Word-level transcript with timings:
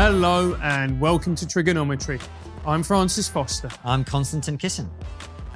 Hello 0.00 0.56
and 0.62 1.00
welcome 1.00 1.34
to 1.34 1.44
TRIGGERnometry. 1.44 2.22
I'm 2.64 2.84
Francis 2.84 3.26
Foster, 3.28 3.68
I'm 3.84 4.04
Konstantin 4.04 4.56
Kisin. 4.56 4.88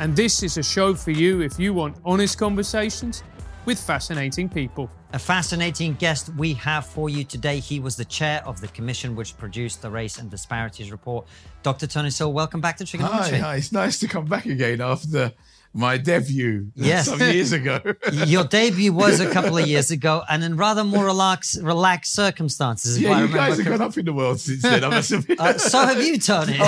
and 0.00 0.16
this 0.16 0.42
is 0.42 0.58
a 0.58 0.64
show 0.64 0.94
for 0.94 1.12
you 1.12 1.42
if 1.42 1.60
you 1.60 1.72
want 1.72 1.96
honest 2.04 2.38
conversations 2.38 3.22
with 3.66 3.78
fascinating 3.78 4.48
people. 4.48 4.90
A 5.12 5.18
fascinating 5.20 5.94
guest 5.94 6.34
we 6.36 6.54
have 6.54 6.84
for 6.84 7.08
you 7.08 7.22
today. 7.22 7.60
He 7.60 7.78
was 7.78 7.94
the 7.94 8.04
chair 8.04 8.42
of 8.44 8.60
the 8.60 8.66
commission 8.66 9.14
which 9.14 9.38
produced 9.38 9.80
the 9.80 9.88
Race 9.88 10.18
and 10.18 10.28
Disparities 10.28 10.90
Report. 10.90 11.24
Dr. 11.62 11.86
Tony 11.86 12.10
Sewell, 12.10 12.32
welcome 12.32 12.60
back 12.60 12.78
to 12.78 12.84
Hi, 12.84 12.98
TRIGGERnometry. 12.98 13.38
hi, 13.38 13.56
it's 13.58 13.70
nice 13.70 14.00
to 14.00 14.08
come 14.08 14.24
back 14.24 14.46
again 14.46 14.80
after 14.80 15.30
my 15.74 15.96
debut 15.96 16.70
Yes. 16.74 17.06
some 17.06 17.20
years 17.20 17.52
ago. 17.52 17.80
Your 18.26 18.44
debut 18.44 18.92
was 18.92 19.20
a 19.20 19.30
couple 19.30 19.56
of 19.58 19.66
years 19.66 19.90
ago 19.90 20.22
and 20.28 20.42
in 20.44 20.56
rather 20.56 20.84
more 20.84 21.04
relaxed, 21.04 21.58
relaxed 21.62 22.14
circumstances. 22.14 22.96
if 22.98 23.06
I 23.06 23.10
yeah, 23.10 23.22
you 23.26 23.34
guys 23.34 23.56
have 23.58 23.66
gone 23.66 23.80
up 23.80 23.96
in 23.96 24.04
the 24.04 24.12
world 24.12 24.40
since 24.40 24.62
then. 24.62 24.84
I 24.84 24.88
must 24.88 25.12
admit. 25.12 25.38
Uh, 25.52 25.58
so 25.58 25.84
have 25.86 26.00
you, 26.02 26.18
Tony. 26.18 26.52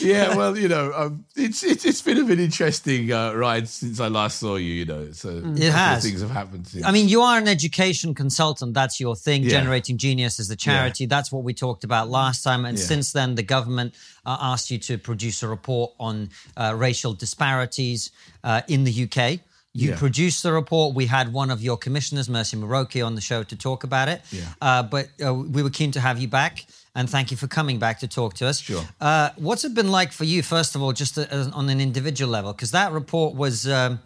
yeah, 0.00 0.34
well, 0.36 0.56
you 0.56 0.68
know, 0.68 0.92
um, 0.94 1.24
it's, 1.36 1.62
it's 1.62 1.84
it's 1.84 2.02
been 2.02 2.18
a 2.18 2.24
bit 2.24 2.40
interesting 2.40 3.12
uh, 3.12 3.32
ride 3.34 3.68
since 3.68 4.00
I 4.00 4.08
last 4.08 4.38
saw 4.38 4.56
you. 4.56 4.72
You 4.72 4.84
know, 4.84 5.12
so 5.12 5.34
couple 5.34 5.52
of 5.52 5.58
has. 5.72 6.04
things 6.04 6.20
have 6.20 6.30
happened. 6.30 6.66
Since. 6.66 6.84
I 6.84 6.90
mean, 6.92 7.08
you 7.08 7.22
are 7.22 7.38
an 7.38 7.48
education 7.48 8.14
consultant. 8.14 8.74
That's 8.74 9.00
your 9.00 9.16
thing. 9.16 9.42
Yeah. 9.42 9.50
Generating 9.50 9.98
Genius 9.98 10.38
is 10.38 10.48
the 10.48 10.56
charity. 10.56 11.06
That's 11.06 11.30
what 11.32 11.44
we 11.44 11.54
talked 11.54 11.84
about 11.84 12.08
last 12.08 12.42
time. 12.42 12.64
And 12.64 12.78
Yeah. 12.78 12.84
since 12.84 13.12
then, 13.12 13.34
the 13.34 13.42
government 13.42 13.94
uh, 14.26 14.36
asked 14.40 14.70
you 14.70 14.78
to 14.78 14.98
produce 14.98 15.42
a 15.42 15.48
report 15.48 15.92
on 15.98 16.30
uh, 16.56 16.74
racial 16.76 17.12
disparities 17.12 18.10
uh, 18.42 18.62
in 18.68 18.84
the 18.84 18.92
UK. 19.04 19.40
You 19.76 19.90
Yeah. 19.90 19.96
produced 19.98 20.42
the 20.44 20.52
report. 20.52 20.94
We 20.94 21.06
had 21.06 21.32
one 21.32 21.50
of 21.50 21.60
your 21.60 21.76
commissioners, 21.76 22.28
Mercy 22.28 22.56
Muroki, 22.56 23.04
on 23.04 23.14
the 23.16 23.20
show 23.20 23.42
to 23.42 23.56
talk 23.56 23.82
about 23.84 24.08
it. 24.08 24.22
Yeah. 24.30 24.42
Uh, 24.62 24.82
but 24.84 25.08
uh, 25.24 25.34
we 25.34 25.62
were 25.62 25.70
keen 25.70 25.90
to 25.92 26.00
have 26.00 26.18
you 26.20 26.28
back. 26.28 26.64
And 26.96 27.10
thank 27.10 27.32
you 27.32 27.36
for 27.36 27.48
coming 27.48 27.80
back 27.80 27.98
to 28.00 28.06
talk 28.08 28.34
to 28.34 28.46
us. 28.46 28.60
Sure. 28.60 28.84
Uh, 29.00 29.30
what's 29.36 29.64
it 29.64 29.74
been 29.74 29.90
like 29.90 30.12
for 30.12 30.22
you, 30.24 30.42
first 30.44 30.76
of 30.76 30.82
all, 30.82 30.92
just 30.92 31.18
uh, 31.18 31.26
on 31.52 31.68
an 31.68 31.80
individual 31.80 32.30
level? 32.30 32.52
Because 32.52 32.70
that 32.70 32.92
report 32.92 33.34
was 33.34 33.66
um, 33.66 33.98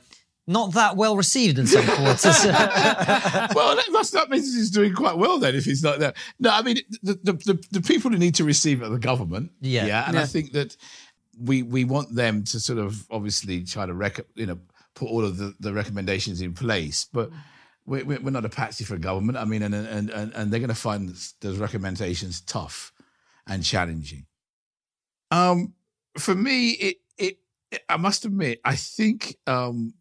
not 0.48 0.72
that 0.72 0.96
well 0.96 1.14
received 1.16 1.58
in 1.58 1.66
some 1.66 1.84
quarters. 1.96 2.24
well, 2.44 3.76
that 3.76 3.84
must 3.90 4.12
that 4.14 4.30
means 4.30 4.52
he's 4.54 4.70
doing 4.70 4.94
quite 4.94 5.16
well 5.16 5.38
then. 5.38 5.54
If 5.54 5.64
he's 5.66 5.84
like 5.84 5.98
that, 6.00 6.16
no, 6.40 6.50
I 6.50 6.62
mean 6.62 6.78
the 7.02 7.14
the, 7.22 7.32
the, 7.34 7.66
the 7.70 7.82
people 7.82 8.10
who 8.10 8.18
need 8.18 8.34
to 8.36 8.44
receive 8.44 8.82
it 8.82 8.86
are 8.86 8.88
the 8.88 8.98
government. 8.98 9.52
Yeah. 9.60 9.86
yeah, 9.86 10.04
and 10.06 10.14
Yeah. 10.14 10.22
I 10.22 10.26
think 10.26 10.52
that 10.52 10.76
we 11.38 11.62
we 11.62 11.84
want 11.84 12.14
them 12.14 12.42
to 12.44 12.58
sort 12.58 12.78
of 12.78 13.06
obviously 13.10 13.62
try 13.62 13.86
to 13.86 13.92
rec- 13.94 14.26
you 14.34 14.46
know 14.46 14.58
put 14.94 15.06
all 15.08 15.24
of 15.24 15.36
the, 15.36 15.54
the 15.60 15.72
recommendations 15.72 16.40
in 16.40 16.54
place, 16.54 17.06
but. 17.12 17.30
We're, 17.86 18.04
we're 18.04 18.20
we're 18.20 18.30
not 18.32 18.44
a 18.44 18.50
patsy 18.50 18.84
for 18.84 18.98
government. 18.98 19.38
I 19.38 19.46
mean, 19.46 19.62
and 19.62 19.74
and 19.74 20.10
and, 20.10 20.30
and 20.34 20.52
they're 20.52 20.60
going 20.60 20.68
to 20.68 20.74
find 20.74 21.08
those 21.40 21.56
recommendations 21.56 22.42
tough 22.42 22.92
and 23.46 23.64
challenging. 23.64 24.26
Um, 25.30 25.72
for 26.18 26.34
me, 26.34 26.72
it, 26.72 26.96
it 27.16 27.38
it 27.70 27.84
I 27.88 27.96
must 27.96 28.26
admit, 28.26 28.60
I 28.62 28.76
think 28.76 29.36
um, 29.46 29.94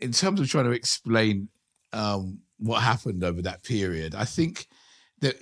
in 0.00 0.12
terms 0.12 0.40
of 0.40 0.48
trying 0.48 0.64
to 0.66 0.70
explain 0.72 1.48
um, 1.92 2.40
what 2.58 2.82
happened 2.82 3.24
over 3.24 3.42
that 3.42 3.62
period, 3.62 4.14
I 4.14 4.24
think 4.24 4.66
that 5.20 5.36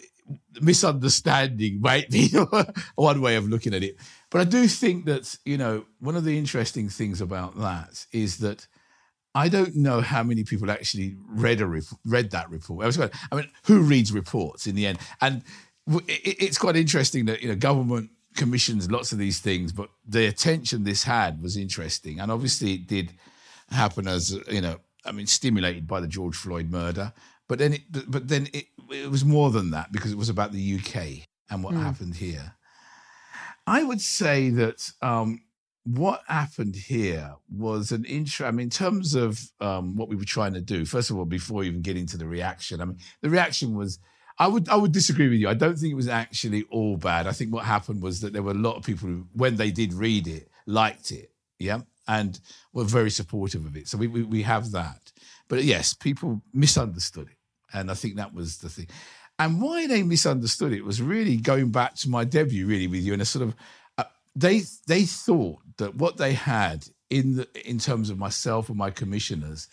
misunderstanding 0.61 1.81
might 1.89 2.11
be 2.11 2.29
one 2.97 3.21
way 3.21 3.37
of 3.37 3.49
looking 3.49 3.75
at 3.75 3.83
it. 3.83 3.97
But 4.31 4.41
I 4.41 4.45
do 4.45 4.67
think 4.69 5.07
that, 5.07 5.37
you 5.45 5.57
know, 5.59 5.84
one 6.01 6.17
of 6.17 6.25
the 6.25 6.37
interesting 6.37 6.89
things 6.89 7.21
about 7.21 7.59
that 7.61 8.07
is 8.12 8.39
that 8.39 8.67
I 9.34 9.49
don't 9.49 9.77
know 9.77 10.01
how 10.01 10.23
many 10.23 10.45
people 10.45 10.71
actually 10.71 11.15
read 11.29 11.61
a 11.61 11.67
rep- 11.67 11.84
read 12.07 12.31
that 12.31 12.51
report. 12.51 12.84
I, 12.84 12.87
was 12.87 12.99
I 12.99 13.11
mean, 13.34 13.51
who 13.65 13.81
reads 13.83 14.11
reports 14.12 14.67
in 14.67 14.75
the 14.75 14.87
end? 14.87 14.99
And 15.21 15.43
it- 16.09 16.37
it's 16.43 16.59
quite 16.59 16.75
interesting 16.77 17.27
that 17.27 17.43
you 17.43 17.49
know 17.49 17.55
government 17.57 18.11
commissions 18.34 18.91
lots 18.91 19.12
of 19.12 19.19
these 19.19 19.39
things, 19.39 19.72
but 19.72 19.91
the 20.06 20.27
attention 20.27 20.84
this 20.84 21.05
had 21.05 21.43
was 21.43 21.56
interesting, 21.56 22.19
and 22.19 22.33
obviously 22.33 22.72
it 22.75 22.87
did 22.87 23.12
happen 23.71 24.06
as 24.09 24.32
you 24.49 24.60
know, 24.60 24.78
I 25.04 25.12
mean, 25.12 25.27
stimulated 25.27 25.87
by 25.87 26.00
the 26.00 26.09
George 26.09 26.37
Floyd 26.37 26.71
murder. 26.71 27.12
But 27.49 27.59
then, 27.59 27.75
it, 27.75 27.82
but, 28.09 28.27
then 28.27 28.49
it, 28.53 28.66
it 28.91 29.10
was 29.10 29.25
more 29.25 29.50
than 29.50 29.71
that 29.71 29.93
because 29.93 30.10
it 30.10 30.19
was 30.19 30.28
about 30.28 30.53
the 30.53 30.78
UK 30.78 31.28
and 31.49 31.62
what 31.62 31.75
happened 31.75 32.16
here. 32.16 32.54
I 33.66 33.84
would 33.84 34.00
say 34.00 34.50
that 34.50 34.91
um, 35.00 35.43
what 35.84 36.22
happened 36.27 36.75
here 36.75 37.37
was 37.49 37.93
an 37.93 38.04
intro. 38.04 38.49
I 38.49 38.50
mean, 38.50 38.65
in 38.65 38.71
terms 38.71 39.15
of 39.15 39.41
um, 39.60 39.97
what 39.97 40.09
we 40.09 40.16
were 40.16 40.25
trying 40.25 40.54
to 40.54 40.60
do, 40.60 40.84
first 40.84 41.10
of 41.10 41.19
all, 41.19 41.25
before 41.25 41.62
even 41.62 41.83
getting 41.83 42.06
to 42.06 42.16
the 42.16 42.27
reaction, 42.27 42.81
I 42.81 42.87
mean, 42.87 42.98
the 43.22 43.31
reaction 43.31 43.77
was. 43.77 43.98
I 44.38 44.48
would 44.48 44.69
I 44.69 44.77
would 44.77 44.93
disagree 44.93 45.31
with 45.31 45.38
you. 45.38 45.48
I 45.48 45.54
don't 45.54 45.78
think 45.78 45.93
it 45.93 45.97
was 45.97 46.09
actually 46.09 46.65
all 46.65 46.98
bad. 46.98 47.27
I 47.27 47.33
think 47.33 47.54
what 47.54 47.65
happened 47.65 48.03
was 48.03 48.21
that 48.21 48.34
there 48.34 48.43
were 48.43 48.50
a 48.50 48.54
lot 48.54 48.77
of 48.77 48.84
people 48.84 49.09
who, 49.09 49.27
when 49.33 49.56
they 49.56 49.71
did 49.71 49.94
read 49.94 50.27
it, 50.27 50.50
liked 50.66 51.10
it, 51.10 51.33
yeah, 51.59 51.81
and 52.09 52.41
were 52.72 52.84
very 52.84 53.11
supportive 53.11 53.65
of 53.67 53.77
it. 53.77 53.89
So 53.89 53.99
we 53.99 54.06
we, 54.06 54.22
we 54.22 54.43
have 54.43 54.71
that. 54.72 55.12
But 55.49 55.65
yes, 55.65 55.94
people 55.94 56.43
misunderstood 56.53 57.28
it, 57.28 57.39
and 57.72 57.91
I 57.91 57.94
think 57.94 58.17
that 58.17 58.34
was 58.34 58.59
the 58.59 58.69
thing. 58.69 58.89
And 59.39 59.61
why 59.61 59.87
they 59.87 60.03
misunderstood 60.03 60.72
it 60.72 60.84
was 60.84 61.03
really 61.03 61.37
going 61.37 61.71
back 61.71 61.95
to 61.97 62.09
my 62.09 62.25
debut, 62.25 62.66
really, 62.66 62.87
with 62.87 63.03
you, 63.03 63.12
and 63.12 63.22
a 63.22 63.27
sort 63.27 63.49
of 63.49 63.55
uh, 63.99 64.05
they 64.34 64.62
they 64.87 65.03
thought 65.03 65.59
that 65.77 65.95
what 65.97 66.16
they 66.16 66.33
had 66.33 66.87
in 67.11 67.37
the 67.37 67.69
in 67.69 67.78
terms 67.78 68.11
of 68.11 68.19
myself 68.19 68.69
and 68.69 68.78
my 68.78 68.91
commissioners 68.91 69.69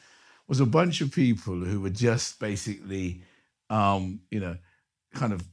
was 0.47 0.59
a 0.59 0.65
bunch 0.65 1.01
of 1.01 1.11
people 1.11 1.55
who 1.55 1.79
were 1.79 1.89
just 1.89 2.39
basically, 2.39 3.21
um, 3.69 4.19
you 4.29 4.39
know, 4.39 4.57
kind 5.13 5.33
of. 5.33 5.43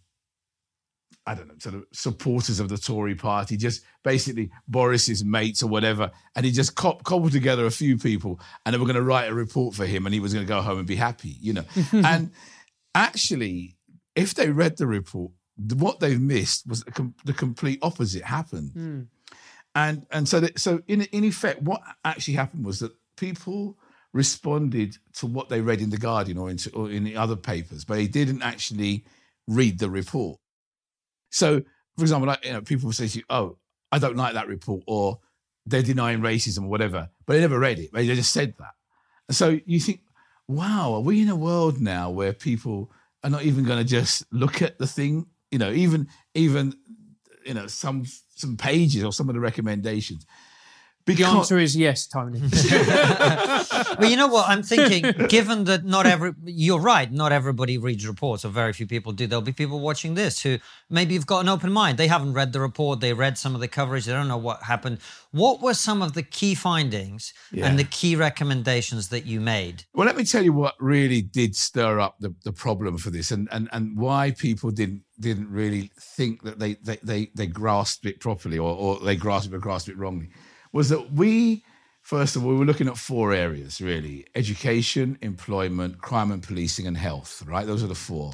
I 1.31 1.35
don't 1.35 1.47
know, 1.47 1.55
sort 1.59 1.77
of 1.77 1.85
supporters 1.93 2.59
of 2.59 2.69
the 2.69 2.77
Tory 2.77 3.15
party, 3.15 3.57
just 3.57 3.85
basically 4.03 4.51
Boris's 4.67 5.25
mates 5.25 5.63
or 5.63 5.69
whatever. 5.69 6.11
And 6.35 6.45
he 6.45 6.51
just 6.51 6.75
co- 6.75 6.99
cobbled 7.05 7.31
together 7.31 7.67
a 7.67 7.71
few 7.71 7.97
people 7.99 8.41
and 8.67 8.75
they 8.75 8.79
were 8.79 8.85
going 8.85 8.97
to 8.97 9.03
write 9.03 9.31
a 9.31 9.35
report 9.35 9.77
for 9.77 9.87
him 9.87 10.07
and 10.07 10.13
he 10.13 10.19
was 10.19 10.35
going 10.35 10.45
to 10.45 10.49
go 10.49 10.61
home 10.61 10.79
and 10.79 10.89
be 10.89 10.97
happy, 10.97 11.37
you 11.41 11.53
know. 11.53 11.65
and 11.93 12.33
actually, 12.97 13.77
if 14.17 14.35
they 14.35 14.51
read 14.51 14.77
the 14.77 14.89
report, 14.89 15.31
what 15.77 16.01
they've 16.01 16.21
missed 16.21 16.67
was 16.67 16.83
the, 16.83 16.91
com- 16.91 17.15
the 17.25 17.33
complete 17.33 17.79
opposite 17.81 18.25
happened. 18.25 18.73
Hmm. 18.73 19.01
And 19.77 20.05
and 20.11 20.29
so 20.29 20.41
that, 20.41 20.59
so 20.59 20.83
in 20.89 21.03
in 21.03 21.23
effect, 21.23 21.63
what 21.63 21.81
actually 22.05 22.35
happened 22.35 22.65
was 22.65 22.81
that 22.81 22.91
people 23.17 23.79
responded 24.13 24.97
to 25.13 25.27
what 25.27 25.49
they 25.49 25.61
read 25.61 25.81
in 25.81 25.91
the 25.91 25.97
Guardian 25.97 26.39
or, 26.39 26.53
or 26.75 26.91
in 26.91 27.05
the 27.05 27.15
other 27.15 27.37
papers, 27.37 27.85
but 27.85 27.95
they 27.95 28.09
didn't 28.09 28.43
actually 28.43 29.05
read 29.47 29.79
the 29.79 29.89
report. 29.89 30.40
So, 31.31 31.63
for 31.97 32.05
example, 32.05 32.29
like, 32.29 32.45
you 32.45 32.53
know, 32.53 32.61
people 32.63 32.93
say 32.93 33.09
to 33.09 33.19
you, 33.19 33.25
"Oh, 33.31 33.59
I 33.93 33.99
don't 33.99 34.17
like 34.17 34.35
that 34.35 34.49
report," 34.49 34.83
or 34.87 35.21
"They're 35.67 35.83
denying 35.83 36.21
racism," 36.21 36.65
or 36.65 36.69
whatever, 36.69 37.11
but 37.27 37.35
they 37.35 37.41
never 37.41 37.59
read 37.59 37.79
it. 37.79 37.93
They 37.93 38.07
just 38.07 38.33
said 38.33 38.55
that. 38.59 38.75
And 39.29 39.37
so 39.37 39.59
you 39.67 39.81
think, 39.81 40.03
"Wow, 40.49 40.95
are 40.95 41.01
we 41.01 41.23
in 41.23 41.29
a 41.29 41.37
world 41.37 41.81
now 41.81 42.11
where 42.11 42.33
people 42.33 42.91
are 43.23 43.31
not 43.31 43.45
even 43.45 43.65
going 43.65 43.79
to 43.79 43.85
just 43.85 44.25
look 44.33 44.63
at 44.63 44.79
the 44.79 44.87
thing? 44.87 45.27
You 45.51 45.59
know, 45.59 45.73
even 45.73 46.09
even 46.35 46.75
you 47.45 47.55
know 47.55 47.67
some 47.67 48.05
some 48.35 48.57
pages 48.57 49.05
or 49.05 49.13
some 49.13 49.29
of 49.29 49.35
the 49.35 49.41
recommendations." 49.41 50.27
The 51.17 51.25
answer 51.25 51.59
is 51.59 51.77
yes, 51.77 52.07
Tony. 52.07 52.41
well, 53.99 54.11
you 54.11 54.17
know 54.17 54.29
what? 54.29 54.49
I'm 54.49 54.63
thinking, 54.63 55.27
given 55.29 55.65
that 55.65 55.85
not 55.85 56.07
every, 56.07 56.33
you're 56.45 56.81
right, 56.81 57.11
not 57.11 57.33
everybody 57.33 57.79
reads 57.79 58.07
reports, 58.07 58.45
or 58.45 58.49
very 58.49 58.73
few 58.73 58.87
people 58.87 59.13
do. 59.13 59.27
There'll 59.27 59.43
be 59.43 59.53
people 59.53 59.81
watching 59.81 60.15
this 60.15 60.43
who 60.43 60.59
maybe 60.89 61.15
have 61.15 61.27
got 61.27 61.41
an 61.41 61.49
open 61.49 61.73
mind. 61.73 61.99
They 61.99 62.09
haven't 62.09 62.35
read 62.35 62.53
the 62.53 62.61
report, 62.61 63.01
they 63.01 63.13
read 63.13 63.39
some 63.39 63.55
of 63.55 63.61
the 63.61 63.69
coverage, 63.69 64.05
they 64.07 64.13
don't 64.13 64.29
know 64.29 64.37
what 64.37 64.63
happened. 64.63 64.99
What 65.33 65.61
were 65.63 65.75
some 65.75 66.03
of 66.03 66.15
the 66.15 66.23
key 66.23 66.55
findings 66.55 67.33
Yeah. 67.53 67.67
and 67.67 67.79
the 67.79 67.85
key 67.85 68.17
recommendations 68.17 69.09
that 69.09 69.27
you 69.27 69.41
made? 69.41 69.85
Well, 69.95 70.07
let 70.07 70.17
me 70.17 70.25
tell 70.25 70.43
you 70.43 70.53
what 70.53 70.75
really 70.81 71.23
did 71.23 71.55
stir 71.57 72.01
up 72.01 72.17
the, 72.21 72.35
the 72.45 72.53
problem 72.53 72.99
for 72.99 73.11
this 73.11 73.31
and, 73.31 73.49
and, 73.53 73.69
and 73.73 73.97
why 73.97 74.33
people 74.33 74.71
didn't 74.71 75.03
didn't 75.19 75.51
really 75.51 75.91
think 76.01 76.43
that 76.45 76.59
they 76.59 76.75
they, 76.83 76.97
they, 77.03 77.31
they 77.37 77.47
grasped 77.47 78.07
it 78.07 78.21
properly 78.21 78.59
or, 78.59 78.75
or 78.75 78.99
they 79.01 79.15
grasped 79.17 79.49
it 79.49 79.53
but 79.53 79.61
grasped 79.61 79.91
it 79.91 79.97
wrongly 79.99 80.31
was 80.73 80.89
that 80.89 81.13
we 81.13 81.65
first 82.03 82.37
of 82.37 82.45
all 82.45 82.51
we 82.51 82.59
were 82.59 82.65
looking 82.65 82.89
at 82.89 82.97
four 82.97 83.33
areas 83.33 83.81
really 83.81 84.27
education 84.35 85.19
employment 85.23 86.01
crime 86.01 86.31
and 86.31 86.43
policing 86.43 86.87
and 86.87 86.97
health 86.97 87.43
right 87.47 87.67
those 87.67 87.83
are 87.83 87.89
the 87.89 87.95
four 87.95 88.33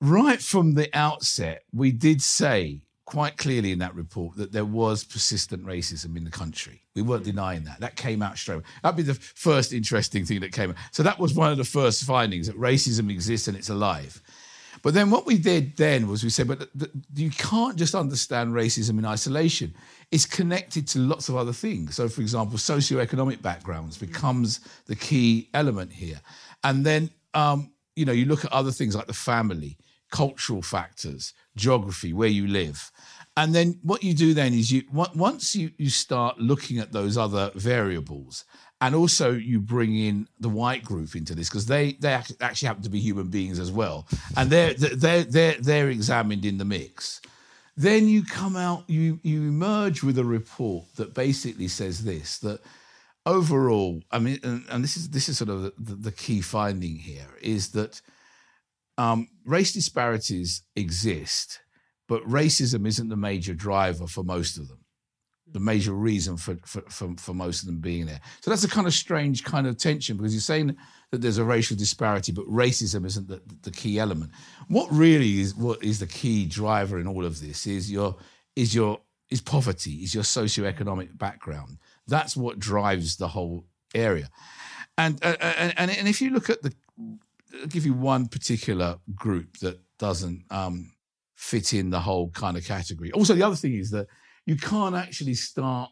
right 0.00 0.40
from 0.40 0.74
the 0.74 0.88
outset 0.94 1.64
we 1.72 1.90
did 1.90 2.20
say 2.20 2.80
quite 3.10 3.36
clearly 3.36 3.72
in 3.72 3.80
that 3.80 3.92
report 3.96 4.36
that 4.36 4.52
there 4.52 4.64
was 4.64 5.02
persistent 5.02 5.66
racism 5.66 6.16
in 6.16 6.22
the 6.22 6.30
country. 6.30 6.80
We 6.94 7.02
weren't 7.02 7.24
mm. 7.24 7.32
denying 7.32 7.64
that. 7.64 7.80
That 7.80 7.96
came 7.96 8.22
out 8.22 8.38
straight 8.38 8.56
away. 8.56 8.64
That'd 8.84 8.96
be 8.96 9.02
the 9.02 9.14
first 9.14 9.72
interesting 9.72 10.24
thing 10.24 10.38
that 10.40 10.52
came 10.52 10.70
out. 10.70 10.76
So 10.92 11.02
that 11.02 11.18
was 11.18 11.34
one 11.34 11.50
of 11.50 11.58
the 11.58 11.64
first 11.64 12.04
findings 12.04 12.46
that 12.46 12.56
racism 12.56 13.10
exists 13.10 13.48
and 13.48 13.56
it's 13.56 13.68
alive. 13.68 14.22
But 14.82 14.94
then 14.94 15.10
what 15.10 15.26
we 15.26 15.36
did 15.38 15.76
then 15.76 16.08
was 16.08 16.24
we 16.24 16.30
said, 16.30 16.48
but 16.48 16.58
th- 16.58 16.70
th- 16.78 16.92
you 17.14 17.30
can't 17.30 17.76
just 17.76 17.94
understand 17.94 18.52
racism 18.52 18.98
in 18.98 19.04
isolation. 19.04 19.74
It's 20.10 20.26
connected 20.26 20.88
to 20.88 20.98
lots 21.00 21.28
of 21.28 21.36
other 21.36 21.52
things. 21.52 21.96
So, 21.96 22.08
for 22.08 22.20
example, 22.22 22.58
socioeconomic 22.58 23.42
backgrounds 23.42 23.98
becomes 23.98 24.60
the 24.86 24.96
key 24.96 25.50
element 25.52 25.92
here. 25.92 26.20
And 26.64 26.84
then, 26.84 27.10
um, 27.34 27.72
you 27.94 28.04
know, 28.04 28.12
you 28.12 28.24
look 28.24 28.44
at 28.44 28.52
other 28.52 28.72
things 28.72 28.96
like 28.96 29.06
the 29.06 29.12
family, 29.12 29.76
cultural 30.10 30.62
factors, 30.62 31.34
geography, 31.56 32.12
where 32.12 32.28
you 32.28 32.46
live. 32.46 32.90
And 33.36 33.54
then 33.54 33.78
what 33.82 34.02
you 34.02 34.14
do 34.14 34.34
then 34.34 34.52
is 34.54 34.72
you 34.72 34.82
once 34.92 35.54
you, 35.54 35.70
you 35.78 35.88
start 35.88 36.38
looking 36.38 36.78
at 36.78 36.92
those 36.92 37.16
other 37.16 37.50
variables, 37.54 38.44
and 38.80 38.94
also 38.94 39.32
you 39.32 39.60
bring 39.60 39.96
in 39.96 40.26
the 40.38 40.48
white 40.48 40.84
group 40.84 41.14
into 41.14 41.34
this 41.34 41.48
because 41.48 41.66
they 41.66 41.92
they 41.92 42.12
actually 42.12 42.66
happen 42.66 42.82
to 42.82 42.90
be 42.90 43.00
human 43.00 43.28
beings 43.28 43.58
as 43.58 43.70
well, 43.70 44.06
and 44.36 44.50
they're 44.50 44.74
they're 44.74 45.24
they're 45.24 45.54
they're 45.54 45.90
examined 45.90 46.44
in 46.44 46.58
the 46.58 46.64
mix. 46.64 47.20
Then 47.76 48.08
you 48.08 48.24
come 48.24 48.56
out, 48.56 48.84
you 48.88 49.20
you 49.22 49.42
emerge 49.42 50.02
with 50.02 50.18
a 50.18 50.24
report 50.24 50.84
that 50.96 51.14
basically 51.14 51.68
says 51.68 52.04
this 52.04 52.38
that 52.38 52.60
overall, 53.26 54.02
I 54.10 54.18
mean, 54.18 54.38
and, 54.42 54.64
and 54.68 54.82
this 54.84 54.96
is 54.96 55.10
this 55.10 55.28
is 55.28 55.38
sort 55.38 55.50
of 55.50 55.62
the, 55.78 55.94
the, 55.94 56.12
key 56.12 56.40
finding 56.40 56.96
here 56.96 57.28
is 57.40 57.72
that 57.72 58.00
um, 58.98 59.28
race 59.44 59.72
disparities 59.72 60.62
exist, 60.76 61.60
but 62.08 62.22
racism 62.24 62.86
isn't 62.86 63.08
the 63.08 63.16
major 63.16 63.54
driver 63.54 64.06
for 64.06 64.24
most 64.24 64.58
of 64.58 64.68
them. 64.68 64.79
The 65.52 65.60
major 65.60 65.92
reason 65.92 66.36
for, 66.36 66.56
for, 66.64 66.82
for, 66.88 67.14
for 67.16 67.34
most 67.34 67.62
of 67.62 67.66
them 67.66 67.80
being 67.80 68.06
there. 68.06 68.20
So 68.40 68.50
that's 68.50 68.64
a 68.64 68.68
kind 68.68 68.86
of 68.86 68.94
strange 68.94 69.44
kind 69.44 69.66
of 69.66 69.76
tension 69.76 70.16
because 70.16 70.32
you're 70.32 70.40
saying 70.40 70.76
that 71.10 71.20
there's 71.20 71.38
a 71.38 71.44
racial 71.44 71.76
disparity, 71.76 72.32
but 72.32 72.46
racism 72.46 73.04
isn't 73.04 73.28
the, 73.28 73.40
the 73.62 73.70
key 73.70 73.98
element. 73.98 74.30
What 74.68 74.88
really 74.92 75.40
is 75.40 75.54
what 75.54 75.82
is 75.82 75.98
the 75.98 76.06
key 76.06 76.46
driver 76.46 77.00
in 77.00 77.06
all 77.06 77.24
of 77.24 77.40
this 77.40 77.66
is 77.66 77.90
your 77.90 78.16
is 78.54 78.74
your 78.74 79.00
is 79.30 79.40
poverty, 79.40 79.96
is 80.02 80.14
your 80.14 80.24
socioeconomic 80.24 81.16
background. 81.16 81.78
That's 82.06 82.36
what 82.36 82.58
drives 82.58 83.16
the 83.16 83.28
whole 83.28 83.64
area. 83.94 84.28
And 84.98 85.24
uh, 85.24 85.36
and, 85.40 85.74
and 85.76 85.90
and 85.90 86.08
if 86.08 86.20
you 86.20 86.30
look 86.30 86.50
at 86.50 86.62
the 86.62 86.72
I'll 87.60 87.66
give 87.66 87.86
you 87.86 87.94
one 87.94 88.28
particular 88.28 88.98
group 89.14 89.58
that 89.58 89.80
doesn't 89.98 90.44
um, 90.50 90.92
fit 91.34 91.74
in 91.74 91.90
the 91.90 92.00
whole 92.00 92.30
kind 92.30 92.56
of 92.56 92.64
category. 92.64 93.10
Also, 93.12 93.34
the 93.34 93.42
other 93.42 93.56
thing 93.56 93.74
is 93.74 93.90
that 93.90 94.06
you 94.46 94.56
can't 94.56 94.94
actually 94.94 95.34
start. 95.34 95.90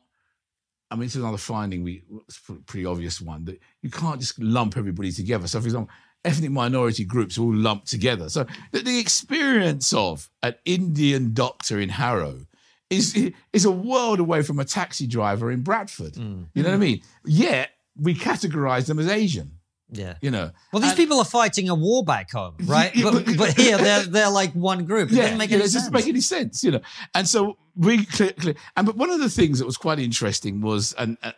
I 0.90 0.96
mean, 0.96 1.04
it's 1.04 1.16
another 1.16 1.38
finding. 1.38 1.82
We 1.82 2.02
it's 2.26 2.40
a 2.48 2.54
pretty 2.54 2.86
obvious 2.86 3.20
one 3.20 3.44
that 3.44 3.60
you 3.82 3.90
can't 3.90 4.20
just 4.20 4.38
lump 4.38 4.76
everybody 4.76 5.12
together. 5.12 5.46
So, 5.46 5.60
for 5.60 5.66
example, 5.66 5.90
ethnic 6.24 6.50
minority 6.50 7.04
groups 7.04 7.38
all 7.38 7.54
lumped 7.54 7.88
together. 7.88 8.28
So, 8.28 8.46
the, 8.72 8.80
the 8.80 8.98
experience 8.98 9.92
of 9.92 10.30
an 10.42 10.54
Indian 10.64 11.34
doctor 11.34 11.78
in 11.78 11.90
Harrow 11.90 12.46
is 12.90 13.32
is 13.52 13.64
a 13.64 13.70
world 13.70 14.18
away 14.18 14.42
from 14.42 14.58
a 14.58 14.64
taxi 14.64 15.06
driver 15.06 15.50
in 15.50 15.62
Bradford. 15.62 16.14
Mm. 16.14 16.46
You 16.54 16.62
know 16.62 16.70
what 16.70 16.76
I 16.76 16.78
mm. 16.78 16.80
mean? 16.80 17.02
Yet 17.26 17.70
we 18.00 18.14
categorize 18.14 18.86
them 18.86 18.98
as 18.98 19.08
Asian. 19.08 19.57
Yeah. 19.90 20.14
You 20.20 20.30
know, 20.30 20.50
Well, 20.72 20.80
these 20.82 20.90
And- 20.90 20.98
people 20.98 21.18
are 21.18 21.24
fighting 21.24 21.68
a 21.70 21.74
war 21.74 22.04
back 22.04 22.30
home, 22.30 22.56
right? 22.64 22.94
Yeah, 22.94 23.10
but, 23.10 23.24
but- 23.36 23.56
here 23.56 23.78
they're 23.78 24.02
they're 24.04 24.30
like 24.30 24.52
one 24.52 24.84
group. 24.84 25.10
It 25.10 25.16
doesn't 25.16 25.38
make 25.38 25.50
any 25.50 25.60
it 25.60 25.70
sense. 25.70 25.74
doesn't 25.74 25.92
make 25.94 26.06
any 26.06 26.20
sense, 26.20 26.62
you 26.62 26.72
know. 26.72 26.80
And 27.14 27.26
so 27.28 27.56
we 27.74 28.04
clear, 28.04 28.32
clear, 28.32 28.54
and 28.76 28.86
but 28.86 28.96
one 28.96 29.10
of 29.10 29.20
the 29.20 29.30
things 29.30 29.58
that 29.58 29.64
was 29.66 29.76
quite 29.78 29.98
interesting 29.98 30.60
was 30.60 30.92
and 30.98 31.16
uh, 31.22 31.32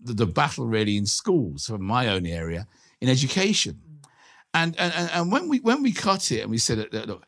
the, 0.00 0.14
the 0.14 0.26
battle 0.26 0.66
really 0.66 0.96
in 0.96 1.06
schools 1.06 1.66
from 1.66 1.82
my 1.84 2.08
own 2.08 2.26
area 2.26 2.66
in 3.00 3.08
education, 3.08 3.80
and 4.52 4.76
and 4.78 4.92
and- 4.94 5.10
and 5.12 5.32
when 5.32 5.48
we 5.48 5.58
when 5.60 5.82
we 5.82 5.92
cut 5.92 6.32
it 6.32 6.40
and 6.42 6.50
we 6.50 6.58
said 6.58 6.78
that, 6.78 6.90
that 6.92 7.06
look, 7.06 7.24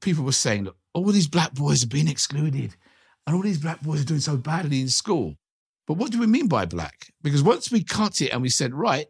people 0.00 0.24
were 0.24 0.32
saying 0.32 0.64
look, 0.64 0.76
all 0.92 1.04
these 1.10 1.28
black 1.28 1.54
boys 1.54 1.82
are 1.82 1.88
being 1.88 2.08
excluded, 2.08 2.76
and 3.26 3.34
all 3.34 3.42
these 3.42 3.58
black 3.58 3.80
boys 3.80 4.02
are 4.02 4.06
doing 4.06 4.20
so 4.20 4.36
badly 4.36 4.80
in 4.82 4.88
school. 4.88 5.36
But 5.86 5.94
what 5.94 6.10
do 6.10 6.18
we 6.18 6.26
mean 6.26 6.48
by 6.48 6.66
black? 6.66 7.12
Because 7.22 7.42
once 7.42 7.70
we 7.70 7.82
cut 7.82 8.20
it 8.20 8.30
and 8.32 8.42
we 8.42 8.48
said 8.48 8.74
right, 8.74 9.06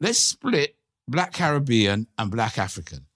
let's 0.00 0.18
split 0.18 0.76
black 1.06 1.32
Caribbean 1.32 2.06
and 2.18 2.30
black 2.30 2.58
African. 2.58 3.06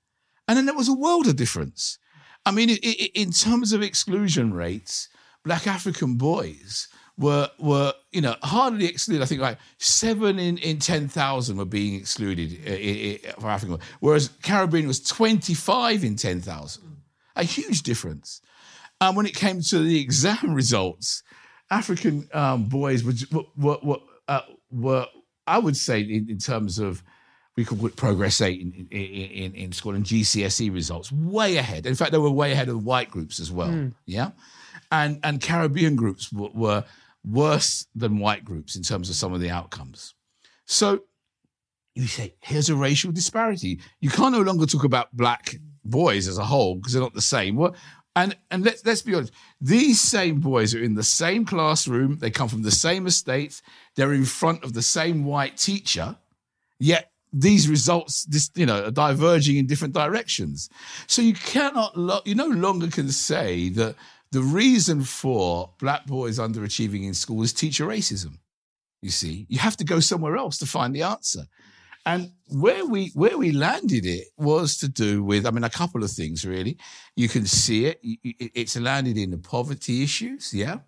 And 0.49 0.57
then 0.57 0.67
there 0.67 0.75
was 0.75 0.89
a 0.89 0.95
world 0.95 1.27
of 1.27 1.37
difference. 1.37 1.99
I 2.45 2.51
mean, 2.51 2.71
in 2.71 3.31
terms 3.31 3.73
of 3.73 3.83
exclusion 3.83 4.53
rates, 4.53 5.09
black 5.45 5.67
African 5.67 6.17
boys 6.17 6.89
were 7.17 7.49
were 7.59 7.93
you 8.11 8.21
know 8.21 8.35
hardly 8.43 8.87
excluded. 8.87 9.23
I 9.23 9.27
think 9.27 9.41
like 9.41 9.59
seven 9.79 10.39
in 10.39 10.59
in 10.59 10.79
ten 10.79 11.09
thousand 11.09 11.57
were 11.57 11.65
being 11.65 11.95
excluded 11.95 12.59
uh, 12.67 13.41
for 13.41 13.49
African, 13.49 13.79
whereas 14.01 14.31
Caribbean 14.43 14.89
was 14.89 15.01
twenty 15.01 15.55
five 15.55 16.03
in 16.03 16.17
ten 16.17 16.41
thousand. 16.41 17.03
A 17.37 17.45
huge 17.45 17.83
difference. 17.83 18.43
And 19.01 19.17
when 19.17 19.27
it 19.27 19.35
came 19.35 19.61
to 19.63 19.79
the 19.81 20.01
exam 20.01 20.55
results, 20.55 21.23
African 21.71 22.29
um, 22.33 22.67
boys 22.67 23.03
were, 23.03 23.43
were, 23.57 23.79
were, 23.83 23.99
uh, 24.29 24.43
were, 24.71 25.07
I 25.47 25.59
would 25.59 25.77
say, 25.77 26.01
in, 26.01 26.29
in 26.31 26.39
terms 26.39 26.79
of, 26.79 27.03
we 27.57 27.65
could 27.65 27.81
put 27.81 27.97
progress 27.97 28.41
eight 28.41 28.61
in, 28.61 28.89
in, 28.91 29.01
in, 29.01 29.55
in 29.55 29.73
school 29.73 29.95
and 29.95 30.05
GCSE 30.05 30.73
results, 30.73 31.13
way 31.13 31.57
ahead. 31.59 31.87
In 31.87 31.95
fact, 31.95 32.13
they 32.13 32.19
were 32.19 32.31
way 32.31 32.53
ahead 32.53 32.69
of 32.69 32.85
white 32.85 33.11
groups 33.11 33.41
as 33.41 33.53
well. 33.53 33.71
Hmm. 33.71 33.89
Yeah. 34.07 34.31
And, 34.91 35.21
and 35.23 35.41
Caribbean 35.41 35.97
groups 35.97 36.33
were, 36.33 36.51
were 36.55 36.85
worse 37.25 37.87
than 37.95 38.19
white 38.19 38.45
groups 38.45 38.77
in 38.77 38.83
terms 38.83 39.11
of 39.11 39.17
some 39.17 39.33
of 39.33 39.41
the 39.41 39.51
outcomes. 39.51 40.15
So 40.67 41.03
you 41.95 42.07
say, 42.07 42.35
here's 42.41 42.71
a 42.71 42.75
racial 42.75 43.13
disparity. 43.13 43.81
You 44.01 44.11
can't 44.11 44.33
no 44.33 44.41
longer 44.41 44.67
talk 44.67 44.85
about 44.85 45.15
black 45.15 45.57
boys 45.85 46.29
as 46.29 46.39
a 46.39 46.45
whole 46.45 46.77
because 46.77 46.93
they're 46.93 47.03
not 47.03 47.15
the 47.15 47.21
same. 47.21 47.57
What? 47.57 47.75
And 48.15 48.37
and 48.51 48.63
let's 48.65 48.85
let's 48.85 49.03
be 49.03 49.15
honest, 49.15 49.33
these 49.61 50.01
same 50.01 50.41
boys 50.41 50.75
are 50.75 50.83
in 50.83 50.95
the 50.95 51.03
same 51.03 51.45
classroom. 51.47 52.19
They 52.19 52.31
come 52.31 52.49
from 52.49 52.63
the 52.63 52.71
same 52.71 53.07
estates. 53.07 53.63
They're 53.97 54.13
in 54.13 54.27
front 54.27 54.65
of 54.65 54.75
the 54.75 54.83
same 54.83 55.25
white 55.25 55.57
teacher, 55.57 56.17
yet 56.79 57.13
these 57.33 57.69
results, 57.69 58.27
you 58.55 58.67
know, 58.67 58.85
are 58.85 58.91
diverging 58.91 59.57
in 59.57 59.67
different 59.67 59.95
directions. 59.95 60.69
So 61.07 61.23
you 61.23 61.33
cannot, 61.33 61.97
lo- 61.97 62.21
you 62.27 62.35
no 62.35 62.49
longer 62.49 62.89
can 62.89 63.09
say 63.09 63.71
that 63.71 63.97
the 64.33 64.43
reason 64.43 65.03
for 65.03 65.71
black 65.79 66.07
boys 66.07 66.39
underachieving 66.39 67.05
in 67.05 67.15
school 67.15 67.43
is 67.43 67.53
teacher 67.53 67.87
racism. 67.87 68.39
You 69.01 69.11
see, 69.11 69.47
you 69.49 69.59
have 69.59 69.77
to 69.79 69.85
go 69.85 70.01
somewhere 70.01 70.37
else 70.37 70.59
to 70.59 70.67
find 70.67 70.95
the 70.95 71.03
answer. 71.03 71.45
And 72.05 72.33
where 72.49 72.85
we 72.85 73.11
where 73.15 73.39
we 73.39 73.53
landed 73.53 74.05
it 74.05 74.29
was 74.37 74.77
to 74.79 74.89
do 74.89 75.23
with, 75.23 75.47
I 75.47 75.51
mean, 75.51 75.65
a 75.65 75.71
couple 75.71 76.03
of 76.03 76.11
things 76.11 76.45
really. 76.45 76.77
You 77.17 77.29
can 77.29 77.47
see 77.47 77.87
it. 77.87 78.01
It's 78.03 78.77
landed 78.77 79.17
in 79.17 79.31
the 79.31 79.39
poverty 79.39 80.03
issues, 80.03 80.53
yeah, 80.53 80.79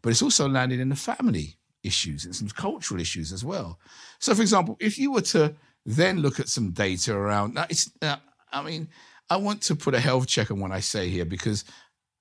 but 0.00 0.10
it's 0.10 0.22
also 0.22 0.48
landed 0.48 0.80
in 0.80 0.88
the 0.88 0.96
family 0.96 1.58
issues 1.82 2.24
and 2.24 2.34
some 2.34 2.48
cultural 2.48 3.00
issues 3.00 3.32
as 3.32 3.44
well. 3.44 3.78
So, 4.18 4.34
for 4.34 4.42
example, 4.42 4.76
if 4.80 4.98
you 4.98 5.12
were 5.12 5.22
to 5.22 5.54
then 5.84 6.20
look 6.20 6.40
at 6.40 6.48
some 6.48 6.70
data 6.70 7.14
around, 7.14 7.54
now 7.54 7.66
it's, 7.68 7.90
I 8.00 8.62
mean, 8.62 8.88
I 9.28 9.36
want 9.36 9.62
to 9.62 9.76
put 9.76 9.94
a 9.94 10.00
health 10.00 10.26
check 10.26 10.50
on 10.50 10.60
what 10.60 10.72
I 10.72 10.80
say 10.80 11.08
here 11.08 11.24
because 11.24 11.64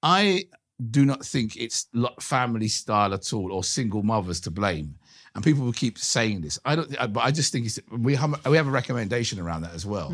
I 0.04 0.46
do 0.90 1.06
not 1.06 1.24
think 1.24 1.56
it's 1.58 1.88
family 2.20 2.68
style 2.68 3.14
at 3.14 3.32
all 3.34 3.52
or 3.54 3.64
single 3.64 4.04
mothers 4.04 4.40
to 4.42 4.52
blame. 4.52 4.96
And 5.34 5.44
people 5.44 5.64
will 5.64 5.72
keep 5.74 5.98
saying 5.98 6.42
this. 6.42 6.60
I 6.66 6.76
don't, 6.76 7.00
I- 7.00 7.08
but 7.08 7.22
I 7.22 7.32
just 7.32 7.52
think 7.54 7.66
it's, 7.66 7.80
we 7.90 8.16
have 8.16 8.46
we 8.46 8.58
have 8.58 8.68
a 8.68 8.72
recommendation 8.72 9.40
around 9.40 9.62
that 9.62 9.74
as 9.74 9.86
well. 9.86 10.14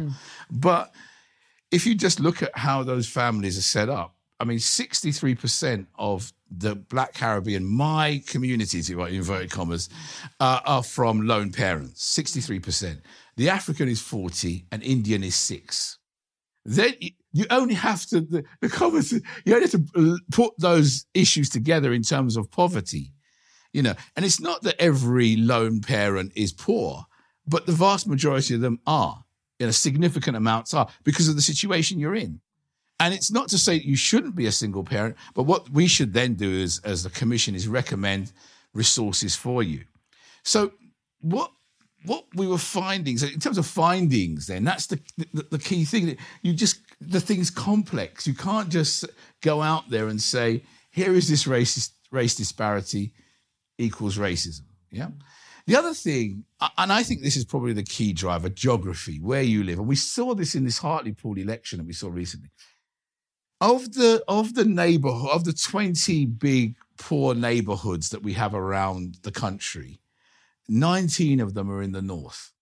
But 0.51 0.93
if 1.71 1.85
you 1.87 1.95
just 1.95 2.19
look 2.19 2.43
at 2.43 2.55
how 2.57 2.83
those 2.83 3.07
families 3.07 3.57
are 3.57 3.61
set 3.63 3.89
up, 3.89 4.13
I 4.39 4.45
mean, 4.45 4.59
63% 4.59 5.87
of 5.97 6.31
the 6.51 6.75
Black 6.75 7.13
Caribbean, 7.15 7.65
my 7.65 8.21
communities, 8.27 8.89
in 8.91 8.99
inverted 8.99 9.49
commas, 9.51 9.89
uh, 10.39 10.59
are 10.65 10.83
from 10.83 11.21
lone 11.27 11.51
parents. 11.51 12.01
63%. 12.17 13.01
The 13.35 13.49
African 13.49 13.89
is 13.89 13.99
40 13.99 14.65
and 14.71 14.83
Indian 14.83 15.23
is 15.23 15.35
six 15.35 15.97
then 16.69 16.93
you- 16.99 17.45
only 17.49 17.75
have 17.75 18.05
to 18.07 18.19
the, 18.19 18.43
the 18.61 18.67
comments 18.69 19.11
you 19.13 19.21
only 19.55 19.61
have 19.61 19.71
to 19.71 20.17
put 20.31 20.53
those 20.59 21.05
issues 21.13 21.49
together 21.49 21.93
in 21.93 22.01
terms 22.01 22.35
of 22.35 22.49
poverty 22.51 23.13
you 23.73 23.81
know 23.81 23.93
and 24.15 24.25
it's 24.25 24.39
not 24.39 24.61
that 24.63 24.79
every 24.81 25.35
lone 25.35 25.81
parent 25.81 26.31
is 26.35 26.51
poor 26.51 27.05
but 27.47 27.65
the 27.65 27.71
vast 27.71 28.07
majority 28.07 28.55
of 28.55 28.61
them 28.61 28.79
are 28.87 29.23
you 29.59 29.65
know 29.65 29.71
significant 29.71 30.37
amounts 30.37 30.73
are 30.73 30.87
because 31.03 31.27
of 31.27 31.35
the 31.35 31.41
situation 31.41 31.99
you're 31.99 32.15
in 32.15 32.39
and 32.99 33.13
it's 33.13 33.31
not 33.31 33.47
to 33.47 33.57
say 33.57 33.75
you 33.75 33.95
shouldn't 33.95 34.35
be 34.35 34.47
a 34.47 34.51
single 34.51 34.83
parent 34.83 35.15
but 35.33 35.43
what 35.43 35.69
we 35.69 35.87
should 35.87 36.13
then 36.13 36.33
do 36.33 36.49
is 36.49 36.79
as 36.83 37.03
the 37.03 37.09
commission 37.09 37.55
is 37.55 37.67
recommend 37.67 38.31
resources 38.73 39.35
for 39.35 39.63
you 39.63 39.83
so 40.43 40.71
what 41.21 41.51
what 42.05 42.25
we 42.35 42.47
were 42.47 42.57
finding, 42.57 43.17
so 43.17 43.27
in 43.27 43.39
terms 43.39 43.57
of 43.57 43.65
findings, 43.65 44.47
then 44.47 44.63
that's 44.63 44.87
the, 44.87 44.99
the 45.33 45.43
the 45.51 45.59
key 45.59 45.83
thing. 45.83 46.17
You 46.41 46.53
just 46.53 46.79
the 47.01 47.19
thing's 47.19 47.49
complex. 47.49 48.25
You 48.25 48.33
can't 48.33 48.69
just 48.69 49.05
go 49.41 49.61
out 49.61 49.89
there 49.89 50.07
and 50.07 50.21
say, 50.21 50.63
"Here 50.89 51.13
is 51.13 51.27
this 51.27 51.43
racist 51.43 51.91
race 52.11 52.35
disparity 52.35 53.13
equals 53.77 54.17
racism." 54.17 54.61
Yeah. 54.91 55.09
The 55.65 55.75
other 55.75 55.93
thing, 55.93 56.45
and 56.77 56.93
I 56.93 57.03
think 57.03 57.21
this 57.21 57.35
is 57.35 57.43
probably 57.43 57.73
the 57.73 57.83
key 57.83 58.13
driver, 58.13 58.47
geography, 58.47 59.19
where 59.19 59.41
you 59.41 59.63
live, 59.63 59.79
and 59.79 59.87
we 59.87 59.97
saw 59.97 60.33
this 60.33 60.55
in 60.55 60.63
this 60.63 60.77
Hartlepool 60.77 61.37
election 61.37 61.79
that 61.79 61.87
we 61.87 61.93
saw 61.93 62.09
recently. 62.09 62.49
Of 63.59 63.93
the 63.93 64.23
of 64.27 64.53
the 64.53 64.65
neighborhood 64.65 65.31
of 65.31 65.43
the 65.43 65.53
twenty 65.53 66.25
big 66.25 66.75
poor 66.97 67.35
neighborhoods 67.35 68.09
that 68.09 68.23
we 68.23 68.33
have 68.33 68.53
around 68.53 69.17
the 69.23 69.31
country, 69.31 69.99
19 70.67 71.39
of 71.39 71.53
them 71.53 71.69
are 71.69 71.81
in 71.81 71.91
the 71.91 72.01
north, 72.01 72.53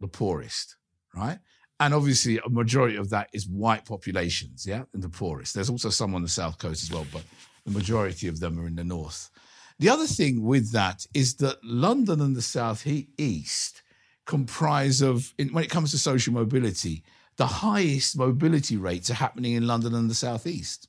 the 0.00 0.08
poorest, 0.08 0.76
right? 1.14 1.38
and 1.80 1.92
obviously 1.92 2.38
a 2.38 2.48
majority 2.48 2.96
of 2.96 3.10
that 3.10 3.28
is 3.32 3.46
white 3.48 3.84
populations, 3.84 4.66
yeah, 4.66 4.84
and 4.92 5.02
the 5.02 5.08
poorest. 5.08 5.54
There's 5.54 5.70
also 5.70 5.90
some 5.90 6.14
on 6.14 6.22
the 6.22 6.28
south 6.28 6.58
coast 6.58 6.82
as 6.84 6.90
well, 6.90 7.06
but 7.12 7.22
the 7.64 7.72
majority 7.72 8.28
of 8.28 8.40
them 8.40 8.60
are 8.60 8.66
in 8.66 8.76
the 8.76 8.84
north. 8.84 9.30
The 9.78 9.88
other 9.88 10.06
thing 10.06 10.44
with 10.44 10.72
that 10.72 11.06
is 11.14 11.34
that 11.36 11.58
London 11.64 12.20
and 12.20 12.36
the 12.36 12.42
south 12.42 12.86
east 12.86 13.82
comprise 14.24 15.02
of, 15.02 15.34
when 15.52 15.64
it 15.64 15.70
comes 15.70 15.90
to 15.90 15.98
social 15.98 16.32
mobility, 16.32 17.02
the 17.36 17.46
highest 17.46 18.16
mobility 18.16 18.76
rates 18.76 19.10
are 19.10 19.14
happening 19.14 19.52
in 19.52 19.66
London 19.66 19.94
and 19.94 20.08
the 20.08 20.14
South 20.14 20.46
East. 20.46 20.88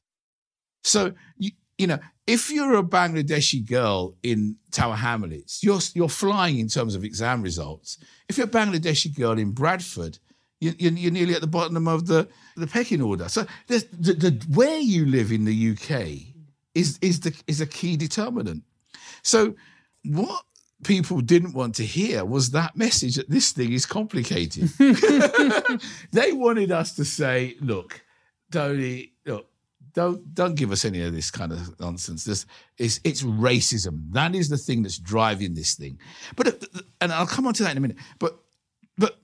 So 0.84 1.14
you, 1.38 1.52
you 1.78 1.88
know, 1.88 2.00
if 2.28 2.52
you're 2.52 2.78
a 2.78 2.84
Bangladeshi 2.84 3.68
girl 3.68 4.16
in 4.24 4.56
Tower 4.72 4.96
Hamlets, 4.96 5.64
you're 5.64 5.80
you're 5.94 6.10
flying 6.10 6.60
in 6.60 6.68
terms 6.68 6.96
of 6.96 7.04
exam 7.04 7.42
results. 7.42 7.98
If 8.30 8.38
you're 8.38 8.48
a 8.48 8.50
Bangladeshi 8.50 9.16
girl 9.16 9.38
in 9.38 9.52
Bradford, 9.52 10.20
you're, 10.62 10.74
you're 10.78 11.12
nearly 11.12 11.34
at 11.34 11.42
the 11.42 11.48
bottom 11.48 11.88
of 11.88 12.08
the, 12.08 12.28
the 12.56 12.68
pecking 12.68 13.02
order. 13.02 13.28
So 13.28 13.46
the, 13.68 13.86
the, 13.92 14.46
where 14.54 14.80
you 14.80 15.06
live 15.06 15.32
in 15.32 15.46
the 15.46 15.72
UK 15.72 16.34
is 16.74 16.98
is 17.02 17.20
the 17.22 17.36
is 17.48 17.62
a 17.62 17.68
key 17.68 17.98
determinant. 17.98 18.64
So 19.26 19.56
what 20.04 20.44
people 20.84 21.20
didn't 21.20 21.54
want 21.54 21.74
to 21.76 21.84
hear 21.84 22.24
was 22.24 22.52
that 22.52 22.78
message 22.78 23.16
that 23.16 23.28
this 23.28 23.52
thing 23.52 23.74
is 23.74 23.86
complicated. 23.86 24.70
they 26.12 26.32
wanted 26.32 26.72
us 26.72 26.96
to 26.96 27.04
say, 27.04 27.56
look, 27.60 28.02
Tony, 28.52 29.14
look, 29.26 29.48
don't 29.94 30.36
don't 30.36 30.56
give 30.56 30.72
us 30.72 30.86
any 30.86 31.02
of 31.02 31.14
this 31.14 31.32
kind 31.32 31.52
of 31.52 31.80
nonsense. 31.80 32.24
This 32.24 32.46
is 32.78 33.00
it's 33.04 33.24
racism. 33.24 34.12
That 34.12 34.36
is 34.36 34.50
the 34.50 34.58
thing 34.58 34.84
that's 34.84 35.00
driving 35.00 35.56
this 35.56 35.74
thing. 35.74 36.00
But 36.36 36.48
uh, 36.48 36.82
and 37.02 37.12
I'll 37.12 37.26
come 37.26 37.48
on 37.48 37.54
to 37.56 37.64
that 37.64 37.72
in 37.72 37.78
a 37.78 37.82
minute. 37.82 37.98
But 38.20 38.38
but 38.98 39.18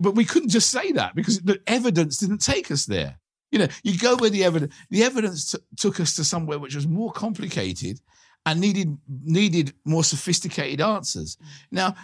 but 0.00 0.14
we 0.14 0.24
couldn't 0.24 0.50
just 0.50 0.70
say 0.70 0.92
that 0.92 1.14
because 1.14 1.40
the 1.40 1.60
evidence 1.66 2.18
didn't 2.18 2.38
take 2.38 2.70
us 2.70 2.86
there. 2.86 3.18
You 3.50 3.58
know, 3.58 3.68
you 3.82 3.98
go 3.98 4.16
where 4.16 4.30
the 4.30 4.44
evidence 4.44 4.72
the 4.90 5.02
evidence 5.02 5.52
t- 5.52 5.58
took 5.76 6.00
us 6.00 6.16
to 6.16 6.24
somewhere 6.24 6.58
which 6.58 6.74
was 6.74 6.86
more 6.86 7.12
complicated 7.12 8.00
and 8.46 8.60
needed 8.60 8.96
needed 9.08 9.72
more 9.84 10.04
sophisticated 10.04 10.80
answers. 10.80 11.36
Now, 11.70 11.94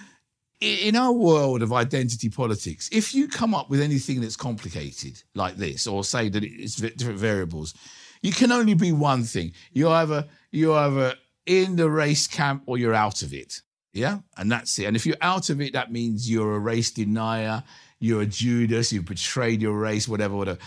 in 0.60 0.94
our 0.94 1.12
world 1.12 1.62
of 1.62 1.72
identity 1.72 2.28
politics, 2.28 2.88
if 2.92 3.14
you 3.14 3.28
come 3.28 3.54
up 3.54 3.70
with 3.70 3.80
anything 3.80 4.20
that's 4.20 4.36
complicated 4.36 5.22
like 5.34 5.56
this, 5.56 5.86
or 5.86 6.04
say 6.04 6.28
that 6.28 6.44
it's 6.44 6.76
different 6.76 7.18
variables, 7.18 7.74
you 8.22 8.32
can 8.32 8.52
only 8.52 8.74
be 8.74 8.92
one 8.92 9.24
thing. 9.24 9.52
You're 9.72 9.92
either 9.92 10.26
you're 10.50 10.76
either 10.76 11.14
in 11.46 11.76
the 11.76 11.90
race 11.90 12.26
camp 12.26 12.62
or 12.66 12.78
you're 12.78 12.94
out 12.94 13.22
of 13.22 13.32
it. 13.32 13.62
Yeah, 13.92 14.18
and 14.36 14.52
that's 14.52 14.78
it. 14.78 14.84
And 14.84 14.96
if 14.96 15.04
you're 15.04 15.16
out 15.20 15.50
of 15.50 15.60
it, 15.60 15.72
that 15.72 15.90
means 15.90 16.30
you're 16.30 16.54
a 16.54 16.58
race 16.58 16.90
denier. 16.90 17.64
You're 17.98 18.22
a 18.22 18.26
Judas. 18.26 18.92
You've 18.92 19.04
betrayed 19.04 19.60
your 19.60 19.76
race. 19.76 20.06
Whatever, 20.08 20.36
whatever. 20.36 20.58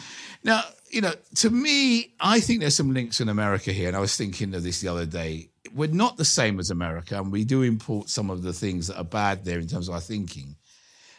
Now, 0.43 0.61
you 0.91 1.01
know, 1.01 1.13
to 1.35 1.49
me, 1.49 2.13
I 2.19 2.39
think 2.39 2.59
there's 2.59 2.75
some 2.75 2.93
links 2.93 3.21
in 3.21 3.29
America 3.29 3.71
here, 3.71 3.87
and 3.87 3.95
I 3.95 4.01
was 4.01 4.15
thinking 4.17 4.53
of 4.53 4.63
this 4.63 4.81
the 4.81 4.89
other 4.89 5.05
day 5.05 5.49
we're 5.73 5.89
not 5.89 6.17
the 6.17 6.25
same 6.25 6.59
as 6.59 6.69
America, 6.69 7.17
and 7.17 7.31
we 7.31 7.43
do 7.43 7.61
import 7.61 8.09
some 8.09 8.29
of 8.29 8.43
the 8.43 8.53
things 8.53 8.87
that 8.87 8.97
are 8.97 9.03
bad 9.03 9.45
there 9.45 9.59
in 9.59 9.67
terms 9.67 9.87
of 9.87 9.95
our 9.95 10.01
thinking. 10.01 10.55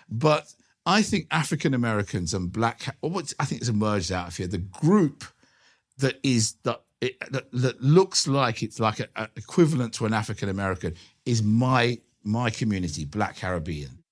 But 0.08 0.52
I 0.86 1.02
think 1.02 1.26
African 1.30 1.74
Americans 1.74 2.34
and 2.34 2.52
black, 2.52 2.96
I 3.02 3.44
think 3.44 3.60
has 3.60 3.68
emerged 3.68 4.12
out 4.12 4.28
of 4.28 4.36
here, 4.36 4.46
the 4.46 4.58
group 4.58 5.24
that 5.98 6.18
is 6.22 6.54
that, 6.64 6.82
it, 7.00 7.16
that, 7.30 7.50
that 7.52 7.82
looks 7.82 8.26
like 8.26 8.62
it's 8.62 8.80
like 8.80 9.00
equivalent 9.36 9.94
to 9.94 10.06
an 10.06 10.14
African 10.14 10.48
American 10.48 10.94
is 11.24 11.42
my 11.42 11.98
my 12.22 12.48
community, 12.48 13.04
Black 13.04 13.36
Caribbean, 13.36 14.02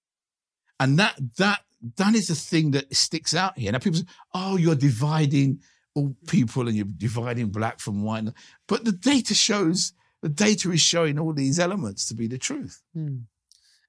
and 0.79 0.99
that 0.99 1.19
that 1.39 1.61
that 1.97 2.15
is 2.15 2.29
the 2.29 2.35
thing 2.35 2.73
that 2.73 2.95
sticks 2.95 3.35
out 3.35 3.59
here. 3.59 3.73
Now 3.73 3.79
people 3.79 4.01
say, 4.01 4.07
"Oh, 4.35 4.57
you're 4.57 4.75
dividing." 4.75 5.61
all 5.95 6.15
people 6.27 6.69
and 6.69 6.77
you're 6.77 6.87
dividing 6.97 7.49
black 7.49 7.79
from 7.79 8.03
white. 8.03 8.25
But 8.67 8.85
the 8.85 8.93
data 8.93 9.35
shows 9.35 9.93
the 10.23 10.29
data 10.29 10.71
is 10.71 10.81
showing 10.81 11.19
all 11.19 11.33
these 11.33 11.59
elements 11.59 12.07
to 12.07 12.15
be 12.15 12.27
the 12.27 12.39
truth. 12.39 12.81
Hmm. 12.95 13.19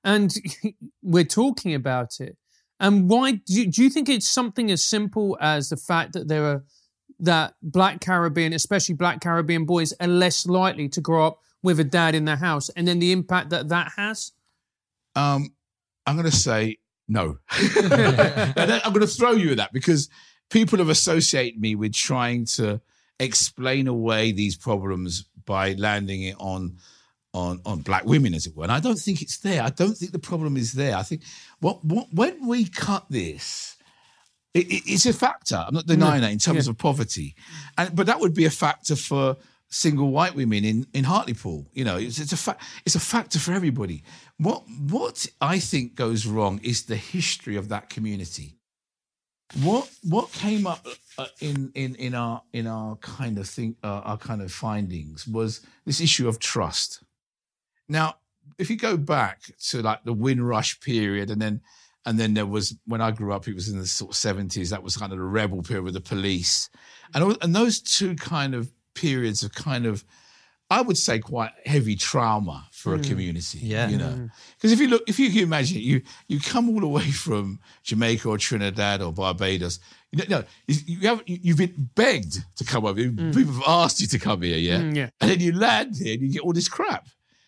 And 0.04 0.36
we're 1.02 1.24
talking 1.24 1.74
about 1.74 2.20
it. 2.20 2.38
And 2.80 3.10
why 3.10 3.34
do, 3.46 3.66
do 3.68 3.84
you 3.84 3.90
think 3.90 4.10
it's 4.10 4.28
something 4.28 4.70
as 4.72 4.84
simple 4.84 5.38
as 5.40 5.70
the 5.70 5.78
fact 5.78 6.14
that 6.14 6.28
there 6.28 6.46
are 6.46 6.64
that 7.20 7.54
black 7.62 8.02
Caribbean, 8.02 8.52
especially 8.52 8.96
black 8.96 9.22
Caribbean 9.22 9.66
boys, 9.66 9.94
are 10.00 10.08
less 10.08 10.46
likely 10.46 10.90
to 10.90 11.00
grow 11.00 11.28
up 11.28 11.40
with 11.62 11.80
a 11.80 11.84
dad 11.84 12.16
in 12.16 12.26
the 12.26 12.36
house, 12.36 12.70
and 12.70 12.88
then 12.88 13.00
the 13.00 13.14
impact 13.14 13.52
that 13.52 13.70
that 13.70 13.94
has? 13.96 14.34
Um, 15.16 15.54
I'm 16.06 16.16
going 16.16 16.30
to 16.30 16.36
say 16.36 16.80
no. 17.08 17.38
I'm 17.50 18.94
going 18.94 19.00
to 19.00 19.08
throw 19.08 19.32
you 19.32 19.52
at 19.52 19.58
that 19.58 19.72
because 19.72 20.10
people 20.50 20.80
have 20.80 20.90
associated 20.90 21.62
me 21.62 21.76
with 21.76 21.94
trying 21.94 22.46
to 22.46 22.82
explain 23.20 23.88
away 23.88 24.32
these 24.32 24.58
problems 24.58 25.26
by 25.46 25.74
landing 25.74 26.24
it 26.24 26.36
on 26.40 26.78
on 27.34 27.62
on 27.66 27.82
black 27.82 28.06
women, 28.06 28.34
as 28.34 28.46
it 28.46 28.56
were. 28.56 28.64
And 28.64 28.72
I 28.72 28.80
don't 28.80 29.00
think 29.00 29.22
it's 29.22 29.38
there. 29.38 29.64
I 29.64 29.70
don't 29.70 29.98
think 29.98 30.12
the 30.12 30.20
problem 30.20 30.58
is 30.58 30.74
there. 30.74 30.96
I 30.96 31.04
think 31.04 31.24
what 31.60 31.84
what 31.84 32.08
when 32.14 32.48
we 32.48 32.66
cut 32.66 33.06
this, 33.10 33.78
it, 34.54 34.68
it, 34.68 34.84
it's 34.86 35.06
a 35.06 35.14
factor. 35.14 35.64
I'm 35.68 35.74
not 35.74 35.88
denying 35.88 36.20
mm. 36.20 36.26
that 36.26 36.32
in 36.32 36.40
terms 36.40 36.68
yeah. 36.68 36.72
of 36.72 36.78
poverty, 36.78 37.36
and 37.78 37.96
but 37.96 38.06
that 38.06 38.20
would 38.20 38.34
be 38.34 38.46
a 38.46 38.52
factor 38.52 38.96
for 38.96 39.38
single 39.70 40.12
white 40.12 40.36
women 40.36 40.64
in 40.64 40.86
in 40.94 41.04
Hartlepool. 41.04 41.68
You 41.74 41.86
know, 41.86 41.98
it's, 41.98 42.20
it's 42.20 42.34
a 42.34 42.38
fa- 42.38 42.58
it's 42.86 42.96
a 42.96 43.00
factor 43.00 43.40
for 43.40 43.54
everybody. 43.54 44.04
What 44.38 44.64
what 44.90 45.26
I 45.42 45.60
think 45.60 45.96
goes 45.96 46.26
wrong 46.26 46.60
is 46.64 46.84
the 46.84 46.96
history 46.96 47.56
of 47.56 47.70
that 47.70 47.90
community. 47.90 48.58
What 49.62 49.90
what 50.04 50.32
came 50.32 50.66
up 50.66 50.88
uh, 51.18 51.28
in 51.40 51.72
in 51.76 51.96
in 51.96 52.16
our 52.16 52.42
in 52.54 52.66
our 52.66 52.96
kind 52.98 53.38
of 53.38 53.48
thing 53.48 53.76
uh, 53.84 54.02
our 54.04 54.18
kind 54.18 54.42
of 54.42 54.52
findings 54.52 55.28
was 55.28 55.62
this 55.86 56.02
issue 56.02 56.28
of 56.28 56.40
trust. 56.40 57.04
Now, 57.88 58.16
if 58.58 58.70
you 58.70 58.78
go 58.78 58.98
back 58.98 59.42
to 59.70 59.82
like 59.82 60.04
the 60.06 60.14
Windrush 60.14 60.80
period, 60.80 61.30
and 61.30 61.40
then 61.40 61.62
and 62.06 62.20
then 62.20 62.34
there 62.34 62.48
was 62.48 62.76
when 62.88 63.02
I 63.02 63.12
grew 63.12 63.32
up, 63.32 63.48
it 63.48 63.54
was 63.54 63.70
in 63.70 63.78
the 63.78 63.86
sort 63.86 64.12
of 64.12 64.18
seventies. 64.18 64.72
That 64.72 64.82
was 64.82 64.98
kind 64.98 65.12
of 65.12 65.20
the 65.20 65.24
rebel 65.24 65.62
period 65.62 65.84
with 65.84 65.94
the 65.94 66.02
police, 66.02 66.70
and 67.14 67.38
and 67.42 67.56
those 67.56 67.80
two 67.80 68.16
kind 68.16 68.56
of 68.56 68.72
periods 68.96 69.44
of 69.44 69.54
kind 69.54 69.86
of 69.86 70.04
I 70.70 70.82
would 70.82 70.98
say 70.98 71.20
quite 71.20 71.52
heavy 71.66 71.96
trauma 71.96 72.68
for 72.84 72.98
mm. 72.98 73.06
a 73.06 73.08
community. 73.08 73.60
Yeah. 73.60 73.88
You 73.88 73.98
know, 73.98 74.30
because 74.58 74.72
mm. 74.72 74.74
if 74.74 74.80
you 74.82 74.88
look, 74.90 75.04
if 75.08 75.18
you 75.18 75.30
can 75.30 75.40
imagine, 75.40 75.80
you 75.80 76.02
you 76.28 76.40
come 76.42 76.70
all 76.70 76.82
the 76.82 76.88
way 76.88 77.10
from 77.12 77.60
Jamaica 77.84 78.28
or 78.28 78.38
Trinidad 78.38 79.02
or 79.02 79.14
Barbados. 79.14 79.80
You 80.12 80.28
know, 80.28 80.44
you 80.68 81.08
have 81.08 81.24
you've 81.26 81.58
been 81.58 81.90
begged 81.96 82.38
to 82.58 82.64
come 82.66 82.86
over. 82.86 83.00
Mm. 83.00 83.34
People 83.34 83.54
have 83.54 83.64
asked 83.66 84.02
you 84.02 84.08
to 84.08 84.20
come 84.20 84.42
here, 84.42 84.58
yeah? 84.58 84.80
Mm, 84.80 84.96
yeah. 84.96 85.10
And 85.22 85.32
then 85.32 85.40
you 85.40 85.54
land 85.54 85.96
here 85.96 86.14
and 86.14 86.22
you 86.22 86.30
get 86.30 86.42
all 86.42 86.54
this 86.54 86.68
crap. 86.68 87.08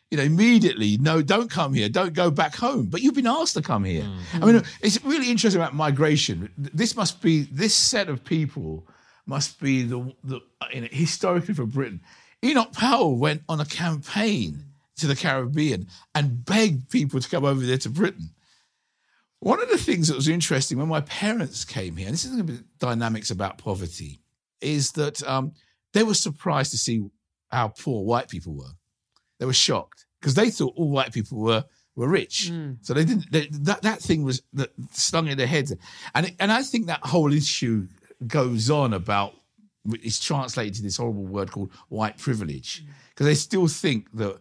You 0.10 0.18
know, 0.18 0.24
immediately, 0.24 0.98
no, 0.98 1.22
don't 1.22 1.50
come 1.50 1.74
here, 1.74 1.90
don't 1.90 2.14
go 2.14 2.32
back 2.32 2.56
home. 2.56 2.86
But 2.86 3.02
you've 3.02 3.16
been 3.16 3.28
asked 3.28 3.56
to 3.56 3.62
come 3.62 3.84
here. 3.84 4.04
Mm. 4.04 4.42
I 4.42 4.46
mean, 4.46 4.64
it's 4.82 5.04
really 5.04 5.30
interesting 5.30 5.62
about 5.62 5.76
migration. 5.76 6.50
This 6.58 6.96
must 6.96 7.22
be 7.22 7.44
this 7.52 7.76
set 7.76 8.08
of 8.08 8.24
people 8.24 8.88
must 9.26 9.60
be 9.60 9.84
the 9.84 10.16
the 10.24 10.40
you 10.74 10.82
know, 10.82 10.88
historically 10.92 11.54
for 11.54 11.66
Britain 11.66 12.00
Enoch 12.46 12.74
Powell 12.74 13.18
went 13.18 13.42
on 13.50 13.60
a 13.60 13.66
campaign 13.66 14.66
to 14.98 15.08
the 15.08 15.16
Caribbean 15.16 15.88
and 16.14 16.46
begged 16.46 16.90
people 16.90 17.20
to 17.20 17.30
come 17.30 17.46
over 17.46 17.66
there 17.66 17.78
to 17.80 17.90
Britain. 17.90 18.30
One 19.40 19.62
of 19.62 19.70
the 19.70 19.78
things 19.78 20.08
that 20.08 20.16
was 20.16 20.28
interesting 20.28 20.78
when 20.78 20.88
my 20.88 21.02
parents 21.02 21.66
came 21.66 21.98
here, 21.98 22.08
and 22.08 22.14
this 22.14 22.26
is 22.26 22.32
going 22.32 22.48
to 22.48 22.54
be 22.54 22.60
dynamics 22.80 23.30
about 23.30 23.58
poverty, 23.58 24.22
is 24.62 24.94
that 24.94 25.22
um, 25.28 25.52
they 25.94 26.04
were 26.04 26.14
surprised 26.14 26.72
to 26.72 26.78
see 26.78 27.06
how 27.52 27.68
poor 27.68 28.04
white 28.04 28.30
people 28.30 28.54
were. 28.54 28.72
They 29.40 29.46
were 29.46 29.54
shocked 29.54 30.06
because 30.20 30.34
they 30.34 30.50
thought 30.50 30.74
all 30.76 30.90
white 30.90 31.14
people 31.14 31.40
were 31.40 31.66
were 31.96 32.10
rich. 32.10 32.50
Mm. 32.52 32.78
So 32.82 32.94
they 32.94 33.06
didn't. 33.06 33.32
They, 33.32 33.48
that 33.52 33.82
that 33.84 34.00
thing 34.00 34.24
was 34.24 34.42
that 34.54 34.72
stung 34.92 35.28
in 35.28 35.38
their 35.38 35.48
heads, 35.48 35.74
and 36.14 36.34
and 36.40 36.52
I 36.52 36.64
think 36.64 36.88
that 36.88 37.02
whole 37.06 37.34
issue 37.34 37.88
goes 38.26 38.70
on 38.70 38.94
about 38.94 39.34
it's 39.92 40.20
translated 40.20 40.76
to 40.76 40.82
this 40.82 40.98
horrible 40.98 41.26
word 41.26 41.52
called 41.52 41.72
white 41.90 42.18
privilege 42.18 42.84
because 43.10 43.28
they 43.28 43.36
still 43.36 43.68
think 43.68 44.12
that 44.14 44.40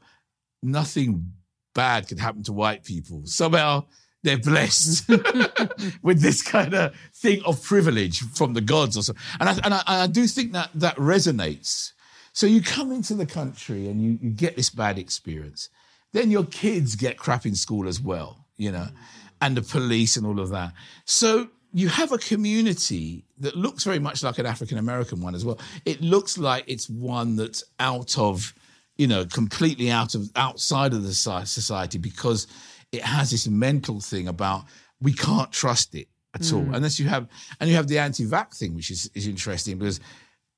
nothing 0.65 1.33
bad 1.75 2.09
can 2.09 2.19
happen 2.19 2.43
to 2.45 2.53
white 2.53 2.85
people. 2.85 3.23
Somehow 3.25 3.85
they're 4.23 4.39
blessed 4.39 5.09
with 6.03 6.21
this 6.21 6.43
kind 6.43 6.75
of 6.75 6.95
thing 7.15 7.43
of 7.45 7.63
privilege 7.63 8.21
from 8.21 8.55
the 8.55 8.61
gods 8.61 8.97
or 8.97 9.03
so. 9.03 9.15
And 9.39 9.49
I, 9.49 9.53
and 9.63 9.75
I, 9.75 9.83
I, 9.87 10.07
do 10.07 10.27
think 10.27 10.53
that 10.53 10.71
that 10.75 10.97
resonates. 10.97 11.93
So 12.33 12.47
you 12.47 12.63
come 12.63 12.91
into 12.91 13.15
the 13.15 13.27
country 13.27 13.87
and 13.87 14.03
you, 14.03 14.19
you 14.23 14.31
get 14.31 14.57
this 14.57 14.71
bad 14.71 14.99
experience. 14.99 15.69
Then 16.13 16.31
your 16.31 16.45
kids 16.45 16.97
get 16.97 17.19
crap 17.19 17.45
in 17.45 17.55
school 17.55 17.87
as 17.87 18.01
well, 18.01 18.47
you 18.57 18.73
know, 18.73 18.87
mm. 18.87 18.95
and 19.43 19.57
the 19.57 19.63
police 19.63 20.17
and 20.17 20.27
all 20.27 20.41
of 20.41 20.49
that. 20.51 20.73
So 21.05 21.49
you 21.75 21.89
have 21.89 22.13
a 22.13 22.19
community 22.19 23.25
that 23.41 23.57
looks 23.57 23.85
very 23.85 23.99
much 23.99 24.23
like 24.23 24.39
an 24.39 24.47
African 24.47 24.79
American 24.79 25.21
one 25.21 25.35
as 25.35 25.45
well. 25.45 25.59
It 25.85 26.01
looks 26.01 26.39
like 26.39 26.65
it's 26.67 26.89
one 26.89 27.37
that's 27.37 27.65
out 27.81 28.17
of, 28.17 28.55
you 28.97 29.07
know, 29.07 29.25
completely 29.25 29.91
out 29.91 30.15
of 30.15 30.31
outside 30.37 30.95
of 30.95 31.03
the 31.03 31.13
society 31.13 31.99
because 31.99 32.47
it 32.93 33.03
has 33.03 33.31
this 33.31 33.49
mental 33.49 34.01
thing 34.01 34.29
about 34.29 34.65
we 35.01 35.13
can't 35.13 35.53
trust 35.53 35.95
it. 35.95 36.09
at 36.35 36.53
all, 36.53 36.63
mm. 36.63 36.75
unless 36.75 36.99
you 36.99 37.09
have, 37.09 37.29
and 37.61 37.71
you 37.71 37.77
have 37.77 37.89
the 37.89 37.99
anti-vax 37.99 38.59
thing, 38.59 38.75
which 38.75 38.91
is, 38.91 39.11
is 39.15 39.27
interesting 39.27 39.79
because, 39.79 40.01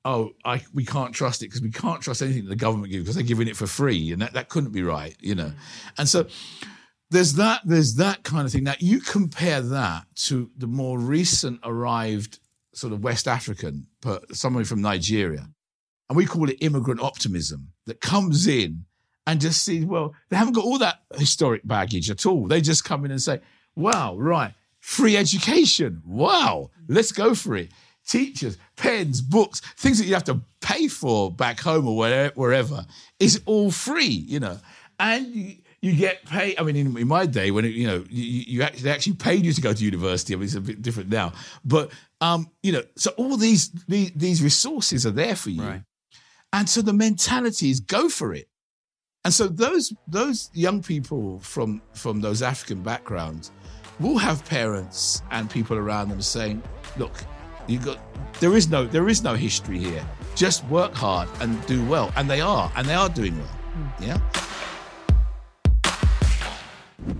oh, 0.04 0.30
I 0.44 0.62
we 0.72 0.84
can't 0.84 1.14
trust 1.14 1.42
it 1.42 1.46
because 1.46 1.62
we 1.62 1.70
can't 1.70 2.00
trust 2.00 2.22
anything 2.22 2.44
that 2.44 2.50
the 2.50 2.56
government 2.56 2.90
gives 2.90 3.04
because 3.04 3.16
they're 3.16 3.24
giving 3.24 3.48
it 3.48 3.56
for 3.56 3.66
free, 3.66 4.12
and 4.12 4.22
that, 4.22 4.32
that 4.32 4.48
couldn't 4.48 4.72
be 4.72 4.82
right, 4.82 5.16
you 5.20 5.34
know, 5.34 5.46
mm. 5.46 5.56
and 5.98 6.08
so 6.08 6.26
there's 7.10 7.34
that 7.34 7.60
there's 7.64 7.96
that 7.96 8.22
kind 8.22 8.46
of 8.46 8.52
thing. 8.52 8.64
Now 8.64 8.74
you 8.78 9.00
compare 9.00 9.60
that 9.60 10.06
to 10.26 10.50
the 10.56 10.66
more 10.66 10.98
recent 10.98 11.60
arrived 11.62 12.40
sort 12.74 12.92
of 12.92 13.02
West 13.02 13.28
African, 13.28 13.86
but 14.00 14.34
somebody 14.34 14.64
from 14.64 14.80
Nigeria, 14.80 15.48
and 16.08 16.16
we 16.16 16.26
call 16.26 16.48
it 16.48 16.56
immigrant 16.60 17.00
optimism 17.00 17.68
that 17.86 18.00
comes 18.00 18.46
in 18.46 18.84
and 19.26 19.40
just 19.40 19.64
sees 19.64 19.84
well 19.84 20.14
they 20.28 20.36
haven't 20.36 20.54
got 20.54 20.64
all 20.64 20.78
that 20.78 21.00
historic 21.16 21.66
baggage 21.66 22.10
at 22.10 22.26
all. 22.26 22.46
They 22.46 22.60
just 22.60 22.84
come 22.84 23.04
in 23.04 23.10
and 23.10 23.20
say, 23.20 23.40
"Wow, 23.74 24.16
right, 24.16 24.54
free 24.80 25.16
education, 25.16 26.02
wow, 26.04 26.70
let's 26.88 27.12
go 27.12 27.34
for 27.34 27.56
it." 27.56 27.70
Teachers, 28.06 28.56
pens, 28.76 29.20
books, 29.20 29.60
things 29.76 29.98
that 29.98 30.06
you 30.06 30.14
have 30.14 30.24
to 30.24 30.40
pay 30.60 30.86
for 30.86 31.32
back 31.32 31.58
home 31.58 31.88
or 31.88 31.96
wherever, 31.96 32.32
wherever 32.36 32.86
is 33.18 33.42
all 33.46 33.70
free, 33.70 34.04
you 34.04 34.40
know, 34.40 34.58
and. 34.98 35.26
You, 35.26 35.56
you 35.82 35.94
get 35.94 36.24
paid. 36.24 36.58
I 36.58 36.62
mean, 36.62 36.74
in, 36.74 36.96
in 36.96 37.06
my 37.06 37.26
day, 37.26 37.50
when 37.52 37.64
it, 37.64 37.72
you 37.72 37.86
know, 37.86 38.04
you, 38.08 38.24
you 38.24 38.62
actually, 38.62 38.82
they 38.82 38.90
actually 38.90 39.12
paid 39.12 39.44
you 39.44 39.52
to 39.52 39.60
go 39.60 39.72
to 39.72 39.84
university. 39.84 40.34
I 40.34 40.36
mean, 40.36 40.44
it's 40.46 40.54
a 40.54 40.60
bit 40.60 40.82
different 40.82 41.10
now, 41.10 41.32
but 41.64 41.92
um, 42.20 42.50
you 42.62 42.72
know, 42.72 42.82
so 42.96 43.12
all 43.16 43.36
these, 43.36 43.70
these 43.86 44.10
these 44.12 44.42
resources 44.42 45.06
are 45.06 45.10
there 45.10 45.36
for 45.36 45.50
you, 45.50 45.62
Right. 45.62 45.82
And 46.56 46.66
so 46.66 46.80
the 46.80 46.92
mentality 46.92 47.70
is 47.70 47.80
go 47.80 48.08
for 48.08 48.32
it. 48.32 48.48
And 49.24 49.34
so 49.34 49.46
those 49.46 49.92
those 50.08 50.50
young 50.54 50.82
people 50.82 51.38
from 51.40 51.82
from 51.92 52.20
those 52.22 52.40
African 52.40 52.82
backgrounds 52.82 53.52
will 54.00 54.16
have 54.16 54.42
parents 54.46 55.22
and 55.30 55.50
people 55.50 55.76
around 55.76 56.08
them 56.08 56.22
saying, 56.22 56.62
"Look, 56.96 57.12
you 57.66 57.78
got 57.78 57.98
there 58.40 58.56
is 58.56 58.70
no 58.70 58.86
there 58.86 59.08
is 59.08 59.22
no 59.22 59.34
history 59.34 59.78
here. 59.78 60.04
Just 60.34 60.64
work 60.66 60.94
hard 60.94 61.28
and 61.40 61.50
do 61.66 61.84
well." 61.84 62.10
And 62.16 62.30
they 62.30 62.40
are, 62.40 62.72
and 62.74 62.86
they 62.88 62.94
are 62.94 63.10
doing 63.10 63.36
well. 63.36 63.54
Hmm. 63.74 64.04
Yeah. 64.04 64.45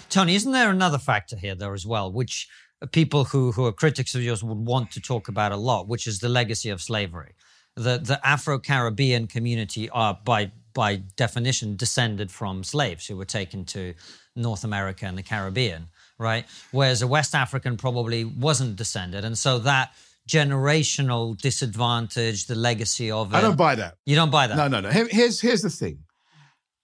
Tony, 0.09 0.35
isn't 0.35 0.53
there 0.53 0.71
another 0.71 0.99
factor 0.99 1.37
here, 1.37 1.55
though, 1.55 1.75
as 1.75 1.87
well, 1.87 2.11
which 2.11 2.49
people 2.93 3.25
who, 3.25 3.53
who 3.53 3.67
are 3.67 3.73
critics 3.73 4.15
of 4.15 4.23
yours 4.23 4.43
would 4.43 4.59
want 4.59 4.91
to 4.93 5.01
talk 5.01 5.29
about 5.29 5.53
a 5.53 5.57
lot, 5.57 5.89
which 5.89 6.07
is 6.07 6.21
the 6.21 6.29
legacy 6.29 6.71
of 6.71 6.81
slavery? 6.81 7.35
The, 7.75 7.99
the 7.99 8.19
Afro 8.27 8.59
Caribbean 8.59 9.27
community 9.27 9.91
are, 9.91 10.19
by, 10.25 10.53
by 10.73 11.03
definition, 11.17 11.77
descended 11.77 12.31
from 12.31 12.65
slaves 12.65 13.07
who 13.07 13.17
were 13.17 13.27
taken 13.27 13.67
to 13.67 13.93
North 14.35 14.65
America 14.65 15.05
and 15.05 15.19
the 15.19 15.23
Caribbean, 15.23 15.89
right? 16.19 16.47
Whereas 16.73 17.03
a 17.03 17.07
West 17.07 17.35
African 17.35 17.77
probably 17.77 18.25
wasn't 18.25 18.77
descended. 18.77 19.25
And 19.25 19.37
so 19.37 19.59
that 19.59 19.93
generational 20.29 21.37
disadvantage, 21.37 22.47
the 22.47 22.55
legacy 22.55 23.11
of 23.11 23.33
it. 23.33 23.37
I 23.37 23.41
don't 23.41 23.57
buy 23.57 23.75
that. 23.77 23.95
You 24.07 24.17
don't 24.17 24.31
buy 24.31 24.47
that? 24.47 24.57
No, 24.57 24.69
no, 24.69 24.81
no. 24.81 24.91
Here- 24.91 25.09
Here's 25.11 25.41
here's 25.41 25.63
the 25.63 25.71
thing. 25.71 26.01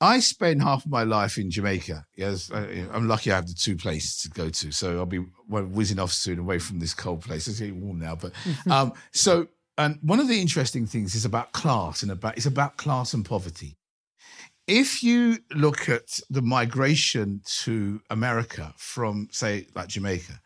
I 0.01 0.19
spend 0.19 0.63
half 0.63 0.85
of 0.85 0.91
my 0.91 1.05
life 1.05 1.39
in 1.39 1.49
Jamaica. 1.51 2.05
Yes, 2.17 2.51
I- 2.53 2.87
I'm 2.93 3.07
lucky 3.07 3.31
I 3.31 3.37
have 3.37 3.47
the 3.47 3.55
two 3.55 3.77
places 3.77 4.17
to 4.23 4.31
go 4.31 4.49
to. 4.51 4.73
So 4.73 4.99
I'll 4.99 5.07
be 5.07 5.25
whizzing 5.49 6.01
off 6.01 6.13
soon 6.13 6.39
away 6.41 6.59
from 6.59 6.81
this 6.81 6.93
cold 6.95 7.23
place. 7.23 7.47
It's 7.47 7.61
getting 7.61 7.81
warm 7.81 7.99
now, 8.01 8.17
but 8.17 8.33
um, 8.71 8.93
so 9.13 9.49
and 9.79 9.99
one 10.03 10.21
of 10.21 10.29
the 10.29 10.41
interesting 10.41 10.87
things 10.87 11.15
is 11.15 11.25
about 11.25 11.53
class 11.53 12.03
and 12.03 12.11
about 12.13 12.37
it's 12.37 12.47
about 12.47 12.77
class 12.77 13.15
and 13.15 13.25
poverty. 13.25 13.77
If 14.69 15.03
you 15.03 15.39
look 15.55 15.89
at 15.89 16.21
the 16.31 16.41
migration 16.43 17.41
to 17.65 18.01
America 18.11 18.73
from, 18.79 19.27
say, 19.33 19.67
like 19.75 19.89
Jamaica, 19.89 20.41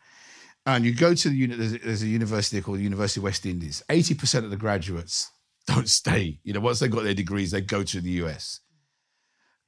and 0.67 0.85
you 0.85 0.93
go 0.93 1.13
to 1.15 1.29
the 1.29 1.35
uni- 1.35 1.55
there's, 1.55 1.73
a- 1.73 1.77
there's 1.79 2.03
a 2.03 2.07
university 2.07 2.61
called 2.61 2.77
the 2.77 2.83
University 2.83 3.19
of 3.19 3.23
West 3.23 3.45
Indies. 3.45 3.81
Eighty 3.89 4.13
percent 4.13 4.45
of 4.45 4.51
the 4.51 4.57
graduates 4.57 5.31
don't 5.67 5.89
stay. 5.89 6.39
You 6.43 6.53
know, 6.53 6.59
once 6.59 6.79
they 6.79 6.87
got 6.87 7.03
their 7.03 7.13
degrees, 7.15 7.51
they 7.51 7.61
go 7.61 7.81
to 7.83 8.01
the 8.01 8.11
US. 8.23 8.59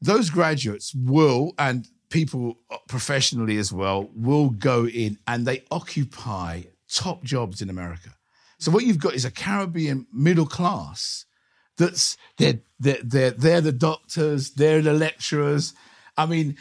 Those 0.01 0.29
graduates 0.29 0.93
will, 0.95 1.53
and 1.57 1.87
people 2.09 2.59
professionally 2.87 3.57
as 3.57 3.71
well, 3.73 4.09
will 4.15 4.49
go 4.49 4.87
in 4.87 5.17
and 5.27 5.45
they 5.45 5.63
occupy 5.71 6.63
top 6.89 7.23
jobs 7.23 7.61
in 7.61 7.69
America. 7.69 8.09
So 8.59 8.71
what 8.71 8.83
you've 8.85 8.99
got 8.99 9.13
is 9.13 9.25
a 9.25 9.31
Caribbean 9.31 10.05
middle 10.13 10.45
class 10.45 11.25
that's 11.77 12.17
they're 12.37 12.59
they're 12.79 12.97
they're, 13.03 13.31
they're 13.31 13.61
the 13.61 13.71
doctors, 13.71 14.51
they're 14.51 14.81
the 14.81 14.93
lecturers. 14.93 15.73
I 16.17 16.25
mean, 16.25 16.57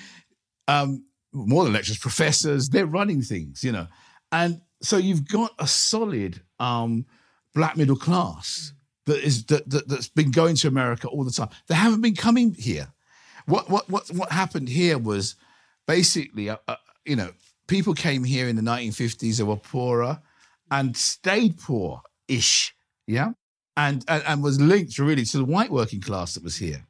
um, 0.68 1.05
more 1.33 1.64
than 1.64 1.72
lecturers, 1.72 1.98
professors, 1.98 2.68
they're 2.68 2.87
running 2.87 3.22
things, 3.22 3.64
you 3.64 3.72
know. 3.72 3.88
And 4.32 4.60
so 4.82 4.96
you've 4.96 5.28
got 5.28 5.52
a 5.58 5.66
solid 5.66 6.42
um, 6.58 7.06
black 7.54 7.76
middle 7.76 7.96
class 7.96 8.72
that 9.06 9.24
is 9.24 9.44
that, 9.46 9.68
that 9.70 9.88
that's 9.88 10.08
been 10.08 10.30
going 10.30 10.54
to 10.56 10.68
America 10.68 11.08
all 11.08 11.24
the 11.24 11.30
time. 11.30 11.48
They 11.66 11.74
haven't 11.74 12.02
been 12.02 12.14
coming 12.14 12.54
here. 12.54 12.88
What 13.46 13.68
what 13.70 13.88
what 13.88 14.08
what 14.10 14.30
happened 14.30 14.68
here 14.68 14.98
was 14.98 15.34
basically, 15.86 16.50
uh, 16.50 16.58
uh, 16.68 16.76
you 17.04 17.16
know, 17.16 17.32
people 17.66 17.94
came 17.94 18.22
here 18.22 18.48
in 18.48 18.56
the 18.56 18.62
1950s. 18.62 19.38
They 19.38 19.44
were 19.44 19.56
poorer 19.56 20.20
and 20.70 20.96
stayed 20.96 21.58
poor-ish, 21.58 22.74
yeah, 23.06 23.32
and 23.76 24.04
and, 24.06 24.22
and 24.26 24.42
was 24.42 24.60
linked 24.60 24.98
really 24.98 25.24
to 25.24 25.38
the 25.38 25.44
white 25.44 25.70
working 25.70 26.00
class 26.00 26.34
that 26.34 26.44
was 26.44 26.58
here. 26.58 26.84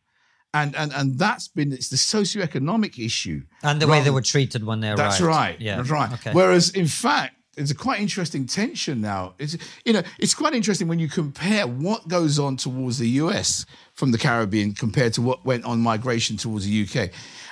And, 0.55 0.75
and 0.77 0.93
and 0.95 1.19
that's 1.19 1.47
been 1.49 1.73
it's 1.73 1.91
the 1.91 1.97
socioeconomic 1.97 2.99
issue 2.99 3.43
And 3.63 3.81
the 3.83 3.87
way 3.87 4.03
they 4.03 4.11
were 4.11 4.23
treated 4.23 4.65
when 4.65 4.81
they 4.81 4.89
arrived. 4.89 5.01
that's 5.01 5.21
right. 5.21 5.61
Yeah. 5.61 5.77
That's 5.77 5.91
right. 5.91 6.11
Okay. 6.15 6.33
Whereas, 6.33 6.71
in 6.71 6.87
fact, 6.87 7.35
It's 7.59 7.73
a 7.73 7.75
quite 7.75 8.01
interesting 8.01 8.47
tension 8.47 9.01
now. 9.01 9.35
It's 9.39 9.57
you 9.85 9.93
know, 9.93 10.03
it's 10.19 10.35
quite 10.35 10.55
interesting 10.55 10.89
when 10.89 11.01
you 11.01 11.09
compare 11.09 11.67
what 11.67 12.07
goes 12.09 12.39
on 12.39 12.57
towards 12.57 12.99
the 12.99 13.09
US 13.23 13.67
from 13.95 14.13
the 14.13 14.19
Caribbean 14.19 14.75
compared 14.75 15.13
to 15.15 15.23
what 15.23 15.45
went 15.45 15.65
on 15.65 15.81
migration 15.81 16.37
towards 16.37 16.65
the 16.67 16.77
UK. 16.85 17.11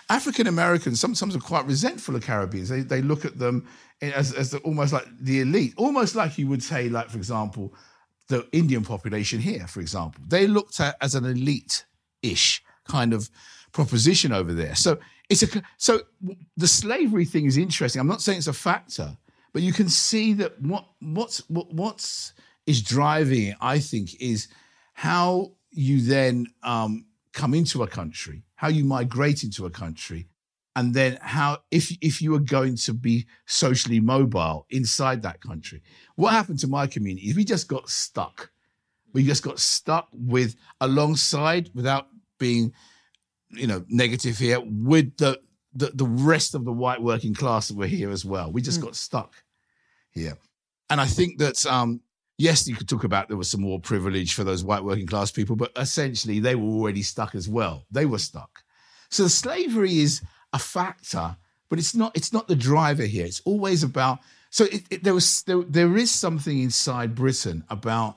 African 0.08 0.46
Americans 0.46 1.00
sometimes 1.00 1.34
are 1.34 1.40
quite 1.40 1.66
resentful 1.66 2.14
of 2.16 2.22
Caribbeans. 2.22 2.68
They 2.68 2.82
they 2.82 3.02
look 3.02 3.24
at 3.24 3.38
them 3.38 3.66
as, 4.00 4.32
as 4.32 4.50
the, 4.52 4.58
almost 4.58 4.92
like 4.92 5.06
the 5.20 5.40
elite, 5.40 5.74
almost 5.76 6.14
like 6.14 6.38
you 6.38 6.46
would 6.48 6.62
say, 6.62 6.88
like 6.88 7.08
for 7.10 7.18
example, 7.18 7.74
the 8.28 8.46
Indian 8.52 8.84
population 8.84 9.40
here, 9.40 9.66
for 9.66 9.80
example. 9.80 10.22
They 10.28 10.46
looked 10.46 10.78
at 10.80 10.96
as 11.00 11.14
an 11.14 11.24
elite-ish 11.24 12.62
kind 12.88 13.12
of 13.12 13.30
proposition 13.72 14.32
over 14.32 14.52
there. 14.52 14.74
So 14.74 14.98
it's 15.28 15.42
a 15.42 15.62
so 15.76 16.00
the 16.56 16.68
slavery 16.68 17.24
thing 17.24 17.46
is 17.46 17.56
interesting. 17.56 18.00
I'm 18.00 18.06
not 18.08 18.22
saying 18.22 18.38
it's 18.38 18.46
a 18.46 18.52
factor, 18.52 19.16
but 19.52 19.62
you 19.62 19.72
can 19.72 19.88
see 19.88 20.32
that 20.34 20.60
what 20.60 20.86
what's 21.00 21.38
what, 21.48 21.72
what's 21.72 22.32
is 22.66 22.82
driving 22.82 23.48
it. 23.48 23.56
I 23.60 23.78
think 23.78 24.20
is 24.20 24.48
how 24.94 25.52
you 25.70 26.00
then 26.00 26.46
um, 26.62 27.06
come 27.32 27.54
into 27.54 27.82
a 27.82 27.86
country, 27.86 28.44
how 28.54 28.68
you 28.68 28.84
migrate 28.84 29.42
into 29.44 29.66
a 29.66 29.70
country, 29.70 30.28
and 30.74 30.94
then 30.94 31.18
how 31.20 31.58
if 31.70 31.96
if 32.00 32.22
you 32.22 32.34
are 32.34 32.40
going 32.40 32.76
to 32.76 32.94
be 32.94 33.26
socially 33.46 34.00
mobile 34.00 34.66
inside 34.70 35.22
that 35.22 35.40
country. 35.40 35.82
What 36.14 36.32
happened 36.32 36.60
to 36.60 36.68
my 36.68 36.86
community 36.86 37.32
we 37.34 37.44
just 37.44 37.68
got 37.68 37.88
stuck. 37.90 38.50
We 39.12 39.24
just 39.24 39.42
got 39.42 39.58
stuck 39.58 40.08
with 40.12 40.56
alongside 40.80 41.70
without 41.74 42.08
being, 42.38 42.72
you 43.50 43.66
know, 43.66 43.84
negative 43.88 44.38
here 44.38 44.60
with 44.64 45.16
the 45.16 45.40
the, 45.74 45.90
the 45.94 46.06
rest 46.06 46.54
of 46.54 46.64
the 46.64 46.72
white 46.72 47.02
working 47.02 47.34
class 47.34 47.68
that 47.68 47.76
were 47.76 47.86
here 47.86 48.10
as 48.10 48.24
well. 48.24 48.50
We 48.50 48.62
just 48.62 48.80
mm. 48.80 48.84
got 48.84 48.96
stuck 48.96 49.34
here, 50.10 50.38
and 50.88 51.00
I 51.00 51.06
think 51.06 51.38
that 51.38 51.64
um, 51.66 52.00
yes, 52.38 52.66
you 52.66 52.74
could 52.74 52.88
talk 52.88 53.04
about 53.04 53.28
there 53.28 53.36
was 53.36 53.50
some 53.50 53.60
more 53.60 53.80
privilege 53.80 54.34
for 54.34 54.44
those 54.44 54.64
white 54.64 54.84
working 54.84 55.06
class 55.06 55.30
people, 55.30 55.56
but 55.56 55.72
essentially 55.76 56.40
they 56.40 56.54
were 56.54 56.68
already 56.68 57.02
stuck 57.02 57.34
as 57.34 57.48
well. 57.48 57.84
They 57.90 58.06
were 58.06 58.18
stuck. 58.18 58.62
So 59.10 59.28
slavery 59.28 59.98
is 59.98 60.22
a 60.52 60.58
factor, 60.58 61.36
but 61.68 61.78
it's 61.78 61.94
not. 61.94 62.16
It's 62.16 62.32
not 62.32 62.48
the 62.48 62.56
driver 62.56 63.04
here. 63.04 63.26
It's 63.26 63.42
always 63.44 63.82
about. 63.82 64.20
So 64.50 64.64
it, 64.64 64.82
it, 64.90 65.04
there 65.04 65.14
was 65.14 65.42
there, 65.42 65.62
there 65.62 65.96
is 65.96 66.10
something 66.10 66.58
inside 66.58 67.14
Britain 67.14 67.64
about 67.68 68.16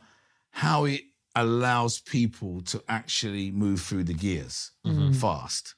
how 0.51 0.85
it 0.85 1.01
allows 1.35 1.99
people 1.99 2.61
to 2.61 2.83
actually 2.89 3.51
move 3.51 3.81
through 3.81 4.03
the 4.03 4.13
gears 4.13 4.71
mm-hmm. 4.85 5.11
fast, 5.13 5.75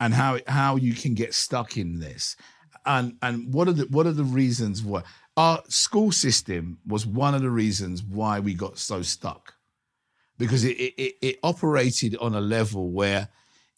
and 0.00 0.14
how 0.14 0.38
how 0.46 0.76
you 0.76 0.94
can 0.94 1.14
get 1.14 1.34
stuck 1.34 1.76
in 1.76 2.00
this, 2.00 2.36
and 2.86 3.16
and 3.22 3.52
what 3.52 3.68
are 3.68 3.72
the 3.72 3.84
what 3.84 4.06
are 4.06 4.12
the 4.12 4.24
reasons 4.24 4.82
why 4.82 5.02
our 5.36 5.62
school 5.68 6.12
system 6.12 6.78
was 6.86 7.06
one 7.06 7.34
of 7.34 7.42
the 7.42 7.50
reasons 7.50 8.02
why 8.02 8.38
we 8.38 8.52
got 8.54 8.78
so 8.78 9.00
stuck 9.00 9.54
because 10.42 10.64
it, 10.64 10.72
it, 10.72 11.16
it 11.22 11.38
operated 11.42 12.16
on 12.16 12.34
a 12.34 12.40
level 12.40 12.90
where 12.90 13.28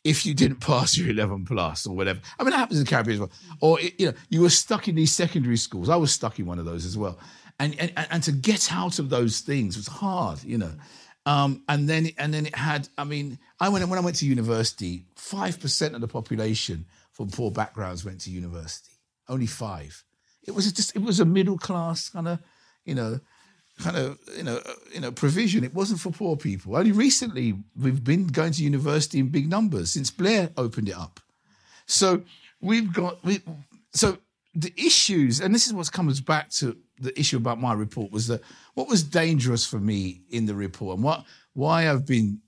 if 0.03 0.25
you 0.25 0.35
didn't 0.35 0.61
pass 0.61 0.97
your 0.97 1.11
11 1.11 1.45
plus 1.45 1.87
or 1.87 1.95
whatever, 1.95 2.21
I 2.38 2.45
mean, 2.45 2.53
it 2.53 2.57
happens 2.57 2.79
in 2.79 2.85
the 2.85 2.90
Caribbean 2.90 3.14
as 3.14 3.21
well. 3.21 3.33
Or, 3.61 3.81
you 3.81 4.07
know, 4.07 4.14
you 4.31 4.40
were 4.40 4.51
stuck 4.51 4.88
in 4.88 4.95
these 4.95 5.12
secondary 5.12 5.57
schools. 5.57 5.88
I 5.88 5.97
was 5.97 6.12
stuck 6.12 6.38
in 6.38 6.47
one 6.47 6.59
of 6.59 6.64
those 6.64 6.85
as 6.85 6.97
well. 6.97 7.19
And, 7.61 7.79
and, 7.79 7.93
and 8.11 8.23
to 8.25 8.33
get 8.33 8.73
out 8.73 8.99
of 8.99 9.11
those 9.11 9.40
things 9.40 9.77
was 9.77 9.87
hard, 9.87 10.43
you 10.43 10.59
know. 10.59 10.73
Um, 11.27 11.62
and 11.69 11.88
then 11.88 12.11
and 12.19 12.35
then 12.35 12.47
it 12.47 12.55
had, 12.55 12.88
I 12.99 13.05
mean, 13.05 13.38
I 13.59 13.69
went 13.71 13.88
when 13.88 13.99
I 13.99 14.03
went 14.03 14.17
to 14.17 14.27
university, 14.27 15.07
5% 15.17 15.95
of 15.95 16.01
the 16.01 16.09
population 16.09 16.85
from 17.12 17.31
poor 17.31 17.51
backgrounds 17.51 18.05
went 18.05 18.21
to 18.23 18.31
university. 18.31 18.93
Only 19.29 19.47
five. 19.47 20.05
It 20.47 20.55
was 20.55 20.71
just 20.71 20.95
it 20.95 21.03
was 21.03 21.21
a 21.21 21.25
middle 21.25 21.57
class 21.57 22.11
kind 22.11 22.29
of, 22.29 22.40
you 22.85 22.95
know, 22.95 23.21
kind 23.79 23.97
of 23.97 24.19
you 24.37 24.43
know 24.43 24.61
you 24.93 25.01
know 25.01 25.11
provision. 25.11 25.64
It 25.64 25.75
wasn't 25.75 26.01
for 26.01 26.11
poor 26.11 26.37
people. 26.37 26.77
Only 26.77 26.93
recently 26.93 27.55
we've 27.81 28.05
been 28.05 28.27
going 28.27 28.53
to 28.53 28.62
university 28.62 29.19
in 29.19 29.29
big 29.29 29.49
numbers 29.49 29.93
since 29.93 30.11
Blair 30.11 30.51
opened 30.57 30.88
it 30.90 30.97
up. 30.97 31.21
So 31.87 32.23
we've 32.61 32.93
got 32.93 33.25
we, 33.25 33.40
so 33.93 34.19
the 34.55 34.73
issues, 34.77 35.40
and 35.40 35.55
this 35.55 35.67
is 35.67 35.73
what 35.73 35.90
comes 35.90 36.21
back 36.21 36.51
to 36.51 36.77
the 37.01 37.19
issue 37.19 37.37
about 37.37 37.61
my 37.61 37.73
report 37.73 38.12
was 38.12 38.29
that 38.29 38.40
what 38.75 38.88
was 38.88 39.03
dangerous 39.03 39.67
for 39.67 39.81
me 39.81 40.23
in 40.31 40.47
the 40.47 40.55
report 40.55 40.97
and 40.97 41.05
what 41.05 41.25
why 41.55 41.90
I've 41.90 42.07
been 42.07 42.40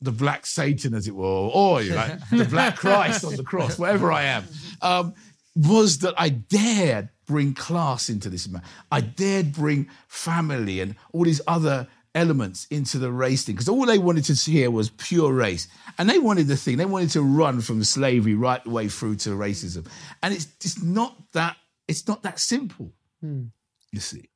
the 0.00 0.12
black 0.12 0.46
Satan, 0.46 0.94
as 0.94 1.06
it 1.06 1.14
were, 1.14 1.24
or, 1.24 1.50
or 1.54 1.82
like 1.82 2.28
the 2.30 2.44
black 2.44 2.76
Christ 2.76 3.24
on 3.24 3.36
the 3.36 3.44
cross, 3.44 3.78
wherever 3.78 4.12
I 4.12 4.24
am, 4.24 4.44
um, 4.82 5.14
was 5.54 5.98
that 5.98 6.14
I 6.16 6.30
dared 6.30 7.08
bring 7.26 7.54
class 7.54 8.08
into 8.08 8.28
this. 8.28 8.48
I 8.90 9.00
dared 9.00 9.52
bring 9.52 9.88
family 10.08 10.80
and 10.80 10.96
all 11.12 11.24
these 11.24 11.40
other 11.46 11.86
elements 12.14 12.66
into 12.70 12.98
the 12.98 13.10
race 13.10 13.44
thing 13.44 13.54
because 13.54 13.68
all 13.68 13.86
they 13.86 13.98
wanted 13.98 14.24
to 14.24 14.50
hear 14.50 14.70
was 14.70 14.90
pure 14.90 15.32
race. 15.32 15.68
And 15.98 16.08
they 16.08 16.18
wanted 16.18 16.46
the 16.46 16.56
thing, 16.56 16.76
they 16.76 16.84
wanted 16.84 17.10
to 17.10 17.22
run 17.22 17.60
from 17.60 17.82
slavery 17.84 18.34
right 18.34 18.62
the 18.62 18.70
way 18.70 18.88
through 18.88 19.16
to 19.16 19.30
racism. 19.30 19.86
And 20.22 20.34
it's 20.34 20.46
just 20.60 20.82
not 20.82 21.16
that, 21.32 21.56
it's 21.88 22.06
not 22.06 22.22
that 22.22 22.38
simple, 22.38 22.92
hmm. 23.20 23.44
you 23.90 24.00
see. 24.00 24.28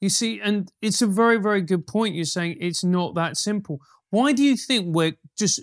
You 0.00 0.10
see, 0.10 0.40
and 0.40 0.70
it's 0.82 1.02
a 1.02 1.06
very, 1.06 1.38
very 1.38 1.62
good 1.62 1.86
point. 1.86 2.14
You're 2.14 2.24
saying 2.26 2.58
it's 2.60 2.84
not 2.84 3.14
that 3.14 3.36
simple. 3.36 3.80
Why 4.10 4.32
do 4.32 4.42
you 4.42 4.56
think 4.56 4.94
we're 4.94 5.16
just 5.36 5.60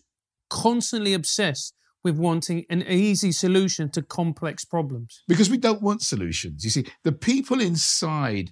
constantly 0.50 1.14
obsessed 1.14 1.76
with 2.04 2.18
wanting 2.18 2.66
an 2.70 2.82
easy 2.88 3.32
solution 3.32 3.90
to 3.92 4.02
complex 4.02 4.66
problems? 4.66 5.24
Because 5.28 5.50
we 5.50 5.58
don't 5.58 5.82
want 5.82 6.02
solutions. 6.02 6.64
You 6.64 6.72
see, 6.72 6.86
the 7.04 7.12
people 7.12 7.62
inside, 7.62 8.52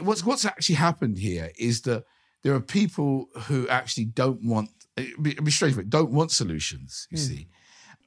what's, 0.00 0.24
what's 0.24 0.44
actually 0.44 0.76
happened 0.76 1.18
here 1.18 1.50
is 1.58 1.82
that 1.82 2.04
there 2.42 2.54
are 2.54 2.60
people 2.60 3.28
who 3.46 3.68
actually 3.68 4.06
don't 4.06 4.42
want, 4.44 4.70
eh, 4.96 5.06
be, 5.20 5.34
be 5.34 5.50
straight 5.50 5.76
with 5.76 5.86
it, 5.86 5.90
don't 5.90 6.10
want 6.10 6.30
solutions, 6.30 7.06
you 7.10 7.18
mm. 7.18 7.20
see. 7.20 7.48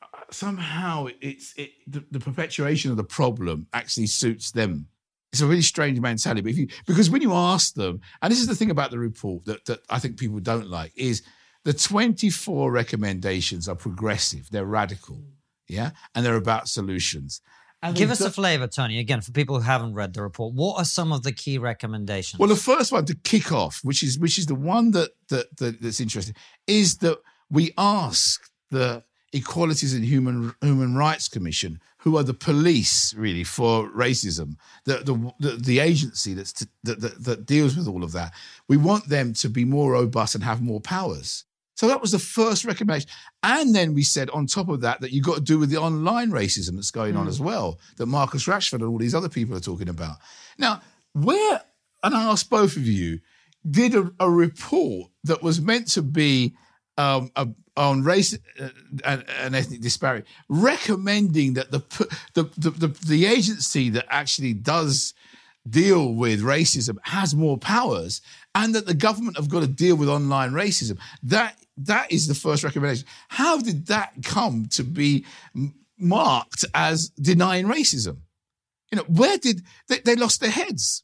Uh, 0.02 0.06
somehow 0.32 1.08
it's 1.20 1.54
it, 1.58 1.72
the, 1.88 2.04
the 2.12 2.20
perpetuation 2.20 2.92
of 2.92 2.98
the 2.98 3.04
problem 3.04 3.68
actually 3.74 4.08
suits 4.08 4.52
them 4.52 4.88
it's 5.32 5.42
a 5.42 5.48
really 5.48 5.62
strange 5.62 6.00
mentality. 6.00 6.42
But 6.42 6.52
if 6.52 6.58
you, 6.58 6.68
because 6.86 7.10
when 7.10 7.22
you 7.22 7.34
ask 7.34 7.74
them, 7.74 8.02
and 8.22 8.32
this 8.32 8.42
is 8.42 8.48
the 8.48 8.56
thing 8.56 8.72
about 8.72 8.92
the 8.92 9.00
report 9.00 9.46
that, 9.46 9.66
that 9.66 9.80
I 9.90 10.00
think 10.00 10.18
people 10.18 10.40
don't 10.40 10.68
like, 10.68 10.92
is 10.96 11.24
the 11.64 11.74
24 11.74 12.72
recommendations 12.72 13.70
are 13.70 13.76
progressive, 13.76 14.50
they're 14.50 14.66
radical, 14.66 15.16
hmm. 15.16 15.24
yeah, 15.68 15.92
and 16.16 16.26
they're 16.26 16.36
about 16.36 16.68
solutions. 16.68 17.42
And 17.84 17.96
Give 17.96 18.12
us 18.12 18.22
a 18.22 18.30
flavor, 18.30 18.68
Tony, 18.68 19.00
again, 19.00 19.22
for 19.22 19.32
people 19.32 19.56
who 19.56 19.64
haven't 19.64 19.96
read 19.96 20.14
the 20.14 20.22
report. 20.22 20.54
What 20.54 20.78
are 20.78 20.86
some 20.86 21.12
of 21.12 21.24
the 21.24 21.32
key 21.32 21.58
recommendations? 21.58 22.40
Well, 22.40 22.50
the 22.50 22.56
first 22.56 22.92
one 22.92 23.06
to 23.06 23.16
kick 23.16 23.52
off, 23.52 23.80
which 23.84 24.04
is 24.04 24.20
which 24.20 24.38
is 24.38 24.46
the 24.46 24.56
one 24.56 24.92
that, 24.92 25.12
that, 25.30 25.58
that 25.58 25.82
that's 25.82 26.00
interesting, 26.00 26.36
is 26.68 26.98
that 26.98 27.18
we 27.50 27.74
ask 27.78 28.48
the 28.70 29.04
Equalities 29.34 29.94
and 29.94 30.06
Human 30.06 30.54
Human 30.62 30.96
Rights 30.96 31.28
Commission, 31.28 31.80
who 32.00 32.18
are 32.18 32.24
the 32.24 32.34
police 32.34 33.16
really 33.16 33.44
for 33.44 33.90
racism, 33.90 34.58
the 34.86 34.98
the 34.98 35.34
the, 35.40 35.56
the 35.56 35.80
agency 35.80 36.36
that's 36.36 36.54
to, 36.54 36.68
that, 36.84 37.02
that 37.02 37.24
that 37.24 37.46
deals 37.48 37.76
with 37.76 37.88
all 37.88 38.04
of 38.04 38.12
that. 38.12 38.34
We 38.68 38.78
want 38.78 39.10
them 39.10 39.34
to 39.34 39.50
be 39.50 39.66
more 39.66 39.94
robust 39.94 40.36
and 40.36 40.44
have 40.44 40.62
more 40.62 40.82
powers. 40.82 41.46
So 41.82 41.88
that 41.88 42.00
was 42.00 42.12
the 42.12 42.20
first 42.20 42.64
recommendation. 42.64 43.10
And 43.42 43.74
then 43.74 43.96
we 43.96 44.04
said 44.04 44.30
on 44.30 44.46
top 44.46 44.70
of 44.70 44.82
that 44.82 45.02
that 45.02 45.12
you've 45.12 45.26
got 45.26 45.38
to 45.38 45.42
do 45.42 45.58
with 45.58 45.72
the 45.72 45.78
online 45.78 46.30
racism 46.30 46.76
that's 46.76 46.92
going 46.92 47.16
mm. 47.16 47.18
on 47.18 47.24
hmm. 47.24 47.30
as 47.30 47.42
well, 47.42 47.80
that 47.98 48.06
Marcus 48.06 48.46
Rashford 48.46 48.74
and 48.74 48.84
all 48.84 49.00
these 49.00 49.16
other 49.16 49.30
people 49.30 49.58
are 49.58 49.62
talking 49.62 49.90
about. 49.90 50.18
Now, 50.60 50.84
where, 51.14 51.60
and 52.04 52.14
I 52.14 52.26
asked 52.26 52.52
both 52.52 52.78
of 52.78 52.86
you, 52.86 53.20
did 53.68 53.96
a, 53.96 54.12
a 54.20 54.30
report 54.30 55.10
that 55.24 55.42
was 55.42 55.60
meant 55.60 55.88
to 55.94 56.04
be 56.04 56.54
um, 57.00 57.32
a, 57.36 57.48
on 57.76 58.04
race 58.04 58.38
uh, 58.60 58.70
and, 59.04 59.26
and, 59.40 59.56
ethnic 59.56 59.82
disparity, 59.82 60.28
recommending 60.50 61.56
that 61.56 61.72
the, 61.72 61.80
the 62.36 62.44
the, 62.60 62.70
the 62.70 62.88
the 63.08 63.26
agency 63.26 63.90
that 63.90 64.06
actually 64.08 64.54
does 64.54 65.16
deal 65.68 66.14
with 66.14 66.42
racism 66.42 66.98
has 67.04 67.36
more 67.36 67.58
powers 67.58 68.22
and 68.56 68.74
that 68.74 68.88
the 68.88 68.94
government 68.94 69.38
have 69.38 69.50
got 69.50 69.62
to 69.62 69.68
deal 69.68 69.96
with 69.96 70.10
online 70.10 70.52
racism 70.52 70.98
that 71.22 71.56
that 71.88 72.12
is 72.12 72.28
the 72.28 72.36
first 72.36 72.64
recommendation. 72.64 73.08
How 73.30 73.58
did 73.58 73.88
that 73.88 74.14
come 74.24 74.68
to 74.72 74.84
be 74.84 75.26
marked 75.98 76.66
as 76.74 77.10
denying 77.10 77.66
racism? 77.66 78.18
You 78.92 78.98
know, 78.98 79.06
where 79.08 79.38
did 79.38 79.64
they, 79.88 80.00
they 80.00 80.16
lost 80.16 80.42
their 80.42 80.50
heads? 80.50 81.04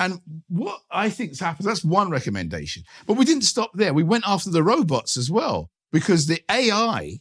And 0.00 0.20
what 0.48 0.80
I 0.90 1.10
think's 1.10 1.40
happened, 1.40 1.68
that's 1.68 1.84
one 1.84 2.10
recommendation. 2.10 2.84
But 3.06 3.16
we 3.16 3.24
didn't 3.24 3.42
stop 3.42 3.72
there. 3.74 3.92
We 3.92 4.04
went 4.04 4.24
after 4.26 4.50
the 4.50 4.62
robots 4.62 5.16
as 5.16 5.30
well, 5.30 5.70
because 5.92 6.26
the 6.26 6.40
AI 6.50 7.18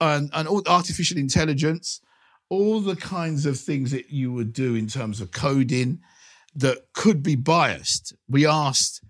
and, 0.00 0.30
and 0.32 0.48
all 0.48 0.62
artificial 0.66 1.18
intelligence, 1.18 2.00
all 2.48 2.80
the 2.80 2.96
kinds 2.96 3.46
of 3.46 3.58
things 3.60 3.90
that 3.90 4.10
you 4.10 4.32
would 4.32 4.52
do 4.52 4.74
in 4.74 4.86
terms 4.86 5.20
of 5.20 5.32
coding 5.32 6.00
that 6.54 6.78
could 6.94 7.22
be 7.22 7.36
biased. 7.36 8.14
We 8.28 8.46
asked 8.46 9.02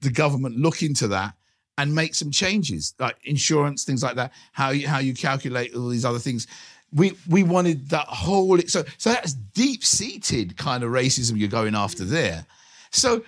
the 0.00 0.10
government 0.10 0.56
look 0.56 0.82
into 0.82 1.08
that 1.08 1.34
and 1.78 1.94
make 1.94 2.14
some 2.14 2.30
changes, 2.30 2.94
like 2.98 3.16
insurance, 3.24 3.84
things 3.84 4.02
like 4.02 4.16
that. 4.16 4.32
How 4.52 4.70
you 4.70 4.86
how 4.86 4.98
you 4.98 5.14
calculate 5.14 5.74
all 5.74 5.88
these 5.88 6.04
other 6.04 6.18
things. 6.18 6.46
We 6.92 7.16
we 7.28 7.44
wanted 7.44 7.88
that 7.90 8.06
whole 8.08 8.58
so 8.66 8.84
so 8.98 9.10
that's 9.10 9.32
deep 9.32 9.84
seated 9.84 10.56
kind 10.56 10.82
of 10.82 10.90
racism 10.90 11.38
you're 11.38 11.48
going 11.48 11.74
after 11.74 12.04
there. 12.04 12.44
So 12.90 13.22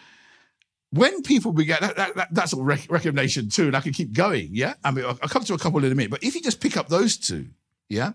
when 0.90 1.22
people 1.22 1.52
began 1.52 1.78
that, 1.80 1.96
that, 1.96 2.16
that 2.16 2.28
that's 2.32 2.52
a 2.52 2.60
rec- 2.60 2.90
recommendation 2.90 3.48
too, 3.48 3.68
and 3.68 3.76
I 3.76 3.80
can 3.80 3.92
keep 3.92 4.12
going. 4.12 4.48
Yeah, 4.50 4.74
I 4.84 4.90
mean 4.90 5.04
I'll, 5.04 5.18
I'll 5.22 5.28
come 5.28 5.44
to 5.44 5.54
a 5.54 5.58
couple 5.58 5.82
in 5.84 5.92
a 5.92 5.94
minute, 5.94 6.10
but 6.10 6.24
if 6.24 6.34
you 6.34 6.42
just 6.42 6.60
pick 6.60 6.76
up 6.76 6.88
those 6.88 7.16
two, 7.16 7.46
yeah. 7.88 8.12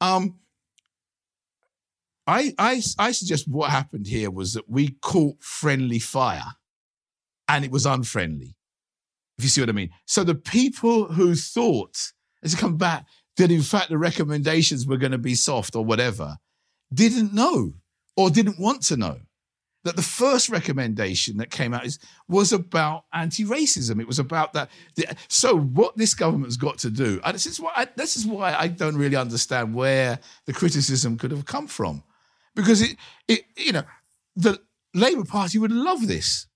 Um, 0.00 0.38
I, 2.26 2.54
I, 2.58 2.82
I 2.98 3.12
suggest 3.12 3.48
what 3.48 3.70
happened 3.70 4.06
here 4.06 4.30
was 4.30 4.52
that 4.52 4.68
we 4.68 4.90
caught 5.00 5.42
friendly 5.42 5.98
fire 5.98 6.52
and 7.48 7.64
it 7.64 7.70
was 7.70 7.86
unfriendly. 7.86 8.57
If 9.38 9.44
you 9.44 9.48
see 9.48 9.60
what 9.62 9.70
I 9.70 9.72
mean. 9.72 9.90
So 10.04 10.24
the 10.24 10.34
people 10.34 11.12
who 11.12 11.34
thought, 11.34 12.12
as 12.42 12.52
you 12.52 12.58
come 12.58 12.76
back, 12.76 13.06
that 13.36 13.52
in 13.52 13.62
fact 13.62 13.88
the 13.88 13.98
recommendations 13.98 14.84
were 14.84 14.96
going 14.96 15.12
to 15.12 15.18
be 15.18 15.36
soft 15.36 15.76
or 15.76 15.84
whatever, 15.84 16.38
didn't 16.92 17.32
know 17.32 17.74
or 18.16 18.30
didn't 18.30 18.58
want 18.58 18.82
to 18.82 18.96
know 18.96 19.20
that 19.84 19.94
the 19.94 20.02
first 20.02 20.48
recommendation 20.48 21.36
that 21.36 21.50
came 21.50 21.72
out 21.72 21.86
is 21.86 22.00
was 22.28 22.52
about 22.52 23.04
anti-racism. 23.12 24.00
It 24.00 24.08
was 24.08 24.18
about 24.18 24.54
that. 24.54 24.70
So 25.28 25.56
what 25.56 25.96
this 25.96 26.14
government's 26.14 26.56
got 26.56 26.78
to 26.78 26.90
do, 26.90 27.20
and 27.24 27.32
this 27.32 27.46
is 27.46 27.60
why 27.60 27.70
I, 27.76 27.86
this 27.94 28.16
is 28.16 28.26
why 28.26 28.54
I 28.54 28.66
don't 28.66 28.96
really 28.96 29.14
understand 29.14 29.72
where 29.72 30.18
the 30.46 30.52
criticism 30.52 31.16
could 31.16 31.30
have 31.30 31.44
come 31.44 31.68
from, 31.68 32.02
because 32.56 32.82
it, 32.82 32.96
it 33.28 33.44
you 33.56 33.70
know, 33.70 33.84
the 34.34 34.60
Labour 34.94 35.24
Party 35.24 35.58
would 35.58 35.70
love 35.70 36.08
this. 36.08 36.47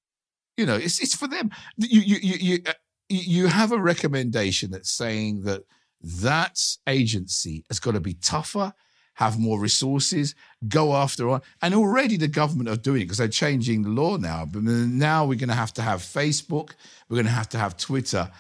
You 0.56 0.66
know, 0.66 0.76
it's 0.76 1.00
it's 1.00 1.14
for 1.14 1.28
them. 1.28 1.50
You 1.76 2.00
you 2.00 2.16
you 2.22 2.36
you, 2.40 2.62
uh, 2.66 2.72
you 3.08 3.46
have 3.46 3.72
a 3.72 3.78
recommendation 3.78 4.70
that's 4.70 4.90
saying 4.90 5.42
that 5.42 5.62
that 6.02 6.76
agency 6.86 7.64
has 7.68 7.78
got 7.78 7.92
to 7.92 8.00
be 8.00 8.14
tougher 8.14 8.72
have 9.14 9.38
more 9.38 9.60
resources, 9.60 10.34
go 10.68 10.94
after 10.94 11.28
on. 11.28 11.42
And 11.60 11.74
already 11.74 12.16
the 12.16 12.28
government 12.28 12.68
are 12.68 12.76
doing 12.76 13.02
it 13.02 13.04
because 13.04 13.18
they're 13.18 13.28
changing 13.28 13.82
the 13.82 13.90
law 13.90 14.16
now. 14.16 14.46
But 14.46 14.62
now 14.62 15.24
we're 15.24 15.38
going 15.38 15.48
to 15.48 15.54
have 15.54 15.72
to 15.74 15.82
have 15.82 16.00
Facebook, 16.00 16.70
we're 17.08 17.16
going 17.16 17.26
to 17.26 17.32
have 17.32 17.48
to 17.50 17.58
have 17.58 17.76
Twitter. 17.76 18.30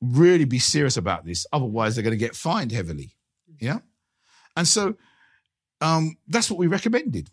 Really 0.00 0.44
be 0.44 0.58
serious 0.58 0.96
about 0.96 1.24
this. 1.24 1.46
Otherwise, 1.52 1.94
they're 1.94 2.02
going 2.02 2.12
to 2.12 2.16
get 2.16 2.34
fined 2.34 2.72
heavily. 2.72 3.14
Yeah. 3.60 3.78
And 4.56 4.66
so 4.66 4.96
um, 5.80 6.16
that's 6.26 6.50
what 6.50 6.58
we 6.58 6.66
recommended. 6.66 7.30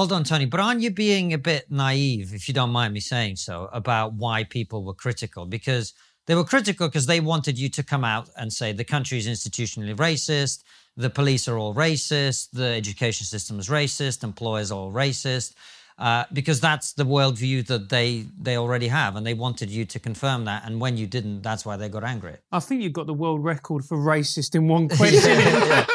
Hold 0.00 0.12
on, 0.12 0.24
Tony, 0.24 0.46
but 0.46 0.60
aren't 0.60 0.80
you 0.80 0.90
being 0.90 1.34
a 1.34 1.36
bit 1.36 1.70
naive, 1.70 2.32
if 2.32 2.48
you 2.48 2.54
don't 2.54 2.70
mind 2.70 2.94
me 2.94 3.00
saying 3.00 3.36
so, 3.36 3.68
about 3.70 4.14
why 4.14 4.44
people 4.44 4.82
were 4.82 4.94
critical? 4.94 5.44
Because 5.44 5.92
they 6.26 6.34
were 6.34 6.42
critical 6.42 6.88
because 6.88 7.04
they 7.04 7.20
wanted 7.20 7.58
you 7.58 7.68
to 7.68 7.82
come 7.82 8.02
out 8.02 8.30
and 8.38 8.50
say 8.50 8.72
the 8.72 8.82
country 8.82 9.18
is 9.18 9.28
institutionally 9.28 9.94
racist, 9.94 10.62
the 10.96 11.10
police 11.10 11.46
are 11.48 11.58
all 11.58 11.74
racist, 11.74 12.48
the 12.54 12.68
education 12.68 13.26
system 13.26 13.58
is 13.58 13.68
racist, 13.68 14.24
employers 14.24 14.72
are 14.72 14.78
all 14.78 14.90
racist, 14.90 15.52
uh, 15.98 16.24
because 16.32 16.62
that's 16.62 16.94
the 16.94 17.04
worldview 17.04 17.66
that 17.66 17.90
they 17.90 18.24
they 18.40 18.56
already 18.56 18.88
have, 18.88 19.16
and 19.16 19.26
they 19.26 19.34
wanted 19.34 19.68
you 19.68 19.84
to 19.84 19.98
confirm 19.98 20.46
that. 20.46 20.64
And 20.64 20.80
when 20.80 20.96
you 20.96 21.06
didn't, 21.06 21.42
that's 21.42 21.66
why 21.66 21.76
they 21.76 21.90
got 21.90 22.04
angry. 22.04 22.36
I 22.50 22.60
think 22.60 22.80
you've 22.80 22.94
got 22.94 23.06
the 23.06 23.12
world 23.12 23.44
record 23.44 23.84
for 23.84 23.98
racist 23.98 24.54
in 24.54 24.66
one 24.66 24.88
question. 24.96 25.38
yeah. 25.38 25.86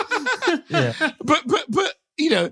yeah. 0.69 0.93
But 1.23 1.41
but 1.47 1.65
but 1.69 1.95
you 2.17 2.29
know, 2.29 2.51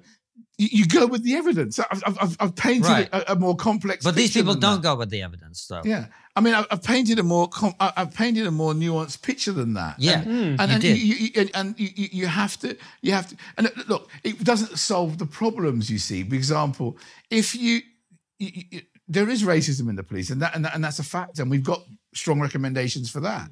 you 0.58 0.86
go 0.86 1.08
with 1.08 1.24
the 1.24 1.36
evidence. 1.36 1.80
I've, 1.80 2.04
I've, 2.06 2.38
I've 2.40 2.56
painted 2.56 2.88
right. 2.88 3.10
a, 3.12 3.34
a, 3.34 3.36
more 3.36 3.56
complex. 3.56 4.04
But 4.04 4.16
these 4.16 4.34
people 4.34 4.54
don't 4.54 4.82
that. 4.82 4.90
go 4.90 4.96
with 4.96 5.10
the 5.10 5.24
evidence, 5.24 5.66
though. 5.66 5.82
Yeah, 5.84 6.06
I 6.36 6.42
mean, 6.42 6.54
I've, 6.54 6.84
painted 6.84 7.18
a 7.18 7.24
more 7.24 7.48
com- 7.48 7.74
I've 7.80 8.14
painted 8.14 8.46
a 8.46 8.52
more 8.52 8.74
nuanced 8.74 9.24
picture 9.24 9.52
than 9.52 9.74
that. 9.74 9.96
Yeah, 9.98 10.22
and, 10.22 10.28
mm, 10.28 10.62
and, 10.62 10.72
and, 10.72 10.84
you, 10.84 10.94
you, 10.94 11.50
and 11.56 11.80
you, 11.80 11.90
you, 11.96 12.28
have 12.28 12.60
to 12.60 12.78
you 13.02 13.14
have 13.14 13.30
to 13.30 13.36
and 13.58 13.72
look, 13.88 14.10
it 14.24 14.44
doesn't 14.44 14.78
solve 14.78 15.18
the 15.18 15.26
problems. 15.26 15.90
You 15.90 15.98
see, 15.98 16.24
for 16.24 16.36
example, 16.36 16.98
if 17.32 17.56
you, 17.56 17.82
there 19.08 19.30
is 19.30 19.44
racism 19.44 19.90
in 19.90 19.96
the 19.96 20.04
police, 20.04 20.30
and 20.30 20.42
that, 20.42 20.56
and 20.56 20.66
that 20.66 20.76
and 20.76 20.84
that's 20.84 21.00
a 21.00 21.04
fact, 21.04 21.40
and 21.40 21.50
we've 21.50 21.64
got 21.64 21.84
strong 22.14 22.40
recommendations 22.40 23.10
for 23.10 23.22
that. 23.22 23.50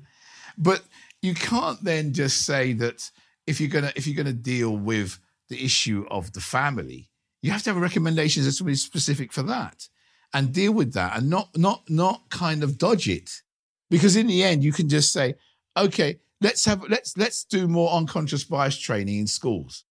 But 0.57 0.83
you 1.21 1.33
can't 1.33 1.83
then 1.83 2.13
just 2.13 2.45
say 2.45 2.73
that 2.73 3.09
if 3.47 3.59
you're 3.59 3.69
gonna 3.69 3.91
if 3.95 4.05
you're 4.05 4.15
gonna 4.15 4.33
deal 4.33 4.77
with 4.77 5.19
the 5.51 5.63
issue 5.63 6.07
of 6.09 6.33
the 6.33 6.41
family, 6.41 7.09
you 7.43 7.51
have 7.51 7.61
to 7.63 7.71
have 7.71 7.81
recommendations 7.81 8.45
that's 8.45 8.61
really 8.61 8.75
specific 8.75 9.31
for 9.31 9.43
that 9.43 9.87
and 10.33 10.53
deal 10.53 10.71
with 10.71 10.93
that 10.93 11.17
and 11.17 11.29
not 11.29 11.49
not 11.57 11.87
not 11.89 12.29
kind 12.29 12.63
of 12.63 12.77
dodge 12.77 13.07
it. 13.07 13.41
Because 13.89 14.15
in 14.15 14.27
the 14.27 14.43
end, 14.43 14.63
you 14.63 14.71
can 14.71 14.87
just 14.87 15.11
say, 15.11 15.35
okay, 15.75 16.19
let's 16.39 16.63
have 16.65 16.83
let's 16.89 17.17
let's 17.17 17.43
do 17.43 17.67
more 17.67 17.91
unconscious 17.91 18.43
bias 18.43 18.77
training 18.77 19.19
in 19.19 19.27
schools. 19.27 19.83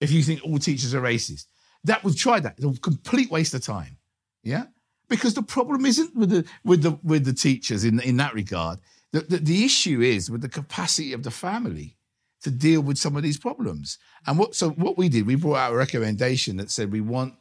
If 0.00 0.12
you 0.12 0.22
think 0.22 0.44
all 0.44 0.58
teachers 0.58 0.94
are 0.94 1.00
racist. 1.00 1.46
That 1.84 2.02
we've 2.04 2.16
tried 2.16 2.44
that. 2.44 2.54
It's 2.58 2.78
a 2.78 2.80
complete 2.80 3.30
waste 3.30 3.54
of 3.54 3.62
time. 3.62 3.96
Yeah? 4.42 4.64
Because 5.08 5.34
the 5.34 5.42
problem 5.42 5.84
isn't 5.84 6.14
with 6.16 6.30
the 6.30 6.44
with 6.64 6.82
the 6.82 6.98
with 7.02 7.24
the 7.24 7.32
teachers 7.32 7.84
in, 7.84 8.00
in 8.00 8.16
that 8.18 8.34
regard. 8.34 8.78
The, 9.12 9.20
the, 9.20 9.36
the 9.36 9.64
issue 9.64 10.00
is 10.00 10.30
with 10.30 10.42
the 10.42 10.48
capacity 10.48 11.12
of 11.12 11.22
the 11.22 11.30
family 11.30 11.96
to 12.44 12.50
deal 12.50 12.82
with 12.82 12.98
some 12.98 13.16
of 13.16 13.22
these 13.22 13.38
problems. 13.38 13.98
And 14.26 14.38
what 14.38 14.54
so 14.54 14.70
what 14.70 14.96
we 14.96 15.08
did, 15.08 15.26
we 15.26 15.34
brought 15.34 15.56
out 15.56 15.72
a 15.72 15.76
recommendation 15.76 16.58
that 16.58 16.70
said 16.70 16.92
we 16.92 17.00
want, 17.00 17.34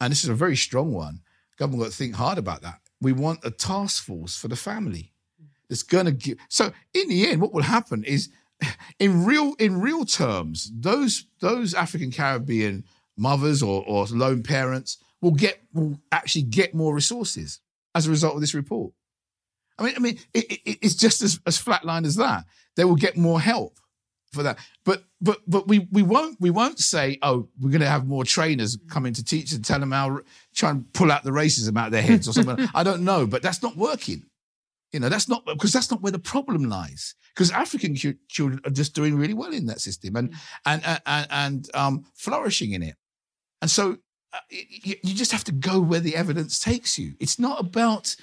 and 0.00 0.10
this 0.10 0.24
is 0.24 0.28
a 0.28 0.34
very 0.34 0.56
strong 0.56 0.92
one. 0.92 1.20
Government 1.56 1.84
got 1.84 1.92
to 1.92 1.96
think 1.96 2.14
hard 2.14 2.36
about 2.36 2.62
that. 2.62 2.80
We 3.00 3.12
want 3.12 3.44
a 3.44 3.50
task 3.50 4.04
force 4.04 4.36
for 4.36 4.48
the 4.48 4.56
family 4.56 5.12
that's 5.68 5.84
going 5.84 6.06
to 6.06 6.12
give. 6.12 6.38
So 6.48 6.72
in 6.92 7.08
the 7.08 7.28
end, 7.28 7.40
what 7.40 7.52
will 7.52 7.62
happen 7.62 8.04
is, 8.04 8.28
in 8.98 9.24
real 9.24 9.54
in 9.58 9.80
real 9.80 10.04
terms, 10.04 10.70
those 10.74 11.26
those 11.40 11.72
African 11.72 12.10
Caribbean 12.10 12.84
mothers 13.16 13.62
or, 13.62 13.84
or 13.86 14.06
lone 14.06 14.42
parents 14.42 14.98
will 15.20 15.30
get 15.30 15.62
will 15.72 16.00
actually 16.10 16.42
get 16.42 16.74
more 16.74 16.92
resources 16.92 17.60
as 17.94 18.06
a 18.06 18.10
result 18.10 18.34
of 18.34 18.40
this 18.40 18.54
report. 18.54 18.92
I 19.78 19.84
mean, 19.84 19.94
I 19.96 20.00
mean, 20.00 20.18
it, 20.34 20.52
it, 20.52 20.78
it's 20.82 20.94
just 20.94 21.22
as, 21.22 21.40
as 21.46 21.62
flatline 21.62 22.04
as 22.04 22.16
that. 22.16 22.44
They 22.76 22.84
will 22.84 22.96
get 22.96 23.16
more 23.16 23.40
help 23.40 23.79
for 24.32 24.42
that. 24.42 24.58
But 24.84 25.04
but 25.20 25.38
but 25.46 25.68
we 25.68 25.88
we 25.90 26.02
won't 26.02 26.40
we 26.40 26.50
won't 26.50 26.78
say 26.78 27.18
oh 27.22 27.48
we're 27.60 27.70
going 27.70 27.80
to 27.80 27.88
have 27.88 28.06
more 28.06 28.24
trainers 28.24 28.78
coming 28.88 29.12
to 29.14 29.24
teach 29.24 29.52
and 29.52 29.64
tell 29.64 29.80
them 29.80 29.92
how 29.92 30.20
try 30.54 30.70
and 30.70 30.92
pull 30.92 31.10
out 31.10 31.24
the 31.24 31.30
racism 31.30 31.78
out 31.78 31.86
of 31.86 31.92
their 31.92 32.02
heads 32.02 32.28
or 32.28 32.32
something. 32.32 32.68
I 32.74 32.82
don't 32.82 33.02
know, 33.02 33.26
but 33.26 33.42
that's 33.42 33.62
not 33.62 33.76
working. 33.76 34.24
You 34.92 35.00
know 35.00 35.08
that's 35.08 35.28
not 35.28 35.44
because 35.46 35.72
that's 35.72 35.90
not 35.90 36.02
where 36.02 36.12
the 36.12 36.18
problem 36.18 36.64
lies. 36.64 37.14
Because 37.34 37.52
African 37.52 37.94
children 37.94 38.60
are 38.66 38.70
just 38.70 38.94
doing 38.94 39.16
really 39.16 39.34
well 39.34 39.52
in 39.52 39.66
that 39.66 39.80
system 39.80 40.16
and 40.16 40.34
and 40.66 41.00
and 41.06 41.26
and 41.30 41.70
um, 41.74 42.04
flourishing 42.14 42.72
in 42.72 42.82
it. 42.82 42.96
And 43.62 43.70
so 43.70 43.98
uh, 44.32 44.38
you, 44.48 44.96
you, 45.02 45.14
just 45.14 45.32
have 45.32 45.44
to 45.44 45.52
go 45.52 45.80
where 45.80 46.00
the 46.00 46.16
evidence 46.16 46.58
takes 46.58 46.98
you. 46.98 47.14
It's 47.20 47.38
not 47.38 47.60
about 47.60 48.14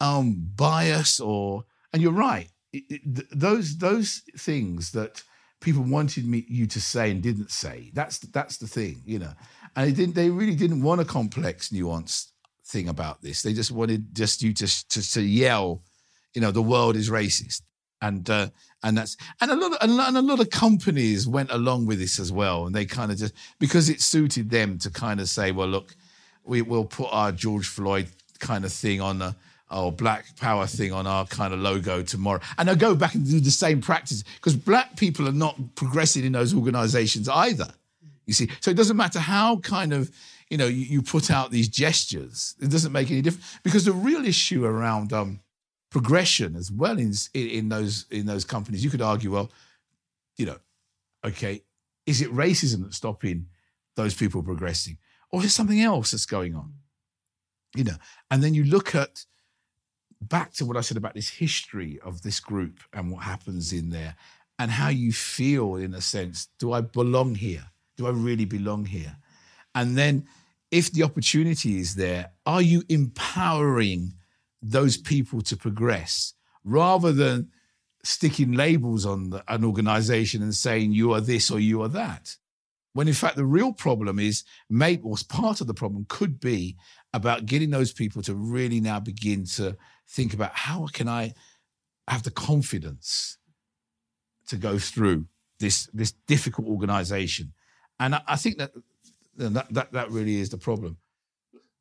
um, 0.00 0.36
bias 0.54 1.20
or 1.20 1.64
and 1.92 2.02
you're 2.02 2.12
right. 2.12 2.48
It, 2.72 2.84
it, 2.88 3.26
those 3.30 3.78
those 3.78 4.22
things 4.36 4.92
that 4.92 5.22
people 5.60 5.82
wanted 5.82 6.26
me 6.26 6.44
you 6.48 6.66
to 6.66 6.80
say 6.80 7.10
and 7.10 7.22
didn't 7.22 7.50
say. 7.50 7.90
That's 7.94 8.18
that's 8.18 8.58
the 8.58 8.66
thing, 8.66 9.02
you 9.04 9.18
know. 9.18 9.32
And 9.76 9.88
they 9.88 9.92
didn't. 9.92 10.14
They 10.14 10.30
really 10.30 10.54
didn't 10.54 10.82
want 10.82 11.00
a 11.00 11.04
complex, 11.04 11.70
nuanced 11.70 12.32
thing 12.66 12.88
about 12.88 13.22
this. 13.22 13.42
They 13.42 13.52
just 13.52 13.70
wanted 13.70 14.14
just 14.14 14.42
you 14.42 14.52
to 14.54 14.88
to, 14.88 15.12
to 15.12 15.22
yell, 15.22 15.82
you 16.34 16.40
know, 16.40 16.50
the 16.50 16.62
world 16.62 16.96
is 16.96 17.10
racist, 17.10 17.62
and 18.00 18.28
uh, 18.30 18.48
and 18.82 18.96
that's 18.96 19.16
and 19.40 19.50
a 19.50 19.56
lot 19.56 19.72
of 19.72 19.78
and 19.80 20.16
a 20.16 20.22
lot 20.22 20.40
of 20.40 20.50
companies 20.50 21.26
went 21.26 21.50
along 21.50 21.86
with 21.86 21.98
this 21.98 22.18
as 22.18 22.30
well, 22.30 22.66
and 22.66 22.74
they 22.74 22.84
kind 22.84 23.10
of 23.10 23.18
just 23.18 23.34
because 23.58 23.88
it 23.88 24.00
suited 24.00 24.50
them 24.50 24.78
to 24.78 24.90
kind 24.90 25.20
of 25.20 25.28
say, 25.28 25.52
well, 25.52 25.68
look, 25.68 25.94
we 26.44 26.62
will 26.62 26.84
put 26.84 27.08
our 27.10 27.32
George 27.32 27.66
Floyd 27.68 28.08
kind 28.38 28.64
of 28.64 28.72
thing 28.72 29.00
on 29.00 29.18
the 29.18 29.34
oh, 29.70 29.90
black 29.90 30.24
power 30.36 30.66
thing 30.66 30.92
on 30.92 31.06
our 31.06 31.26
kind 31.26 31.52
of 31.52 31.60
logo 31.60 32.02
tomorrow. 32.02 32.40
And 32.56 32.70
I 32.70 32.74
go 32.74 32.94
back 32.94 33.14
and 33.14 33.28
do 33.28 33.40
the 33.40 33.50
same 33.50 33.80
practice 33.80 34.22
because 34.36 34.56
black 34.56 34.96
people 34.96 35.28
are 35.28 35.32
not 35.32 35.56
progressing 35.74 36.24
in 36.24 36.32
those 36.32 36.54
organizations 36.54 37.28
either. 37.28 37.68
You 38.26 38.34
see, 38.34 38.48
so 38.60 38.70
it 38.70 38.76
doesn't 38.76 38.96
matter 38.96 39.20
how 39.20 39.56
kind 39.58 39.92
of, 39.92 40.10
you 40.50 40.58
know, 40.58 40.66
you, 40.66 40.84
you 40.84 41.02
put 41.02 41.30
out 41.30 41.50
these 41.50 41.68
gestures, 41.68 42.54
it 42.60 42.70
doesn't 42.70 42.92
make 42.92 43.10
any 43.10 43.22
difference 43.22 43.58
because 43.62 43.84
the 43.84 43.92
real 43.92 44.24
issue 44.24 44.64
around 44.64 45.12
um, 45.12 45.40
progression 45.90 46.56
as 46.56 46.70
well 46.70 46.98
in, 46.98 47.12
in 47.34 47.68
those 47.68 48.06
in 48.10 48.26
those 48.26 48.44
companies, 48.44 48.84
you 48.84 48.90
could 48.90 49.02
argue, 49.02 49.32
well, 49.32 49.50
you 50.36 50.46
know, 50.46 50.56
okay, 51.24 51.62
is 52.06 52.20
it 52.20 52.32
racism 52.32 52.82
that's 52.82 52.96
stopping 52.96 53.46
those 53.96 54.14
people 54.14 54.42
progressing, 54.42 54.98
or 55.30 55.42
is 55.42 55.54
something 55.54 55.80
else 55.80 56.10
that's 56.10 56.26
going 56.26 56.54
on? 56.54 56.74
You 57.74 57.84
know, 57.84 57.96
and 58.30 58.42
then 58.42 58.54
you 58.54 58.64
look 58.64 58.94
at 58.94 59.24
back 60.20 60.52
to 60.54 60.64
what 60.64 60.76
I 60.76 60.80
said 60.80 60.96
about 60.96 61.14
this 61.14 61.28
history 61.28 61.98
of 62.04 62.22
this 62.22 62.40
group 62.40 62.80
and 62.92 63.10
what 63.10 63.22
happens 63.22 63.72
in 63.72 63.90
there 63.90 64.16
and 64.58 64.70
how 64.70 64.88
you 64.88 65.12
feel 65.12 65.76
in 65.76 65.94
a 65.94 66.00
sense 66.00 66.48
do 66.58 66.72
I 66.72 66.80
belong 66.80 67.34
here? 67.34 67.64
Do 67.96 68.06
I 68.06 68.10
really 68.10 68.44
belong 68.44 68.86
here? 68.86 69.16
And 69.74 69.96
then 69.96 70.26
if 70.70 70.92
the 70.92 71.02
opportunity 71.02 71.78
is 71.78 71.94
there, 71.94 72.32
are 72.44 72.62
you 72.62 72.82
empowering 72.88 74.14
those 74.60 74.96
people 74.96 75.40
to 75.42 75.56
progress 75.56 76.34
rather 76.64 77.12
than 77.12 77.50
sticking 78.02 78.52
labels 78.52 79.06
on 79.06 79.30
the, 79.30 79.44
an 79.48 79.64
organization 79.64 80.42
and 80.42 80.54
saying 80.54 80.92
you 80.92 81.12
are 81.12 81.20
this 81.20 81.50
or 81.50 81.60
you 81.60 81.82
are 81.82 81.88
that? 81.88 82.36
When 82.92 83.08
in 83.08 83.14
fact, 83.14 83.36
the 83.36 83.44
real 83.44 83.72
problem 83.72 84.18
is, 84.18 84.44
maybe, 84.68 85.02
or 85.02 85.16
part 85.28 85.60
of 85.60 85.66
the 85.66 85.74
problem 85.74 86.06
could 86.08 86.40
be 86.40 86.76
about 87.12 87.46
getting 87.46 87.70
those 87.70 87.92
people 87.92 88.22
to 88.22 88.34
really 88.34 88.80
now 88.80 88.98
begin 88.98 89.44
to 89.44 89.76
think 90.08 90.34
about 90.34 90.52
how 90.54 90.86
can 90.92 91.08
I 91.08 91.34
have 92.08 92.22
the 92.22 92.30
confidence 92.30 93.38
to 94.48 94.56
go 94.56 94.78
through 94.78 95.26
this 95.60 95.88
this 95.92 96.12
difficult 96.26 96.66
organization. 96.66 97.52
And 98.00 98.14
I, 98.14 98.22
I 98.26 98.36
think 98.36 98.58
that, 98.58 98.72
that 99.36 99.72
that 99.72 99.92
that 99.92 100.10
really 100.10 100.36
is 100.36 100.50
the 100.50 100.58
problem. 100.58 100.98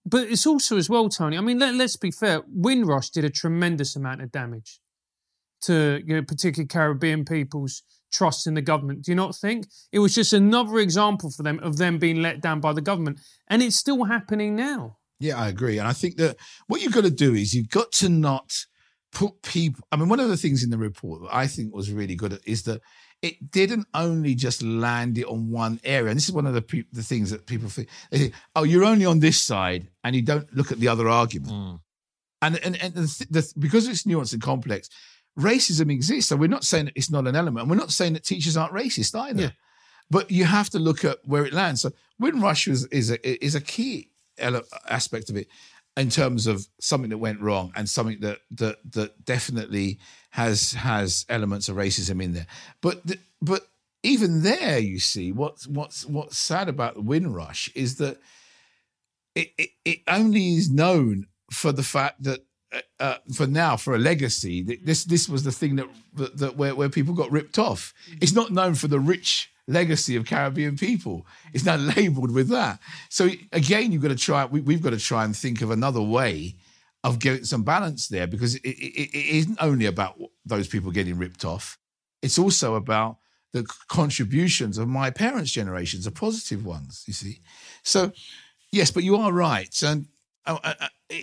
but 0.06 0.30
it's 0.30 0.46
also 0.46 0.78
as 0.78 0.90
well, 0.90 1.10
Tony. 1.10 1.38
I 1.38 1.42
mean, 1.42 1.60
let, 1.60 1.76
us 1.76 1.96
be 1.96 2.12
fair. 2.12 2.42
Windrush 2.48 3.10
did 3.10 3.26
a 3.26 3.30
tremendous 3.30 3.96
amount 3.96 4.22
of 4.22 4.32
damage 4.32 4.80
to 5.62 6.02
you 6.06 6.16
know, 6.16 6.22
particularly 6.22 6.68
Caribbean 6.68 7.26
people's 7.26 7.84
trust 8.12 8.48
in 8.48 8.54
the 8.54 8.62
government. 8.62 9.04
Do 9.04 9.12
you 9.12 9.16
not 9.16 9.36
think 9.36 9.68
it 9.92 10.00
was 10.00 10.16
just 10.16 10.34
another 10.34 10.80
example 10.80 11.30
for 11.32 11.44
them 11.44 11.60
of 11.60 11.78
them 11.78 11.98
being 11.98 12.22
let 12.22 12.42
down 12.42 12.60
by 12.60 12.74
the 12.74 12.82
government, 12.82 13.20
and 13.48 13.62
it's 13.62 13.76
still 13.76 14.06
happening 14.06 14.56
now? 14.56 14.97
Yeah, 15.20 15.38
I 15.40 15.48
agree, 15.48 15.80
and 15.80 15.88
I 15.88 15.94
think 15.94 16.18
that 16.18 16.38
what 16.68 16.82
you've 16.82 16.94
got 16.94 17.04
to 17.04 17.12
do 17.12 17.34
is 17.34 17.54
you've 17.54 17.70
got 17.70 17.92
to 17.94 18.10
not 18.10 18.66
put 19.12 19.42
people. 19.42 19.84
I 19.92 19.96
mean, 19.96 20.10
one 20.10 20.20
of 20.20 20.30
the 20.30 20.38
things 20.38 20.64
in 20.64 20.70
the 20.70 20.78
report 20.78 21.22
that 21.24 21.36
I 21.36 21.48
think 21.48 21.74
was 21.74 21.92
really 21.92 22.16
good 22.16 22.40
is 22.46 22.64
that 22.64 22.82
it 23.22 23.52
didn't 23.52 23.88
only 23.94 24.36
just 24.36 24.62
land 24.62 25.18
it 25.18 25.26
on 25.26 25.50
one 25.50 25.80
area. 25.84 26.10
And 26.10 26.18
this 26.18 26.30
is 26.30 26.36
one 26.36 26.46
of 26.46 26.54
the 26.54 26.62
pe- 26.62 26.84
the 26.92 27.02
things 27.02 27.32
that 27.32 27.48
people 27.48 27.70
think, 27.70 27.90
they 28.12 28.20
think, 28.20 28.34
oh, 28.56 28.64
you're 28.64 28.84
only 28.84 29.06
on 29.06 29.20
this 29.20 29.42
side 29.42 29.88
and 30.04 30.16
you 30.16 30.22
don't 30.22 30.54
look 30.56 30.72
at 30.72 30.80
the 30.80 30.88
other 30.88 31.10
argument. 31.10 31.52
Mm. 31.52 31.80
And, 32.44 32.60
and, 32.64 32.82
and 32.82 32.94
the, 32.94 33.28
the, 33.32 33.54
because 33.58 33.88
it's 33.88 34.04
nuanced 34.04 34.34
and 34.34 34.42
complex, 34.42 34.90
racism 35.40 35.92
exists. 35.92 36.30
So 36.30 36.36
we're 36.36 36.48
not 36.48 36.64
saying 36.64 36.86
that 36.86 36.94
it's 36.96 37.10
not 37.10 37.28
an 37.28 37.36
element. 37.36 37.62
And 37.62 37.70
we're 37.72 37.78
not 37.78 37.92
saying 37.92 38.14
that 38.14 38.24
teachers 38.24 38.56
aren't 38.56 38.74
racist 38.74 39.20
either. 39.20 39.42
Yeah. 39.42 39.52
But 40.12 40.30
you 40.30 40.46
have 40.46 40.70
to 40.70 40.80
look 40.80 41.04
at 41.04 41.18
where 41.26 41.46
it 41.46 41.54
lands. 41.54 41.82
So 41.82 41.92
Windrush 42.20 42.68
is, 42.68 42.86
is, 42.86 43.10
a, 43.10 43.44
is 43.44 43.56
a 43.56 43.62
key 43.62 44.12
aspect 44.88 45.30
of 45.30 45.38
it 45.38 45.48
in 45.98 46.10
terms 46.10 46.46
of 46.46 46.68
something 46.80 47.10
that 47.10 47.18
went 47.18 47.42
wrong 47.42 47.74
and 47.76 47.90
something 47.90 48.20
that 48.22 48.40
that 48.52 48.78
that 48.92 49.26
definitely 49.26 50.00
has 50.32 50.74
has 50.74 51.26
elements 51.28 51.68
of 51.70 51.76
racism 51.76 52.22
in 52.24 52.34
there. 52.34 52.48
But 52.82 53.06
the, 53.06 53.18
but 53.42 53.68
even 54.04 54.44
there, 54.44 54.78
you 54.78 55.00
see 55.00 55.32
what's 55.32 55.68
what's 55.68 56.06
what's 56.06 56.38
sad 56.38 56.70
about 56.70 56.94
the 56.94 57.02
Windrush 57.02 57.70
is 57.76 57.98
that 57.98 58.20
it, 59.36 59.50
it, 59.58 59.70
it 59.84 60.00
only 60.08 60.56
is 60.56 60.70
known 60.70 61.28
for 61.52 61.72
the 61.72 61.84
fact 61.84 62.24
that 62.24 62.42
uh, 62.72 62.82
uh 63.00 63.18
for 63.34 63.48
now 63.48 63.76
for 63.76 63.96
a 63.96 64.00
legacy 64.00 64.62
this 64.62 65.06
this 65.06 65.30
was 65.30 65.44
the 65.44 65.52
thing 65.52 65.78
that 65.78 65.88
that, 66.14 66.38
that 66.38 66.58
where, 66.58 66.76
where 66.76 66.90
people 66.90 67.14
got 67.14 67.32
ripped 67.32 67.58
off. 67.58 67.94
It's 68.22 68.34
not 68.34 68.52
known 68.52 68.76
for 68.76 68.88
the 68.88 69.00
rich 69.00 69.50
legacy 69.68 70.16
of 70.16 70.26
Caribbean 70.26 70.78
people. 70.78 71.26
It's 71.54 71.66
now 71.66 71.76
labeled 71.98 72.32
with 72.32 72.50
that. 72.50 72.80
So 73.10 73.30
again, 73.52 73.92
you've 73.92 74.02
got 74.02 74.10
to 74.10 74.16
try. 74.16 74.46
We, 74.46 74.74
have 74.74 74.82
got 74.82 74.92
to 74.92 75.00
try 75.00 75.26
and 75.26 75.36
think 75.36 75.62
of 75.62 75.72
another 75.72 76.02
way 76.02 76.56
of 77.04 77.20
getting 77.20 77.46
some 77.46 77.64
balance 77.64 78.08
there 78.08 78.28
because 78.28 78.56
it, 78.56 78.62
it, 78.64 79.10
it 79.16 79.36
isn't 79.38 79.58
only 79.62 79.86
about 79.86 80.20
those 80.46 80.68
people 80.68 80.92
getting 80.92 81.18
ripped 81.18 81.46
off. 81.46 81.78
It's 82.22 82.40
also 82.40 82.76
about 82.76 83.18
the 83.54 83.66
contributions 83.88 84.78
of 84.78 84.88
my 84.88 85.10
parents' 85.10 85.52
generations, 85.52 86.06
the 86.06 86.12
positive 86.12 86.66
ones. 86.66 87.04
You 87.08 87.14
see, 87.14 87.42
so 87.84 88.12
yes, 88.72 88.92
but 88.92 89.04
you 89.04 89.16
are 89.16 89.32
right. 89.32 89.82
And 89.84 90.08
uh, 90.46 90.58
uh, 90.64 90.74
uh 90.82 91.16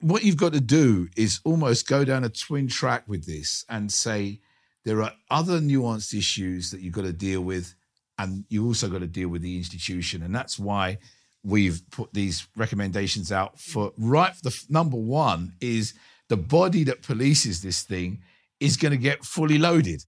what 0.00 0.24
you've 0.24 0.36
got 0.36 0.52
to 0.52 0.60
do 0.60 1.08
is 1.16 1.40
almost 1.44 1.86
go 1.86 2.04
down 2.04 2.24
a 2.24 2.28
twin 2.28 2.66
track 2.66 3.04
with 3.06 3.24
this 3.24 3.64
and 3.68 3.90
say 3.90 4.40
there 4.84 5.02
are 5.02 5.12
other 5.30 5.60
nuanced 5.60 6.16
issues 6.16 6.70
that 6.70 6.80
you've 6.80 6.92
got 6.94 7.04
to 7.04 7.12
deal 7.12 7.40
with, 7.40 7.74
and 8.18 8.44
you 8.48 8.66
also 8.66 8.88
got 8.88 9.00
to 9.00 9.06
deal 9.06 9.28
with 9.28 9.42
the 9.42 9.56
institution. 9.56 10.22
And 10.22 10.34
that's 10.34 10.58
why 10.58 10.98
we've 11.44 11.82
put 11.90 12.12
these 12.12 12.46
recommendations 12.56 13.32
out 13.32 13.58
for 13.58 13.92
right. 13.98 14.34
The 14.42 14.56
number 14.68 14.96
one 14.96 15.54
is 15.60 15.94
the 16.28 16.36
body 16.36 16.84
that 16.84 17.02
polices 17.02 17.62
this 17.62 17.82
thing 17.82 18.22
is 18.60 18.76
going 18.76 18.92
to 18.92 18.98
get 18.98 19.24
fully 19.24 19.58
loaded. 19.58 20.04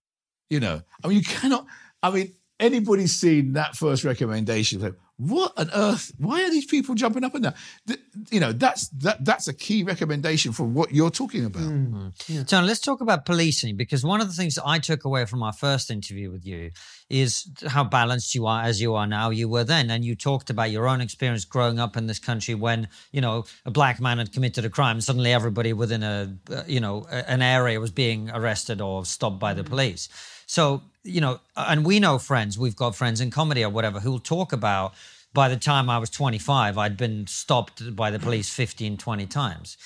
You 0.51 0.61
know, 0.61 0.83
I 1.03 1.09
mean, 1.09 1.19
you 1.19 1.25
cannot. 1.25 1.67
I 2.03 2.11
mean, 2.11 2.33
anybody's 2.61 3.15
seen 3.15 3.55
that 3.55 3.77
first 3.77 4.05
recommendation 4.05 4.81
what 5.17 5.53
on 5.57 5.71
earth? 5.73 6.13
Why 6.19 6.43
are 6.43 6.51
these 6.51 6.67
people 6.67 6.97
jumping 6.97 7.23
up 7.23 7.35
and 7.35 7.45
down? 7.45 7.55
You 8.31 8.41
know, 8.41 8.53
that's 8.53 8.89
that 8.89 9.25
that's 9.25 9.47
a 9.47 9.55
key 9.55 9.85
recommendation 9.85 10.53
for 10.53 10.65
what 10.65 10.93
you're 10.93 11.11
talking 11.11 11.45
about. 11.45 11.63
Mm-hmm. 11.63 12.09
Yeah. 12.27 12.43
John, 12.43 12.67
let's 12.67 12.81
talk 12.81 13.01
about 13.01 13.25
policing 13.25 13.77
because 13.77 14.05
one 14.05 14.21
of 14.21 14.27
the 14.27 14.33
things 14.33 14.59
I 14.59 14.81
took 14.81 15.05
away 15.05 15.25
from 15.27 15.43
our 15.45 15.53
first 15.53 15.91
interview 15.91 16.33
with 16.33 16.45
you 16.45 16.73
is 17.09 17.49
how 17.69 17.85
balanced 17.85 18.35
you 18.35 18.47
are 18.47 18.65
as 18.65 18.81
you 18.81 18.97
are 18.97 19.07
now. 19.07 19.31
You 19.31 19.49
were 19.49 19.65
then, 19.65 19.89
and 19.89 20.05
you 20.05 20.17
talked 20.17 20.51
about 20.51 20.73
your 20.73 20.89
own 20.89 21.01
experience 21.01 21.45
growing 21.45 21.79
up 21.79 21.97
in 21.97 22.09
this 22.09 22.19
country 22.19 22.57
when 22.57 22.89
you 23.13 23.21
know 23.21 23.45
a 23.65 23.71
black 23.71 24.01
man 24.01 24.19
had 24.19 24.33
committed 24.33 24.65
a 24.65 24.71
crime. 24.71 24.97
And 24.97 25.05
suddenly, 25.05 25.33
everybody 25.33 25.73
within 25.73 26.03
a 26.03 26.37
uh, 26.51 26.65
you 26.67 26.81
know 26.81 27.07
an 27.11 27.41
area 27.41 27.79
was 27.79 27.93
being 27.93 28.31
arrested 28.31 28.81
or 28.81 29.05
stopped 29.05 29.39
by 29.39 29.55
the 29.55 29.63
mm-hmm. 29.63 29.71
police. 29.71 30.09
So, 30.47 30.83
you 31.03 31.21
know, 31.21 31.41
and 31.57 31.85
we 31.85 32.01
know 32.01 32.19
friends, 32.19 32.59
we've 32.59 32.77
got 32.77 32.95
friends 32.95 33.21
in 33.21 33.31
comedy 33.31 33.65
or 33.65 33.71
whatever 33.71 34.01
who'll 34.01 34.19
talk 34.19 34.53
about 34.53 34.95
by 35.35 35.49
the 35.49 35.57
time 35.57 35.91
I 35.91 35.99
was 35.99 36.11
25, 36.11 36.79
I'd 36.79 36.97
been 36.97 37.27
stopped 37.27 37.95
by 37.95 38.11
the 38.11 38.19
police 38.19 38.49
15, 38.49 38.97
20 38.97 39.27
times. 39.27 39.77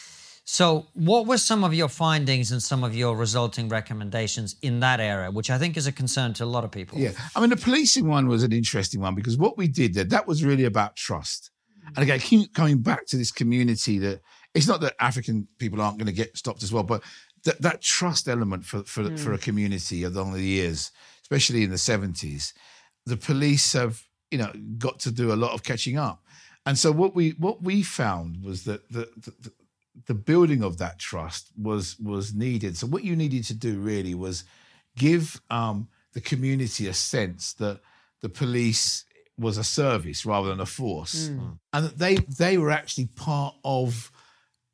So, 0.44 0.86
what 0.94 1.26
were 1.26 1.36
some 1.36 1.62
of 1.62 1.74
your 1.74 1.88
findings 1.88 2.52
and 2.52 2.62
some 2.62 2.82
of 2.82 2.94
your 2.94 3.16
resulting 3.16 3.68
recommendations 3.68 4.56
in 4.62 4.80
that 4.80 4.98
area, 4.98 5.30
which 5.30 5.50
I 5.50 5.58
think 5.58 5.76
is 5.76 5.86
a 5.86 5.92
concern 5.92 6.32
to 6.34 6.44
a 6.44 6.46
lot 6.46 6.64
of 6.64 6.70
people? 6.70 6.98
Yeah. 6.98 7.10
I 7.36 7.40
mean, 7.40 7.50
the 7.50 7.56
policing 7.56 8.08
one 8.08 8.28
was 8.28 8.42
an 8.42 8.52
interesting 8.52 9.00
one 9.00 9.14
because 9.14 9.36
what 9.36 9.58
we 9.58 9.68
did 9.68 9.92
there, 9.92 10.04
that 10.04 10.26
was 10.26 10.42
really 10.44 10.64
about 10.64 10.96
trust. 10.96 11.50
And 11.94 11.98
again, 11.98 12.20
keep 12.20 12.54
coming 12.54 12.78
back 12.78 13.06
to 13.08 13.16
this 13.16 13.30
community 13.30 13.98
that 13.98 14.20
it's 14.54 14.66
not 14.66 14.80
that 14.80 14.94
African 15.00 15.48
people 15.58 15.82
aren't 15.82 15.98
going 15.98 16.06
to 16.06 16.12
get 16.12 16.36
stopped 16.36 16.62
as 16.62 16.72
well, 16.72 16.82
but 16.82 17.02
that, 17.44 17.60
that 17.60 17.82
trust 17.82 18.26
element 18.26 18.64
for 18.64 18.82
for, 18.84 19.02
mm. 19.02 19.18
for 19.18 19.34
a 19.34 19.38
community 19.38 20.02
along 20.04 20.32
the 20.32 20.42
years, 20.42 20.92
especially 21.22 21.62
in 21.62 21.70
the 21.70 21.78
seventies, 21.78 22.54
the 23.04 23.18
police 23.18 23.74
have 23.74 24.07
you 24.30 24.38
know 24.38 24.52
got 24.78 24.98
to 25.00 25.10
do 25.10 25.32
a 25.32 25.36
lot 25.36 25.52
of 25.52 25.62
catching 25.62 25.98
up, 25.98 26.22
and 26.66 26.78
so 26.78 26.92
what 26.92 27.14
we 27.14 27.30
what 27.30 27.62
we 27.62 27.82
found 27.82 28.42
was 28.42 28.64
that 28.64 28.88
the, 28.90 29.08
the, 29.16 29.52
the 30.06 30.14
building 30.14 30.62
of 30.62 30.78
that 30.78 30.98
trust 30.98 31.50
was 31.56 31.98
was 31.98 32.34
needed. 32.34 32.76
So 32.76 32.86
what 32.86 33.04
you 33.04 33.16
needed 33.16 33.44
to 33.44 33.54
do 33.54 33.78
really 33.78 34.14
was 34.14 34.44
give 34.96 35.40
um, 35.50 35.88
the 36.12 36.20
community 36.20 36.86
a 36.86 36.94
sense 36.94 37.54
that 37.54 37.80
the 38.20 38.28
police 38.28 39.04
was 39.38 39.56
a 39.56 39.64
service 39.64 40.26
rather 40.26 40.48
than 40.48 40.60
a 40.60 40.66
force, 40.66 41.28
mm. 41.28 41.58
and 41.72 41.84
that 41.86 41.98
they 41.98 42.16
they 42.16 42.58
were 42.58 42.70
actually 42.70 43.06
part 43.06 43.54
of 43.64 44.10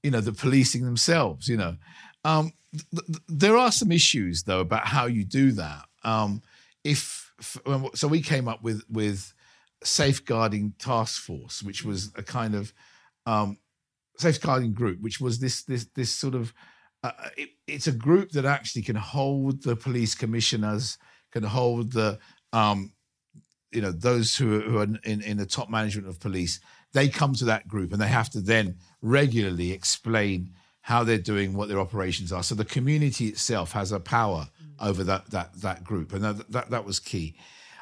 you 0.02 0.10
know 0.10 0.20
the 0.20 0.32
policing 0.32 0.84
themselves. 0.84 1.48
You 1.48 1.58
know, 1.58 1.76
um, 2.24 2.52
th- 2.72 3.06
th- 3.06 3.22
there 3.28 3.56
are 3.56 3.70
some 3.70 3.92
issues 3.92 4.44
though 4.44 4.60
about 4.60 4.86
how 4.86 5.06
you 5.06 5.24
do 5.24 5.52
that. 5.52 5.84
Um, 6.02 6.42
if 6.82 7.32
so, 7.94 8.08
we 8.08 8.22
came 8.22 8.48
up 8.48 8.62
with 8.62 8.82
with 8.88 9.34
safeguarding 9.84 10.74
task 10.78 11.22
force, 11.22 11.62
which 11.62 11.84
was 11.84 12.10
a 12.16 12.22
kind 12.22 12.54
of 12.54 12.72
um, 13.26 13.58
safeguarding 14.18 14.72
group, 14.72 15.00
which 15.00 15.20
was 15.20 15.38
this 15.38 15.62
this 15.62 15.86
this 15.94 16.10
sort 16.10 16.34
of 16.34 16.52
uh, 17.02 17.12
it, 17.36 17.50
it's 17.66 17.86
a 17.86 17.92
group 17.92 18.30
that 18.30 18.44
actually 18.44 18.82
can 18.82 18.96
hold 18.96 19.62
the 19.62 19.76
police 19.76 20.14
commissioners, 20.14 20.98
can 21.32 21.42
hold 21.42 21.92
the 21.92 22.18
um, 22.52 22.92
you 23.70 23.82
know 23.82 23.92
those 23.92 24.36
who 24.36 24.56
are, 24.56 24.60
who 24.60 24.78
are 24.78 24.88
in, 25.04 25.20
in 25.22 25.36
the 25.36 25.46
top 25.46 25.68
management 25.68 26.08
of 26.08 26.18
police. 26.20 26.60
They 26.92 27.08
come 27.08 27.34
to 27.34 27.44
that 27.46 27.66
group 27.66 27.92
and 27.92 28.00
they 28.00 28.08
have 28.08 28.30
to 28.30 28.40
then 28.40 28.76
regularly 29.02 29.72
explain 29.72 30.50
how 30.80 31.02
they're 31.02 31.18
doing, 31.18 31.54
what 31.54 31.68
their 31.68 31.80
operations 31.80 32.30
are. 32.32 32.42
So 32.42 32.54
the 32.54 32.64
community 32.64 33.26
itself 33.26 33.72
has 33.72 33.90
a 33.90 33.98
power 33.98 34.48
over 34.80 35.02
that 35.04 35.30
that 35.30 35.54
that 35.60 35.84
group, 35.84 36.12
and 36.12 36.22
that 36.22 36.50
that, 36.50 36.70
that 36.70 36.84
was 36.84 36.98
key. 36.98 37.36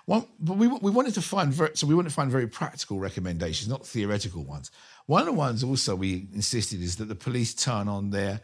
One, 0.06 0.26
but 0.40 0.56
we 0.56 0.66
we 0.66 0.90
wanted 0.90 1.14
to 1.14 1.22
find 1.22 1.52
very, 1.52 1.70
so 1.74 1.86
we 1.86 1.94
wanted 1.94 2.08
to 2.08 2.14
find 2.14 2.30
very 2.30 2.48
practical 2.48 2.98
recommendations, 2.98 3.68
not 3.68 3.86
theoretical 3.86 4.44
ones. 4.44 4.70
One 5.06 5.20
of 5.20 5.26
the 5.26 5.32
ones 5.32 5.62
also 5.62 5.94
we 5.94 6.26
insisted 6.34 6.82
is 6.82 6.96
that 6.96 7.06
the 7.06 7.14
police 7.14 7.54
turn 7.54 7.88
on 7.88 8.10
their 8.10 8.40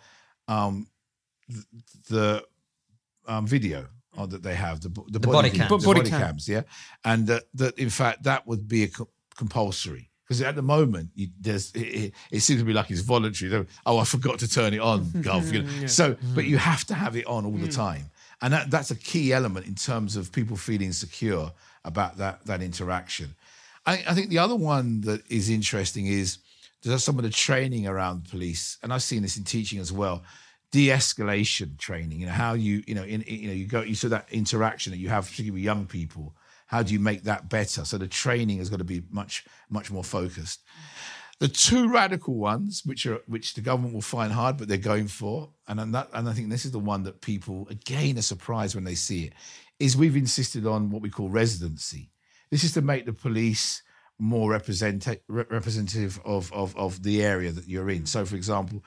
um, 0.47 0.87
the 2.09 2.45
um, 3.27 3.47
video 3.47 3.87
that 4.27 4.43
they 4.43 4.55
have 4.55 4.81
the, 4.81 4.89
the, 4.89 5.03
the 5.13 5.21
body, 5.21 5.49
body, 5.49 5.51
cam. 5.51 5.69
the 5.69 5.79
body, 5.79 6.01
body 6.01 6.11
cams, 6.11 6.49
yeah, 6.49 6.63
and 7.05 7.27
that 7.27 7.45
that 7.55 7.79
in 7.79 7.91
fact 7.91 8.25
that 8.25 8.47
would 8.47 8.69
be 8.69 8.85
a 8.85 8.89
co- 8.89 9.09
compulsory 9.37 10.11
because 10.29 10.43
at 10.43 10.55
the 10.55 10.63
moment 10.63 11.11
you, 11.15 11.29
there's 11.41 11.73
it, 11.73 12.13
it, 12.31 12.41
seems 12.41 12.61
to 12.61 12.65
be 12.65 12.73
like 12.73 12.91
it's 12.91 13.01
voluntary. 13.01 13.67
Oh, 13.87 13.99
I 13.99 14.05
forgot 14.05 14.39
to 14.41 14.49
turn 14.49 14.75
it 14.75 14.81
on, 14.81 15.11
Gulf. 15.23 15.53
You 15.53 15.63
know? 15.63 15.71
yeah. 15.81 15.87
So, 15.87 16.17
but 16.35 16.45
you 16.45 16.59
have 16.59 16.85
to 16.87 16.95
have 16.95 17.17
it 17.17 17.27
on 17.27 17.47
all 17.47 17.53
the 17.53 17.69
mm. 17.69 17.75
time, 17.75 18.11
and 18.41 18.53
that, 18.53 18.71
that's 18.71 18.91
a 18.91 18.97
key 18.97 19.33
element 19.33 19.67
in 19.67 19.75
terms 19.75 20.17
of 20.17 20.33
people 20.33 20.57
feeling 20.57 20.93
secure 20.93 21.53
about 21.85 22.17
that 22.19 22.45
that 22.47 22.63
interaction. 22.63 23.35
I, 23.87 24.05
I 24.09 24.15
think 24.15 24.29
the 24.29 24.39
other 24.39 24.57
one 24.57 25.01
that 25.03 25.23
is 25.31 25.51
interesting 25.51 26.07
is 26.07 26.39
there's 26.83 27.03
some 27.03 27.19
of 27.19 27.25
the 27.25 27.31
training 27.31 27.87
around 27.87 28.29
police, 28.31 28.79
and 28.83 28.93
I've 28.93 29.03
seen 29.03 29.23
this 29.23 29.37
in 29.37 29.45
teaching 29.45 29.81
as 29.81 29.93
well. 29.93 30.23
De-escalation 30.71 31.79
training, 31.79 32.21
you 32.21 32.27
know 32.27 32.33
how 32.33 32.53
you, 32.53 32.85
you 32.87 32.95
know, 32.95 33.03
in, 33.03 33.25
you 33.27 33.49
know, 33.49 33.55
you 33.55 33.67
go, 33.67 33.81
you 33.81 33.95
saw 33.95 34.09
that 34.09 34.29
interaction 34.31 34.93
that 34.93 34.99
you 34.99 35.09
have, 35.09 35.25
particularly 35.25 35.53
with 35.53 35.63
young 35.63 35.87
people, 35.87 36.35
how 36.67 36.83
do 36.83 36.93
you 36.93 37.01
make 37.01 37.23
that 37.23 37.49
better? 37.49 37.87
So 37.87 37.97
the 37.97 38.07
training 38.07 38.59
has 38.59 38.69
got 38.69 38.77
to 38.77 38.85
be 38.85 39.03
much, 39.11 39.47
much 39.71 39.91
more 39.91 40.05
focused. 40.05 40.61
The 41.41 41.49
two 41.49 41.89
radical 41.89 42.35
ones, 42.35 42.83
which 42.85 43.07
are 43.07 43.21
which 43.29 43.55
the 43.55 43.61
government 43.61 43.95
will 43.95 44.01
find 44.01 44.33
hard, 44.33 44.57
but 44.57 44.67
they're 44.67 44.77
going 44.77 45.07
for, 45.07 45.51
and 45.69 45.95
that, 45.95 46.09
and 46.13 46.29
I 46.29 46.33
think 46.33 46.51
this 46.51 46.65
is 46.65 46.73
the 46.73 46.81
one 46.81 47.05
that 47.05 47.21
people 47.21 47.69
again 47.71 48.19
are 48.19 48.23
surprised 48.23 48.75
when 48.75 48.85
they 48.85 48.97
see 48.97 49.25
it, 49.25 49.35
is 49.79 49.97
we've 49.97 50.17
insisted 50.17 50.67
on 50.67 50.91
what 50.91 51.01
we 51.01 51.11
call 51.11 51.29
residency. 51.29 52.11
This 52.51 52.65
is 52.65 52.73
to 52.73 52.83
make 52.83 53.07
the 53.07 53.13
police 53.13 53.83
more 54.19 54.51
represent- 54.51 55.21
representative 55.29 56.21
of, 56.25 56.53
of 56.53 56.77
of 56.77 57.03
the 57.05 57.23
area 57.23 57.53
that 57.53 57.69
you're 57.69 57.91
in. 57.91 58.05
So, 58.07 58.25
for 58.25 58.35
example, 58.35 58.85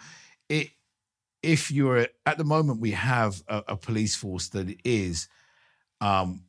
it 0.49 0.71
if 1.41 1.71
you're 1.71 2.07
at 2.25 2.37
the 2.37 2.43
moment 2.43 2.81
we 2.81 2.91
have 2.91 3.41
a, 3.47 3.63
a 3.69 3.77
police 3.77 4.15
force 4.15 4.49
that 4.49 4.75
is 4.83 5.29
um, 6.01 6.43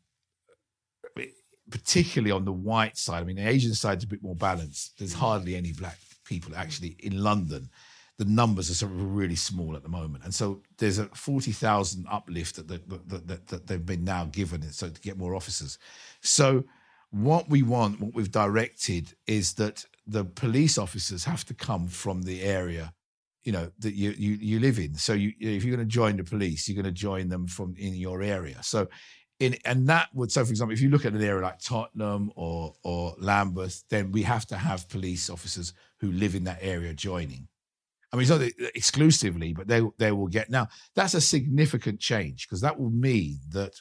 particularly 1.72 2.30
on 2.30 2.44
the 2.44 2.52
white 2.52 2.96
side. 2.96 3.22
I 3.22 3.24
mean, 3.24 3.36
the 3.36 3.48
Asian 3.48 3.74
side 3.74 3.98
is 3.98 4.04
a 4.04 4.08
bit 4.08 4.22
more 4.22 4.36
balanced. 4.36 4.98
There's 4.98 5.14
mm. 5.14 5.18
hardly 5.18 5.56
any 5.56 5.72
black 5.72 5.98
people 6.24 6.54
actually 6.54 6.96
in 7.00 7.22
London. 7.22 7.68
The 8.18 8.26
numbers 8.26 8.70
are 8.70 8.74
sort 8.74 8.92
of 8.92 9.16
really 9.16 9.34
small 9.34 9.74
at 9.74 9.82
the 9.82 9.88
moment, 9.88 10.22
and 10.22 10.32
so 10.32 10.62
there's 10.78 10.98
a 10.98 11.06
forty 11.06 11.50
thousand 11.50 12.06
uplift 12.08 12.56
that, 12.56 12.68
that, 12.68 13.26
that, 13.26 13.46
that 13.48 13.66
they've 13.66 13.84
been 13.84 14.04
now 14.04 14.26
given, 14.26 14.62
so 14.70 14.90
to 14.90 15.00
get 15.00 15.18
more 15.18 15.34
officers. 15.34 15.78
So, 16.20 16.62
what 17.10 17.48
we 17.48 17.62
want, 17.62 18.00
what 18.00 18.14
we've 18.14 18.30
directed, 18.30 19.14
is 19.26 19.54
that 19.54 19.84
the 20.06 20.24
police 20.24 20.78
officers 20.78 21.24
have 21.24 21.44
to 21.46 21.54
come 21.54 21.88
from 21.88 22.22
the 22.22 22.42
area 22.42 22.92
you 23.44 23.52
know 23.52 23.70
that 23.80 23.94
you 23.94 24.10
you, 24.16 24.32
you 24.34 24.60
live 24.60 24.78
in 24.78 24.94
so 24.94 25.12
you 25.12 25.32
if 25.40 25.64
you're 25.64 25.74
going 25.74 25.86
to 25.86 25.92
join 25.92 26.16
the 26.16 26.24
police 26.24 26.68
you're 26.68 26.80
going 26.80 26.92
to 26.92 27.00
join 27.00 27.28
them 27.28 27.46
from 27.46 27.74
in 27.76 27.94
your 27.94 28.22
area 28.22 28.58
so 28.62 28.86
in 29.42 29.56
and 29.64 29.88
that 29.88 30.08
would 30.14 30.30
so 30.30 30.44
for 30.44 30.50
example 30.50 30.72
if 30.72 30.80
you 30.80 30.88
look 30.88 31.04
at 31.04 31.12
an 31.12 31.22
area 31.22 31.42
like 31.42 31.58
tottenham 31.58 32.30
or 32.36 32.74
or 32.82 33.14
lambeth 33.18 33.84
then 33.88 34.12
we 34.12 34.22
have 34.22 34.46
to 34.46 34.56
have 34.56 34.88
police 34.88 35.28
officers 35.28 35.72
who 35.98 36.12
live 36.12 36.34
in 36.34 36.44
that 36.44 36.58
area 36.60 36.94
joining. 36.94 37.48
I 38.12 38.16
mean 38.16 38.22
it's 38.22 38.30
not 38.30 38.70
exclusively 38.74 39.52
but 39.52 39.66
they 39.68 39.82
they 39.98 40.12
will 40.12 40.28
get 40.28 40.50
now 40.50 40.68
that's 40.94 41.14
a 41.14 41.20
significant 41.20 41.98
change 42.00 42.46
because 42.46 42.60
that 42.60 42.78
will 42.78 42.90
mean 42.90 43.40
that 43.50 43.74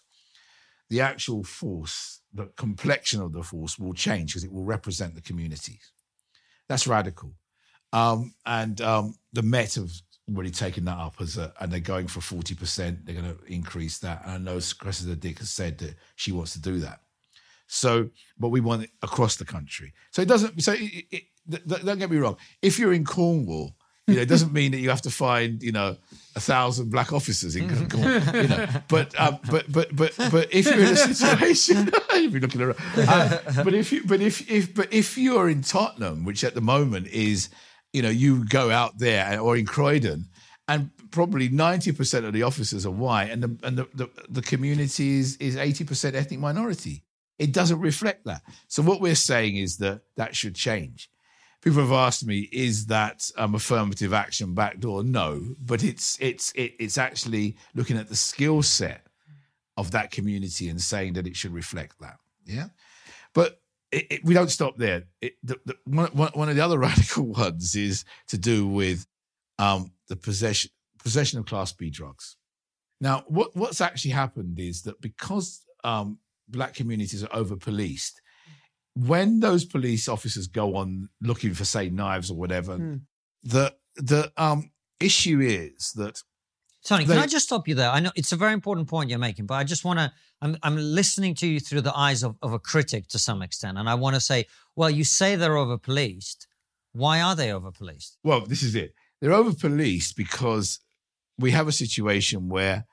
the 0.90 1.02
actual 1.02 1.44
force 1.44 2.22
the 2.34 2.48
complexion 2.58 3.22
of 3.22 3.34
the 3.34 3.44
force 3.44 3.78
will 3.78 3.94
change 3.94 4.32
because 4.32 4.44
it 4.44 4.52
will 4.52 4.64
represent 4.64 5.16
the 5.16 5.22
communities. 5.22 5.92
That's 6.70 6.88
radical. 6.88 7.34
Um, 7.94 8.34
and 8.46 8.80
um, 8.80 9.16
the 9.34 9.42
Met 9.42 9.76
have 9.76 9.92
already 10.30 10.52
taken 10.52 10.86
that 10.86 10.98
up 10.98 11.16
as 11.20 11.38
a, 11.38 11.54
and 11.60 11.72
they're 11.72 11.80
going 11.80 12.08
for 12.08 12.20
40%. 12.20 13.06
They're 13.06 13.16
going 13.16 13.36
to 13.36 13.44
increase 13.46 14.00
that. 14.00 14.24
And 14.24 14.32
I 14.32 14.38
know 14.38 14.60
Cressida 14.80 15.16
Dick 15.16 15.40
has 15.40 15.50
said 15.50 15.78
that 15.80 15.96
she 16.16 16.32
wants 16.32 16.54
to 16.54 16.62
do 16.62 16.80
that. 16.80 17.02
So, 17.68 18.10
but 18.38 18.50
we 18.50 18.60
want 18.60 18.84
it 18.84 18.90
across 19.02 19.38
the 19.38 19.46
country. 19.46 19.94
So 20.12 20.22
it 20.22 20.28
doesn't, 20.28 20.62
so 20.62 20.74
it, 20.74 21.06
it, 21.10 21.24
don't 21.68 22.00
get 22.00 22.12
me 22.12 22.18
wrong. 22.18 22.38
If 22.62 22.78
you're 22.78 22.94
in 22.94 23.06
Cornwall, 23.06 23.76
you 24.08 24.16
know, 24.16 24.22
it 24.22 24.28
doesn't 24.28 24.52
mean 24.52 24.72
that 24.72 24.80
you 24.80 24.90
have 24.90 25.04
to 25.04 25.12
find, 25.12 25.64
you 25.64 25.72
know, 25.72 25.96
a 26.36 26.40
thousand 26.40 26.90
black 26.90 27.14
officers 27.14 27.56
in 27.56 27.70
Cornwall, 27.88 28.42
you 28.42 28.48
know. 28.48 28.68
But, 28.90 29.18
um, 29.18 29.40
but, 29.50 29.72
but, 29.72 29.96
but, 29.96 30.14
but 30.18 30.54
if 30.54 30.66
you're 30.66 30.80
in 30.80 30.94
a 30.94 30.96
situation, 30.98 31.90
you'd 32.14 32.34
be 32.34 32.40
looking 32.42 32.62
around. 32.62 32.78
Uh, 32.98 33.38
but 33.64 33.74
if 33.74 33.94
you, 33.94 34.04
but 34.06 34.20
if, 34.20 34.50
if, 34.52 34.76
but 34.76 34.92
if 34.92 35.18
you're 35.18 35.50
in 35.50 35.62
Tottenham, 35.62 36.26
which 36.26 36.44
at 36.44 36.56
the 36.56 36.62
moment 36.62 37.08
is, 37.08 37.50
you 37.94 38.02
know, 38.02 38.10
you 38.10 38.46
go 38.46 38.72
out 38.72 38.98
there 38.98 39.40
or 39.40 39.58
in 39.58 39.66
Croydon, 39.66 40.28
and 40.68 40.90
probably 41.12 41.50
90% 41.50 42.26
of 42.26 42.34
the 42.34 42.44
officers 42.44 42.86
are 42.86 42.92
white, 42.92 43.30
and 43.30 43.44
the 43.44 43.68
and 43.68 43.78
the, 43.78 43.88
the, 43.94 44.10
the 44.30 44.42
community 44.42 45.20
is, 45.20 45.36
is 45.38 45.56
80% 45.56 46.16
ethnic 46.16 46.40
minority. 46.40 47.04
It 47.38 47.54
doesn't 47.54 47.80
reflect 47.80 48.26
that. 48.26 48.44
So 48.68 48.82
what 48.84 49.02
we're 49.02 49.16
saying 49.16 49.58
is 49.58 49.78
that 49.78 50.02
that 50.16 50.36
should 50.36 50.56
change. 50.56 51.10
People 51.62 51.82
have 51.82 51.92
asked 51.92 52.26
me, 52.26 52.50
is 52.52 52.88
that 52.88 53.30
um, 53.38 53.56
affirmative 53.56 54.14
action 54.14 54.54
backdoor? 54.56 55.04
No, 55.04 55.56
but 55.60 55.84
it's 55.84 56.18
it's 56.20 56.52
it, 56.54 56.74
it's 56.80 56.98
actually 56.98 57.56
looking 57.76 57.98
at 57.98 58.10
the 58.10 58.16
skill 58.16 58.64
set 58.64 59.06
of 59.78 59.92
that 59.92 60.12
community 60.12 60.70
and 60.70 60.82
saying 60.82 61.14
that 61.14 61.28
it 61.28 61.36
should 61.36 61.54
reflect 61.54 62.00
that. 62.00 62.18
Yeah, 62.46 62.68
but 63.34 63.61
it, 63.92 64.08
it, 64.10 64.26
we 64.26 64.34
don't 64.34 64.50
stop 64.50 64.78
there. 64.78 65.04
It, 65.22 65.34
the, 65.44 65.60
the, 65.66 65.76
one, 65.86 66.08
one 66.10 66.50
of 66.50 66.56
the 66.56 66.64
other 66.64 66.80
radical 66.90 67.26
ones 67.26 67.76
is 67.76 68.06
to 68.28 68.38
do 68.38 68.68
with 68.68 69.06
um, 69.60 69.92
the 70.08 70.16
possession 70.16 70.72
possession 71.00 71.40
of 71.40 71.46
Class 71.46 71.74
B 71.74 71.90
drugs. 71.90 72.38
Now, 73.00 73.24
what, 73.28 73.56
what's 73.56 73.82
actually 73.82 74.12
happened 74.12 74.60
is 74.60 74.84
that 74.84 75.02
because 75.02 75.66
um, 75.84 76.20
black 76.48 76.76
communities 76.76 77.24
are 77.24 77.36
over 77.36 77.56
policed, 77.56 78.22
when 78.94 79.40
those 79.40 79.66
police 79.66 80.08
officers 80.08 80.48
go 80.48 80.76
on 80.76 81.10
looking 81.22 81.54
for, 81.54 81.66
say, 81.66 81.90
knives 81.90 82.30
or 82.30 82.38
whatever, 82.38 82.76
hmm. 82.76 82.96
the 83.44 83.74
the 83.96 84.32
um, 84.38 84.72
issue 85.00 85.40
is 85.42 85.92
that 85.96 86.22
Tony, 86.84 87.06
they, 87.06 87.14
can 87.14 87.24
I 87.24 87.28
just 87.28 87.46
stop 87.46 87.68
you 87.68 87.76
there? 87.76 87.90
I 87.90 88.00
know 88.00 88.12
it's 88.16 88.32
a 88.32 88.36
very 88.36 88.54
important 88.54 88.88
point 88.88 89.10
you're 89.10 89.20
making, 89.20 89.46
but 89.46 89.56
I 89.56 89.64
just 89.64 89.86
want 89.86 90.00
to. 90.00 90.12
I'm, 90.42 90.58
I'm 90.64 90.76
listening 90.76 91.36
to 91.36 91.48
you 91.48 91.60
through 91.60 91.82
the 91.82 91.96
eyes 91.96 92.24
of, 92.24 92.36
of 92.42 92.54
a 92.54 92.60
critic 92.60 93.08
to 93.10 93.20
some 93.20 93.42
extent, 93.42 93.78
and 93.78 93.88
I 93.88 93.94
want 93.96 94.16
to 94.16 94.20
say, 94.22 94.48
well, 94.76 94.90
you 94.90 95.04
say 95.04 95.36
they're 95.36 95.58
over 95.58 95.78
policed. 95.78 96.48
Why 96.94 97.22
are 97.22 97.36
they 97.36 97.52
over 97.52 97.72
policed? 97.72 98.18
Well, 98.24 98.42
this 98.42 98.64
is 98.64 98.76
it. 98.76 98.94
They're 99.22 99.34
over 99.34 99.54
policed 99.54 100.18
because 100.18 100.80
we 101.38 101.52
have 101.52 101.68
a 101.68 101.72
situation 101.72 102.50
where 102.50 102.86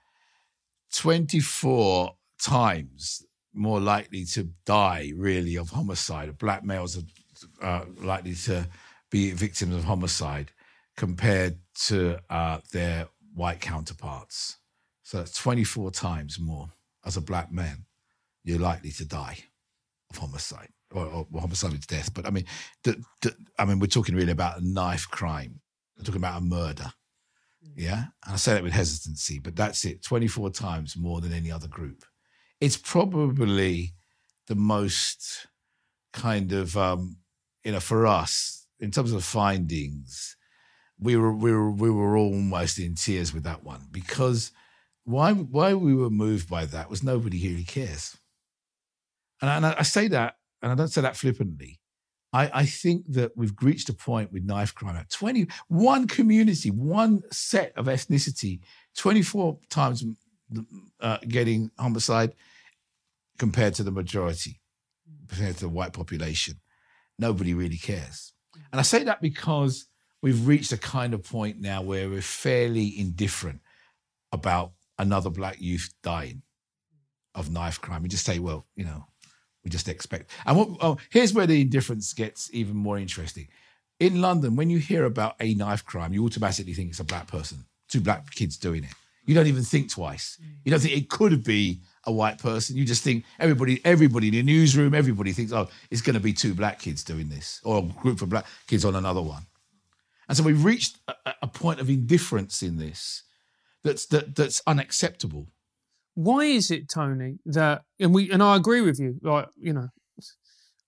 24 0.95 2.14
times 2.41 3.24
more 3.55 3.80
likely 3.80 4.24
to 4.24 4.51
die, 4.64 5.12
really, 5.16 5.57
of 5.57 5.70
homicide. 5.70 6.36
Black 6.39 6.64
males 6.64 6.99
are 6.99 7.03
uh, 7.62 7.84
likely 8.01 8.34
to 8.34 8.68
be 9.11 9.32
victims 9.32 9.74
of 9.74 9.84
homicide 9.84 10.53
compared 10.97 11.59
to 11.86 12.18
uh, 12.28 12.59
their 12.72 13.09
white 13.39 13.61
counterparts. 13.61 14.59
So 15.03 15.18
that's 15.18 15.36
24 15.39 15.91
times 15.93 16.39
more 16.39 16.68
as 17.05 17.16
a 17.16 17.22
black 17.22 17.51
man, 17.51 17.86
you're 18.45 18.59
likely 18.59 18.91
to 18.93 19.05
die 19.07 19.39
of 20.11 20.18
homicide 20.18 20.68
or, 20.93 21.07
or 21.32 21.41
homicide 21.41 21.72
with 21.72 21.86
death. 21.86 22.12
But 22.12 22.26
I 22.26 22.30
mean, 22.30 22.45
the, 22.84 23.03
the, 23.22 23.34
I 23.59 23.64
mean, 23.64 23.78
we're 23.78 23.86
talking 23.86 24.14
really 24.14 24.32
about 24.32 24.61
a 24.61 24.68
knife 24.68 25.09
crime. 25.09 25.61
We're 25.97 26.05
talking 26.05 26.20
about 26.20 26.43
a 26.43 26.45
murder. 26.45 26.93
Yeah. 27.74 28.05
And 28.24 28.34
I 28.34 28.36
say 28.36 28.55
that 28.55 28.62
with 28.62 28.72
hesitancy, 28.72 29.39
but 29.39 29.57
that's 29.57 29.84
it 29.84 30.03
24 30.03 30.51
times 30.51 30.97
more 30.97 31.20
than 31.20 31.32
any 31.32 31.51
other 31.51 31.68
group. 31.68 32.05
It's 32.61 32.76
probably 32.76 33.95
the 34.49 34.57
most 34.57 35.47
kind 36.12 36.53
of, 36.53 36.76
um, 36.76 37.18
you 37.64 37.72
know, 37.72 37.80
for 37.80 38.07
us, 38.07 38.66
in 38.80 38.91
terms 38.91 39.12
of 39.12 39.24
findings, 39.24 40.36
we 41.01 41.16
were 41.16 41.32
we 41.32 41.53
were 41.53 41.70
we 41.70 41.90
were 41.90 42.16
almost 42.16 42.78
in 42.78 42.94
tears 42.94 43.32
with 43.32 43.44
that 43.44 43.64
one 43.64 43.86
because 43.90 44.51
why 45.05 45.32
why 45.32 45.74
we 45.74 45.94
were 45.94 46.11
moved 46.11 46.49
by 46.49 46.64
that 46.66 46.90
was 46.90 47.03
nobody 47.03 47.49
really 47.49 47.64
cares, 47.64 48.16
and 49.40 49.51
I, 49.51 49.57
and 49.57 49.66
I 49.66 49.82
say 49.82 50.09
that 50.09 50.36
and 50.62 50.72
I 50.72 50.74
don't 50.74 50.88
say 50.88 51.01
that 51.01 51.16
flippantly. 51.16 51.80
I, 52.32 52.51
I 52.53 52.66
think 52.66 53.11
that 53.12 53.32
we've 53.36 53.55
reached 53.62 53.88
a 53.88 53.94
point 53.94 54.32
with 54.32 54.44
knife 54.44 54.74
crime 54.74 54.96
at 54.96 55.09
20, 55.09 55.46
one 55.68 56.07
community, 56.07 56.70
one 56.70 57.22
set 57.32 57.72
of 57.74 57.86
ethnicity, 57.86 58.61
24 58.96 59.59
times 59.70 60.05
uh, 61.01 61.18
getting 61.26 61.70
homicide 61.78 62.34
compared 63.38 63.74
to 63.74 63.82
the 63.82 63.90
majority, 63.90 64.61
compared 65.26 65.55
to 65.57 65.61
the 65.62 65.68
white 65.70 65.94
population. 65.94 66.61
Nobody 67.18 67.55
really 67.55 67.78
cares. 67.78 68.34
And 68.72 68.78
I 68.78 68.82
say 68.82 69.05
that 69.05 69.22
because 69.22 69.86
we've 70.22 70.46
reached 70.46 70.72
a 70.72 70.78
kind 70.78 71.14
of 71.14 71.22
point 71.22 71.60
now 71.60 71.82
where 71.82 72.08
we're 72.08 72.20
fairly 72.20 72.98
indifferent 72.98 73.60
about 74.32 74.72
another 74.98 75.30
black 75.30 75.60
youth 75.60 75.92
dying 76.02 76.42
of 77.34 77.50
knife 77.50 77.80
crime. 77.80 78.02
We 78.02 78.08
just 78.08 78.24
say, 78.24 78.38
well, 78.38 78.66
you 78.74 78.84
know, 78.84 79.06
we 79.64 79.70
just 79.70 79.88
expect. 79.88 80.30
And 80.44 80.56
what, 80.56 80.68
oh, 80.80 80.98
here's 81.10 81.32
where 81.32 81.46
the 81.46 81.60
indifference 81.60 82.12
gets 82.12 82.52
even 82.52 82.76
more 82.76 82.98
interesting. 82.98 83.48
In 84.00 84.20
London, 84.20 84.56
when 84.56 84.70
you 84.70 84.78
hear 84.78 85.04
about 85.04 85.36
a 85.40 85.54
knife 85.54 85.84
crime, 85.84 86.12
you 86.12 86.24
automatically 86.24 86.74
think 86.74 86.90
it's 86.90 87.00
a 87.00 87.04
black 87.04 87.26
person, 87.26 87.64
two 87.88 88.00
black 88.00 88.30
kids 88.30 88.56
doing 88.56 88.84
it. 88.84 88.92
You 89.24 89.34
don't 89.34 89.46
even 89.46 89.62
think 89.62 89.90
twice. 89.90 90.38
Mm. 90.40 90.46
You 90.64 90.70
don't 90.70 90.80
think 90.80 90.96
it 90.96 91.10
could 91.10 91.44
be 91.44 91.82
a 92.04 92.12
white 92.12 92.38
person. 92.38 92.76
You 92.76 92.86
just 92.86 93.04
think 93.04 93.24
everybody, 93.38 93.80
everybody 93.84 94.28
in 94.28 94.34
the 94.34 94.42
newsroom, 94.42 94.94
everybody 94.94 95.32
thinks, 95.32 95.52
oh, 95.52 95.68
it's 95.90 96.00
going 96.00 96.14
to 96.14 96.20
be 96.20 96.32
two 96.32 96.54
black 96.54 96.78
kids 96.78 97.04
doing 97.04 97.28
this, 97.28 97.60
or 97.62 97.78
a 97.80 97.82
group 97.82 98.22
of 98.22 98.30
black 98.30 98.46
kids 98.66 98.86
on 98.86 98.96
another 98.96 99.20
one. 99.20 99.46
And 100.28 100.36
so 100.36 100.44
we've 100.44 100.64
reached 100.64 100.98
a, 101.08 101.34
a 101.42 101.46
point 101.46 101.80
of 101.80 101.88
indifference 101.88 102.62
in 102.62 102.76
this 102.76 103.22
that's 103.82 104.06
that, 104.06 104.36
that's 104.36 104.60
unacceptable. 104.66 105.48
Why 106.14 106.44
is 106.44 106.70
it, 106.70 106.88
Tony, 106.88 107.38
that 107.46 107.82
and 108.00 108.12
we 108.12 108.30
and 108.30 108.42
I 108.42 108.56
agree 108.56 108.80
with 108.80 108.98
you, 108.98 109.18
like, 109.22 109.48
you 109.56 109.72
know, 109.72 109.88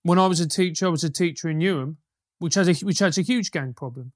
when 0.03 0.19
I 0.19 0.27
was 0.27 0.39
a 0.39 0.47
teacher, 0.47 0.87
I 0.87 0.89
was 0.89 1.03
a 1.03 1.09
teacher 1.09 1.49
in 1.49 1.59
Newham, 1.59 1.95
which 2.39 2.55
has 2.55 2.67
a 2.67 2.85
which 2.85 2.99
has 2.99 3.17
a 3.17 3.21
huge 3.21 3.51
gang 3.51 3.73
problem. 3.73 4.11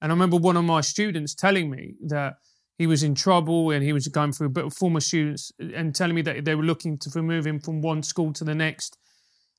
And 0.00 0.12
I 0.12 0.14
remember 0.14 0.36
one 0.36 0.56
of 0.56 0.64
my 0.64 0.80
students 0.80 1.34
telling 1.34 1.70
me 1.70 1.94
that 2.06 2.36
he 2.76 2.86
was 2.86 3.02
in 3.02 3.14
trouble 3.14 3.70
and 3.72 3.82
he 3.82 3.92
was 3.92 4.06
going 4.06 4.32
through 4.32 4.46
a 4.46 4.50
bit 4.50 4.64
of 4.64 4.72
former 4.72 5.00
students 5.00 5.50
and 5.58 5.94
telling 5.94 6.14
me 6.14 6.22
that 6.22 6.44
they 6.44 6.54
were 6.54 6.62
looking 6.62 6.96
to 6.98 7.10
remove 7.14 7.46
him 7.46 7.58
from 7.58 7.80
one 7.80 8.04
school 8.04 8.32
to 8.34 8.44
the 8.44 8.54
next 8.54 8.96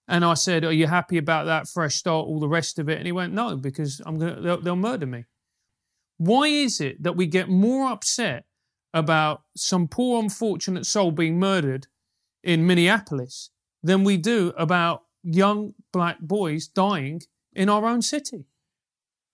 and 0.09 0.25
I 0.25 0.33
said, 0.33 0.65
"Are 0.65 0.73
you 0.73 0.87
happy 0.87 1.17
about 1.17 1.45
that 1.45 1.67
fresh 1.67 1.95
start, 1.95 2.27
all 2.27 2.39
the 2.39 2.49
rest 2.49 2.79
of 2.79 2.89
it?" 2.89 2.97
And 2.97 3.05
he 3.05 3.11
went, 3.11 3.33
"No, 3.33 3.55
because 3.55 4.01
I'm 4.05 4.17
gonna 4.19 4.41
they'll, 4.41 4.61
they'll 4.61 4.75
murder 4.75 5.05
me." 5.05 5.25
Why 6.17 6.47
is 6.47 6.81
it 6.81 7.01
that 7.03 7.15
we 7.15 7.27
get 7.27 7.47
more 7.47 7.89
upset 7.91 8.45
about 8.93 9.43
some 9.55 9.87
poor 9.87 10.21
unfortunate 10.21 10.85
soul 10.85 11.11
being 11.11 11.39
murdered 11.39 11.87
in 12.43 12.65
Minneapolis 12.65 13.51
than 13.83 14.03
we 14.03 14.17
do 14.17 14.51
about 14.57 15.03
young 15.23 15.73
black 15.91 16.19
boys 16.19 16.67
dying 16.67 17.21
in 17.53 17.69
our 17.69 17.85
own 17.85 18.01
city. 18.01 18.45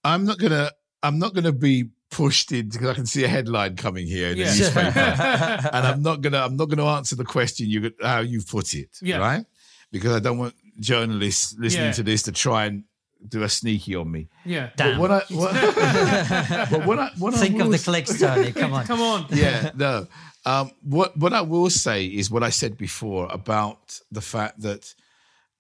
I'm 0.04 0.26
not 0.26 0.38
gonna. 0.38 0.72
I'm 1.04 1.20
not 1.20 1.34
gonna 1.34 1.52
be 1.52 1.90
pushed 2.12 2.52
in 2.52 2.70
because 2.70 2.88
I 2.90 2.94
can 2.94 3.06
see 3.06 3.24
a 3.24 3.28
headline 3.28 3.76
coming 3.76 4.08
here 4.08 4.32
in 4.32 4.38
Yeah. 4.38 4.52
the 4.52 4.58
newspaper, 4.60 5.00
and 5.74 5.88
I'm 5.88 6.02
not 6.02 6.22
gonna. 6.22 6.40
I'm 6.40 6.56
not 6.56 6.70
gonna 6.70 6.86
answer 6.86 7.16
the 7.16 7.26
question 7.26 7.70
you 7.70 7.92
how 8.02 8.20
you 8.20 8.42
put 8.42 8.74
it. 8.74 8.90
Yeah. 9.02 9.18
Right. 9.18 9.46
Because 9.92 10.16
I 10.16 10.20
don't 10.20 10.38
want 10.38 10.54
journalists 10.80 11.56
listening 11.58 11.86
Yeah. 11.88 11.92
to 11.94 12.04
this 12.04 12.24
to 12.24 12.32
try 12.32 12.66
and 12.66 12.84
do 13.28 13.44
a 13.44 13.50
sneaky 13.50 13.96
on 13.96 14.12
me. 14.12 14.28
Yeah. 14.46 14.70
Damn. 14.76 15.00
But 15.00 15.02
what 15.02 15.12
I, 15.12 15.22
what, 15.34 16.70
but 16.72 16.86
what 16.86 17.00
I, 17.00 17.12
what 17.18 17.34
I 17.34 17.38
Think 17.38 17.62
of 17.62 17.72
the 17.72 17.78
clicks, 17.80 18.20
Tony. 18.20 18.52
Come 18.52 18.74
on. 18.74 18.86
Come 18.86 19.02
on. 19.02 19.26
yeah, 19.32 19.72
no. 19.76 20.08
Um, 20.46 20.72
what 20.84 21.18
what 21.18 21.34
I 21.34 21.42
will 21.42 21.70
say 21.72 22.06
is 22.06 22.30
what 22.30 22.44
I 22.44 22.50
said 22.52 22.78
before 22.78 23.28
about 23.32 24.00
the 24.12 24.22
fact 24.22 24.62
that 24.62 24.94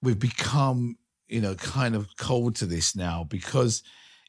we've 0.03 0.19
become, 0.19 0.97
you 1.27 1.41
know, 1.41 1.55
kind 1.55 1.95
of 1.95 2.07
cold 2.17 2.55
to 2.57 2.67
this 2.67 2.95
now 2.95 3.23
because 3.23 3.81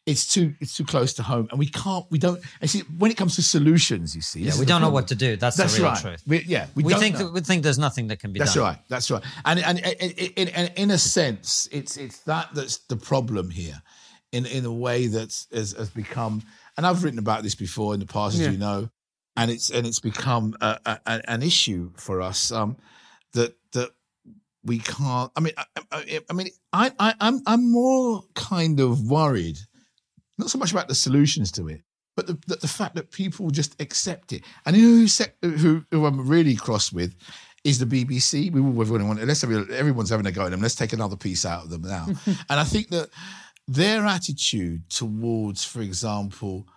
it's 0.07 0.27
too 0.27 0.55
it's 0.61 0.77
too 0.77 0.85
close 0.85 1.13
to 1.15 1.23
home, 1.25 1.49
and 1.51 1.59
we 1.59 1.67
can't 1.67 2.07
we 2.11 2.19
don't. 2.19 2.41
And 2.61 2.71
see, 2.71 2.81
when 2.99 3.11
it 3.11 3.17
comes 3.17 3.35
to 3.37 3.43
solutions, 3.43 4.15
you 4.15 4.23
see, 4.23 4.41
Yeah, 4.43 4.53
we 4.59 4.65
don't 4.65 4.81
know 4.81 4.89
what 4.91 5.09
to 5.09 5.15
do. 5.17 5.37
That's, 5.37 5.57
That's 5.57 5.75
the 5.77 5.83
real 5.83 5.91
right. 5.93 6.01
truth. 6.01 6.23
We, 6.27 6.43
yeah, 6.45 6.67
we, 6.77 6.85
We, 6.85 6.93
don't 6.93 7.01
think 7.01 7.19
know. 7.19 7.25
that, 7.27 7.33
we 7.35 7.41
think 7.41 7.63
there's 7.65 7.79
nothing 7.79 8.07
that 8.09 8.21
can 8.21 8.33
be 8.33 8.39
done. 8.39 8.47
That's 8.47 8.55
done. 8.55 8.65
right. 8.65 8.79
That's 8.89 9.11
right. 9.11 9.23
And 9.45 9.59
and, 9.59 9.85
and, 9.85 10.15
and, 10.37 10.49
and 10.51 10.73
in 10.77 10.91
a 10.93 10.99
sense, 10.99 11.69
it's 11.73 11.97
it's 11.97 12.19
that 12.21 12.51
that's 12.55 12.79
the 12.89 12.97
problem 12.97 13.51
here, 13.51 13.83
in 14.33 14.47
in 14.47 14.65
a 14.65 14.73
way 14.73 15.09
that 15.09 15.45
has, 15.53 15.73
has 15.73 15.91
become. 15.91 16.43
And 16.77 16.87
I've 16.87 17.03
written 17.03 17.19
about 17.19 17.43
this 17.43 17.55
before 17.57 17.95
in 17.95 18.01
the 18.01 18.07
past, 18.07 18.35
as 18.37 18.43
Yeah. 18.43 18.51
you 18.51 18.59
know, 18.59 18.91
and 19.37 19.51
it's 19.51 19.71
and 19.71 19.87
it's 19.87 19.99
become 20.01 20.55
a, 20.61 20.79
a, 20.87 21.01
a- 21.07 21.31
an 21.31 21.43
issue 21.43 21.91
for 21.97 22.21
us. 22.23 22.53
Um, 22.53 22.77
that 23.33 23.57
that 23.73 23.91
we 24.63 24.79
can't. 24.79 25.33
I 25.37 25.41
mean, 25.41 25.53
I, 25.57 25.65
I, 25.91 26.21
I 26.31 26.33
mean, 26.33 26.49
I, 26.73 26.93
I 26.99 27.15
I'm 27.21 27.41
I'm 27.47 27.71
more 27.73 28.23
kind 28.35 28.79
of 28.81 29.01
worried, 29.09 29.59
not 30.39 30.51
so 30.51 30.59
much 30.59 30.73
about 30.73 30.89
the 30.89 30.95
solutions 30.95 31.51
to 31.53 31.69
it, 31.69 31.83
but 32.17 32.27
the, 32.27 32.39
the, 32.47 32.57
the 32.57 32.69
fact 32.69 32.95
that 32.95 33.11
people 33.11 33.51
just 33.51 33.81
accept 33.81 34.33
it. 34.33 34.43
And 34.65 34.77
you 34.77 35.07
know 35.07 35.07
who, 35.43 35.51
who, 35.51 35.85
who 35.91 36.07
I'm 36.07 36.27
really 36.27 36.57
cross 36.57 36.93
with 36.93 37.15
is 37.65 37.79
the 37.79 37.87
BBC. 37.87 38.53
We 38.53 38.61
will 38.61 38.81
everyone 38.81 39.09
want, 39.09 39.25
let's 39.25 39.43
everyone's 39.45 40.11
having 40.11 40.27
a 40.27 40.33
go 40.33 40.45
at 40.45 40.51
them. 40.51 40.63
Let's 40.63 40.75
take 40.75 40.93
another 40.93 41.17
piece 41.17 41.45
out 41.45 41.65
of 41.65 41.71
them 41.71 41.83
now. 41.83 42.07
and 42.27 42.61
I 42.61 42.65
think 42.65 42.89
that 42.91 43.11
their 43.67 44.07
attitude 44.07 44.89
towards, 44.89 45.65
for 45.65 45.81
example, 45.81 46.69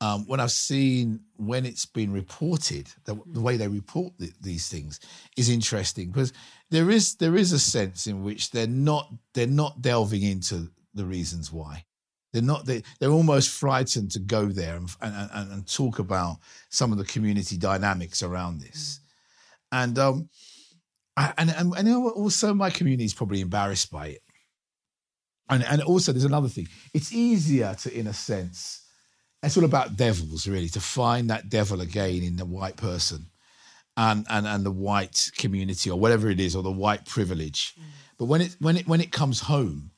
um, 0.00 0.26
when 0.26 0.40
I've 0.40 0.52
seen 0.52 1.20
when 1.36 1.64
it's 1.64 1.86
been 1.86 2.12
reported, 2.12 2.88
the, 3.04 3.18
the 3.26 3.40
way 3.40 3.56
they 3.56 3.68
report 3.68 4.12
th- 4.18 4.34
these 4.40 4.68
things 4.68 5.00
is 5.36 5.48
interesting 5.48 6.08
because 6.08 6.32
there 6.70 6.90
is 6.90 7.14
there 7.16 7.34
is 7.34 7.52
a 7.52 7.58
sense 7.58 8.06
in 8.06 8.22
which 8.22 8.50
they're 8.50 8.66
not 8.66 9.10
they're 9.32 9.46
not 9.46 9.80
delving 9.80 10.22
into 10.22 10.70
the 10.94 11.06
reasons 11.06 11.50
why. 11.50 11.85
They're 12.36 12.42
not. 12.42 12.66
They, 12.66 12.82
they're 13.00 13.08
almost 13.08 13.48
frightened 13.48 14.10
to 14.10 14.18
go 14.18 14.44
there 14.44 14.76
and, 14.76 14.90
and, 15.00 15.30
and, 15.32 15.52
and 15.52 15.66
talk 15.66 15.98
about 15.98 16.36
some 16.68 16.92
of 16.92 16.98
the 16.98 17.04
community 17.04 17.56
dynamics 17.56 18.22
around 18.22 18.60
this. 18.60 19.00
And 19.72 19.98
um, 19.98 20.28
I, 21.16 21.32
and 21.38 21.48
and, 21.48 21.72
and 21.74 21.88
also 21.88 22.52
my 22.52 22.68
community 22.68 23.06
is 23.06 23.14
probably 23.14 23.40
embarrassed 23.40 23.90
by 23.90 24.08
it. 24.08 24.22
And 25.48 25.64
and 25.64 25.80
also 25.80 26.12
there's 26.12 26.24
another 26.24 26.48
thing. 26.48 26.68
It's 26.92 27.10
easier 27.10 27.74
to, 27.80 27.98
in 27.98 28.06
a 28.06 28.12
sense, 28.12 28.82
it's 29.42 29.56
all 29.56 29.64
about 29.64 29.96
devils 29.96 30.46
really, 30.46 30.68
to 30.68 30.80
find 30.80 31.30
that 31.30 31.48
devil 31.48 31.80
again 31.80 32.22
in 32.22 32.36
the 32.36 32.44
white 32.44 32.76
person, 32.76 33.30
and 33.96 34.26
and 34.28 34.46
and 34.46 34.66
the 34.66 34.70
white 34.70 35.30
community 35.38 35.88
or 35.88 35.98
whatever 35.98 36.28
it 36.28 36.38
is, 36.38 36.54
or 36.54 36.62
the 36.62 36.70
white 36.70 37.06
privilege. 37.06 37.74
But 38.18 38.26
when 38.26 38.42
it 38.42 38.56
when 38.60 38.76
it 38.76 38.86
when 38.86 39.00
it 39.00 39.10
comes 39.10 39.40
home, 39.40 39.92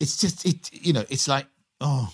it's 0.00 0.18
just 0.18 0.44
it 0.44 0.70
you 0.70 0.92
know 0.92 1.06
it's 1.08 1.28
like 1.28 1.46
oh 1.80 2.12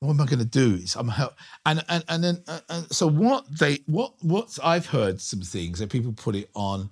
what 0.00 0.10
am 0.10 0.20
i 0.20 0.26
going 0.26 0.38
to 0.38 0.44
do? 0.44 0.74
Is 0.74 0.94
i'm 0.96 1.08
help 1.08 1.34
and 1.64 1.84
and 1.88 2.04
and 2.08 2.22
then 2.22 2.42
uh, 2.46 2.60
uh, 2.68 2.82
so 2.90 3.08
what 3.08 3.44
they 3.58 3.78
what 3.86 4.12
what 4.20 4.58
i've 4.62 4.86
heard 4.86 5.20
some 5.20 5.40
things 5.40 5.78
that 5.78 5.90
people 5.90 6.12
put 6.12 6.34
it 6.34 6.50
on 6.54 6.90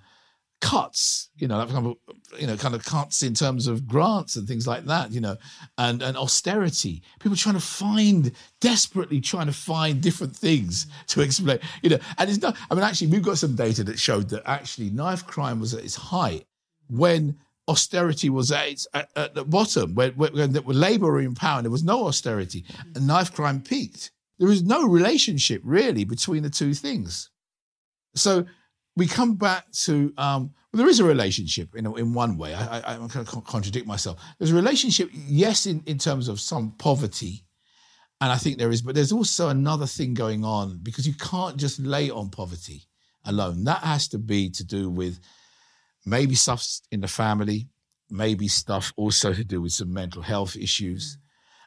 cuts 0.64 1.28
you 1.36 1.46
know 1.46 1.66
kind 1.66 1.86
of 1.86 1.96
you 2.40 2.46
know 2.46 2.56
kind 2.56 2.74
of 2.74 2.82
cuts 2.82 3.22
in 3.22 3.34
terms 3.34 3.66
of 3.66 3.86
grants 3.86 4.36
and 4.36 4.48
things 4.48 4.66
like 4.66 4.86
that 4.86 5.12
you 5.12 5.20
know 5.20 5.36
and 5.76 6.00
and 6.02 6.16
austerity. 6.16 7.02
People 7.20 7.36
trying 7.36 7.56
to 7.56 7.60
find 7.60 8.32
desperately 8.62 9.20
trying 9.20 9.46
to 9.46 9.52
find 9.52 10.00
different 10.00 10.34
things 10.34 10.86
to 11.08 11.20
explain 11.20 11.58
you 11.82 11.90
know 11.90 11.98
and 12.16 12.30
it's 12.30 12.40
not 12.40 12.56
i 12.70 12.74
mean 12.74 12.82
actually 12.82 13.08
we've 13.08 13.22
got 13.22 13.36
some 13.36 13.54
data 13.54 13.84
that 13.84 13.98
showed 13.98 14.30
that 14.30 14.42
actually 14.46 14.88
knife 14.88 15.26
crime 15.26 15.60
was 15.60 15.74
at 15.74 15.84
its 15.84 15.96
height 15.96 16.46
when 16.88 17.36
austerity 17.68 18.30
was 18.30 18.52
at, 18.52 18.68
its, 18.68 18.86
at, 18.94 19.08
at 19.16 19.34
the 19.34 19.44
bottom, 19.44 19.94
when, 19.94 20.12
when, 20.12 20.32
when 20.32 20.80
Labour 20.80 21.06
were 21.06 21.20
in 21.20 21.34
power 21.34 21.58
and 21.58 21.64
there 21.64 21.70
was 21.70 21.84
no 21.84 22.06
austerity, 22.06 22.64
and 22.94 23.06
knife 23.06 23.32
crime 23.32 23.60
peaked. 23.60 24.10
There 24.38 24.50
is 24.50 24.62
no 24.62 24.86
relationship 24.86 25.62
really 25.64 26.04
between 26.04 26.42
the 26.42 26.50
two 26.50 26.74
things. 26.74 27.30
So 28.14 28.44
we 28.96 29.06
come 29.06 29.34
back 29.36 29.70
to 29.72 30.12
um, 30.18 30.52
well, 30.72 30.78
there 30.78 30.88
is 30.88 31.00
a 31.00 31.04
relationship 31.04 31.74
in 31.76 31.86
in 31.98 32.12
one 32.12 32.36
way. 32.36 32.54
I, 32.54 32.80
I, 32.80 32.94
I'm 32.94 33.06
going 33.06 33.24
to 33.24 33.40
contradict 33.42 33.86
myself. 33.86 34.20
There's 34.38 34.50
a 34.50 34.56
relationship, 34.56 35.08
yes, 35.12 35.66
in, 35.66 35.82
in 35.86 35.98
terms 35.98 36.28
of 36.28 36.40
some 36.40 36.72
poverty, 36.78 37.44
and 38.20 38.32
I 38.32 38.36
think 38.36 38.58
there 38.58 38.70
is, 38.70 38.82
but 38.82 38.94
there's 38.94 39.12
also 39.12 39.48
another 39.50 39.86
thing 39.86 40.14
going 40.14 40.44
on 40.44 40.80
because 40.82 41.06
you 41.06 41.14
can't 41.14 41.56
just 41.56 41.78
lay 41.78 42.10
on 42.10 42.30
poverty 42.30 42.82
alone. 43.24 43.64
That 43.64 43.82
has 43.84 44.08
to 44.08 44.18
be 44.18 44.50
to 44.50 44.64
do 44.64 44.90
with 44.90 45.20
maybe 46.06 46.34
stuff 46.34 46.66
in 46.90 47.00
the 47.00 47.08
family, 47.08 47.68
maybe 48.10 48.48
stuff 48.48 48.92
also 48.96 49.32
to 49.32 49.44
do 49.44 49.60
with 49.60 49.72
some 49.72 49.92
mental 49.92 50.22
health 50.22 50.56
issues. 50.56 51.16
Mm. 51.16 51.20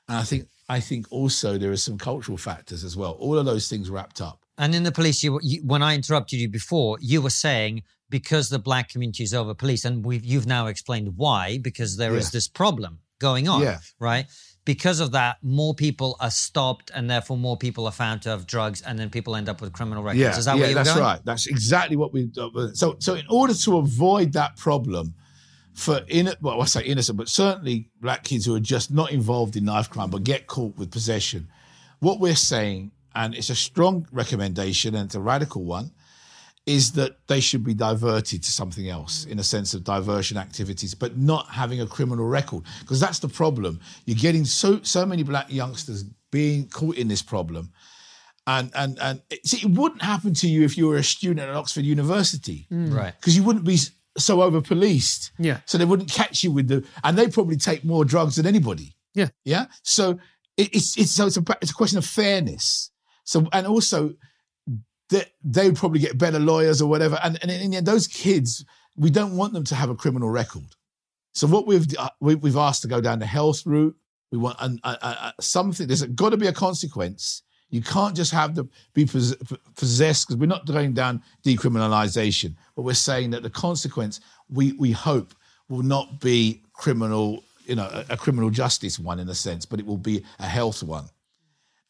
And 0.10 0.18
I 0.18 0.24
think 0.24 0.48
I 0.70 0.80
think 0.80 1.08
also 1.12 1.58
there 1.58 1.72
are 1.72 1.78
some 1.78 1.98
cultural 1.98 2.38
factors 2.38 2.84
as 2.84 2.96
well. 2.98 3.12
All 3.14 3.38
of 3.38 3.46
those 3.46 3.68
things 3.70 3.90
wrapped 3.90 4.22
up. 4.22 4.44
And 4.58 4.74
in 4.74 4.84
the 4.84 4.92
police, 4.92 5.24
you, 5.24 5.40
you 5.44 5.62
when 5.66 5.84
I 5.84 5.96
interrupted 5.96 6.40
you 6.40 6.50
before, 6.50 6.98
you 7.02 7.22
were 7.22 7.30
saying 7.30 7.84
because 8.10 8.50
the 8.50 8.60
black 8.60 8.90
community 8.90 9.24
is 9.24 9.34
over 9.34 9.54
police, 9.54 9.86
and 9.86 10.06
we've 10.06 10.26
you've 10.26 10.48
now 10.48 10.68
explained 10.68 11.14
why 11.18 11.58
because 11.58 11.98
there 11.98 12.16
is 12.16 12.26
Yeah. 12.26 12.38
this 12.38 12.48
problem 12.48 13.00
going 13.20 13.48
on, 13.48 13.62
Yeah. 13.62 13.80
right? 14.00 14.26
Because 14.68 15.00
of 15.00 15.14
that, 15.14 15.38
more 15.42 15.74
people 15.74 16.18
are 16.20 16.30
stopped, 16.30 16.92
and 16.94 17.10
therefore 17.10 17.38
more 17.38 17.56
people 17.56 17.86
are 17.86 17.92
found 17.94 18.22
to 18.24 18.30
have 18.32 18.46
drugs, 18.46 18.82
and 18.82 19.00
then 19.00 19.10
people 19.10 19.38
end 19.38 19.48
up 19.48 19.62
with 19.62 19.72
criminal 19.72 20.04
records. 20.04 20.38
is 20.38 20.44
that 20.44 20.56
yeah, 20.56 20.60
where 20.60 20.70
you're 20.72 20.76
that's 20.76 20.90
going? 20.90 21.02
right. 21.02 21.22
That's 21.24 21.48
exactly 21.48 21.96
what 21.96 22.12
we. 22.12 22.30
Uh, 22.38 22.48
uh, 22.48 22.74
so, 22.74 22.98
so 23.00 23.16
in 23.16 23.24
order 23.30 23.54
to 23.54 23.78
avoid 23.78 24.34
that 24.34 24.58
problem, 24.58 25.14
for 25.72 26.02
in 26.10 26.30
well, 26.42 26.62
I 26.62 26.66
say 26.66 26.84
innocent, 26.84 27.18
but 27.18 27.30
certainly 27.30 27.88
black 28.02 28.26
kids 28.26 28.46
who 28.46 28.56
are 28.56 28.60
just 28.60 28.92
not 28.92 29.14
involved 29.14 29.56
in 29.56 29.64
knife 29.64 29.90
crime 29.90 30.10
but 30.10 30.26
get 30.26 30.48
caught 30.48 30.76
with 30.76 30.92
possession, 30.92 31.48
what 32.00 32.20
we're 32.20 32.36
saying, 32.36 32.92
and 33.16 33.36
it's 33.36 33.50
a 33.50 33.56
strong 33.56 34.06
recommendation 34.12 34.96
and 34.96 35.06
it's 35.06 35.16
a 35.16 35.22
radical 35.22 35.64
one, 35.64 35.92
is 36.68 36.92
that 36.92 37.26
they 37.28 37.40
should 37.40 37.64
be 37.64 37.74
diverted 37.74 38.44
to 38.44 38.52
something 38.52 38.90
else 38.90 39.26
in 39.26 39.40
a 39.40 39.44
sense 39.44 39.74
of 39.74 39.86
diversion 39.86 40.38
activities, 40.38 40.94
but 40.94 41.18
not 41.18 41.48
having 41.48 41.80
a 41.80 41.88
criminal 41.88 42.26
record. 42.26 42.64
Because 42.82 43.00
that's 43.00 43.20
the 43.20 43.30
problem. 43.30 43.80
You're 44.06 44.18
getting 44.18 44.46
so 44.46 44.82
so 44.84 45.06
many 45.06 45.24
black 45.24 45.52
youngsters 45.52 46.04
being 46.30 46.68
caught 46.68 46.98
in 46.98 47.08
this 47.08 47.22
problem. 47.22 47.72
And 48.46 48.70
and 48.76 49.00
and 49.00 49.22
it, 49.30 49.48
see, 49.48 49.66
it 49.66 49.72
wouldn't 49.72 50.02
happen 50.02 50.34
to 50.36 50.48
you 50.48 50.64
if 50.66 50.78
you 50.78 50.88
were 50.88 50.98
a 50.98 51.04
student 51.04 51.40
at 51.50 51.56
Oxford 51.56 51.86
University, 51.86 52.68
mm. 52.70 52.94
Right. 52.94 53.14
Because 53.18 53.36
you 53.36 53.44
wouldn't 53.44 53.66
be 53.66 53.80
so 54.18 54.42
over 54.42 54.62
policed. 54.62 55.32
Yeah. 55.40 55.62
So 55.66 55.78
they 55.78 55.86
wouldn't 55.86 56.12
catch 56.12 56.44
you 56.44 56.52
with 56.52 56.68
the, 56.68 56.86
and 57.04 57.18
they 57.18 57.30
probably 57.30 57.58
take 57.58 57.86
more 57.86 58.04
drugs 58.04 58.36
than 58.36 58.46
anybody. 58.46 58.96
Yeah. 59.14 59.30
Yeah. 59.46 59.68
So 59.84 60.20
it, 60.58 60.76
it's 60.76 60.98
it's 60.98 61.12
so 61.12 61.28
it's 61.28 61.38
a 61.38 61.44
it's 61.62 61.72
a 61.72 61.76
question 61.76 61.98
of 61.98 62.06
fairness. 62.06 62.92
So 63.24 63.48
and 63.54 63.66
also 63.66 64.16
that 65.10 65.32
they 65.44 65.68
would 65.68 65.78
probably 65.78 66.00
get 66.00 66.18
better 66.18 66.40
lawyers 66.40 66.82
or 66.82 66.90
whatever. 66.90 67.20
And 67.24 67.38
and 67.42 67.52
in 67.52 67.72
the 67.72 67.78
end, 67.78 67.86
those 67.86 68.08
kids, 68.08 68.66
we 68.96 69.10
don't 69.10 69.38
want 69.38 69.54
them 69.54 69.64
to 69.66 69.76
have 69.76 69.90
a 69.90 69.96
criminal 69.96 70.30
record. 70.30 70.76
So 71.34 71.48
what 71.48 71.68
we've 71.68 71.88
uh, 71.98 72.10
we, 72.20 72.36
we've 72.36 72.58
asked 72.58 72.82
to 72.82 72.88
go 72.88 73.02
down 73.02 73.20
the 73.20 73.26
health 73.26 73.66
route. 73.66 73.96
We 74.32 74.38
want 74.38 74.58
an, 74.60 74.80
uh, 74.84 74.98
uh, 75.02 75.32
something. 75.40 75.88
There's 75.88 76.04
got 76.04 76.32
to 76.32 76.38
be 76.38 76.48
a 76.48 76.54
consequence. 76.54 77.44
You 77.70 77.82
can't 77.82 78.16
just 78.16 78.32
have 78.32 78.56
them 78.56 78.70
be 78.94 79.06
pos- 79.06 79.36
possessed 79.76 80.28
because 80.28 80.38
we're 80.38 80.48
not 80.48 80.66
going 80.66 80.94
down 80.94 81.22
decriminalization, 81.46 82.56
but 82.76 82.84
we're 82.84 82.94
saying 82.94 83.32
that 83.32 83.44
the 83.44 83.50
consequence 83.50 84.20
we 84.50 84.74
we 84.74 84.92
hope 84.92 85.34
will 85.70 85.84
not 85.84 86.20
be 86.20 86.64
criminal, 86.74 87.44
you 87.66 87.76
know, 87.76 87.90
a, 87.92 88.14
a 88.14 88.18
criminal 88.18 88.50
justice 88.50 89.00
one 89.00 89.20
in 89.20 89.30
a 89.30 89.36
sense, 89.36 89.66
but 89.66 89.80
it 89.80 89.86
will 89.86 89.98
be 89.98 90.24
a 90.40 90.46
health 90.46 90.82
one. 90.84 91.06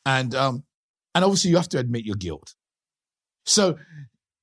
And 0.05 0.34
um, 0.36 0.63
and 1.15 1.24
obviously 1.24 1.51
you 1.51 1.57
have 1.57 1.70
to 1.70 1.80
admit 1.80 2.05
your 2.05 2.15
guilt. 2.15 2.55
So, 3.47 3.77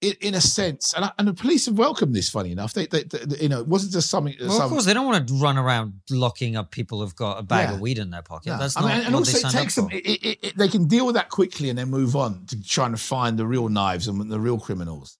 in, 0.00 0.14
in 0.20 0.34
a 0.34 0.40
sense, 0.40 0.92
and, 0.94 1.04
I, 1.06 1.12
and 1.18 1.28
the 1.28 1.32
police 1.34 1.66
have 1.66 1.78
welcomed 1.78 2.14
this. 2.14 2.28
Funny 2.28 2.52
enough, 2.52 2.72
they, 2.74 2.86
they, 2.86 3.04
they 3.04 3.38
you 3.42 3.48
know, 3.48 3.60
it 3.60 3.68
wasn't 3.68 3.92
just 3.92 4.10
something. 4.10 4.34
Well, 4.40 4.50
some, 4.50 4.64
of 4.64 4.70
course, 4.70 4.84
they 4.84 4.92
don't 4.92 5.06
want 5.06 5.28
to 5.28 5.34
run 5.34 5.56
around 5.56 5.94
locking 6.10 6.56
up 6.56 6.70
people 6.70 7.00
who've 7.00 7.14
got 7.16 7.38
a 7.38 7.42
bag 7.42 7.68
Yeah. 7.68 7.74
of 7.76 7.80
weed 7.80 7.98
in 7.98 8.10
their 8.10 8.22
pocket. 8.22 8.48
Yeah. 8.48 8.56
That's 8.58 8.76
I 8.76 8.80
not 8.80 8.88
mean, 8.88 8.96
and 9.06 9.14
what 9.14 9.20
also 9.20 9.38
they 9.38 9.48
it 9.48 9.52
takes 9.52 9.74
them. 9.76 9.88
It, 9.90 10.06
it, 10.06 10.38
it, 10.42 10.58
they 10.58 10.68
can 10.68 10.88
deal 10.88 11.06
with 11.06 11.14
that 11.14 11.30
quickly 11.30 11.70
and 11.70 11.78
then 11.78 11.88
move 11.90 12.16
on 12.16 12.44
to 12.46 12.62
trying 12.62 12.90
to 12.92 12.98
find 12.98 13.38
the 13.38 13.46
real 13.46 13.68
knives 13.68 14.08
and 14.08 14.30
the 14.30 14.40
real 14.40 14.58
criminals. 14.58 15.16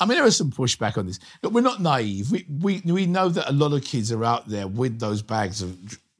I 0.00 0.06
mean, 0.06 0.16
there 0.16 0.26
is 0.26 0.36
some 0.36 0.50
pushback 0.50 0.96
on 0.96 1.06
this. 1.06 1.18
Look, 1.42 1.52
we're 1.52 1.60
not 1.60 1.82
naive. 1.82 2.30
We, 2.30 2.46
we, 2.48 2.82
we 2.84 3.06
know 3.06 3.28
that 3.28 3.50
a 3.50 3.52
lot 3.52 3.72
of 3.72 3.82
kids 3.84 4.12
are 4.12 4.24
out 4.24 4.48
there 4.48 4.68
with 4.68 5.00
those 5.00 5.22
bags 5.22 5.60
of 5.60 5.76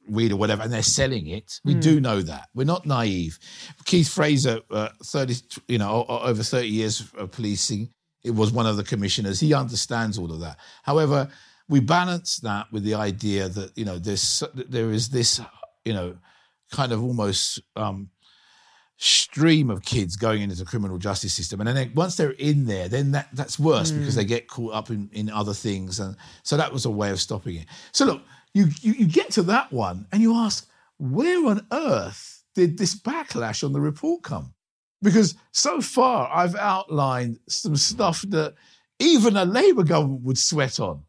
weed 0.09 0.31
or 0.31 0.35
whatever, 0.35 0.63
and 0.63 0.71
they're 0.71 0.83
selling 0.83 1.27
it. 1.27 1.59
We 1.63 1.73
do 1.75 1.99
know 1.99 2.21
that. 2.21 2.49
We're 2.53 2.65
not 2.65 2.85
naive. 2.85 3.39
Keith 3.85 4.09
Fraser, 4.09 4.61
uh, 4.71 4.89
30, 5.03 5.35
you 5.67 5.77
know, 5.77 6.05
over 6.07 6.43
30 6.43 6.67
years 6.67 7.05
of 7.17 7.31
policing, 7.31 7.89
it 8.23 8.31
was 8.31 8.51
one 8.51 8.65
of 8.65 8.77
the 8.77 8.83
commissioners. 8.83 9.39
He 9.39 9.53
understands 9.53 10.17
all 10.17 10.31
of 10.31 10.39
that. 10.41 10.57
However, 10.83 11.29
we 11.67 11.79
balance 11.79 12.37
that 12.37 12.71
with 12.71 12.83
the 12.83 12.95
idea 12.95 13.47
that, 13.49 13.77
you 13.77 13.85
know, 13.85 13.97
there's, 13.97 14.43
there 14.53 14.91
is 14.91 15.09
this, 15.09 15.39
you 15.85 15.93
know, 15.93 16.17
kind 16.71 16.91
of 16.91 17.03
almost 17.03 17.61
um, 17.75 18.09
stream 18.97 19.69
of 19.69 19.81
kids 19.81 20.17
going 20.17 20.41
into 20.41 20.55
the 20.55 20.65
criminal 20.65 20.97
justice 20.97 21.33
system. 21.33 21.61
And 21.61 21.69
then 21.69 21.91
once 21.95 22.17
they're 22.17 22.31
in 22.31 22.65
there, 22.65 22.89
then 22.89 23.11
that, 23.11 23.29
that's 23.31 23.57
worse 23.57 23.91
because 23.91 24.15
they 24.15 24.25
get 24.25 24.47
caught 24.47 24.73
up 24.73 24.89
in, 24.89 25.09
in 25.13 25.29
other 25.29 25.53
things. 25.53 26.01
And 26.01 26.17
so 26.43 26.57
that 26.57 26.73
was 26.73 26.85
a 26.85 26.89
way 26.89 27.09
of 27.09 27.21
stopping 27.21 27.55
it. 27.55 27.65
So 27.93 28.05
look, 28.05 28.21
you, 28.53 28.67
you, 28.81 28.93
you 28.93 29.07
get 29.07 29.31
to 29.31 29.43
that 29.43 29.71
one 29.71 30.05
and 30.11 30.21
you 30.21 30.35
ask, 30.35 30.69
where 30.97 31.45
on 31.47 31.65
earth 31.71 32.43
did 32.55 32.77
this 32.77 32.95
backlash 32.95 33.63
on 33.63 33.73
the 33.73 33.79
report 33.81 34.23
come? 34.23 34.53
Because 35.01 35.35
so 35.51 35.79
far 35.81 36.29
I've 36.33 36.55
outlined 36.55 37.39
some 37.47 37.75
stuff 37.75 38.21
that 38.29 38.55
even 38.99 39.37
a 39.37 39.45
Labour 39.45 39.83
government 39.83 40.23
would 40.23 40.37
sweat 40.37 40.79
on, 40.79 41.03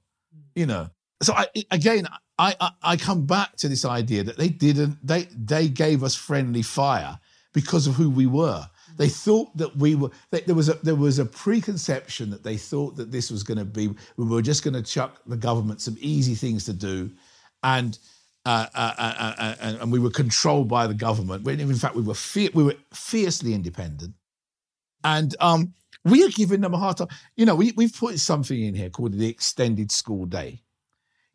you 0.54 0.66
know. 0.66 0.88
So 1.22 1.34
I, 1.34 1.46
again, 1.70 2.06
I, 2.38 2.54
I, 2.60 2.70
I 2.82 2.96
come 2.96 3.26
back 3.26 3.56
to 3.56 3.68
this 3.68 3.84
idea 3.84 4.22
that 4.24 4.38
they 4.38 4.48
didn't, 4.48 5.04
they, 5.06 5.22
they 5.36 5.68
gave 5.68 6.04
us 6.04 6.14
friendly 6.14 6.62
fire 6.62 7.18
because 7.52 7.86
of 7.86 7.94
who 7.94 8.10
we 8.10 8.26
were. 8.26 8.68
They 8.96 9.08
thought 9.08 9.56
that 9.56 9.74
we 9.76 9.94
were. 9.94 10.10
There 10.30 10.54
was 10.54 10.68
a 10.68 10.74
there 10.82 10.94
was 10.94 11.18
a 11.18 11.24
preconception 11.24 12.28
that 12.30 12.42
they 12.42 12.58
thought 12.58 12.96
that 12.96 13.10
this 13.10 13.30
was 13.30 13.42
going 13.42 13.56
to 13.56 13.64
be. 13.64 13.88
We 14.18 14.26
were 14.26 14.42
just 14.42 14.62
going 14.62 14.74
to 14.74 14.82
chuck 14.82 15.22
the 15.26 15.38
government 15.38 15.80
some 15.80 15.96
easy 16.00 16.34
things 16.34 16.66
to 16.66 16.74
do, 16.74 17.10
and 17.62 17.98
uh, 18.46 18.66
uh, 18.74 18.94
uh, 18.98 19.14
uh, 19.18 19.54
uh, 19.60 19.76
and 19.80 19.92
we 19.92 19.98
were 19.98 20.10
controlled 20.10 20.68
by 20.68 20.86
the 20.86 20.94
government. 20.94 21.46
In 21.46 21.74
fact 21.74 21.94
we 21.94 22.02
were 22.02 22.14
we 22.54 22.64
were 22.64 22.76
fiercely 22.92 23.52
independent, 23.52 24.14
and 25.04 25.36
um, 25.40 25.74
we 26.04 26.24
are 26.24 26.30
giving 26.30 26.62
them 26.62 26.74
a 26.74 26.78
hard 26.78 26.96
time. 26.96 27.08
You 27.36 27.44
know, 27.46 27.54
we 27.54 27.72
we've 27.72 27.94
put 27.94 28.18
something 28.18 28.58
in 28.58 28.74
here 28.74 28.90
called 28.90 29.12
the 29.12 29.28
extended 29.28 29.92
school 29.92 30.24
day. 30.24 30.62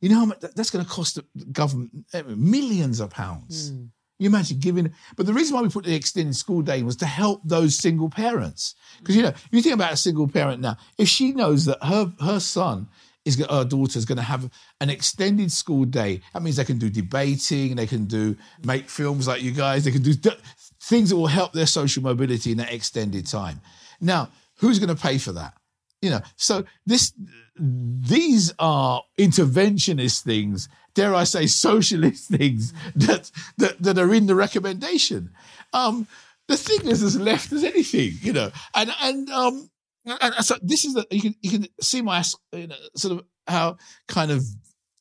You 0.01 0.09
know 0.09 0.15
how 0.15 0.25
much 0.25 0.39
that's 0.39 0.69
going 0.69 0.83
to 0.83 0.91
cost 0.91 1.15
the 1.15 1.45
government 1.45 1.91
eh, 2.13 2.23
millions 2.27 2.99
of 2.99 3.11
pounds. 3.11 3.71
You 4.17 4.27
imagine 4.27 4.59
giving, 4.59 4.93
but 5.17 5.25
the 5.25 5.33
reason 5.33 5.55
why 5.55 5.61
we 5.61 5.69
put 5.69 5.83
the 5.83 5.93
extended 5.93 6.35
school 6.37 6.61
day 6.61 6.83
was 6.83 6.95
to 6.97 7.05
help 7.05 7.41
those 7.43 7.75
single 7.75 8.09
parents. 8.09 8.75
Because 8.99 9.15
you 9.15 9.23
know, 9.23 9.29
if 9.29 9.49
you 9.51 9.61
think 9.61 9.75
about 9.75 9.91
a 9.91 9.97
single 9.97 10.27
parent 10.27 10.61
now, 10.61 10.77
if 10.97 11.09
she 11.09 11.33
knows 11.33 11.65
that 11.65 11.83
her 11.83 12.13
her 12.21 12.39
son 12.39 12.87
is 13.25 13.43
her 13.49 13.65
daughter 13.65 13.97
is 13.97 14.05
going 14.05 14.17
to 14.17 14.23
have 14.23 14.49
an 14.79 14.89
extended 14.89 15.51
school 15.51 15.83
day, 15.83 16.21
that 16.33 16.43
means 16.43 16.55
they 16.55 16.63
can 16.63 16.77
do 16.77 16.89
debating, 16.89 17.75
they 17.75 17.87
can 17.87 18.05
do 18.05 18.35
make 18.63 18.89
films 18.89 19.27
like 19.27 19.41
you 19.41 19.51
guys, 19.51 19.83
they 19.83 19.91
can 19.91 20.03
do 20.03 20.13
th- 20.13 20.39
things 20.81 21.09
that 21.09 21.15
will 21.15 21.27
help 21.27 21.51
their 21.51 21.65
social 21.65 22.03
mobility 22.03 22.51
in 22.51 22.57
that 22.57 22.71
extended 22.71 23.25
time. 23.25 23.59
Now, 23.99 24.29
who's 24.59 24.79
going 24.79 24.95
to 24.95 25.01
pay 25.01 25.17
for 25.17 25.31
that? 25.33 25.53
You 26.01 26.11
know, 26.11 26.21
so 26.35 26.65
this 26.85 27.13
these 27.57 28.53
are 28.59 29.01
interventionist 29.17 30.21
things, 30.21 30.69
dare 30.93 31.15
I 31.15 31.23
say, 31.23 31.47
socialist 31.47 32.29
things 32.37 32.73
that 32.95 33.31
that, 33.57 33.81
that 33.81 33.97
are 33.97 34.13
in 34.13 34.27
the 34.27 34.35
recommendation. 34.35 35.31
Um, 35.73 36.07
the 36.47 36.57
thing 36.57 36.87
is 36.87 37.01
as 37.01 37.19
left 37.19 37.51
as 37.53 37.63
anything, 37.63 38.11
you 38.21 38.33
know, 38.33 38.51
and 38.75 38.93
and 39.01 39.29
um, 39.31 39.69
and, 40.05 40.45
so 40.45 40.55
this 40.61 40.85
is 40.85 40.93
the 40.93 41.05
you 41.11 41.21
can 41.21 41.35
you 41.41 41.49
can 41.49 41.67
see 41.81 42.01
my 42.01 42.23
you 42.53 42.67
know, 42.67 42.75
sort 42.95 43.19
of 43.19 43.25
how 43.47 43.77
kind 44.07 44.31
of 44.31 44.43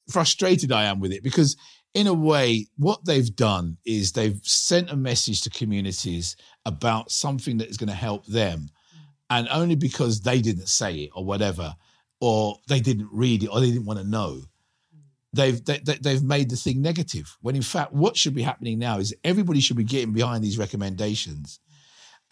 frustrated 0.08 0.72
I 0.72 0.84
am 0.84 1.00
with 1.00 1.12
it 1.12 1.22
because 1.22 1.56
in 1.94 2.08
a 2.08 2.14
way 2.14 2.66
what 2.76 3.04
they've 3.04 3.34
done 3.34 3.78
is 3.86 4.12
they've 4.12 4.40
sent 4.42 4.90
a 4.90 4.96
message 4.96 5.42
to 5.42 5.50
communities 5.50 6.36
about 6.66 7.10
something 7.10 7.58
that 7.58 7.68
is 7.68 7.76
going 7.76 7.88
to 7.88 7.94
help 7.94 8.26
them. 8.26 8.60
Mm. 8.60 9.00
And 9.30 9.48
only 9.50 9.76
because 9.76 10.20
they 10.20 10.40
didn't 10.40 10.68
say 10.68 10.94
it 10.94 11.10
or 11.14 11.24
whatever 11.24 11.74
or 12.20 12.58
they 12.68 12.80
didn't 12.80 13.08
read 13.12 13.44
it 13.44 13.48
or 13.48 13.60
they 13.60 13.70
didn't 13.70 13.86
want 13.86 14.00
to 14.00 14.06
know 14.06 14.40
mm. 14.40 15.00
they've 15.32 15.64
they, 15.64 15.78
they- 15.78 15.98
they've 15.98 16.24
made 16.24 16.50
the 16.50 16.56
thing 16.56 16.82
negative. 16.82 17.36
When 17.40 17.54
in 17.54 17.62
fact 17.62 17.92
what 17.92 18.16
should 18.16 18.34
be 18.34 18.42
happening 18.42 18.78
now 18.78 18.98
is 18.98 19.14
everybody 19.22 19.60
should 19.60 19.76
be 19.76 19.84
getting 19.84 20.12
behind 20.12 20.42
these 20.42 20.58
recommendations 20.58 21.60
mm. 21.70 21.74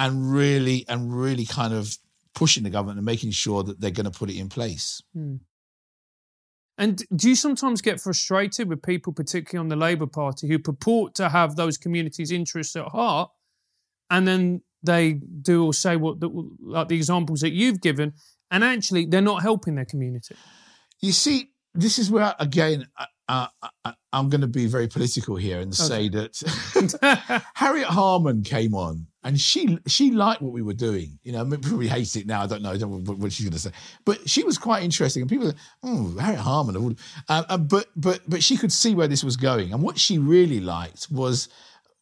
and 0.01 0.33
really 0.33 0.85
and 0.89 1.17
really 1.17 1.47
kind 1.47 1.73
of 1.73 1.97
pushing 2.35 2.63
the 2.63 2.71
government 2.71 2.99
and 2.99 3.07
making 3.07 3.31
sure 3.31 3.63
that 3.63 3.81
they're 3.81 3.91
going 3.91 4.11
to 4.11 4.19
put 4.19 4.31
it 4.31 4.39
in 4.39 4.49
place. 4.49 5.03
And 6.79 7.03
do 7.15 7.29
you 7.29 7.37
sometimes 7.37 7.83
get 7.83 8.01
frustrated 8.01 8.69
with 8.69 8.83
people, 8.83 9.13
particularly 9.13 9.63
on 9.63 9.69
the 9.69 9.77
Labour 9.77 10.07
Party, 10.07 10.49
who 10.49 10.59
purport 10.59 11.15
to 11.17 11.29
have 11.29 11.57
those 11.57 11.77
communities' 11.77 12.31
interests 12.33 12.75
at 12.77 12.87
heart, 12.87 13.31
and 14.11 14.27
then 14.27 14.63
they 14.83 15.13
do 15.13 15.65
or 15.67 15.75
say 15.75 15.97
what 15.97 16.19
the, 16.21 16.29
like 16.61 16.89
the 16.89 16.97
examples 16.97 17.41
that 17.41 17.53
you've 17.53 17.81
given, 17.81 18.15
and 18.51 18.65
actually 18.65 19.07
they're 19.07 19.21
not 19.21 19.43
helping 19.43 19.75
their 19.75 19.85
community? 19.85 20.35
You 21.01 21.13
see, 21.13 21.51
this 21.75 21.99
is 21.99 22.11
where 22.11 22.35
again 22.39 22.87
uh, 23.29 23.47
I'm 24.13 24.29
going 24.29 24.41
to 24.41 24.47
be 24.47 24.67
very 24.67 24.89
political 24.89 25.37
here 25.37 25.61
and 25.61 25.75
say 25.75 26.09
that 26.11 27.43
Harriet 27.55 27.89
Harman 27.89 28.43
came 28.43 28.75
on 28.75 29.07
and 29.25 29.41
she 29.41 29.79
she 29.87 30.11
liked 30.11 30.43
what 30.43 30.53
we 30.53 30.63
were 30.63 30.73
doing. 30.75 31.19
You 31.23 31.33
know, 31.33 31.45
probably 31.63 31.89
hates 31.89 32.17
it 32.17 32.27
now. 32.27 32.43
I 32.43 32.47
don't 32.47 32.63
know, 32.63 32.71
I 32.71 32.77
don't 32.77 33.05
know 33.05 33.15
what, 33.15 33.33
she's 33.33 33.47
going 33.47 33.55
to 33.55 33.59
say, 33.59 33.73
but 34.05 34.29
she 34.29 34.43
was 34.43 34.59
quite 34.59 34.83
interesting. 34.83 35.23
And 35.23 35.31
people, 35.31 35.47
were, 35.47 35.55
oh, 35.83 36.17
Harriet 36.19 36.41
Harman. 36.41 36.97
Uh, 37.29 37.59
but 37.59 37.87
but 37.97 38.21
but 38.27 38.43
she 38.43 38.57
could 38.57 38.73
see 38.73 38.95
where 38.95 39.09
this 39.09 39.25
was 39.25 39.37
going, 39.37 39.73
and 39.73 39.83
what 39.83 39.99
she 39.99 40.19
really 40.19 40.61
liked 40.61 41.09
was 41.11 41.49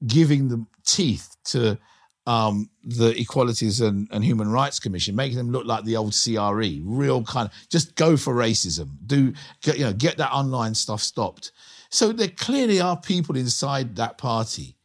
giving 0.06 0.48
the 0.48 0.64
teeth 0.84 1.36
to 1.44 1.78
um, 2.26 2.70
the 2.84 3.18
Equalities 3.20 3.80
and, 3.80 4.08
and 4.10 4.24
Human 4.24 4.50
Rights 4.50 4.78
Commission, 4.78 5.14
making 5.14 5.36
them 5.36 5.50
look 5.50 5.66
like 5.66 5.84
the 5.84 5.96
old 5.96 6.14
CRE, 6.14 6.80
real 6.82 7.22
kind 7.24 7.48
of 7.48 7.68
just 7.68 7.96
go 7.96 8.16
for 8.16 8.34
racism, 8.34 8.90
do 9.06 9.32
you 9.64 9.84
know 9.84 9.92
get 9.92 10.16
that 10.16 10.32
online 10.32 10.74
stuff 10.74 11.00
stopped. 11.00 11.52
So 11.90 12.12
there 12.12 12.28
clearly 12.28 12.80
are 12.80 12.96
people 12.96 13.36
inside 13.36 13.96
that 13.96 14.16
party 14.16 14.76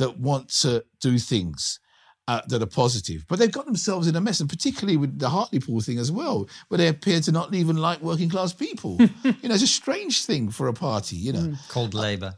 that 0.00 0.18
want 0.18 0.48
to 0.48 0.84
do 1.00 1.18
things 1.18 1.78
uh, 2.26 2.40
that 2.48 2.62
are 2.62 2.66
positive, 2.66 3.24
but 3.28 3.38
they've 3.38 3.52
got 3.52 3.66
themselves 3.66 4.06
in 4.06 4.16
a 4.16 4.20
mess, 4.20 4.40
and 4.40 4.48
particularly 4.48 4.96
with 4.96 5.18
the 5.18 5.28
Hartlepool 5.28 5.80
thing 5.80 5.98
as 5.98 6.12
well, 6.12 6.48
where 6.68 6.78
they 6.78 6.88
appear 6.88 7.20
to 7.20 7.32
not 7.32 7.54
even 7.54 7.76
like 7.76 8.00
working 8.00 8.28
class 8.28 8.52
people. 8.52 8.98
you 9.24 9.48
know, 9.48 9.54
it's 9.54 9.62
a 9.62 9.66
strange 9.66 10.24
thing 10.24 10.50
for 10.50 10.68
a 10.68 10.72
party. 10.72 11.16
You 11.16 11.32
know, 11.32 11.40
hmm. 11.40 11.54
Called 11.68 11.94
uh, 11.94 11.98
Labour. 11.98 12.34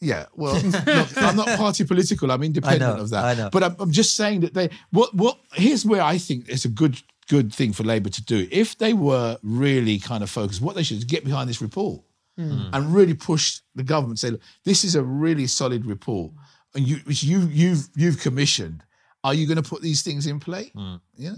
yeah, 0.00 0.26
well, 0.34 0.54
look, 0.62 1.16
I'm 1.16 1.36
not 1.36 1.48
party 1.58 1.84
political. 1.84 2.30
I'm 2.32 2.42
independent 2.42 2.96
know, 2.96 3.02
of 3.02 3.10
that. 3.10 3.24
I 3.24 3.34
know. 3.34 3.50
But 3.50 3.62
I'm, 3.62 3.76
I'm 3.78 3.92
just 3.92 4.16
saying 4.16 4.40
that 4.40 4.54
they. 4.54 4.70
What? 4.90 5.14
What? 5.14 5.38
Here's 5.52 5.84
where 5.84 6.02
I 6.02 6.18
think 6.18 6.48
it's 6.48 6.64
a 6.64 6.70
good 6.70 7.00
good 7.28 7.54
thing 7.54 7.72
for 7.72 7.84
Labour 7.84 8.10
to 8.10 8.24
do. 8.24 8.48
If 8.50 8.78
they 8.78 8.92
were 8.92 9.38
really 9.42 10.00
kind 10.00 10.24
of 10.24 10.30
focused, 10.30 10.60
what 10.60 10.74
they 10.74 10.82
should 10.82 10.94
do 10.94 10.98
is 10.98 11.04
get 11.04 11.24
behind 11.24 11.48
this 11.48 11.62
report 11.62 12.02
hmm. 12.36 12.50
Hmm. 12.50 12.70
and 12.72 12.94
really 12.94 13.14
push 13.14 13.60
the 13.74 13.84
government. 13.84 14.18
Say, 14.18 14.30
look, 14.30 14.40
this 14.64 14.82
is 14.82 14.94
a 14.96 15.02
really 15.02 15.46
solid 15.46 15.86
report, 15.86 16.32
and 16.74 16.86
you 16.86 16.96
which 17.04 17.22
you 17.22 17.40
you've 17.50 17.88
you've 17.96 18.20
commissioned. 18.20 18.82
Are 19.22 19.34
you 19.34 19.46
going 19.46 19.62
to 19.62 19.68
put 19.68 19.82
these 19.82 20.02
things 20.02 20.26
in 20.26 20.40
play? 20.40 20.70
Yeah. 21.16 21.32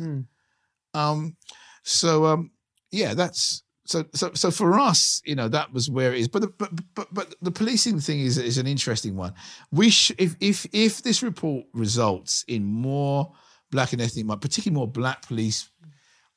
Um. 0.94 1.36
So 1.82 2.26
um. 2.26 2.50
Yeah. 2.90 3.14
That's. 3.14 3.62
So, 3.84 4.04
so, 4.14 4.30
so 4.32 4.52
for 4.52 4.78
us, 4.78 5.20
you 5.24 5.34
know, 5.34 5.48
that 5.48 5.72
was 5.72 5.90
where 5.90 6.14
it 6.14 6.20
is. 6.20 6.28
But, 6.28 6.42
the, 6.42 6.48
but, 6.56 6.70
but, 6.94 7.08
but 7.12 7.34
the 7.42 7.50
policing 7.50 7.98
thing 7.98 8.20
is 8.20 8.38
is 8.38 8.56
an 8.56 8.66
interesting 8.68 9.16
one. 9.16 9.34
We, 9.72 9.90
sh- 9.90 10.12
if, 10.18 10.36
if, 10.38 10.64
if 10.72 11.02
this 11.02 11.20
report 11.20 11.66
results 11.74 12.44
in 12.46 12.64
more 12.64 13.32
black 13.72 13.92
and 13.92 14.00
ethnic, 14.00 14.24
particularly 14.40 14.76
more 14.78 14.86
black 14.86 15.26
police 15.26 15.68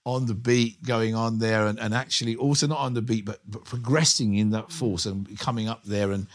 on 0.05 0.25
the 0.25 0.33
beat 0.33 0.81
going 0.83 1.13
on 1.13 1.37
there, 1.37 1.67
and, 1.67 1.79
and 1.79 1.93
actually 1.93 2.35
also 2.35 2.65
not 2.65 2.79
on 2.79 2.95
the 2.95 3.01
beat, 3.01 3.25
but, 3.25 3.39
but 3.47 3.63
progressing 3.63 4.33
in 4.33 4.49
that 4.49 4.71
force 4.71 5.05
and 5.05 5.37
coming 5.37 5.69
up 5.69 5.83
there, 5.83 6.11
and 6.11 6.27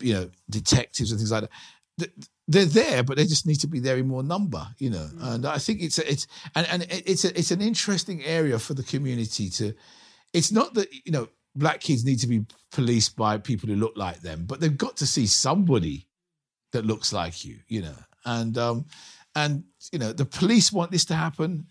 you 0.00 0.12
know, 0.12 0.30
detectives 0.50 1.10
and 1.10 1.18
things 1.18 1.32
like 1.32 1.42
that. 1.42 1.50
Th- 1.98 2.12
They're 2.48 2.64
there, 2.64 3.02
but 3.02 3.16
they 3.16 3.24
just 3.24 3.46
need 3.46 3.60
to 3.60 3.66
be 3.66 3.80
there 3.80 3.96
in 3.96 4.08
more 4.08 4.22
number, 4.22 4.66
you 4.78 4.90
know. 4.90 5.08
And 5.20 5.46
I 5.46 5.58
think 5.58 5.82
it's 5.82 5.98
a, 5.98 6.10
it's 6.10 6.26
and, 6.54 6.66
and 6.68 6.86
it's 6.90 7.24
a, 7.24 7.38
it's 7.38 7.50
an 7.50 7.60
interesting 7.60 8.22
area 8.24 8.58
for 8.58 8.74
the 8.74 8.82
community 8.82 9.48
to 9.50 9.74
it's 10.34 10.52
not 10.52 10.74
that 10.74 10.92
you 11.06 11.12
know 11.12 11.28
black 11.54 11.80
kids 11.80 12.04
need 12.04 12.18
to 12.20 12.26
be 12.26 12.44
policed 12.72 13.16
by 13.16 13.38
people 13.38 13.68
who 13.68 13.76
look 13.76 13.96
like 13.96 14.20
them, 14.20 14.44
but 14.44 14.60
they've 14.60 14.76
got 14.76 14.96
to 14.98 15.06
see 15.06 15.26
somebody 15.26 16.08
that 16.72 16.84
looks 16.84 17.12
like 17.12 17.44
you, 17.44 17.58
you 17.68 17.80
know. 17.80 17.96
And 18.26 18.58
um, 18.58 18.86
and 19.34 19.64
you 19.92 19.98
know 19.98 20.12
the 20.12 20.24
police 20.24 20.72
want 20.72 20.90
this 20.90 21.04
to 21.06 21.14
happen, 21.14 21.66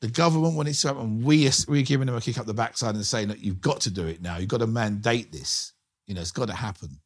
the 0.00 0.08
government 0.08 0.54
want 0.54 0.68
it 0.68 0.74
to 0.74 0.88
happen. 0.88 1.22
We 1.22 1.46
are, 1.46 1.52
we're 1.68 1.82
giving 1.82 2.06
them 2.06 2.16
a 2.16 2.20
kick 2.20 2.38
up 2.38 2.46
the 2.46 2.54
backside 2.54 2.94
and 2.94 3.04
saying 3.04 3.28
that 3.28 3.44
you've 3.44 3.60
got 3.60 3.80
to 3.82 3.90
do 3.90 4.06
it 4.06 4.22
now. 4.22 4.38
You've 4.38 4.48
got 4.48 4.60
to 4.60 4.66
mandate 4.66 5.30
this. 5.30 5.72
You 6.06 6.14
know, 6.14 6.20
it's 6.20 6.32
got 6.32 6.48
to 6.48 6.54
happen. 6.54 6.98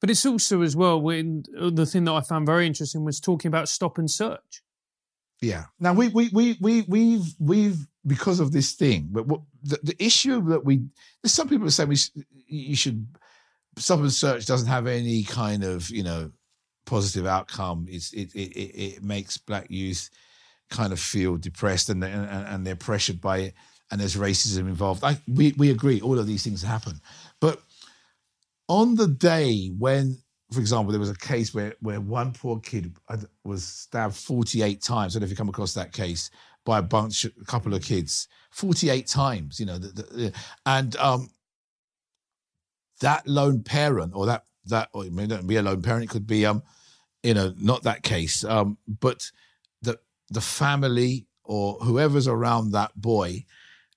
But 0.00 0.10
it's 0.10 0.26
also 0.26 0.62
as 0.62 0.76
well 0.76 1.00
when 1.00 1.44
uh, 1.58 1.70
the 1.70 1.86
thing 1.86 2.04
that 2.04 2.12
I 2.12 2.20
found 2.20 2.46
very 2.46 2.66
interesting 2.66 3.04
was 3.04 3.18
talking 3.20 3.48
about 3.48 3.68
stop 3.68 3.98
and 3.98 4.10
search. 4.10 4.62
Yeah. 5.40 5.64
Now 5.80 5.92
we 5.92 6.08
we 6.08 6.28
we 6.32 6.56
we 6.60 6.82
we've 6.82 7.34
we've 7.38 7.86
because 8.06 8.40
of 8.40 8.52
this 8.52 8.72
thing, 8.72 9.08
but 9.10 9.26
what, 9.26 9.40
the 9.62 9.78
the 9.82 10.04
issue 10.04 10.40
that 10.48 10.64
we 10.64 10.82
there's 11.22 11.32
some 11.32 11.48
people 11.48 11.70
saying 11.70 11.88
we 11.88 11.96
you 12.46 12.76
should 12.76 13.06
stop 13.78 14.00
and 14.00 14.12
search 14.12 14.46
doesn't 14.46 14.68
have 14.68 14.86
any 14.86 15.24
kind 15.24 15.64
of 15.64 15.90
you 15.90 16.02
know 16.02 16.30
positive 16.86 17.26
outcome. 17.26 17.86
It's 17.88 18.12
it 18.12 18.34
it 18.34 18.52
it, 18.52 18.94
it 18.96 19.02
makes 19.02 19.36
black 19.36 19.66
youth 19.70 20.08
kind 20.70 20.92
of 20.92 20.98
feel 20.98 21.36
depressed 21.36 21.90
and, 21.90 22.02
and 22.02 22.46
and 22.46 22.66
they're 22.66 22.76
pressured 22.76 23.20
by 23.20 23.38
it, 23.38 23.54
and 23.90 24.00
there's 24.00 24.16
racism 24.16 24.60
involved. 24.60 25.04
I 25.04 25.18
we 25.28 25.52
we 25.58 25.70
agree 25.70 26.00
all 26.00 26.18
of 26.18 26.26
these 26.26 26.44
things 26.44 26.62
happen, 26.62 27.00
but 27.40 27.60
on 28.68 28.94
the 28.94 29.08
day 29.08 29.68
when 29.78 30.18
for 30.52 30.60
example, 30.60 30.92
there 30.92 31.00
was 31.00 31.10
a 31.10 31.16
case 31.16 31.52
where 31.52 31.74
where 31.80 32.00
one 32.00 32.32
poor 32.32 32.60
kid 32.60 32.96
was 33.44 33.64
stabbed 33.64 34.14
48 34.14 34.80
times. 34.80 35.14
I 35.14 35.18
don't 35.18 35.22
know 35.22 35.24
if 35.24 35.30
you 35.30 35.36
come 35.36 35.48
across 35.48 35.74
that 35.74 35.92
case 35.92 36.30
by 36.64 36.78
a 36.78 36.82
bunch, 36.82 37.24
a 37.24 37.30
couple 37.46 37.74
of 37.74 37.82
kids, 37.82 38.28
48 38.50 39.06
times. 39.06 39.58
You 39.58 39.66
know, 39.66 39.78
the, 39.78 40.02
the, 40.02 40.32
and 40.64 40.94
um, 40.96 41.30
that 43.00 43.26
lone 43.26 43.62
parent, 43.62 44.12
or 44.14 44.26
that 44.26 44.44
that, 44.66 44.88
or 44.92 45.04
it 45.04 45.12
may 45.12 45.26
not 45.26 45.46
be 45.46 45.56
a 45.56 45.62
lone 45.62 45.82
parent, 45.82 46.04
it 46.04 46.10
could 46.10 46.26
be 46.26 46.46
um, 46.46 46.62
you 47.22 47.34
know, 47.34 47.52
not 47.58 47.82
that 47.82 48.02
case, 48.04 48.44
um, 48.44 48.78
but 48.86 49.28
the 49.82 49.98
the 50.30 50.40
family 50.40 51.26
or 51.42 51.74
whoever's 51.74 52.28
around 52.28 52.70
that 52.70 52.94
boy, 52.94 53.44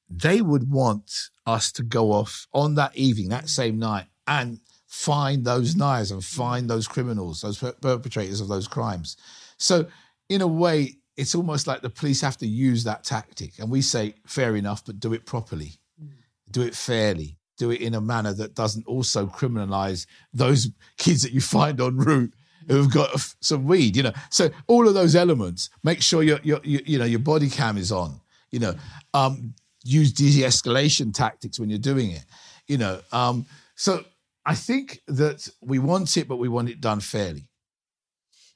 they 0.10 0.42
would 0.42 0.72
want 0.72 1.30
us 1.46 1.72
to 1.74 1.84
go 1.84 2.12
off 2.12 2.48
on 2.54 2.74
that 2.76 2.96
evening, 2.96 3.30
that 3.30 3.50
same 3.50 3.78
night, 3.78 4.06
and 4.30 4.60
find 4.88 5.44
those 5.44 5.76
knives 5.76 6.12
and 6.12 6.24
find 6.24 6.70
those 6.70 6.88
criminals, 6.88 7.42
those 7.42 7.58
perpetrators 7.58 8.40
of 8.40 8.48
those 8.48 8.68
crimes. 8.68 9.18
So, 9.58 9.88
in 10.30 10.42
a 10.42 10.48
way, 10.48 10.96
it's 11.18 11.36
almost 11.36 11.68
like 11.68 11.82
the 11.82 11.90
police 11.90 12.22
have 12.22 12.38
to 12.38 12.48
use 12.48 12.84
that 12.86 13.04
tactic. 13.04 13.60
And 13.60 13.70
we 13.70 13.82
say, 13.82 14.14
fair 14.26 14.56
enough, 14.56 14.86
but 14.86 15.00
do 15.00 15.14
it 15.14 15.26
properly, 15.26 15.74
mm. 16.02 16.12
do 16.52 16.62
it 16.62 16.76
fairly, 16.76 17.38
do 17.58 17.72
it 17.72 17.82
in 17.82 17.96
a 17.96 18.02
manner 18.02 18.34
that 18.34 18.56
doesn't 18.56 18.88
also 18.88 19.26
criminalize 19.26 20.06
those 20.32 20.70
kids 20.98 21.24
that 21.24 21.34
you 21.34 21.42
find 21.42 21.82
en 21.82 21.98
route 21.98 22.34
who've 22.68 22.94
got 22.94 23.10
some 23.42 23.66
weed, 23.66 23.98
you 23.98 24.04
know. 24.04 24.14
So 24.30 24.50
all 24.68 24.88
of 24.88 24.94
those 24.94 25.16
elements, 25.16 25.70
make 25.84 26.02
sure 26.02 26.24
your, 26.24 26.40
your, 26.44 26.62
your 26.64 26.82
you 26.86 27.00
know 27.00 27.06
your 27.06 27.20
body 27.20 27.50
cam 27.50 27.78
is 27.78 27.92
on, 27.92 28.22
you 28.52 28.60
know. 28.60 28.76
Um, 29.14 29.56
use 29.84 30.12
de-escalation 30.12 31.14
tactics 31.14 31.60
when 31.60 31.70
you're 31.70 31.80
doing 31.80 32.12
it, 32.12 32.26
you 32.68 32.78
know. 32.78 33.00
Um, 33.12 33.46
so 33.76 34.04
I 34.50 34.56
think 34.56 35.02
that 35.08 35.48
we 35.62 35.78
want 35.78 36.18
it, 36.18 36.28
but 36.28 36.38
we 36.38 36.50
want 36.50 36.70
it 36.70 36.82
done 36.82 37.02
fairly. 37.02 37.50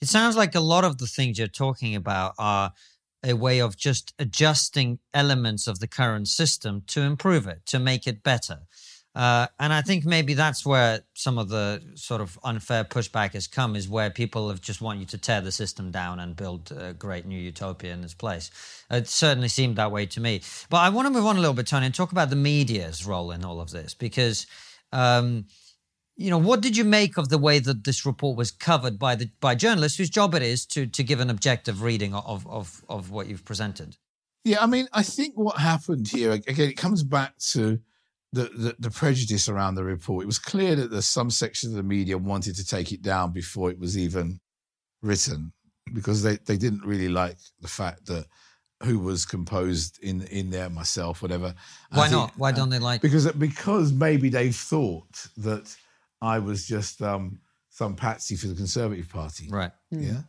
It 0.02 0.08
sounds 0.08 0.36
like 0.36 0.56
a 0.56 0.60
lot 0.60 0.84
of 0.84 0.98
the 0.98 1.06
things 1.06 1.38
you're 1.38 1.48
talking 1.48 1.96
about 1.96 2.34
are 2.40 2.74
a 3.24 3.34
way 3.34 3.60
of 3.60 3.78
just 3.78 4.12
adjusting 4.18 4.98
elements 5.14 5.68
of 5.68 5.78
the 5.78 5.88
current 5.88 6.28
system 6.28 6.82
to 6.88 7.02
improve 7.02 7.46
it, 7.46 7.66
to 7.68 7.78
make 7.78 8.08
it 8.08 8.24
better. 8.24 8.62
Uh, 9.14 9.46
and 9.60 9.72
I 9.72 9.84
think 9.84 10.04
maybe 10.04 10.34
that's 10.34 10.66
where 10.66 11.02
some 11.14 11.38
of 11.38 11.50
the 11.50 11.84
sort 11.94 12.22
of 12.22 12.40
unfair 12.44 12.84
pushback 12.84 13.34
has 13.34 13.46
come, 13.46 13.76
is 13.76 13.88
where 13.88 14.10
people 14.10 14.50
have 14.50 14.62
just 14.62 14.82
want 14.82 15.00
you 15.00 15.06
to 15.06 15.18
tear 15.20 15.42
the 15.42 15.52
system 15.52 15.92
down 15.92 16.20
and 16.20 16.36
build 16.36 16.72
a 16.72 16.94
great 16.94 17.28
new 17.28 17.40
utopia 17.40 17.94
in 17.94 18.04
its 18.04 18.16
place. 18.16 18.50
It 18.90 19.08
certainly 19.08 19.48
seemed 19.48 19.76
that 19.76 19.92
way 19.92 20.08
to 20.08 20.20
me. 20.20 20.42
But 20.72 20.78
I 20.78 20.90
want 20.90 21.06
to 21.06 21.14
move 21.14 21.28
on 21.28 21.38
a 21.38 21.40
little 21.40 21.54
bit, 21.54 21.68
Tony, 21.68 21.86
and 21.86 21.94
talk 21.94 22.12
about 22.12 22.32
the 22.32 22.36
media's 22.36 23.06
role 23.06 23.30
in 23.30 23.46
all 23.46 23.62
of 23.62 23.70
this, 23.70 23.94
because 23.94 24.48
um, 24.92 25.46
you 26.16 26.30
know, 26.30 26.38
what 26.38 26.62
did 26.62 26.78
you 26.78 26.84
make 26.84 27.18
of 27.18 27.30
the 27.30 27.38
way 27.38 27.60
that 27.60 27.84
this 27.84 28.06
report 28.06 28.38
was 28.38 28.52
covered 28.52 29.00
by 29.00 29.16
the 29.16 29.30
by 29.40 29.56
journalists 29.56 29.98
whose 29.98 30.10
job 30.10 30.36
it 30.36 30.44
is 30.44 30.66
to 30.68 30.86
to 30.86 31.04
give 31.04 31.20
an 31.20 31.30
objective 31.30 31.82
reading 31.82 32.14
of 32.14 32.48
of 32.48 32.84
of 32.88 33.12
what 33.12 33.28
you've 33.28 33.46
presented? 33.46 33.98
Yeah, 34.44 34.62
I 34.62 34.66
mean, 34.66 34.88
I 34.92 35.04
think 35.04 35.36
what 35.36 35.58
happened 35.58 36.08
here 36.10 36.32
again, 36.32 36.70
it 36.70 36.78
comes 36.78 37.02
back 37.04 37.38
to 37.52 37.80
the, 38.34 38.44
the, 38.56 38.76
the 38.80 38.92
prejudice 38.92 39.48
around 39.48 39.76
the 39.76 39.84
report. 39.84 40.24
It 40.24 40.28
was 40.28 40.40
clear 40.40 40.76
that 40.76 40.92
there's 40.92 41.08
some 41.08 41.30
sections 41.30 41.74
of 41.74 41.78
the 41.78 41.84
media 41.84 42.18
wanted 42.18 42.56
to 42.56 42.66
take 42.66 42.92
it 42.92 43.02
down 43.02 43.32
before 43.32 43.70
it 43.70 43.80
was 43.80 43.98
even 43.98 44.40
written 45.02 45.54
because 45.94 46.24
they, 46.24 46.38
they 46.46 46.58
didn't 46.58 46.84
really 46.84 47.10
like 47.10 47.38
the 47.62 47.68
fact 47.68 48.08
that 48.08 48.26
who 48.82 49.00
was 49.00 49.26
composed 49.26 49.98
in 50.04 50.24
in 50.24 50.50
there 50.50 50.70
myself 50.70 51.22
whatever 51.22 51.54
why 51.92 52.10
think, 52.10 52.12
not 52.12 52.34
why 52.36 52.52
don't 52.52 52.70
they 52.70 52.80
like 52.80 53.02
because 53.02 53.32
because 53.34 53.94
maybe 53.94 54.28
they 54.28 54.52
thought 54.52 55.28
that 55.38 55.74
I 56.24 56.40
was 56.40 56.66
just 56.66 57.02
um, 57.02 57.40
some 57.70 57.96
patsy 57.96 58.36
for 58.36 58.48
the 58.48 58.56
Conservative 58.56 59.10
Party. 59.10 59.50
Right. 59.50 59.72
Yeah. 59.92 60.22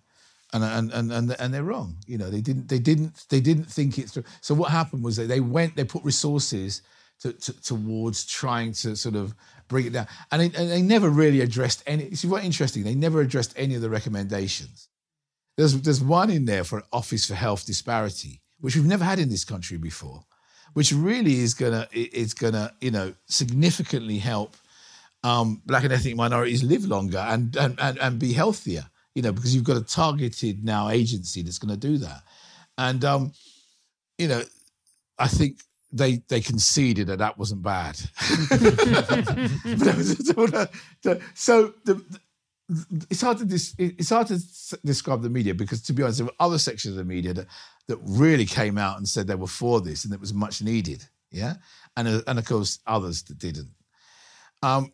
And, 0.52 0.64
and 0.64 0.92
and 0.92 1.12
and 1.12 1.36
and 1.38 1.54
they're 1.54 1.64
wrong. 1.64 1.96
You 2.06 2.18
know, 2.18 2.30
they 2.30 2.40
didn't 2.40 2.68
they 2.68 2.78
didn't 2.78 3.26
they 3.28 3.40
didn't 3.40 3.64
think 3.64 3.98
it 3.98 4.10
through. 4.10 4.24
So 4.40 4.54
what 4.54 4.70
happened 4.70 5.02
was 5.02 5.16
that 5.16 5.24
they 5.24 5.40
went 5.40 5.74
they 5.76 5.84
put 5.84 6.04
resources 6.04 6.82
to, 7.20 7.32
to, 7.32 7.62
towards 7.62 8.24
trying 8.24 8.72
to 8.72 8.96
sort 8.96 9.16
of 9.16 9.34
bring 9.68 9.86
it 9.86 9.92
down, 9.92 10.06
and 10.30 10.42
they, 10.42 10.46
and 10.58 10.70
they 10.70 10.82
never 10.82 11.10
really 11.10 11.40
addressed 11.40 11.82
any. 11.86 12.14
See 12.14 12.28
what 12.28 12.44
interesting? 12.44 12.84
They 12.84 12.94
never 12.94 13.20
addressed 13.20 13.52
any 13.56 13.74
of 13.74 13.82
the 13.82 13.90
recommendations. 13.90 14.88
There's 15.56 15.80
there's 15.82 16.02
one 16.02 16.30
in 16.30 16.44
there 16.44 16.64
for 16.64 16.78
an 16.78 16.84
Office 16.92 17.26
for 17.26 17.34
Health 17.34 17.66
Disparity, 17.66 18.42
which 18.60 18.76
we've 18.76 18.86
never 18.86 19.04
had 19.04 19.18
in 19.18 19.30
this 19.30 19.44
country 19.44 19.76
before, 19.76 20.22
which 20.74 20.92
really 20.92 21.40
is 21.40 21.54
gonna 21.54 21.88
is 21.92 22.32
gonna 22.32 22.72
you 22.80 22.92
know 22.92 23.14
significantly 23.26 24.18
help 24.18 24.56
um, 25.24 25.62
black 25.64 25.82
and 25.82 25.92
ethnic 25.92 26.14
minorities 26.14 26.62
live 26.62 26.84
longer 26.84 27.18
and, 27.18 27.56
and, 27.56 27.80
and, 27.80 27.98
and 27.98 28.18
be 28.18 28.32
healthier, 28.32 28.84
you 29.14 29.22
know, 29.22 29.32
because 29.32 29.54
you've 29.54 29.64
got 29.64 29.78
a 29.78 29.82
targeted 29.82 30.62
now 30.62 30.90
agency 30.90 31.42
that's 31.42 31.58
going 31.58 31.74
to 31.74 31.80
do 31.80 31.96
that. 31.98 32.22
And, 32.76 33.04
um, 33.04 33.32
you 34.18 34.28
know, 34.28 34.42
I 35.18 35.28
think 35.28 35.62
they 35.90 36.22
they 36.28 36.40
conceded 36.40 37.06
that 37.06 37.18
that 37.18 37.38
wasn't 37.38 37.62
bad. 37.62 37.96
so 41.34 41.72
the, 41.84 42.04
it's 43.08 43.20
hard 43.20 43.38
to 43.38 43.44
dis, 43.44 43.74
it's 43.78 44.10
hard 44.10 44.26
to 44.26 44.40
describe 44.84 45.22
the 45.22 45.30
media 45.30 45.54
because 45.54 45.80
to 45.82 45.92
be 45.92 46.02
honest, 46.02 46.18
there 46.18 46.26
were 46.26 46.32
other 46.40 46.58
sections 46.58 46.96
of 46.96 46.98
the 46.98 47.04
media 47.04 47.32
that 47.32 47.46
that 47.86 47.98
really 48.02 48.44
came 48.44 48.76
out 48.76 48.98
and 48.98 49.08
said 49.08 49.28
they 49.28 49.36
were 49.36 49.46
for 49.46 49.80
this 49.80 50.04
and 50.04 50.12
it 50.12 50.20
was 50.20 50.34
much 50.34 50.60
needed. 50.62 51.04
Yeah, 51.30 51.54
and 51.96 52.24
and 52.26 52.38
of 52.38 52.44
course 52.44 52.80
others 52.86 53.22
that 53.24 53.38
didn't. 53.38 53.70
Um, 54.62 54.92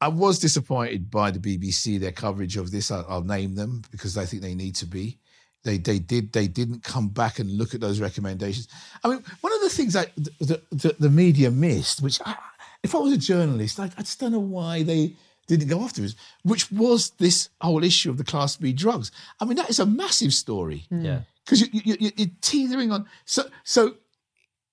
I 0.00 0.08
was 0.08 0.38
disappointed 0.38 1.10
by 1.10 1.30
the 1.30 1.40
BBC 1.40 1.98
their 1.98 2.12
coverage 2.12 2.56
of 2.56 2.70
this. 2.70 2.90
I, 2.90 3.02
will 3.02 3.24
name 3.24 3.54
them 3.54 3.82
because 3.90 4.16
I 4.16 4.24
think 4.24 4.42
they 4.42 4.54
need 4.54 4.76
to 4.76 4.86
be. 4.86 5.18
They 5.64 5.76
they 5.76 5.98
did 5.98 6.32
they 6.32 6.46
didn't 6.46 6.84
come 6.84 7.08
back 7.08 7.40
and 7.40 7.50
look 7.50 7.74
at 7.74 7.80
those 7.80 8.00
recommendations. 8.00 8.68
I 9.02 9.08
mean, 9.08 9.24
one 9.40 9.52
of 9.52 9.60
the 9.60 9.68
things 9.68 9.94
that 9.94 10.14
the, 10.14 10.62
the, 10.70 10.94
the 11.00 11.10
media 11.10 11.50
missed, 11.50 12.00
which 12.00 12.20
I, 12.24 12.36
if 12.84 12.94
I 12.94 12.98
was 12.98 13.12
a 13.12 13.18
journalist, 13.18 13.80
I, 13.80 13.90
I, 13.96 14.02
just 14.02 14.20
don't 14.20 14.32
know 14.32 14.38
why 14.38 14.84
they 14.84 15.14
didn't 15.48 15.66
go 15.66 15.82
after 15.82 16.04
it, 16.04 16.14
which 16.44 16.70
was 16.70 17.10
this 17.18 17.48
whole 17.60 17.82
issue 17.82 18.08
of 18.08 18.18
the 18.18 18.24
Class 18.24 18.54
B 18.56 18.72
drugs. 18.72 19.10
I 19.40 19.46
mean, 19.46 19.56
that 19.56 19.68
is 19.68 19.80
a 19.80 19.86
massive 19.86 20.32
story. 20.32 20.84
Hmm. 20.90 21.04
Yeah, 21.04 21.20
because 21.44 21.60
you, 21.62 21.68
you, 21.72 21.96
you, 21.98 22.12
you're 22.16 22.28
teetering 22.40 22.92
on. 22.92 23.06
So 23.24 23.42
so 23.64 23.96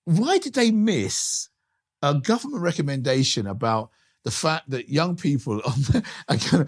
why 0.03 0.37
did 0.37 0.53
they 0.53 0.69
miss 0.69 1.49
a 2.03 2.13
government 2.13 2.61
recommendation 2.61 3.47
about 3.47 3.89
the 4.25 4.31
fact 4.31 4.69
that 4.71 4.89
young 4.89 5.15
people 5.15 5.61
are 6.27 6.37
gonna, 6.51 6.65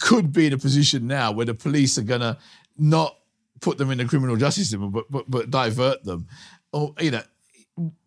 could 0.00 0.32
be 0.32 0.46
in 0.46 0.52
a 0.54 0.58
position 0.58 1.06
now 1.06 1.32
where 1.32 1.44
the 1.44 1.52
police 1.52 1.98
are 1.98 2.02
going 2.02 2.20
to 2.20 2.38
not 2.78 3.18
put 3.60 3.76
them 3.76 3.90
in 3.90 3.98
the 3.98 4.04
criminal 4.04 4.36
justice 4.36 4.70
system, 4.70 4.90
but, 4.90 5.10
but 5.10 5.30
but 5.30 5.50
divert 5.50 6.02
them, 6.04 6.26
or 6.72 6.94
you 7.00 7.10
know, 7.10 7.22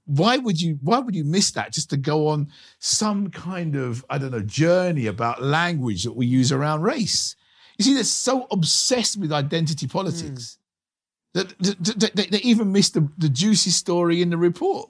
why 0.05 0.37
would 0.37 0.59
you 0.59 0.79
why 0.81 0.99
would 0.99 1.13
you 1.13 1.25
miss 1.25 1.51
that 1.51 1.73
just 1.73 1.89
to 1.89 1.97
go 1.97 2.29
on 2.29 2.47
some 2.79 3.29
kind 3.29 3.75
of 3.75 4.03
I 4.09 4.17
don't 4.17 4.31
know 4.31 4.41
journey 4.41 5.07
about 5.07 5.43
language 5.43 6.03
that 6.05 6.15
we 6.15 6.25
use 6.25 6.51
around 6.51 6.81
race? 6.81 7.35
You 7.77 7.83
see, 7.83 7.93
they're 7.93 8.05
so 8.05 8.47
obsessed 8.49 9.19
with 9.19 9.33
identity 9.33 9.87
politics 9.87 10.57
mm. 11.35 11.49
that, 11.59 12.29
they 12.31 12.37
even 12.37 12.71
missed 12.71 12.93
the, 12.93 13.09
the 13.17 13.27
juicy 13.27 13.71
story 13.71 14.21
in 14.21 14.29
the 14.29 14.37
report. 14.37 14.89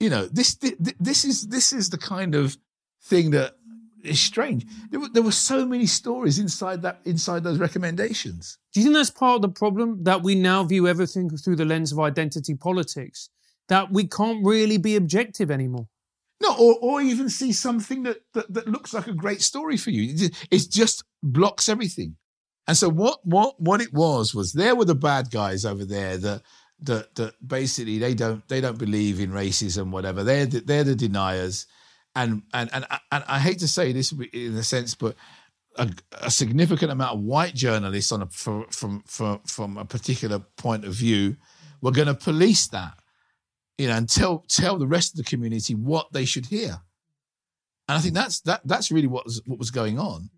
You 0.00 0.08
know, 0.08 0.26
this 0.26 0.54
this 0.54 1.26
is 1.26 1.48
this 1.48 1.74
is 1.74 1.90
the 1.90 1.98
kind 1.98 2.34
of 2.34 2.56
thing 3.04 3.30
that 3.30 3.56
is 4.02 4.20
strange. 4.20 4.66
There 4.90 5.00
were, 5.00 5.08
there 5.08 5.22
were 5.22 5.32
so 5.32 5.66
many 5.66 5.86
stories 5.86 6.38
inside 6.38 6.82
that 6.82 7.00
inside 7.04 7.42
those 7.42 7.58
recommendations. 7.58 8.58
Do 8.72 8.80
you 8.80 8.84
think 8.84 8.96
that's 8.96 9.10
part 9.10 9.36
of 9.36 9.42
the 9.42 9.48
problem 9.48 10.04
that 10.04 10.22
we 10.22 10.34
now 10.34 10.64
view 10.64 10.86
everything 10.86 11.30
through 11.30 11.56
the 11.56 11.64
lens 11.64 11.92
of 11.92 12.00
identity 12.00 12.54
politics? 12.54 13.30
That 13.68 13.90
we 13.90 14.06
can't 14.06 14.44
really 14.44 14.76
be 14.76 14.96
objective 14.96 15.50
anymore. 15.50 15.88
No, 16.42 16.54
or, 16.58 16.76
or 16.82 17.00
even 17.00 17.30
see 17.30 17.52
something 17.52 18.02
that, 18.02 18.18
that, 18.34 18.52
that 18.52 18.68
looks 18.68 18.92
like 18.92 19.06
a 19.06 19.14
great 19.14 19.40
story 19.40 19.78
for 19.78 19.90
you. 19.90 20.28
It 20.50 20.66
just 20.70 21.04
blocks 21.22 21.68
everything. 21.68 22.16
And 22.66 22.76
so 22.76 22.88
what 22.88 23.20
what 23.24 23.60
what 23.60 23.80
it 23.80 23.92
was 23.92 24.34
was 24.34 24.52
there 24.52 24.74
were 24.74 24.84
the 24.84 24.94
bad 24.94 25.30
guys 25.30 25.64
over 25.64 25.84
there 25.84 26.16
that 26.18 26.42
that 26.80 27.14
that 27.14 27.34
basically 27.46 27.98
they 27.98 28.14
don't 28.14 28.46
they 28.48 28.60
don't 28.60 28.78
believe 28.78 29.20
in 29.20 29.30
racism 29.30 29.90
whatever 29.90 30.24
they're 30.24 30.46
the, 30.46 30.60
they're 30.60 30.84
the 30.84 30.96
deniers 30.96 31.66
and 32.14 32.42
and 32.52 32.70
and 32.72 32.86
and 33.10 33.24
I 33.26 33.38
hate 33.38 33.58
to 33.60 33.68
say 33.68 33.92
this 33.92 34.12
in 34.12 34.54
a 34.54 34.62
sense, 34.62 34.94
but 34.94 35.16
a, 35.76 35.90
a 36.22 36.30
significant 36.30 36.92
amount 36.92 37.14
of 37.14 37.20
white 37.20 37.54
journalists 37.54 38.12
on 38.12 38.22
a, 38.22 38.26
from, 38.26 38.66
from 38.68 39.02
from 39.06 39.40
from 39.40 39.76
a 39.76 39.84
particular 39.84 40.38
point 40.56 40.84
of 40.84 40.94
view 40.94 41.36
were 41.80 41.92
going 41.92 42.08
to 42.08 42.14
police 42.14 42.66
that, 42.68 42.94
you 43.78 43.88
know, 43.88 43.96
and 43.96 44.08
tell 44.08 44.44
tell 44.48 44.78
the 44.78 44.86
rest 44.86 45.12
of 45.12 45.18
the 45.18 45.28
community 45.30 45.74
what 45.74 46.12
they 46.12 46.24
should 46.24 46.46
hear. 46.46 46.80
And 47.88 47.98
I 47.98 48.00
think 48.00 48.14
that's 48.14 48.40
that 48.42 48.62
that's 48.64 48.90
really 48.90 49.08
what 49.08 49.24
was 49.24 49.42
what 49.46 49.58
was 49.58 49.70
going 49.70 49.98
on. 49.98 50.30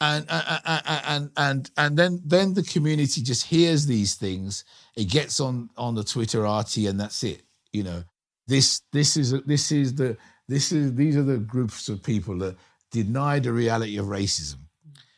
And 0.00 0.26
and 0.28 0.60
and 0.86 1.30
and 1.36 1.70
and 1.76 1.96
then 1.96 2.20
then 2.24 2.54
the 2.54 2.62
community 2.62 3.22
just 3.22 3.46
hears 3.46 3.86
these 3.86 4.14
things. 4.14 4.64
It 4.96 5.08
gets 5.08 5.40
on 5.40 5.70
on 5.76 5.94
the 5.94 6.02
Twitterati, 6.02 6.88
and 6.88 6.98
that's 6.98 7.22
it. 7.24 7.42
You 7.72 7.84
know, 7.84 8.04
this 8.46 8.82
this 8.92 9.16
is 9.16 9.32
this 9.44 9.72
is 9.72 9.94
the 9.94 10.16
this 10.48 10.72
is 10.72 10.94
these 10.94 11.16
are 11.16 11.22
the 11.22 11.38
groups 11.38 11.88
of 11.88 12.02
people 12.02 12.38
that 12.38 12.56
deny 12.90 13.38
the 13.38 13.52
reality 13.52 13.96
of 13.98 14.06
racism, 14.06 14.58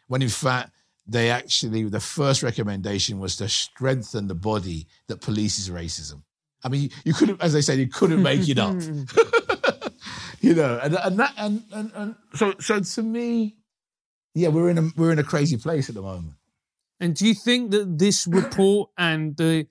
when 0.09 0.23
in 0.23 0.29
fact 0.29 0.71
they 1.07 1.31
actually 1.31 1.85
the 1.85 2.01
first 2.01 2.43
recommendation 2.43 3.19
was 3.19 3.37
to 3.37 3.49
strengthen 3.49 4.27
the 4.29 4.35
body 4.35 4.87
that 5.09 5.21
polices 5.21 5.71
racism. 5.71 6.23
I 6.65 6.69
mean, 6.69 6.91
you 7.05 7.15
couldn't, 7.15 7.41
as 7.41 7.53
they 7.53 7.61
say, 7.61 7.77
you 7.77 7.87
couldn't 7.87 8.23
make 8.23 8.49
it 8.49 8.59
up. 8.59 8.75
you 10.41 10.55
know, 10.55 10.81
and 10.83 10.95
and 10.95 11.19
that 11.19 11.33
and, 11.37 11.63
and 11.73 11.93
and 11.95 12.15
so 12.35 12.55
so 12.59 12.81
to 12.81 13.03
me, 13.03 13.57
yeah, 14.35 14.49
we're 14.49 14.71
in 14.71 14.79
a 14.79 14.89
we're 14.97 15.13
in 15.13 15.19
a 15.19 15.25
crazy 15.25 15.57
place 15.57 15.89
at 15.89 15.95
the 15.95 16.03
moment. 16.03 16.35
And 16.99 17.15
do 17.15 17.27
you 17.27 17.35
think 17.35 17.71
that 17.73 17.99
this 17.99 18.27
report 18.27 18.91
and 18.97 19.37
the 19.37 19.67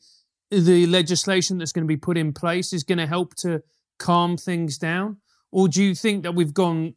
the 0.51 0.85
legislation 0.85 1.57
that's 1.57 1.71
going 1.71 1.83
to 1.83 1.87
be 1.87 1.97
put 1.97 2.17
in 2.17 2.33
place 2.33 2.71
is 2.71 2.83
going 2.83 2.99
to 2.99 3.07
help 3.07 3.35
to 3.35 3.61
calm 3.97 4.37
things 4.37 4.77
down, 4.77 5.17
or 5.55 5.69
do 5.69 5.81
you 5.81 5.95
think 5.95 6.23
that 6.23 6.35
we've 6.35 6.53
gone? 6.53 6.95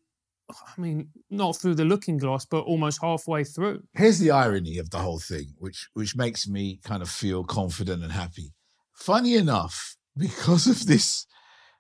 I 0.51 0.81
mean, 0.81 1.11
not 1.31 1.57
through 1.57 1.77
the 1.77 1.85
looking 1.85 2.19
glass, 2.19 2.45
but 2.45 2.65
almost 2.65 3.01
halfway 3.01 3.45
through. 3.45 3.85
Here's 3.95 4.19
the 4.19 4.33
irony 4.33 4.79
of 4.79 4.91
the 4.91 4.99
whole 4.99 5.21
thing, 5.21 5.55
which 5.59 5.89
which 5.95 6.17
makes 6.17 6.49
me 6.49 6.81
kind 6.83 7.01
of 7.01 7.09
feel 7.09 7.45
confident 7.45 8.03
and 8.03 8.11
happy. 8.11 8.53
Funny 8.93 9.37
enough, 9.37 9.97
because 10.17 10.67
of 10.67 10.87
this 10.87 11.27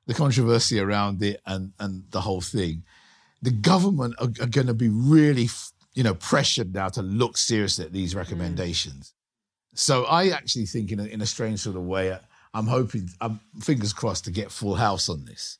the 0.06 0.14
controversy 0.14 0.78
around 0.78 1.20
it 1.20 1.40
and 1.44 1.72
and 1.80 2.04
the 2.10 2.20
whole 2.20 2.40
thing, 2.40 2.84
the 3.42 3.50
government 3.50 4.14
are, 4.20 4.30
are 4.40 4.54
going 4.58 4.68
to 4.68 4.74
be 4.74 4.88
really, 4.88 5.48
you 5.94 6.04
know, 6.04 6.14
pressured 6.14 6.72
now 6.72 6.90
to 6.90 7.02
look 7.02 7.36
seriously 7.36 7.86
at 7.86 7.92
these 7.92 8.14
recommendations. 8.14 9.14
Mm. 9.74 9.78
So 9.78 10.04
I 10.04 10.28
actually 10.28 10.66
think, 10.66 10.92
in 10.92 11.00
a, 11.00 11.04
in 11.06 11.22
a 11.22 11.26
strange 11.26 11.58
sort 11.58 11.74
of 11.74 11.82
way, 11.82 12.16
I'm 12.54 12.66
hoping, 12.68 13.10
I'm 13.20 13.40
fingers 13.60 13.92
crossed, 13.92 14.26
to 14.26 14.30
get 14.30 14.52
full 14.52 14.76
house 14.76 15.08
on 15.08 15.24
this. 15.24 15.58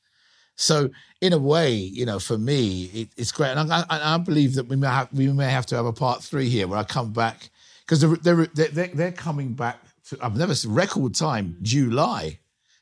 So 0.60 0.90
in 1.20 1.32
a 1.32 1.38
way, 1.38 1.72
you 1.72 2.04
know, 2.04 2.18
for 2.18 2.36
me, 2.36 2.90
it, 2.92 3.08
it's 3.16 3.32
great, 3.32 3.50
and 3.50 3.72
I, 3.72 3.84
I, 3.88 4.14
I, 4.14 4.18
believe 4.18 4.54
that 4.56 4.66
we 4.66 4.76
may 4.76 4.88
have 4.88 5.08
we 5.12 5.28
may 5.28 5.48
have 5.48 5.66
to 5.66 5.76
have 5.76 5.86
a 5.86 5.92
part 5.92 6.22
three 6.22 6.48
here 6.48 6.66
where 6.66 6.78
I 6.78 6.84
come 6.84 7.12
back 7.12 7.48
because 7.86 8.00
they're, 8.00 8.16
they're 8.16 8.46
they're 8.46 8.88
they're 8.88 9.12
coming 9.12 9.54
back. 9.54 9.78
To, 10.08 10.18
I've 10.20 10.36
never 10.36 10.54
seen 10.54 10.72
record 10.72 11.14
time 11.14 11.56
July 11.62 12.38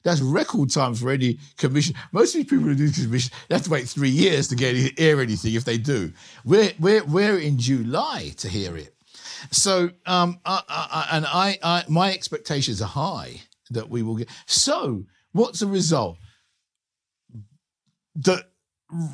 that's 0.07 0.21
record 0.21 0.71
time 0.71 0.95
for 0.95 1.11
any 1.11 1.37
commission. 1.57 1.97
Most 2.13 2.33
of 2.33 2.39
these 2.39 2.49
people 2.49 2.67
who 2.67 2.77
do 2.77 2.91
commission, 2.93 3.33
they 3.49 3.57
have 3.57 3.65
to 3.65 3.71
wait 3.71 3.89
three 3.89 4.09
years 4.09 4.47
to 4.49 4.55
get 4.55 4.77
hear 4.77 5.21
anything 5.21 5.55
if 5.55 5.65
they 5.65 5.79
do. 5.79 6.13
We're 6.45 6.71
we're 6.79 7.05
we're 7.05 7.39
in 7.39 7.59
July 7.59 8.33
to 8.37 8.49
hear 8.49 8.77
it. 8.77 8.95
So 9.51 9.91
um, 10.07 10.39
I, 10.47 10.63
I, 10.69 11.09
and 11.11 11.27
I, 11.27 11.59
I 11.61 11.85
my 11.89 12.13
expectations 12.13 12.81
are 12.81 12.89
high 12.89 13.43
that 13.71 13.91
we 13.91 14.05
will 14.05 14.15
get. 14.15 14.29
So 14.47 15.05
what's 15.33 15.59
the 15.59 15.67
result? 15.67 16.19
That 18.17 18.45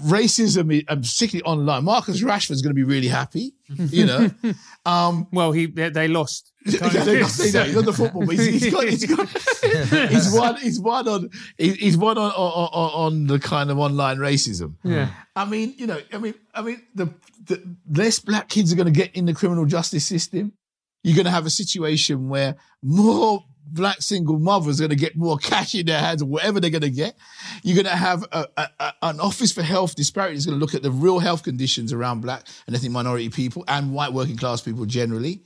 racism, 0.04 0.84
and 0.88 1.02
particularly 1.02 1.42
online, 1.44 1.84
Marcus 1.84 2.22
Rashford's 2.22 2.62
going 2.62 2.70
to 2.70 2.74
be 2.74 2.84
really 2.84 3.08
happy. 3.08 3.54
You 3.68 4.06
know, 4.06 4.30
um, 4.86 5.28
well, 5.32 5.52
he 5.52 5.66
they, 5.66 5.88
they 5.90 6.08
lost 6.08 6.52
yeah, 6.64 6.88
they 6.88 7.18
got, 7.18 7.30
they 7.32 7.50
know, 7.50 7.64
he's 7.64 7.76
on 7.76 7.84
the 7.84 7.92
football, 7.92 8.24
but 8.24 8.36
he's, 8.36 8.62
he's 8.62 8.72
got, 8.72 8.84
he's 8.84 9.04
got, 9.04 9.28
he's 10.10 10.32
one, 10.32 10.56
he's 10.56 10.78
one 10.78 11.08
on, 11.08 11.30
he's 11.58 11.96
one 11.96 12.16
on, 12.16 12.30
on, 12.30 12.90
on 13.12 13.26
the 13.26 13.40
kind 13.40 13.68
of 13.68 13.80
online 13.80 14.18
racism. 14.18 14.76
Yeah, 14.84 15.10
I 15.34 15.44
mean, 15.44 15.74
you 15.76 15.88
know, 15.88 16.00
I 16.12 16.18
mean, 16.18 16.34
I 16.54 16.62
mean, 16.62 16.80
the, 16.94 17.12
the 17.46 17.76
less 17.90 18.20
black 18.20 18.48
kids 18.48 18.72
are 18.72 18.76
going 18.76 18.86
to 18.86 18.92
get 18.92 19.16
in 19.16 19.26
the 19.26 19.34
criminal 19.34 19.66
justice 19.66 20.06
system. 20.06 20.52
You're 21.02 21.16
going 21.16 21.24
to 21.24 21.32
have 21.32 21.46
a 21.46 21.50
situation 21.50 22.28
where 22.28 22.54
more 22.80 23.44
black 23.66 24.02
single 24.02 24.38
mothers 24.38 24.80
are 24.80 24.84
going 24.84 24.90
to 24.90 24.96
get 24.96 25.16
more 25.16 25.38
cash 25.38 25.74
in 25.74 25.86
their 25.86 25.98
hands 25.98 26.22
or 26.22 26.26
whatever 26.26 26.60
they're 26.60 26.70
going 26.70 26.82
to 26.82 26.90
get. 26.90 27.16
You're 27.62 27.76
going 27.82 27.86
to 27.86 27.96
have 27.96 28.24
a, 28.32 28.46
a, 28.56 28.68
a, 28.80 28.92
an 29.02 29.20
Office 29.20 29.52
for 29.52 29.62
Health 29.62 29.94
Disparities 29.94 30.46
going 30.46 30.58
to 30.58 30.60
look 30.60 30.74
at 30.74 30.82
the 30.82 30.90
real 30.90 31.18
health 31.18 31.42
conditions 31.42 31.92
around 31.92 32.20
black 32.20 32.46
and 32.66 32.76
ethnic 32.76 32.92
minority 32.92 33.28
people 33.28 33.64
and 33.68 33.94
white 33.94 34.12
working 34.12 34.36
class 34.36 34.60
people 34.60 34.84
generally. 34.84 35.42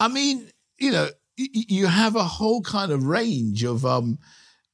I 0.00 0.08
mean, 0.08 0.48
you 0.78 0.90
know, 0.90 1.08
you 1.36 1.86
have 1.86 2.16
a 2.16 2.24
whole 2.24 2.62
kind 2.62 2.92
of 2.92 3.06
range 3.06 3.64
of, 3.64 3.84
um, 3.84 4.18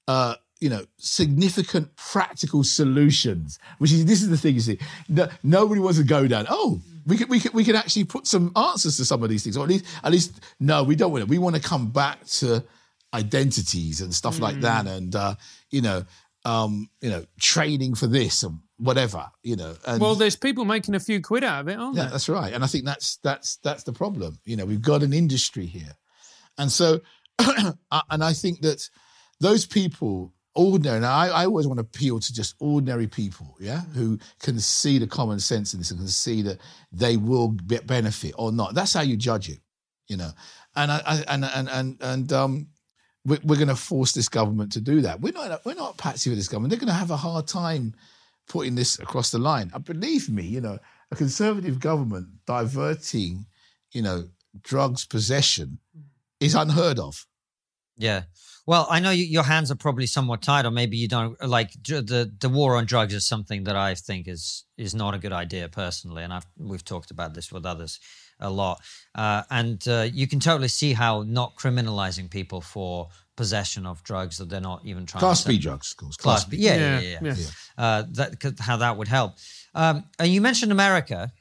uh, 0.08 0.34
you 0.60 0.68
know, 0.68 0.84
significant 0.98 1.94
practical 1.96 2.64
solutions. 2.64 3.58
Which 3.78 3.92
is 3.92 4.04
this 4.04 4.22
is 4.22 4.28
the 4.28 4.36
thing 4.36 4.54
you 4.54 4.60
see. 4.60 4.78
No, 5.08 5.28
nobody 5.42 5.80
wants 5.80 5.98
to 5.98 6.04
go 6.04 6.26
down. 6.26 6.46
Oh, 6.50 6.80
we 7.06 7.16
could 7.16 7.28
we 7.28 7.40
could 7.40 7.54
we 7.54 7.64
could 7.64 7.76
actually 7.76 8.04
put 8.04 8.26
some 8.26 8.52
answers 8.56 8.96
to 8.96 9.04
some 9.04 9.22
of 9.22 9.28
these 9.28 9.42
things, 9.42 9.56
or 9.56 9.64
at 9.64 9.70
least 9.70 9.84
at 10.02 10.12
least 10.12 10.40
no, 10.58 10.82
we 10.82 10.96
don't 10.96 11.12
want 11.12 11.22
it. 11.22 11.28
We 11.28 11.38
want 11.38 11.56
to 11.56 11.62
come 11.62 11.90
back 11.90 12.24
to 12.26 12.64
identities 13.12 14.00
and 14.00 14.14
stuff 14.14 14.36
mm. 14.36 14.40
like 14.40 14.60
that, 14.60 14.86
and 14.86 15.14
uh, 15.14 15.34
you 15.70 15.82
know, 15.82 16.04
um, 16.44 16.88
you 17.00 17.10
know, 17.10 17.24
training 17.40 17.94
for 17.94 18.06
this 18.06 18.42
and 18.42 18.58
whatever, 18.78 19.30
you 19.42 19.56
know. 19.56 19.74
And 19.86 20.00
well, 20.00 20.14
there's 20.14 20.36
people 20.36 20.64
making 20.64 20.94
a 20.94 21.00
few 21.00 21.20
quid 21.20 21.44
out 21.44 21.62
of 21.62 21.68
it, 21.68 21.78
aren't 21.78 21.96
yeah, 21.96 22.04
there? 22.04 22.12
that's 22.12 22.28
right. 22.28 22.52
And 22.52 22.64
I 22.64 22.66
think 22.66 22.84
that's 22.84 23.16
that's 23.18 23.56
that's 23.56 23.82
the 23.84 23.92
problem. 23.92 24.38
You 24.44 24.56
know, 24.56 24.64
we've 24.64 24.82
got 24.82 25.02
an 25.02 25.12
industry 25.12 25.66
here, 25.66 25.96
and 26.58 26.70
so, 26.70 27.00
and 27.38 28.24
I 28.24 28.32
think 28.32 28.60
that 28.62 28.88
those 29.40 29.66
people, 29.66 30.32
ordinary. 30.54 30.96
And 30.96 31.06
I, 31.06 31.28
I 31.28 31.46
always 31.46 31.66
want 31.66 31.78
to 31.78 31.82
appeal 31.82 32.20
to 32.20 32.32
just 32.32 32.54
ordinary 32.58 33.06
people, 33.06 33.56
yeah, 33.60 33.80
who 33.94 34.18
can 34.40 34.58
see 34.58 34.98
the 34.98 35.06
common 35.06 35.40
sense 35.40 35.72
in 35.72 35.80
this 35.80 35.90
and 35.90 36.00
can 36.00 36.08
see 36.08 36.42
that 36.42 36.58
they 36.92 37.16
will 37.16 37.48
benefit 37.48 38.34
or 38.36 38.52
not. 38.52 38.74
That's 38.74 38.94
how 38.94 39.02
you 39.02 39.16
judge 39.16 39.48
it, 39.48 39.60
you 40.08 40.16
know. 40.16 40.30
And 40.76 40.90
I, 40.92 41.02
I 41.06 41.24
and 41.28 41.44
and 41.44 41.68
and 41.68 41.96
and 42.00 42.32
um 42.32 42.66
we're, 43.24 43.38
we're 43.44 43.56
going 43.56 43.68
to 43.68 43.76
force 43.76 44.12
this 44.12 44.28
government 44.28 44.72
to 44.72 44.80
do 44.80 45.02
that. 45.02 45.20
We're 45.20 45.32
not 45.32 45.64
we're 45.64 45.74
not 45.74 45.98
patsy 45.98 46.30
with 46.30 46.38
this 46.38 46.48
government. 46.48 46.70
They're 46.70 46.80
going 46.80 46.88
to 46.88 46.94
have 46.94 47.10
a 47.10 47.16
hard 47.16 47.46
time 47.46 47.94
putting 48.48 48.74
this 48.74 48.98
across 48.98 49.30
the 49.30 49.38
line. 49.38 49.70
And 49.74 49.84
believe 49.84 50.28
me, 50.28 50.42
you 50.42 50.60
know, 50.60 50.78
a 51.10 51.16
conservative 51.16 51.80
government 51.80 52.28
diverting, 52.46 53.46
you 53.92 54.02
know, 54.02 54.28
drugs 54.62 55.04
possession 55.04 55.78
is 56.40 56.54
unheard 56.54 56.98
of. 56.98 57.26
Yeah. 57.96 58.22
Well, 58.70 58.86
I 58.88 59.00
know 59.00 59.10
you, 59.10 59.24
your 59.24 59.42
hands 59.42 59.72
are 59.72 59.74
probably 59.74 60.06
somewhat 60.06 60.42
tied, 60.42 60.64
or 60.64 60.70
maybe 60.70 60.96
you 60.96 61.08
don't 61.08 61.36
like 61.44 61.72
the 61.82 62.30
the 62.38 62.48
war 62.48 62.76
on 62.76 62.84
drugs 62.84 63.12
is 63.12 63.26
something 63.26 63.64
that 63.64 63.74
I 63.74 63.96
think 63.96 64.28
is 64.28 64.62
is 64.78 64.94
not 64.94 65.12
a 65.12 65.18
good 65.18 65.32
idea 65.32 65.68
personally, 65.68 66.22
and 66.22 66.32
I've 66.32 66.46
we've 66.56 66.84
talked 66.84 67.10
about 67.10 67.34
this 67.34 67.50
with 67.50 67.66
others 67.66 67.98
a 68.38 68.48
lot, 68.48 68.80
uh, 69.16 69.42
and 69.50 69.82
uh, 69.88 70.06
you 70.12 70.28
can 70.28 70.38
totally 70.38 70.68
see 70.68 70.92
how 70.92 71.24
not 71.26 71.56
criminalizing 71.56 72.30
people 72.30 72.60
for 72.60 73.08
possession 73.34 73.86
of 73.86 74.04
drugs 74.04 74.38
that 74.38 74.48
they're 74.48 74.60
not 74.60 74.82
even 74.84 75.04
trying 75.04 75.18
class 75.18 75.42
to 75.42 75.48
B 75.48 75.58
drugs, 75.58 75.90
of 75.90 75.96
course. 75.96 76.16
Class, 76.16 76.44
class 76.44 76.50
B. 76.50 76.58
Yeah, 76.58 76.76
yeah, 76.76 77.00
yeah. 77.00 77.18
yeah. 77.22 77.34
yeah. 77.36 77.46
Uh, 77.76 78.04
that 78.12 78.54
how 78.60 78.76
that 78.76 78.96
would 78.96 79.08
help. 79.08 79.32
Um, 79.74 80.04
and 80.20 80.28
you 80.28 80.40
mentioned 80.40 80.70
America. 80.70 81.32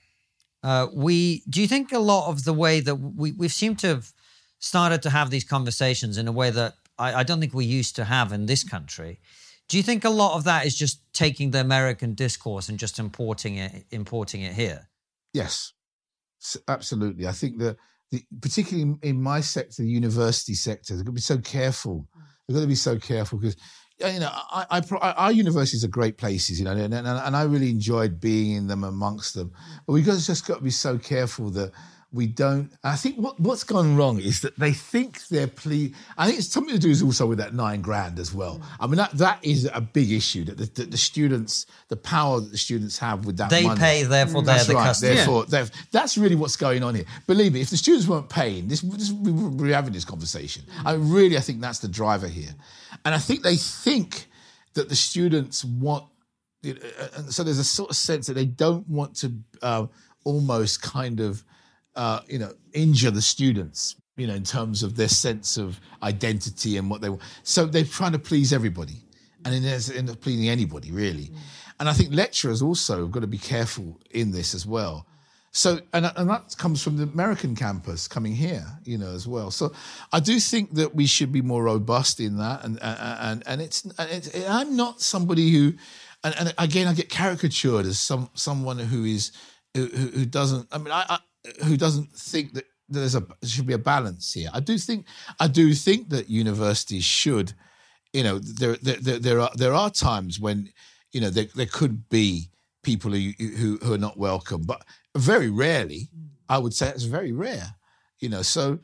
Uh, 0.63 0.87
we 0.91 1.43
do 1.47 1.61
you 1.61 1.67
think 1.67 1.91
a 1.91 1.99
lot 1.99 2.27
of 2.31 2.43
the 2.43 2.53
way 2.53 2.79
that 2.79 2.95
we 2.95 3.33
we 3.33 3.49
seem 3.49 3.75
to 3.75 3.87
have 3.87 4.13
started 4.57 5.03
to 5.03 5.11
have 5.11 5.29
these 5.29 5.43
conversations 5.43 6.17
in 6.17 6.27
a 6.27 6.31
way 6.31 6.49
that 6.49 6.73
I, 6.99 7.19
I 7.19 7.23
don't 7.23 7.39
think 7.39 7.53
we 7.53 7.65
used 7.65 7.95
to 7.95 8.03
have 8.03 8.31
in 8.31 8.45
this 8.45 8.63
country. 8.63 9.19
Do 9.67 9.77
you 9.77 9.83
think 9.83 10.03
a 10.03 10.09
lot 10.09 10.35
of 10.35 10.43
that 10.45 10.65
is 10.65 10.75
just 10.75 11.01
taking 11.13 11.51
the 11.51 11.61
American 11.61 12.13
discourse 12.15 12.69
and 12.69 12.77
just 12.77 12.99
importing 12.99 13.55
it, 13.55 13.85
importing 13.91 14.41
it 14.41 14.53
here? 14.53 14.89
Yes, 15.33 15.73
absolutely. 16.67 17.27
I 17.27 17.31
think 17.31 17.59
that, 17.59 17.77
the, 18.11 18.23
particularly 18.41 18.97
in 19.03 19.21
my 19.21 19.39
sector, 19.41 19.83
the 19.83 19.89
university 19.89 20.55
sector, 20.55 20.95
they've 20.95 21.05
got 21.05 21.11
to 21.11 21.13
be 21.13 21.21
so 21.21 21.37
careful. 21.37 22.07
Mm. 22.17 22.21
They've 22.47 22.55
got 22.55 22.61
to 22.61 22.67
be 22.67 22.75
so 22.75 22.97
careful 22.97 23.37
because 23.37 23.55
uh, 24.03 24.07
you 24.07 24.19
know, 24.19 24.29
I, 24.31 24.81
I, 25.01 25.11
our 25.11 25.31
universities 25.31 25.83
are 25.83 25.89
great 25.89 26.17
places, 26.17 26.57
you 26.57 26.65
know, 26.65 26.71
and, 26.71 26.93
and, 26.93 27.05
and, 27.05 27.35
I 27.35 27.43
really 27.43 27.69
enjoyed 27.69 28.21
being 28.21 28.55
in 28.55 28.67
them 28.67 28.85
amongst 28.85 29.35
them. 29.35 29.49
Mm. 29.49 29.79
But 29.85 29.93
we've 29.93 30.05
just 30.05 30.47
got 30.47 30.57
to 30.57 30.63
be 30.63 30.71
so 30.71 30.97
careful 30.97 31.49
that 31.51 31.73
we 32.11 32.25
don't. 32.25 32.71
I 32.83 32.95
think 32.95 33.17
what, 33.17 33.39
what's 33.39 33.63
gone 33.63 33.95
wrong 33.95 34.19
is 34.19 34.41
that 34.41 34.57
they 34.57 34.73
think 34.73 35.27
they're 35.27 35.47
ple. 35.47 35.89
I 36.17 36.25
think 36.25 36.39
it's 36.39 36.47
something 36.47 36.73
to 36.73 36.79
do 36.79 36.89
is 36.89 37.03
also 37.03 37.27
with 37.27 37.37
that 37.37 37.53
nine 37.53 37.81
grand 37.81 38.17
as 38.17 38.33
well. 38.33 38.57
Mm. 38.57 38.63
I 38.79 38.87
mean 38.87 38.95
that 38.95 39.11
that 39.11 39.45
is 39.45 39.69
a 39.71 39.81
big 39.81 40.11
issue 40.11 40.43
that 40.45 40.57
the, 40.57 40.65
the, 40.65 40.89
the 40.89 40.97
students, 40.97 41.67
the 41.87 41.95
power 41.95 42.39
that 42.39 42.51
the 42.51 42.57
students 42.57 42.97
have 42.97 43.25
with 43.25 43.37
that. 43.37 43.51
They 43.51 43.63
money. 43.63 43.79
pay, 43.79 44.03
therefore 44.03 44.41
they're 44.41 44.55
that's 44.55 44.67
the 44.67 44.73
right, 44.73 44.85
customer. 44.85 45.13
Therefore, 45.13 45.45
yeah. 45.49 45.65
that's 45.91 46.17
really 46.17 46.35
what's 46.35 46.55
going 46.55 46.81
on 46.83 46.95
here. 46.95 47.05
Believe 47.27 47.53
me, 47.53 47.61
if 47.61 47.69
the 47.69 47.77
students 47.77 48.07
weren't 48.07 48.29
paying, 48.29 48.67
this, 48.67 48.81
this 48.81 49.11
we 49.11 49.31
would 49.31 49.57
be 49.57 49.71
having 49.71 49.93
this 49.93 50.05
conversation. 50.05 50.63
Mm. 50.63 50.85
I 50.85 50.93
really, 50.93 51.37
I 51.37 51.41
think 51.41 51.61
that's 51.61 51.79
the 51.79 51.87
driver 51.87 52.27
here, 52.27 52.55
and 53.05 53.13
I 53.13 53.19
think 53.19 53.43
they 53.43 53.55
think 53.55 54.27
that 54.73 54.89
the 54.89 54.95
students 54.95 55.63
want. 55.63 56.05
Uh, 56.65 56.71
and 57.15 57.33
so 57.33 57.43
there's 57.43 57.59
a 57.59 57.63
sort 57.63 57.91
of 57.91 57.95
sense 57.95 58.27
that 58.27 58.33
they 58.33 58.45
don't 58.45 58.87
want 58.89 59.15
to. 59.17 59.31
Uh, 59.61 59.85
almost 60.25 60.81
kind 60.81 61.19
of, 61.19 61.43
uh, 61.99 62.21
you 62.29 62.39
know, 62.39 62.53
injure 62.71 63.11
the 63.11 63.21
students, 63.21 63.97
you 64.15 64.25
know, 64.25 64.33
in 64.33 64.43
terms 64.43 64.83
of 64.83 64.95
their 64.95 65.09
sense 65.09 65.57
of 65.57 65.81
identity 66.01 66.77
and 66.77 66.89
what 66.89 67.01
they 67.01 67.09
want. 67.09 67.21
So 67.43 67.65
they're 67.65 67.83
trying 67.83 68.13
to 68.13 68.19
please 68.19 68.53
everybody, 68.53 69.03
and 69.43 69.53
in 69.53 69.65
end 69.65 70.09
up 70.09 70.21
pleasing 70.21 70.47
anybody 70.47 70.93
really. 70.93 71.29
And 71.77 71.89
I 71.89 71.93
think 71.93 72.13
lecturers 72.13 72.61
also 72.61 73.01
have 73.01 73.11
got 73.11 73.19
to 73.19 73.27
be 73.27 73.37
careful 73.37 73.99
in 74.11 74.31
this 74.31 74.53
as 74.53 74.65
well. 74.65 75.07
So, 75.51 75.79
and, 75.91 76.09
and 76.15 76.29
that 76.29 76.55
comes 76.57 76.81
from 76.81 76.95
the 76.95 77.03
American 77.03 77.53
campus 77.53 78.07
coming 78.07 78.33
here, 78.33 78.65
you 78.85 78.97
know, 78.97 79.11
as 79.13 79.27
well. 79.27 79.51
So, 79.51 79.73
I 80.13 80.21
do 80.21 80.39
think 80.39 80.75
that 80.75 80.95
we 80.95 81.05
should 81.05 81.33
be 81.33 81.41
more 81.41 81.63
robust 81.63 82.21
in 82.21 82.37
that. 82.37 82.63
And 82.63 82.79
and 82.81 83.43
and 83.45 83.61
it's, 83.61 83.83
and 83.83 84.09
it's 84.09 84.29
I'm 84.47 84.77
not 84.77 85.01
somebody 85.01 85.49
who, 85.49 85.73
and, 86.23 86.35
and, 86.39 86.53
again, 86.57 86.87
I 86.87 86.93
get 86.93 87.09
caricatured 87.09 87.85
as 87.85 87.99
some 87.99 88.29
someone 88.35 88.79
who 88.79 89.03
is 89.03 89.31
who, 89.73 89.87
who 89.87 90.25
doesn't. 90.25 90.67
I 90.71 90.77
mean, 90.77 90.91
I, 90.91 91.03
I 91.09 91.19
who 91.65 91.77
doesn't 91.77 92.11
think 92.11 92.53
that 92.53 92.65
there's 92.89 93.15
a 93.15 93.23
should 93.43 93.67
be 93.67 93.73
a 93.73 93.77
balance 93.77 94.33
here. 94.33 94.49
I 94.53 94.59
do 94.59 94.77
think 94.77 95.05
I 95.39 95.47
do 95.47 95.73
think 95.73 96.09
that 96.09 96.29
universities 96.29 97.03
should, 97.03 97.53
you 98.13 98.23
know, 98.23 98.39
there 98.39 98.77
there 98.81 99.19
there, 99.19 99.39
are 99.39 99.51
there 99.55 99.73
are 99.73 99.89
times 99.89 100.39
when 100.39 100.69
you 101.11 101.21
know 101.21 101.29
there 101.29 101.47
there 101.55 101.65
could 101.65 102.09
be 102.09 102.49
people 102.83 103.11
who, 103.11 103.31
who 103.39 103.77
who 103.81 103.93
are 103.93 103.99
not 103.99 104.17
welcome, 104.17 104.63
but 104.63 104.83
very 105.15 105.49
rarely. 105.49 106.09
I 106.47 106.57
would 106.57 106.73
say 106.73 106.89
it's 106.89 107.03
very 107.03 107.31
rare. 107.31 107.75
You 108.19 108.29
know, 108.29 108.41
so 108.41 108.79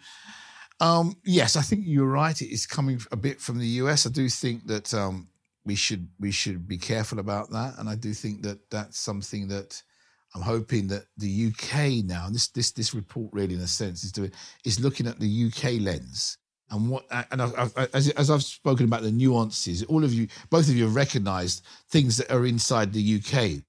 um, 0.79 1.15
yes, 1.23 1.55
I 1.55 1.61
think 1.61 1.83
you're 1.85 2.05
right. 2.05 2.39
It 2.41 2.53
is 2.53 2.65
coming 2.67 2.99
a 3.11 3.15
bit 3.15 3.41
from 3.41 3.57
the 3.59 3.67
US. 3.81 4.05
I 4.05 4.09
do 4.09 4.29
think 4.29 4.67
that 4.67 4.93
um, 4.93 5.29
we 5.65 5.75
should 5.75 6.07
we 6.19 6.31
should 6.31 6.67
be 6.67 6.77
careful 6.77 7.19
about 7.19 7.49
that, 7.51 7.75
and 7.79 7.89
I 7.89 7.95
do 7.95 8.13
think 8.13 8.43
that 8.43 8.69
that's 8.69 8.99
something 8.99 9.47
that 9.47 9.81
I'm 10.35 10.41
hoping 10.41 10.87
that 10.87 11.05
the 11.17 11.47
UK 11.47 12.05
now, 12.05 12.27
this 12.29 12.49
this 12.49 12.71
this 12.71 12.93
report 12.93 13.31
really, 13.33 13.55
in 13.55 13.61
a 13.61 13.67
sense, 13.67 14.03
is 14.03 14.11
doing 14.11 14.31
is 14.65 14.79
looking 14.79 15.07
at 15.07 15.19
the 15.19 15.45
UK 15.47 15.81
lens 15.81 16.37
and 16.71 16.89
what 16.89 17.05
and 17.31 17.41
I've, 17.41 17.53
I've, 17.57 17.89
as, 17.93 18.09
as 18.09 18.29
I've 18.29 18.43
spoken 18.43 18.85
about 18.85 19.03
the 19.03 19.11
nuances, 19.11 19.83
all 19.83 20.03
of 20.03 20.13
you, 20.13 20.27
both 20.49 20.67
of 20.67 20.75
you 20.75 20.83
have 20.85 20.95
recognised 20.95 21.65
things 21.89 22.17
that 22.17 22.31
are 22.31 22.45
inside 22.45 22.91
the 22.91 23.21
UK 23.21 23.63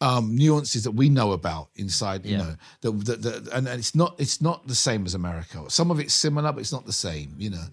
um, 0.00 0.34
nuances 0.34 0.84
that 0.84 0.92
we 0.92 1.08
know 1.08 1.32
about 1.32 1.68
inside, 1.76 2.24
you 2.24 2.36
yeah. 2.36 2.54
know, 2.82 2.92
that, 2.92 3.22
that, 3.22 3.48
and, 3.52 3.68
and, 3.68 3.78
it's 3.78 3.94
not 3.94 4.14
it's 4.18 4.40
not 4.40 4.66
the 4.66 4.74
same 4.74 5.04
as 5.04 5.14
America. 5.14 5.62
Some 5.68 5.90
of 5.90 6.00
it's 6.00 6.14
similar, 6.14 6.52
but 6.52 6.60
it's 6.60 6.72
not 6.72 6.86
the 6.86 6.92
same. 6.92 7.34
You 7.38 7.50
know, 7.50 7.64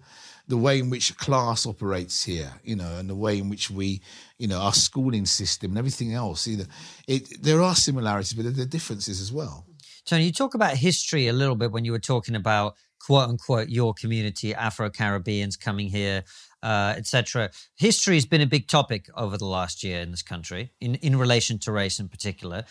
the 0.50 0.56
way 0.56 0.78
in 0.78 0.90
which 0.90 1.16
class 1.16 1.66
operates 1.66 2.22
here, 2.24 2.52
you 2.62 2.76
know, 2.76 2.96
and 2.98 3.08
the 3.08 3.14
way 3.14 3.38
in 3.38 3.48
which 3.48 3.70
we, 3.70 4.00
you 4.38 4.48
know, 4.48 4.60
our 4.60 4.72
schooling 4.72 5.26
system 5.26 5.70
and 5.70 5.78
everything 5.78 6.12
else. 6.12 6.46
Either 6.46 6.66
it, 7.06 7.42
there 7.42 7.62
are 7.62 7.74
similarities, 7.74 8.32
but 8.32 8.54
there 8.54 8.64
are 8.64 8.68
differences 8.68 9.20
as 9.20 9.32
well. 9.32 9.64
Tony, 10.04 10.24
you 10.24 10.32
talk 10.32 10.54
about 10.54 10.76
history 10.76 11.28
a 11.28 11.32
little 11.32 11.56
bit 11.56 11.72
when 11.72 11.84
you 11.84 11.92
were 11.92 11.98
talking 11.98 12.34
about 12.34 12.74
quote 13.00 13.28
unquote 13.28 13.68
your 13.68 13.94
community, 13.94 14.54
Afro 14.54 14.90
Caribbeans 14.90 15.56
coming 15.56 15.88
here 15.88 16.24
uh, 16.62 16.94
etc. 16.96 17.50
History 17.76 18.14
has 18.14 18.26
been 18.26 18.40
a 18.40 18.46
big 18.46 18.68
topic 18.68 19.08
over 19.16 19.38
the 19.38 19.46
last 19.46 19.82
year 19.82 20.00
in 20.00 20.10
this 20.10 20.22
country, 20.22 20.72
in, 20.80 20.96
in 20.96 21.16
relation 21.16 21.58
to 21.60 21.72
race 21.72 21.98
in 21.98 22.08
particular. 22.08 22.64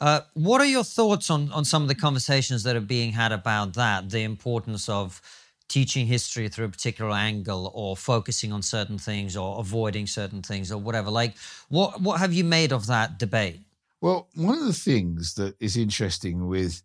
Uh, 0.00 0.20
what 0.34 0.60
are 0.60 0.66
your 0.66 0.84
thoughts 0.84 1.30
on, 1.30 1.50
on 1.52 1.64
some 1.64 1.82
of 1.82 1.88
the 1.88 1.94
conversations 1.94 2.64
that 2.64 2.76
are 2.76 2.80
being 2.80 3.12
had 3.12 3.32
about 3.32 3.74
that, 3.74 4.10
the 4.10 4.22
importance 4.22 4.88
of 4.88 5.22
teaching 5.68 6.06
history 6.06 6.48
through 6.48 6.66
a 6.66 6.70
particular 6.70 7.10
angle 7.12 7.70
or 7.74 7.96
focusing 7.96 8.52
on 8.52 8.62
certain 8.62 8.98
things 8.98 9.36
or 9.36 9.60
avoiding 9.60 10.06
certain 10.06 10.42
things 10.42 10.70
or 10.70 10.78
whatever? 10.78 11.10
Like, 11.10 11.34
what, 11.68 12.00
what 12.00 12.20
have 12.20 12.32
you 12.32 12.44
made 12.44 12.72
of 12.72 12.86
that 12.86 13.18
debate? 13.18 13.60
Well, 14.00 14.28
one 14.34 14.58
of 14.58 14.64
the 14.64 14.72
things 14.72 15.34
that 15.34 15.56
is 15.60 15.76
interesting 15.76 16.46
with, 16.46 16.82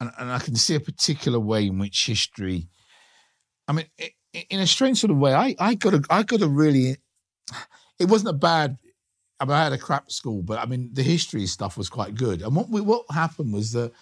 and, 0.00 0.10
and 0.18 0.30
I 0.30 0.38
can 0.38 0.56
see 0.56 0.74
a 0.74 0.80
particular 0.80 1.38
way 1.38 1.66
in 1.66 1.78
which 1.78 2.06
history, 2.06 2.68
I 3.68 3.72
mean, 3.72 3.86
it, 3.98 4.12
in 4.32 4.60
a 4.60 4.66
strange 4.66 4.98
sort 4.98 5.10
of 5.10 5.18
way, 5.18 5.34
I 5.34 5.54
I 5.58 5.74
got 5.74 5.94
a 5.94 6.02
I 6.10 6.22
got 6.22 6.42
a 6.42 6.48
really. 6.48 6.96
It 7.98 8.08
wasn't 8.08 8.30
a 8.30 8.38
bad. 8.38 8.78
I, 9.38 9.44
mean, 9.44 9.54
I 9.54 9.64
had 9.64 9.72
a 9.72 9.78
crap 9.78 10.10
school, 10.10 10.42
but 10.42 10.58
I 10.58 10.66
mean 10.66 10.90
the 10.92 11.02
history 11.02 11.46
stuff 11.46 11.76
was 11.76 11.88
quite 11.88 12.14
good. 12.14 12.42
And 12.42 12.54
what 12.54 12.68
we, 12.68 12.80
what 12.80 13.04
happened 13.10 13.52
was 13.52 13.72
that 13.72 13.92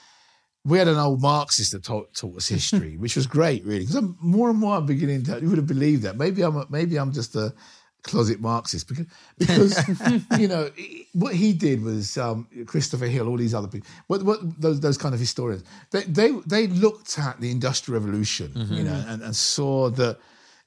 we 0.68 0.78
had 0.78 0.88
an 0.88 0.98
old 0.98 1.20
Marxist 1.20 1.72
that 1.72 1.82
taught, 1.82 2.14
taught 2.14 2.36
us 2.36 2.48
history, 2.48 2.96
which 2.98 3.16
was 3.16 3.26
great, 3.26 3.64
really. 3.64 3.86
Because 3.86 4.02
more 4.20 4.50
and 4.50 4.58
more 4.58 4.76
I'm 4.76 4.86
beginning 4.86 5.24
to. 5.24 5.40
You 5.40 5.48
would 5.48 5.58
have 5.58 5.66
believed 5.66 6.02
that. 6.02 6.16
Maybe 6.16 6.42
I'm 6.42 6.64
maybe 6.68 6.98
I'm 6.98 7.12
just 7.12 7.34
a 7.36 7.52
closet 8.02 8.40
Marxist 8.40 8.88
because 8.88 9.06
because 9.38 9.84
you 10.38 10.48
know 10.48 10.70
what 11.14 11.34
he 11.34 11.52
did 11.52 11.82
was 11.82 12.16
um, 12.18 12.46
Christopher 12.66 13.06
Hill, 13.06 13.28
all 13.28 13.36
these 13.36 13.54
other 13.54 13.68
people, 13.68 13.88
what, 14.06 14.22
what 14.22 14.60
those 14.60 14.80
those 14.80 14.98
kind 14.98 15.14
of 15.14 15.20
historians, 15.20 15.64
they 15.90 16.02
they, 16.02 16.30
they 16.46 16.66
looked 16.66 17.18
at 17.18 17.40
the 17.40 17.50
Industrial 17.50 18.00
Revolution, 18.00 18.48
mm-hmm. 18.48 18.74
you 18.74 18.84
know, 18.84 19.04
and, 19.08 19.22
and, 19.22 19.34
saw 19.34 19.90
that 19.90 20.18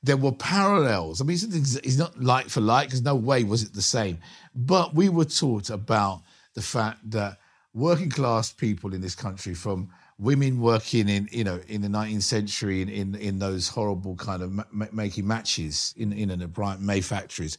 there 0.03 0.17
were 0.17 0.31
parallels. 0.31 1.21
I 1.21 1.25
mean, 1.25 1.35
it's, 1.35 1.75
it's 1.75 1.97
not 1.97 2.19
like 2.21 2.49
for 2.49 2.61
like, 2.61 2.87
because 2.87 3.03
no 3.03 3.15
way 3.15 3.43
was 3.43 3.63
it 3.63 3.73
the 3.73 3.81
same. 3.81 4.17
But 4.55 4.95
we 4.95 5.09
were 5.09 5.25
taught 5.25 5.69
about 5.69 6.23
the 6.53 6.61
fact 6.61 7.09
that 7.11 7.37
working 7.73 8.09
class 8.09 8.51
people 8.51 8.93
in 8.93 9.01
this 9.01 9.15
country 9.15 9.53
from 9.53 9.89
women 10.17 10.59
working 10.59 11.09
in 11.09 11.27
you 11.31 11.43
know 11.43 11.59
in 11.67 11.81
the 11.81 11.87
19th 11.87 12.23
century 12.23 12.81
in 12.81 12.89
in, 12.89 13.15
in 13.15 13.39
those 13.39 13.67
horrible 13.67 14.15
kind 14.15 14.43
of 14.43 14.51
ma- 14.51 14.85
making 14.91 15.27
matches 15.27 15.93
in 15.97 16.11
in 16.13 16.37
the 16.37 16.47
Bryant 16.47 16.81
May 16.81 17.01
factories 17.01 17.57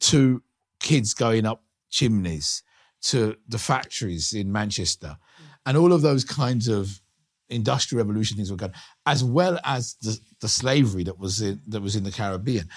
to 0.00 0.42
kids 0.80 1.14
going 1.14 1.46
up 1.46 1.62
chimneys 1.90 2.62
to 3.00 3.36
the 3.48 3.58
factories 3.58 4.32
in 4.32 4.50
Manchester 4.50 5.16
mm. 5.16 5.44
and 5.64 5.76
all 5.76 5.92
of 5.92 6.02
those 6.02 6.24
kinds 6.24 6.68
of 6.68 7.00
industrial 7.48 8.04
revolution 8.04 8.36
things 8.36 8.50
were 8.50 8.56
going 8.56 8.72
as 9.06 9.22
well 9.22 9.58
as 9.64 9.94
the, 10.02 10.18
the 10.40 10.48
slavery 10.48 11.04
that 11.04 11.18
was 11.18 11.40
in 11.40 11.60
that 11.68 11.80
was 11.80 11.96
in 11.96 12.04
the 12.04 12.12
Caribbean. 12.12 12.68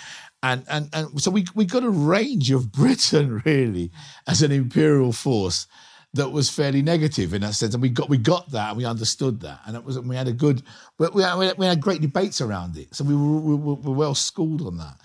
And 0.44 0.64
and 0.70 0.90
and 0.94 1.22
so 1.22 1.32
we 1.32 1.46
we 1.56 1.66
got 1.66 1.84
a 1.84 1.90
range 1.90 2.52
of 2.52 2.72
Britain 2.72 3.42
really 3.46 3.92
as 4.28 4.42
an 4.42 4.52
imperial 4.52 5.12
force 5.12 5.68
that 6.14 6.30
was 6.30 6.50
fairly 6.50 6.82
negative 6.82 7.34
in 7.34 7.42
that 7.42 7.54
sense, 7.54 7.74
and 7.74 7.82
we 7.82 7.90
got 7.90 8.10
we 8.10 8.18
got 8.18 8.50
that 8.52 8.70
and 8.70 8.78
we 8.78 8.86
understood 8.86 9.42
that, 9.42 9.60
and 9.66 9.76
it 9.76 9.84
was 9.84 10.00
we 10.00 10.16
had 10.16 10.28
a 10.28 10.34
good 10.34 10.64
we 10.98 11.22
had, 11.22 11.58
we 11.58 11.66
had 11.66 11.82
great 11.82 12.02
debates 12.02 12.42
around 12.42 12.78
it, 12.78 12.94
so 12.96 13.04
we 13.04 13.16
were, 13.16 13.56
we 13.56 13.56
were, 13.56 13.94
well 13.94 14.16
schooled 14.16 14.62
on 14.62 14.78
that, 14.78 14.98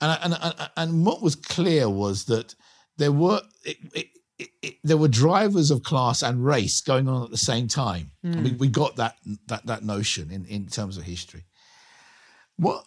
and, 0.00 0.18
and 0.22 0.38
and 0.42 0.70
and 0.76 1.06
what 1.06 1.20
was 1.20 1.36
clear 1.36 1.90
was 1.90 2.24
that 2.24 2.54
there 2.96 3.12
were 3.12 3.42
it, 3.64 3.76
it, 4.38 4.48
it, 4.62 4.74
there 4.82 4.96
were 4.96 5.08
drivers 5.08 5.70
of 5.70 5.82
class 5.82 6.22
and 6.22 6.44
race 6.44 6.80
going 6.80 7.08
on 7.08 7.22
at 7.22 7.30
the 7.30 7.36
same 7.36 7.68
time. 7.68 8.10
Mm. 8.24 8.44
We, 8.44 8.52
we 8.52 8.68
got 8.68 8.96
that 8.96 9.16
that 9.48 9.66
that 9.66 9.84
notion 9.84 10.30
in 10.30 10.46
in 10.46 10.66
terms 10.66 10.96
of 10.96 11.02
history. 11.02 11.44
What 12.56 12.86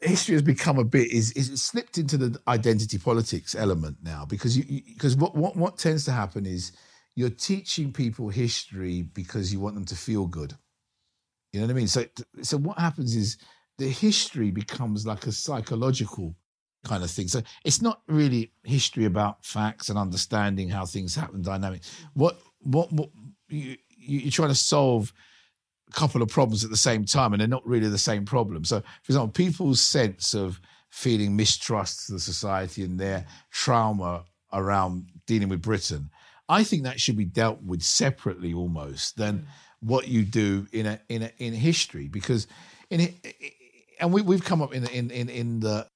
history 0.00 0.34
has 0.34 0.42
become 0.42 0.78
a 0.78 0.84
bit 0.84 1.10
is 1.10 1.32
is 1.32 1.62
slipped 1.62 1.98
into 1.98 2.16
the 2.16 2.38
identity 2.48 2.98
politics 2.98 3.54
element 3.54 3.96
now 4.02 4.24
because 4.26 4.56
you 4.56 4.82
because 4.94 5.16
what, 5.16 5.34
what 5.34 5.56
what 5.56 5.78
tends 5.78 6.04
to 6.04 6.12
happen 6.12 6.46
is 6.46 6.72
you're 7.16 7.30
teaching 7.30 7.92
people 7.92 8.28
history 8.28 9.02
because 9.02 9.52
you 9.52 9.58
want 9.58 9.74
them 9.74 9.86
to 9.86 9.96
feel 9.96 10.26
good. 10.26 10.54
You 11.52 11.60
know 11.60 11.66
what 11.66 11.72
I 11.72 11.76
mean? 11.76 11.88
So, 11.88 12.04
so 12.42 12.58
what 12.58 12.78
happens 12.78 13.16
is 13.16 13.38
the 13.78 13.88
history 13.88 14.50
becomes 14.50 15.06
like 15.06 15.26
a 15.26 15.32
psychological 15.32 16.36
kind 16.84 17.02
of 17.02 17.10
thing. 17.10 17.28
So 17.28 17.40
it's 17.64 17.80
not 17.80 18.02
really 18.06 18.52
history 18.64 19.06
about 19.06 19.44
facts 19.44 19.88
and 19.88 19.98
understanding 19.98 20.68
how 20.68 20.84
things 20.84 21.14
happen, 21.14 21.40
dynamic. 21.42 21.82
What 22.12 22.38
what 22.60 22.92
what 22.92 23.08
you, 23.48 23.76
you're 23.98 24.30
trying 24.30 24.50
to 24.50 24.54
solve 24.54 25.12
a 25.88 25.92
couple 25.92 26.20
of 26.20 26.28
problems 26.28 26.64
at 26.64 26.70
the 26.70 26.76
same 26.76 27.06
time, 27.06 27.32
and 27.32 27.40
they're 27.40 27.48
not 27.48 27.66
really 27.66 27.88
the 27.88 27.98
same 27.98 28.26
problem. 28.26 28.64
So, 28.64 28.80
for 28.80 29.10
example, 29.10 29.28
people's 29.28 29.80
sense 29.80 30.34
of 30.34 30.60
feeling 30.90 31.34
mistrust 31.34 32.06
to 32.06 32.12
the 32.12 32.20
society 32.20 32.82
and 32.84 33.00
their 33.00 33.26
trauma 33.50 34.24
around 34.52 35.06
dealing 35.26 35.48
with 35.48 35.62
Britain 35.62 36.10
I 36.48 36.64
think 36.64 36.84
that 36.84 37.00
should 37.00 37.16
be 37.16 37.24
dealt 37.24 37.62
with 37.62 37.82
separately 37.82 38.54
almost 38.54 39.16
than 39.16 39.38
mm. 39.38 39.44
what 39.80 40.08
you 40.08 40.24
do 40.24 40.66
in 40.72 40.86
a 40.86 41.00
in 41.08 41.22
a 41.22 41.32
in 41.38 41.52
history 41.54 42.08
because 42.08 42.46
in 42.90 43.00
it, 43.00 43.14
and 44.00 44.12
we 44.12 44.22
we've 44.22 44.44
come 44.44 44.62
up 44.62 44.74
in 44.74 44.86
in 44.88 45.10
in 45.10 45.28
in 45.28 45.60
the 45.60 45.86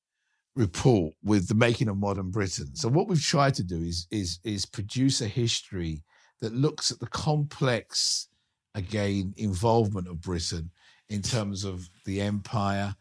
report 0.56 1.14
with 1.22 1.48
the 1.48 1.54
making 1.54 1.88
of 1.88 1.96
modern 1.96 2.30
Britain. 2.30 2.74
So 2.74 2.88
what 2.88 3.08
we've 3.08 3.22
tried 3.22 3.54
to 3.54 3.62
do 3.62 3.80
is 3.80 4.06
is 4.10 4.40
is 4.44 4.66
produce 4.66 5.20
a 5.20 5.28
history 5.28 6.02
that 6.40 6.54
looks 6.54 6.90
at 6.90 6.98
the 7.00 7.06
complex 7.06 8.28
again 8.74 9.34
involvement 9.36 10.08
of 10.08 10.20
Britain 10.20 10.70
in 11.08 11.22
terms 11.22 11.64
of 11.64 11.88
the 12.04 12.20
empire 12.20 12.94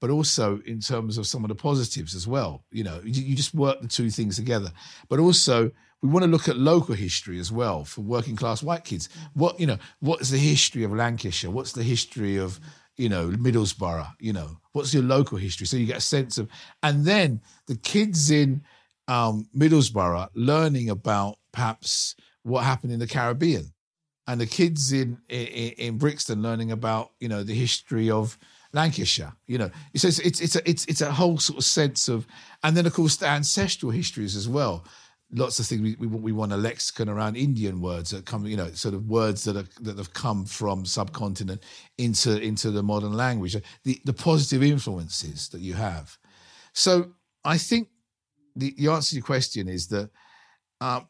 but 0.00 0.10
also 0.10 0.60
in 0.66 0.80
terms 0.80 1.18
of 1.18 1.26
some 1.26 1.44
of 1.44 1.48
the 1.48 1.54
positives 1.54 2.14
as 2.14 2.26
well. 2.26 2.64
You 2.70 2.84
know, 2.84 3.00
you, 3.04 3.22
you 3.22 3.36
just 3.36 3.54
work 3.54 3.80
the 3.80 3.88
two 3.88 4.10
things 4.10 4.36
together. 4.36 4.70
But 5.08 5.18
also 5.18 5.70
we 6.02 6.08
want 6.08 6.24
to 6.24 6.30
look 6.30 6.48
at 6.48 6.56
local 6.56 6.94
history 6.94 7.38
as 7.40 7.50
well 7.50 7.84
for 7.84 8.02
working 8.02 8.36
class 8.36 8.62
white 8.62 8.84
kids. 8.84 9.08
What 9.34 9.58
you 9.58 9.66
know, 9.66 9.78
what's 10.00 10.30
the 10.30 10.38
history 10.38 10.84
of 10.84 10.92
Lancashire? 10.92 11.50
What's 11.50 11.72
the 11.72 11.82
history 11.82 12.36
of 12.36 12.60
you 12.96 13.08
know 13.08 13.30
Middlesbrough? 13.30 14.12
You 14.20 14.32
know, 14.32 14.58
what's 14.72 14.92
your 14.94 15.02
local 15.02 15.38
history? 15.38 15.66
So 15.66 15.76
you 15.76 15.86
get 15.86 15.98
a 15.98 16.00
sense 16.00 16.38
of, 16.38 16.48
and 16.82 17.04
then 17.04 17.40
the 17.66 17.76
kids 17.76 18.30
in 18.30 18.62
um, 19.08 19.48
Middlesbrough 19.56 20.28
learning 20.34 20.90
about 20.90 21.38
perhaps 21.52 22.14
what 22.42 22.64
happened 22.64 22.92
in 22.92 22.98
the 22.98 23.06
Caribbean. 23.06 23.72
and 24.26 24.40
the 24.40 24.46
kids 24.46 24.92
in, 24.92 25.18
in 25.28 25.46
in 25.78 25.98
Brixton 25.98 26.42
learning 26.42 26.72
about 26.72 27.12
you 27.20 27.28
know 27.28 27.42
the 27.42 27.54
history 27.54 28.10
of 28.10 28.38
Lancashire. 28.72 29.32
You 29.46 29.58
know, 29.58 29.70
it's 29.94 30.04
it's 30.04 30.18
it's 30.18 30.40
it's 30.40 30.56
a, 30.56 30.68
it's 30.68 30.84
it's 30.86 31.00
a 31.00 31.12
whole 31.12 31.38
sort 31.38 31.58
of 31.58 31.64
sense 31.64 32.08
of, 32.08 32.26
and 32.62 32.76
then 32.76 32.86
of 32.86 32.92
course 32.92 33.16
the 33.16 33.26
ancestral 33.26 33.92
histories 33.92 34.36
as 34.36 34.48
well. 34.48 34.84
Lots 35.32 35.58
of 35.58 35.66
things 35.66 35.82
we, 35.82 35.96
we, 35.96 36.06
we 36.06 36.32
want 36.32 36.52
a 36.52 36.56
lexicon 36.56 37.08
around 37.08 37.36
Indian 37.36 37.80
words 37.80 38.10
that 38.10 38.24
come, 38.24 38.46
you 38.46 38.56
know, 38.56 38.70
sort 38.72 38.94
of 38.94 39.08
words 39.08 39.42
that 39.44 39.56
are 39.56 39.66
that 39.80 39.98
have 39.98 40.12
come 40.12 40.44
from 40.44 40.86
subcontinent 40.86 41.62
into 41.98 42.40
into 42.40 42.70
the 42.70 42.82
modern 42.82 43.12
language. 43.12 43.56
The 43.84 44.00
the 44.04 44.12
positive 44.12 44.62
influences 44.62 45.48
that 45.48 45.60
you 45.60 45.74
have. 45.74 46.16
So 46.72 47.12
I 47.44 47.58
think 47.58 47.88
the, 48.54 48.74
the 48.78 48.88
answer 48.88 49.10
to 49.10 49.16
your 49.16 49.24
question 49.24 49.68
is 49.68 49.88
that 49.88 50.10
um, 50.80 51.08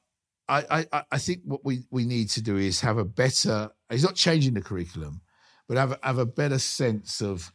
I, 0.49 0.87
I 0.93 1.03
I 1.13 1.19
think 1.19 1.41
what 1.45 1.65
we 1.65 1.85
we 1.91 2.05
need 2.05 2.31
to 2.31 2.43
do 2.43 2.57
is 2.57 2.81
have 2.81 2.99
a 2.99 3.05
better. 3.05 3.71
It's 3.91 4.03
not 4.03 4.15
changing 4.15 4.55
the 4.55 4.63
curriculum, 4.63 5.21
but 5.69 5.77
have 5.77 5.99
have 6.03 6.19
a 6.19 6.27
better 6.27 6.59
sense 6.59 7.21
of 7.21 7.53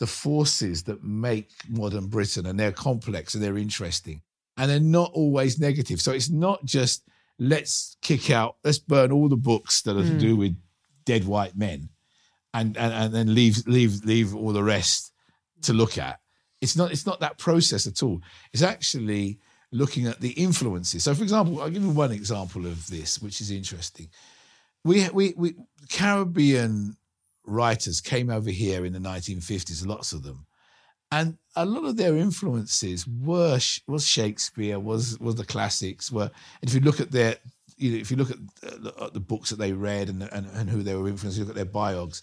the 0.00 0.06
forces 0.06 0.82
that 0.84 1.04
make 1.04 1.50
modern 1.68 2.08
Britain, 2.08 2.46
and 2.46 2.58
they're 2.58 2.72
complex 2.72 3.34
and 3.34 3.42
they're 3.42 3.56
interesting, 3.56 4.22
and 4.56 4.70
they're 4.70 4.80
not 4.80 5.10
always 5.14 5.58
negative. 5.58 6.00
So 6.00 6.12
it's 6.12 6.30
not 6.30 6.64
just 6.64 7.04
let's 7.38 7.96
kick 8.02 8.30
out, 8.30 8.56
let's 8.64 8.78
burn 8.78 9.12
all 9.12 9.28
the 9.28 9.36
books 9.36 9.82
that 9.82 9.96
are 9.96 10.02
mm. 10.02 10.10
to 10.10 10.18
do 10.18 10.36
with 10.36 10.56
dead 11.04 11.24
white 11.24 11.56
men, 11.56 11.88
and 12.52 12.76
and 12.76 12.92
and 12.92 13.14
then 13.14 13.34
leave 13.34 13.66
leave 13.66 14.04
leave 14.04 14.34
all 14.34 14.52
the 14.52 14.62
rest 14.62 15.12
to 15.62 15.72
look 15.72 15.98
at. 15.98 16.20
It's 16.60 16.76
not 16.76 16.92
it's 16.92 17.06
not 17.06 17.20
that 17.20 17.38
process 17.38 17.86
at 17.86 18.02
all. 18.02 18.20
It's 18.52 18.62
actually 18.62 19.38
looking 19.72 20.06
at 20.06 20.20
the 20.20 20.30
influences. 20.30 21.04
So, 21.04 21.14
for 21.14 21.24
example, 21.24 21.60
I'll 21.60 21.70
give 21.70 21.82
you 21.82 21.90
one 21.90 22.12
example 22.12 22.64
of 22.66 22.86
this, 22.88 23.20
which 23.20 23.40
is 23.40 23.50
interesting. 23.50 24.08
We 24.84 25.08
we 25.10 25.34
we 25.36 25.54
Caribbean 25.88 26.96
writers 27.46 28.00
came 28.00 28.30
over 28.30 28.50
here 28.50 28.86
in 28.86 28.92
the 28.92 28.98
1950s, 28.98 29.86
lots 29.86 30.12
of 30.12 30.22
them, 30.22 30.46
and 31.14 31.38
a 31.54 31.64
lot 31.64 31.84
of 31.84 31.96
their 31.96 32.16
influences 32.16 33.06
were 33.06 33.58
was 33.86 34.06
Shakespeare, 34.06 34.78
was 34.90 35.18
was 35.20 35.36
the 35.36 35.44
classics. 35.54 36.10
Were 36.10 36.30
and 36.60 36.68
if 36.68 36.74
you 36.74 36.80
look 36.80 37.00
at 37.00 37.10
their, 37.10 37.36
you 37.76 37.92
know, 37.92 37.98
if 37.98 38.10
you 38.10 38.16
look 38.16 38.30
at 38.30 38.38
the, 38.60 39.10
the 39.12 39.20
books 39.20 39.50
that 39.50 39.58
they 39.58 39.72
read 39.72 40.08
and, 40.08 40.22
and 40.22 40.46
and 40.58 40.68
who 40.68 40.82
they 40.82 40.96
were 40.96 41.08
influenced, 41.08 41.38
look 41.38 41.48
at 41.50 41.54
their 41.54 41.74
biogs. 41.82 42.22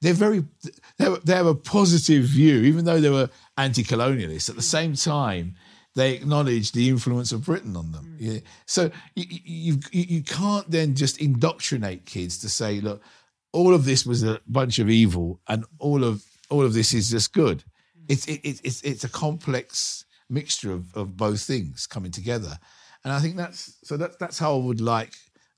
They're 0.00 0.14
very 0.26 0.44
they, 0.98 1.08
they 1.24 1.34
have 1.34 1.46
a 1.46 1.54
positive 1.54 2.24
view, 2.24 2.56
even 2.70 2.84
though 2.86 3.00
they 3.00 3.10
were 3.10 3.28
anti-colonialists. 3.58 4.48
At 4.48 4.56
the 4.56 4.62
same 4.62 4.94
time, 4.94 5.56
they 5.94 6.14
acknowledge 6.14 6.72
the 6.72 6.88
influence 6.88 7.32
of 7.32 7.44
Britain 7.44 7.76
on 7.76 7.92
them. 7.92 8.16
Mm. 8.18 8.34
Yeah. 8.34 8.40
So 8.66 8.90
you, 9.14 9.26
you, 9.44 9.78
you 9.92 10.22
can't 10.22 10.70
then 10.70 10.94
just 10.94 11.20
indoctrinate 11.20 12.06
kids 12.06 12.38
to 12.38 12.48
say, 12.48 12.80
look, 12.80 13.02
all 13.52 13.74
of 13.74 13.84
this 13.84 14.06
was 14.06 14.22
a 14.22 14.40
bunch 14.46 14.78
of 14.78 14.88
evil, 14.88 15.40
and 15.46 15.64
all 15.78 16.02
of 16.04 16.24
all 16.48 16.64
of 16.64 16.72
this 16.72 16.94
is 16.94 17.10
just 17.10 17.32
good. 17.32 17.62
It's 18.08 18.26
it, 18.26 18.40
it, 18.42 18.60
it's 18.64 18.82
it's 18.82 19.04
a 19.04 19.08
complex 19.08 20.04
mixture 20.28 20.72
of, 20.72 20.94
of 20.94 21.16
both 21.16 21.40
things 21.42 21.86
coming 21.86 22.10
together, 22.10 22.58
and 23.04 23.12
I 23.12 23.20
think 23.20 23.36
that's 23.36 23.78
so 23.84 23.96
that's 23.96 24.16
that's 24.16 24.38
how 24.38 24.54
I 24.54 24.58
would 24.58 24.80
like 24.80 25.12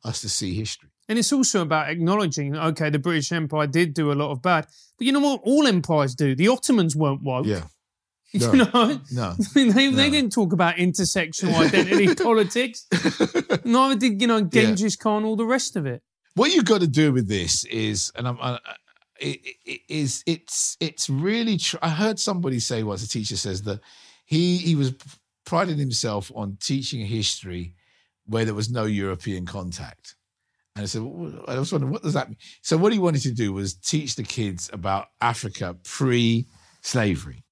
us 0.05 0.21
to 0.23 0.29
see 0.29 0.55
history. 0.55 0.91
And 1.09 1.19
it's 1.19 1.33
also 1.33 1.63
about 1.63 1.91
acknowledging, 1.91 2.57
okay, 2.57 2.89
the 2.89 2.99
British 2.99 3.33
Empire 3.33 3.67
did 3.67 3.93
do 3.93 4.13
a 4.13 4.15
lot 4.15 4.31
of 4.31 4.41
bad, 4.41 4.67
but 4.97 5.07
you 5.07 5.13
know 5.13 5.21
what? 5.21 5.41
All 5.45 5.67
empires 5.67 6.15
do. 6.15 6.35
The 6.35 6.49
Ottomans 6.49 6.97
weren't 6.97 7.23
woke. 7.23 7.47
Yeah. 7.47 7.65
No, 8.35 8.51
you 8.51 8.59
know, 8.65 9.01
no, 9.13 9.35
they, 9.55 9.91
no. 9.91 9.91
they 9.91 10.09
didn't 10.09 10.33
talk 10.33 10.55
about 10.55 10.77
intersectional 10.77 11.55
identity 11.67 12.15
politics. 12.15 12.87
Neither 13.63 13.95
did 13.97 14.23
you 14.23 14.27
know 14.27 14.41
Genghis 14.41 14.97
yeah. 14.99 15.03
Khan, 15.03 15.25
all 15.25 15.37
the 15.37 15.45
rest 15.45 15.77
of 15.77 15.85
it. 15.85 16.03
What 16.35 16.51
you've 16.51 16.65
got 16.65 16.81
to 16.81 16.87
do 16.87 17.13
with 17.13 17.29
this 17.29 17.65
is, 17.67 18.11
and 18.17 18.27
I'm, 18.27 18.39
it, 19.23 19.81
is 19.89 20.23
it's 20.27 20.77
it's 20.81 21.09
really. 21.09 21.57
Tr- 21.57 21.77
I 21.83 21.89
heard 21.89 22.19
somebody 22.19 22.61
say 22.61 22.83
once 22.83 23.05
a 23.05 23.09
teacher 23.09 23.37
says 23.37 23.63
that 23.63 23.81
he 24.25 24.59
he 24.59 24.75
was 24.75 24.95
priding 25.45 25.79
himself 25.79 26.31
on 26.35 26.57
teaching 26.61 27.05
history 27.05 27.75
where 28.27 28.45
there 28.45 28.55
was 28.55 28.71
no 28.71 28.85
European 28.85 29.47
contact. 29.47 30.17
And 30.75 30.85
I 30.85 30.87
said, 30.87 31.03
well, 31.03 31.45
I 31.49 31.59
was 31.59 31.71
wondering, 31.71 31.93
what 31.93 32.03
does 32.03 32.15
that 32.15 32.29
mean? 32.29 32.39
So, 32.63 32.79
what 32.79 32.93
he 32.93 32.99
wanted 32.99 33.23
to 33.23 33.33
do 33.33 33.53
was 33.53 33.75
teach 33.75 34.15
the 34.15 34.23
kids 34.23 34.71
about 34.73 35.09
Africa 35.21 35.77
pre 35.85 36.47
slavery. 36.81 37.45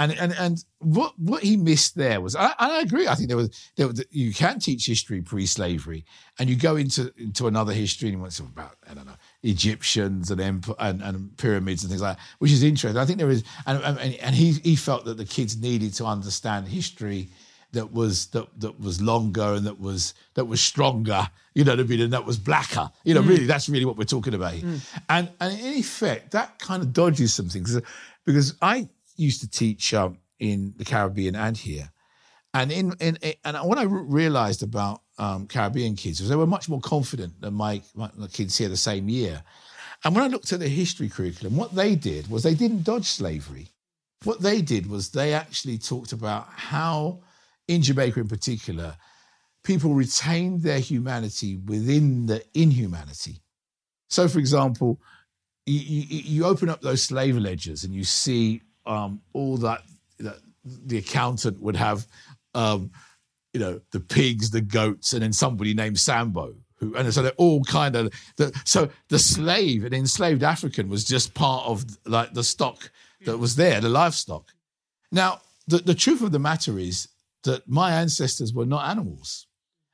And, 0.00 0.12
and 0.18 0.32
and 0.38 0.64
what 0.78 1.12
what 1.18 1.42
he 1.42 1.58
missed 1.58 1.94
there 1.94 2.22
was 2.22 2.34
I, 2.34 2.54
I 2.58 2.80
agree 2.80 3.06
I 3.06 3.14
think 3.14 3.28
there 3.28 3.36
was, 3.36 3.50
there 3.76 3.86
was 3.86 4.02
you 4.10 4.32
can 4.32 4.58
teach 4.58 4.86
history 4.86 5.20
pre-slavery 5.20 6.06
and 6.38 6.48
you 6.48 6.56
go 6.56 6.76
into 6.76 7.12
into 7.18 7.48
another 7.48 7.74
history 7.74 8.08
and 8.08 8.16
you 8.16 8.20
want 8.22 8.32
to 8.32 8.38
talk 8.38 8.50
about 8.50 8.76
I 8.90 8.94
don't 8.94 9.04
know 9.04 9.18
Egyptians 9.42 10.30
and, 10.30 10.40
and 10.40 11.02
and 11.02 11.36
pyramids 11.36 11.82
and 11.82 11.90
things 11.90 12.00
like 12.00 12.16
that 12.16 12.22
which 12.38 12.50
is 12.50 12.62
interesting 12.62 12.98
I 12.98 13.04
think 13.04 13.18
there 13.18 13.28
is 13.28 13.44
and 13.66 13.82
and, 13.84 14.14
and 14.14 14.34
he 14.34 14.52
he 14.52 14.74
felt 14.74 15.04
that 15.04 15.18
the 15.18 15.26
kids 15.26 15.58
needed 15.58 15.92
to 15.94 16.06
understand 16.06 16.66
history 16.66 17.28
that 17.72 17.92
was 17.92 18.26
that 18.28 18.48
that 18.58 18.80
was 18.80 19.00
longer 19.00 19.54
and 19.54 19.66
that 19.66 19.78
was 19.78 20.14
that 20.34 20.46
was 20.46 20.60
stronger, 20.60 21.28
you 21.54 21.64
know 21.64 21.72
what 21.72 21.80
I 21.80 21.84
mean, 21.84 22.00
and 22.00 22.12
that 22.12 22.24
was 22.24 22.38
blacker. 22.38 22.90
You 23.04 23.14
know, 23.14 23.22
mm. 23.22 23.28
really, 23.28 23.46
that's 23.46 23.68
really 23.68 23.84
what 23.84 23.96
we're 23.96 24.04
talking 24.04 24.34
about 24.34 24.54
here. 24.54 24.64
Mm. 24.64 24.98
And 25.08 25.30
and 25.40 25.60
in 25.60 25.74
effect, 25.74 26.32
that 26.32 26.58
kind 26.58 26.82
of 26.82 26.92
dodges 26.92 27.34
some 27.34 27.48
things 27.48 27.78
because 28.24 28.54
I 28.60 28.88
used 29.20 29.40
to 29.42 29.48
teach 29.48 29.94
um, 29.94 30.18
in 30.38 30.74
the 30.76 30.84
Caribbean 30.84 31.36
and 31.36 31.56
here. 31.56 31.90
And 32.52 32.72
in, 32.72 32.94
in, 32.98 33.18
and 33.44 33.56
what 33.58 33.78
I 33.78 33.84
realized 33.84 34.62
about 34.62 35.02
um, 35.18 35.46
Caribbean 35.46 35.94
kids 35.94 36.20
was 36.20 36.28
they 36.28 36.36
were 36.36 36.46
much 36.46 36.68
more 36.68 36.80
confident 36.80 37.40
than 37.40 37.54
my, 37.54 37.80
my, 37.94 38.10
my 38.16 38.26
kids 38.26 38.58
here 38.58 38.68
the 38.68 38.76
same 38.76 39.08
year. 39.08 39.42
And 40.04 40.14
when 40.14 40.24
I 40.24 40.28
looked 40.28 40.52
at 40.52 40.60
the 40.60 40.68
history 40.68 41.08
curriculum, 41.08 41.56
what 41.56 41.74
they 41.74 41.94
did 41.94 42.28
was 42.28 42.42
they 42.42 42.54
didn't 42.54 42.82
dodge 42.82 43.06
slavery. 43.06 43.68
What 44.24 44.40
they 44.40 44.62
did 44.62 44.88
was 44.88 45.10
they 45.10 45.32
actually 45.32 45.78
talked 45.78 46.12
about 46.12 46.48
how, 46.48 47.20
in 47.68 47.82
Jamaica 47.82 48.20
in 48.20 48.28
particular, 48.28 48.96
people 49.62 49.94
retained 49.94 50.62
their 50.62 50.80
humanity 50.80 51.56
within 51.56 52.26
the 52.26 52.42
inhumanity. 52.54 53.40
So, 54.08 54.26
for 54.26 54.38
example, 54.38 55.00
you, 55.66 55.78
you, 55.78 56.22
you 56.24 56.44
open 56.46 56.68
up 56.68 56.80
those 56.80 57.02
slave 57.02 57.36
ledgers 57.36 57.84
and 57.84 57.94
you 57.94 58.04
see 58.04 58.62
um, 58.90 59.20
all 59.32 59.56
that, 59.58 59.82
that 60.18 60.38
the 60.64 60.98
accountant 60.98 61.60
would 61.62 61.76
have, 61.76 62.06
um, 62.54 62.90
you 63.52 63.60
know, 63.60 63.80
the 63.92 64.00
pigs, 64.00 64.50
the 64.50 64.60
goats, 64.60 65.12
and 65.12 65.22
then 65.22 65.32
somebody 65.32 65.74
named 65.74 65.98
Sambo. 65.98 66.54
Who, 66.78 66.96
and 66.96 67.12
so 67.12 67.22
they're 67.22 67.32
all 67.32 67.62
kind 67.64 67.94
of 67.94 68.12
the, 68.36 68.58
so 68.64 68.88
the 69.08 69.18
slave, 69.18 69.84
an 69.84 69.94
enslaved 69.94 70.42
African, 70.42 70.88
was 70.88 71.04
just 71.04 71.34
part 71.34 71.66
of 71.66 71.84
like 72.04 72.32
the 72.34 72.42
stock 72.44 72.90
that 73.26 73.38
was 73.38 73.54
there, 73.54 73.80
the 73.80 73.88
livestock. 73.88 74.50
Now, 75.12 75.40
the, 75.68 75.78
the 75.78 75.94
truth 75.94 76.22
of 76.22 76.32
the 76.32 76.38
matter 76.38 76.78
is 76.78 77.08
that 77.44 77.68
my 77.68 77.92
ancestors 77.92 78.52
were 78.52 78.66
not 78.66 78.88
animals. 78.88 79.46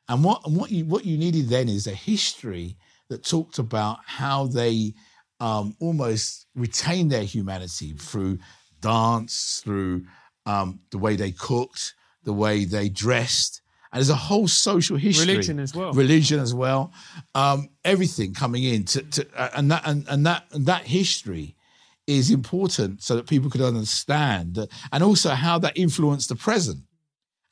And 0.09 0.23
what, 0.25 0.47
and 0.47 0.57
what, 0.57 0.71
you, 0.71 0.85
what 0.85 1.05
you 1.05 1.19
needed 1.19 1.49
then 1.49 1.69
is 1.69 1.87
a 1.87 1.95
history 1.95 2.77
that 3.09 3.25
talked 3.25 3.59
about 3.59 3.99
how 4.07 4.47
they 4.47 4.95
um, 5.41 5.77
almost 5.81 6.47
retained 6.55 7.11
their 7.11 7.25
humanity 7.25 7.93
through 7.93 8.39
dance, 8.81 9.61
through 9.65 10.05
um, 10.45 10.81
the 10.91 10.99
way 10.99 11.17
they 11.17 11.33
cooked, 11.33 11.95
the 12.25 12.33
way 12.33 12.65
they 12.65 12.89
dressed. 12.89 13.63
And 13.93 14.01
there's 14.01 14.11
a 14.11 14.15
whole 14.15 14.49
social 14.49 14.97
history, 14.97 15.27
religion 15.27 15.59
as 15.59 15.75
well, 15.75 15.93
religion 15.93 16.41
as 16.41 16.53
well, 16.53 16.93
um, 17.35 17.69
everything 17.85 18.35
coming 18.35 18.65
in 18.65 18.85
to, 18.85 19.03
to 19.03 19.27
uh, 19.35 19.51
and 19.55 19.71
that 19.71 19.83
and, 19.87 20.07
and 20.09 20.27
that 20.27 20.45
and 20.53 20.67
that 20.67 20.83
history 20.83 21.55
is 22.07 22.31
important 22.31 23.03
so 23.03 23.17
that 23.17 23.27
people 23.27 23.51
could 23.51 23.63
understand 23.63 24.55
that, 24.55 24.69
and 24.93 25.03
also 25.03 25.31
how 25.31 25.59
that 25.59 25.77
influenced 25.77 26.29
the 26.29 26.37
present. 26.37 26.81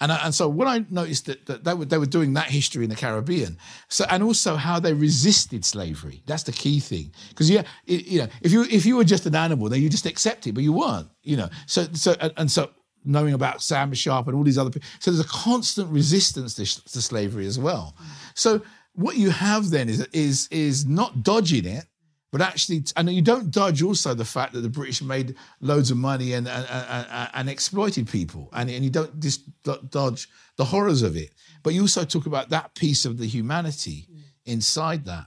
And, 0.05 0.21
and 0.23 0.35
so 0.35 0.49
when 0.49 0.69
I 0.69 0.85
noticed 0.91 1.25
that, 1.27 1.47
that 1.47 1.65
they, 1.65 1.73
were, 1.73 1.87
they 1.87 1.97
were 1.97 2.05
doing 2.05 2.35
that 2.35 2.51
history 2.51 2.85
in 2.85 2.91
the 2.91 2.97
Caribbean, 2.97 3.57
so 3.89 4.05
and 4.11 4.23
also 4.23 4.55
how 4.55 4.79
they 4.79 4.93
resisted 4.93 5.65
slavery. 5.65 6.23
That's 6.27 6.43
the 6.43 6.53
key 6.53 6.79
thing. 6.79 7.11
Because 7.31 7.49
yeah, 7.49 7.63
it, 7.87 8.07
you 8.07 8.19
know, 8.19 8.29
if 8.43 8.53
you 8.53 8.65
if 8.65 8.85
you 8.85 8.97
were 8.97 9.05
just 9.05 9.25
an 9.25 9.35
animal, 9.35 9.71
then 9.71 9.81
you 9.81 9.89
just 9.89 10.05
accept 10.05 10.47
it, 10.47 10.53
but 10.53 10.63
you 10.63 10.75
weren't. 10.75 11.09
You 11.23 11.39
know, 11.39 11.49
so 11.67 11.87
so 11.95 12.15
and, 12.21 12.33
and 12.37 12.51
so 12.51 12.71
knowing 13.07 13.33
about 13.33 13.63
Sam 13.63 13.95
Sharpe 13.95 14.29
and 14.29 14.37
all 14.37 14.45
these 14.45 14.59
other 14.59 14.71
people, 14.71 14.89
so 14.99 15.11
there's 15.11 15.25
a 15.25 15.29
constant 15.29 15.89
resistance 15.91 16.55
to, 16.55 16.65
to 16.93 17.01
slavery 17.01 17.47
as 17.47 17.59
well. 17.59 17.97
So 18.35 18.61
what 18.93 19.17
you 19.17 19.31
have 19.31 19.71
then 19.71 19.89
is 19.89 20.07
is 20.13 20.49
is 20.51 20.85
not 20.85 21.23
dodging 21.23 21.65
it, 21.65 21.87
but 22.35 22.43
actually, 22.43 22.83
and 22.97 23.09
you 23.13 23.23
don't 23.23 23.53
dodge 23.53 23.81
also 23.81 24.13
the 24.13 24.25
fact 24.25 24.55
that 24.55 24.63
the 24.63 24.69
British 24.69 25.01
made 25.01 25.37
loads 25.61 25.93
of 25.93 25.97
money 25.97 26.33
and 26.33 26.49
and, 26.49 26.67
and, 26.69 27.31
and 27.33 27.49
exploited 27.49 28.09
people, 28.09 28.49
and, 28.53 28.69
and 28.69 28.83
you 28.83 28.91
don't 28.91 29.21
just 29.21 29.43
dodge 29.89 30.29
the 30.57 30.65
horrors 30.65 31.03
of 31.03 31.15
it, 31.17 31.31
but 31.63 31.75
you 31.75 31.83
also 31.83 32.05
talk 32.05 32.27
about 32.27 32.49
that 32.49 32.75
piece 32.75 33.05
of 33.05 33.19
the 33.19 33.27
humanity 33.27 34.09
inside 34.47 35.05
that, 35.05 35.27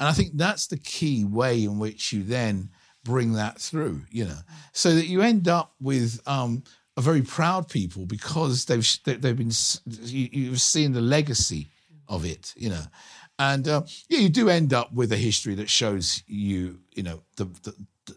and 0.00 0.08
I 0.08 0.12
think 0.12 0.38
that's 0.38 0.68
the 0.68 0.78
key 0.78 1.26
way 1.26 1.64
in 1.64 1.78
which 1.78 2.14
you 2.14 2.22
then 2.22 2.70
bring 3.04 3.34
that 3.34 3.58
through, 3.58 4.00
you 4.10 4.24
know, 4.24 4.38
so 4.72 4.94
that 4.94 5.06
you 5.06 5.20
end 5.20 5.48
up 5.48 5.74
with 5.82 6.18
um, 6.26 6.62
a 6.96 7.02
very 7.02 7.20
proud 7.20 7.68
people 7.68 8.06
because 8.06 8.64
they've 8.64 8.88
they've 9.04 9.36
been 9.36 9.52
you've 9.84 10.62
seen 10.62 10.92
the 10.92 11.02
legacy 11.02 11.68
of 12.08 12.24
it, 12.24 12.54
you 12.56 12.70
know, 12.70 12.84
And 13.38 13.68
uh, 13.68 13.82
yeah, 14.08 14.18
you 14.18 14.28
do 14.28 14.48
end 14.48 14.72
up 14.74 14.92
with 14.92 15.12
a 15.12 15.16
history 15.16 15.54
that 15.56 15.70
shows 15.70 16.22
you, 16.26 16.80
you 16.94 17.02
know, 17.02 17.22
the 17.36 17.44
the, 17.44 18.16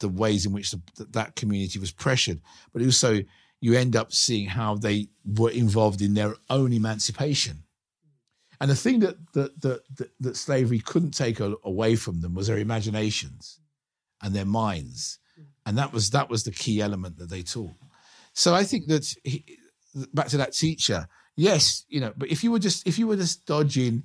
the, 0.00 0.08
ways 0.08 0.46
in 0.46 0.52
which 0.52 0.70
the, 0.70 0.80
that 1.10 1.36
community 1.36 1.78
was 1.78 1.90
pressured, 1.90 2.40
but 2.72 2.82
also 2.82 3.20
you 3.60 3.74
end 3.74 3.94
up 3.96 4.12
seeing 4.12 4.46
how 4.46 4.74
they 4.74 5.08
were 5.24 5.50
involved 5.50 6.00
in 6.02 6.14
their 6.14 6.34
own 6.50 6.72
emancipation. 6.72 7.62
And 8.60 8.70
the 8.70 8.76
thing 8.76 9.00
that 9.00 9.16
that 9.34 9.60
that, 9.60 9.80
that, 9.96 10.10
that 10.20 10.36
slavery 10.36 10.78
couldn't 10.78 11.12
take 11.12 11.40
away 11.40 11.96
from 11.96 12.20
them 12.20 12.34
was 12.34 12.46
their 12.46 12.58
imaginations 12.58 13.60
and 14.22 14.34
their 14.34 14.46
minds, 14.46 15.18
and 15.66 15.76
that 15.76 15.92
was 15.92 16.10
that 16.10 16.30
was 16.30 16.44
the 16.44 16.52
key 16.52 16.80
element 16.80 17.18
that 17.18 17.28
they 17.28 17.42
taught. 17.42 17.74
So 18.32 18.54
I 18.54 18.64
think 18.64 18.86
that 18.86 19.14
he, 19.22 19.44
back 20.12 20.28
to 20.28 20.38
that 20.38 20.54
teacher, 20.54 21.06
yes, 21.36 21.84
you 21.88 22.00
know, 22.00 22.12
but 22.16 22.30
if 22.30 22.42
you 22.42 22.50
were 22.50 22.58
just 22.58 22.86
if 22.86 22.98
you 22.98 23.06
were 23.06 23.16
just 23.16 23.46
dodging, 23.46 24.04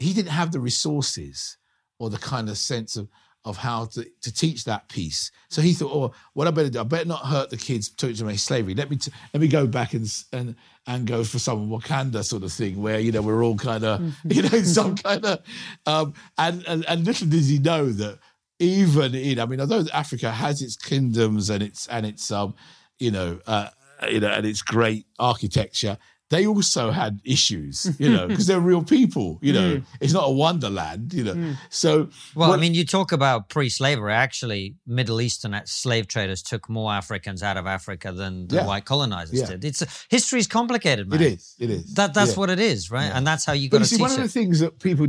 he 0.00 0.12
didn't 0.12 0.30
have 0.30 0.52
the 0.52 0.60
resources 0.60 1.56
or 1.98 2.10
the 2.10 2.18
kind 2.18 2.48
of 2.48 2.58
sense 2.58 2.96
of 2.96 3.08
of 3.44 3.56
how 3.56 3.86
to, 3.86 4.04
to 4.20 4.32
teach 4.32 4.64
that 4.64 4.88
piece. 4.88 5.30
So 5.48 5.62
he 5.62 5.72
thought, 5.72 5.90
oh, 5.90 6.14
what 6.34 6.46
I 6.46 6.50
better 6.50 6.68
do? 6.68 6.80
I 6.80 6.82
better 6.82 7.06
not 7.06 7.24
hurt 7.24 7.48
the 7.48 7.56
kids 7.56 7.88
teaching 7.88 8.26
them 8.26 8.36
slavery. 8.36 8.74
Let 8.74 8.90
me 8.90 8.96
t- 8.96 9.12
let 9.32 9.40
me 9.40 9.48
go 9.48 9.66
back 9.66 9.94
and 9.94 10.06
and 10.32 10.54
and 10.86 11.06
go 11.06 11.24
for 11.24 11.38
some 11.38 11.70
Wakanda 11.70 12.24
sort 12.24 12.42
of 12.42 12.52
thing 12.52 12.82
where 12.82 12.98
you 12.98 13.12
know 13.12 13.22
we're 13.22 13.42
all 13.42 13.56
kind 13.56 13.84
of 13.84 14.00
mm-hmm. 14.00 14.12
you 14.32 14.42
know 14.42 14.62
some 14.62 14.96
kind 14.96 15.24
of 15.24 15.38
um, 15.86 16.14
and, 16.36 16.64
and 16.66 16.84
and 16.86 17.06
little 17.06 17.26
does 17.26 17.48
he 17.48 17.58
know 17.58 17.86
that 17.86 18.18
even 18.58 19.14
in 19.14 19.38
I 19.40 19.46
mean 19.46 19.60
although 19.60 19.84
Africa 19.94 20.30
has 20.30 20.60
its 20.60 20.76
kingdoms 20.76 21.48
and 21.48 21.62
its 21.62 21.86
and 21.86 22.04
its 22.04 22.30
um 22.30 22.54
you 22.98 23.10
know 23.10 23.40
uh, 23.46 23.68
you 24.10 24.20
know 24.20 24.28
and 24.28 24.44
its 24.44 24.62
great 24.62 25.06
architecture 25.18 25.96
they 26.30 26.46
also 26.46 26.90
had 26.90 27.20
issues, 27.24 27.94
you 27.98 28.10
know, 28.10 28.26
because 28.26 28.46
they're 28.46 28.60
real 28.60 28.82
people, 28.82 29.38
you 29.40 29.52
know. 29.52 29.76
Mm. 29.76 29.84
It's 30.00 30.12
not 30.12 30.24
a 30.24 30.30
wonderland, 30.30 31.14
you 31.14 31.24
know. 31.24 31.34
Mm. 31.34 31.56
So, 31.70 32.08
well, 32.34 32.50
what, 32.50 32.58
I 32.58 32.60
mean, 32.60 32.74
you 32.74 32.84
talk 32.84 33.12
about 33.12 33.48
pre-slavery. 33.48 34.12
Actually, 34.12 34.76
Middle 34.86 35.20
Eastern 35.20 35.58
slave 35.64 36.06
traders 36.06 36.42
took 36.42 36.68
more 36.68 36.92
Africans 36.92 37.42
out 37.42 37.56
of 37.56 37.66
Africa 37.66 38.12
than 38.12 38.48
the 38.48 38.56
yeah. 38.56 38.66
white 38.66 38.84
colonizers 38.84 39.40
yeah. 39.40 39.46
did. 39.46 39.64
It's 39.64 40.06
history 40.10 40.40
is 40.40 40.46
complicated, 40.46 41.08
man. 41.08 41.22
It 41.22 41.32
is. 41.32 41.54
It 41.58 41.70
is. 41.70 41.94
That 41.94 42.14
that's 42.14 42.32
yeah. 42.32 42.40
what 42.40 42.50
it 42.50 42.60
is, 42.60 42.90
right? 42.90 43.10
And 43.12 43.26
that's 43.26 43.44
how 43.44 43.54
you 43.54 43.68
got 43.68 43.78
to 43.78 43.88
do 43.88 43.94
it. 43.94 43.96
see. 43.96 44.02
One 44.02 44.12
of 44.12 44.18
the 44.18 44.28
things 44.28 44.60
that 44.60 44.78
people 44.78 45.06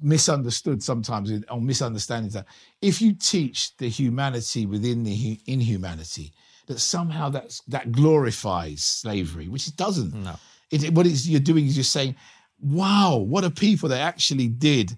misunderstood 0.00 0.82
sometimes 0.82 1.30
or 1.50 1.60
misunderstand 1.60 2.26
is 2.26 2.32
that 2.32 2.46
if 2.80 3.02
you 3.02 3.12
teach 3.12 3.76
the 3.76 3.88
humanity 3.88 4.66
within 4.66 5.04
the 5.04 5.40
inhumanity, 5.46 6.32
that 6.66 6.78
somehow 6.78 7.30
that's 7.30 7.60
that 7.68 7.92
glorifies 7.92 8.82
slavery, 8.82 9.48
which 9.48 9.68
it 9.68 9.76
doesn't. 9.76 10.14
No 10.14 10.36
it, 10.70 10.94
what 10.94 11.06
it's, 11.06 11.26
you're 11.26 11.40
doing 11.40 11.66
is 11.66 11.76
you're 11.76 11.84
saying, 11.84 12.16
"Wow, 12.60 13.16
what 13.16 13.44
a 13.44 13.50
people 13.50 13.88
that 13.88 14.00
actually 14.00 14.48
did, 14.48 14.96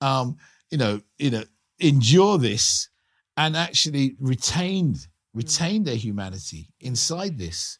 um, 0.00 0.36
you 0.70 0.78
know, 0.78 1.00
you 1.18 1.30
know, 1.30 1.44
endure 1.78 2.38
this 2.38 2.88
and 3.36 3.56
actually 3.56 4.16
retained 4.18 5.06
retained 5.34 5.86
their 5.86 5.96
humanity 5.96 6.72
inside 6.80 7.38
this." 7.38 7.78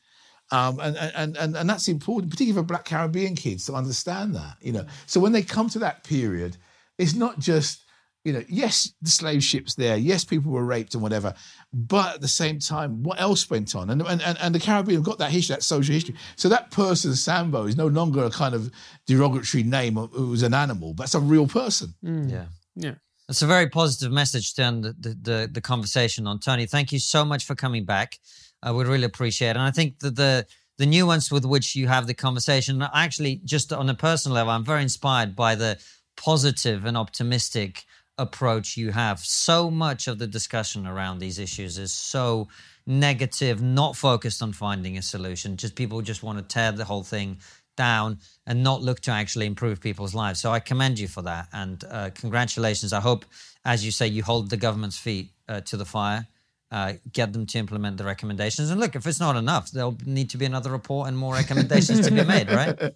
Um, 0.53 0.81
and, 0.81 0.97
and, 0.97 1.37
and, 1.37 1.57
and 1.57 1.71
that's 1.71 1.87
important, 1.87 2.33
particularly 2.33 2.61
for 2.61 2.67
Black 2.67 2.85
Caribbean 2.85 3.37
kids 3.37 3.67
to 3.67 3.75
understand 3.75 4.35
that, 4.35 4.57
you 4.61 4.73
know. 4.73 4.85
So 5.07 5.21
when 5.21 5.31
they 5.31 5.43
come 5.43 5.69
to 5.71 5.79
that 5.79 6.03
period, 6.03 6.57
it's 6.99 7.15
not 7.15 7.39
just 7.39 7.85
you 8.25 8.33
know, 8.35 8.45
yes, 8.49 8.93
the 9.01 9.11
slave 9.11 9.43
ships 9.43 9.75
there, 9.75 9.97
yes, 9.97 10.25
people 10.25 10.53
were 10.53 10.65
raped 10.65 10.95
and 10.95 11.03
whatever, 11.03 11.35
but 11.73 12.17
at 12.17 12.21
the 12.21 12.29
same 12.29 12.59
time, 12.59 13.03
what 13.03 13.21
else 13.21 13.49
went 13.49 13.75
on? 13.75 13.91
And 13.91 14.03
and, 14.03 14.23
and 14.23 14.55
the 14.55 14.61
Caribbean 14.61 14.99
have 14.99 15.05
got 15.05 15.19
that 15.19 15.31
history, 15.31 15.55
that 15.55 15.63
social 15.63 15.95
history. 15.95 16.15
So 16.37 16.49
that 16.49 16.71
person, 16.71 17.15
Sambo, 17.15 17.65
is 17.67 17.77
no 17.77 17.87
longer 17.87 18.25
a 18.25 18.31
kind 18.31 18.55
of 18.55 18.71
derogatory 19.07 19.63
name 19.63 19.97
It 19.97 20.13
was 20.13 20.43
an 20.43 20.55
animal, 20.55 20.93
but 20.93 21.05
it's 21.05 21.15
a 21.15 21.21
real 21.21 21.47
person. 21.47 21.95
Mm. 22.05 22.31
Yeah. 22.31 22.47
Yeah. 22.77 22.95
It's 23.29 23.43
a 23.43 23.47
very 23.47 23.69
positive 23.69 24.11
message 24.11 24.55
to 24.55 24.63
end 24.65 24.85
the, 24.85 24.93
the, 24.99 25.09
the, 25.23 25.51
the, 25.53 25.61
conversation 25.61 26.27
on. 26.27 26.41
Tony, 26.41 26.67
thank 26.67 26.91
you 26.91 26.99
so 26.99 27.25
much 27.25 27.45
for 27.45 27.55
coming 27.55 27.85
back. 27.85 28.19
I 28.61 28.73
would 28.73 28.89
really 28.89 29.05
appreciate 29.05 29.51
it. 29.51 29.57
And 29.57 29.63
I 29.63 29.71
think 29.71 30.01
that 30.01 30.17
the 30.17 30.47
the 30.79 30.87
nuance 30.87 31.31
with 31.31 31.45
which 31.45 31.77
you 31.77 31.89
have 31.89 32.07
the 32.07 32.15
conversation, 32.15 32.83
actually, 32.95 33.43
just 33.45 33.71
on 33.71 33.91
a 33.91 33.95
personal 33.95 34.35
level, 34.35 34.51
I'm 34.51 34.65
very 34.65 34.83
inspired 34.83 35.37
by 35.37 35.55
the 35.55 35.79
positive 36.17 36.87
and 36.87 36.97
optimistic 36.97 37.85
approach 38.21 38.77
you 38.77 38.93
have. 38.93 39.19
So 39.21 39.71
much 39.71 40.07
of 40.07 40.19
the 40.19 40.27
discussion 40.27 40.87
around 40.87 41.19
these 41.19 41.39
issues 41.39 41.79
is 41.79 41.93
so 41.93 42.49
negative, 42.87 43.63
not 43.63 43.97
focused 43.97 44.43
on 44.43 44.53
finding 44.53 44.99
a 44.99 45.03
solution. 45.03 45.57
Just 45.57 45.75
people 45.75 46.03
just 46.03 46.23
want 46.23 46.39
to 46.39 46.45
tear 46.45 46.71
the 46.73 46.85
whole 46.85 47.03
thing 47.03 47.39
down 47.77 48.19
and 48.47 48.63
not 48.63 48.83
look 48.83 49.01
to 49.01 49.11
actually 49.11 49.47
improve 49.47 49.81
people's 49.81 50.15
lives. 50.15 50.39
So 50.39 50.51
I 50.51 50.61
commend 50.61 50.99
you 50.99 51.09
for 51.09 51.23
that 51.23 51.49
and 51.53 51.83
uh, 51.91 52.11
congratulations. 52.15 52.93
I 52.93 53.01
hope, 53.01 53.25
as 53.65 53.85
you 53.85 53.91
say, 53.91 54.07
you 54.07 54.23
hold 54.23 54.51
the 54.51 54.59
government's 54.59 54.99
feet 54.99 55.31
uh, 55.49 55.63
to 55.63 55.77
the 55.79 55.87
fire. 55.87 56.27
Uh, 56.73 56.93
get 57.13 57.33
them 57.33 57.47
to 57.47 57.59
implement 57.59 57.97
the 57.97 58.05
recommendations. 58.05 58.71
And 58.71 58.79
look, 58.79 58.95
if 58.95 59.05
it's 59.05 59.19
not 59.19 59.35
enough, 59.35 59.73
there'll 59.73 59.99
need 60.07 60.31
to 60.31 60.37
be 60.37 60.45
another 60.45 60.71
report 60.71 61.09
and 61.09 61.19
more 61.19 61.35
recommendations 61.35 62.07
to 62.07 62.13
be 62.13 62.23
made, 62.23 62.49
right? 62.51 62.79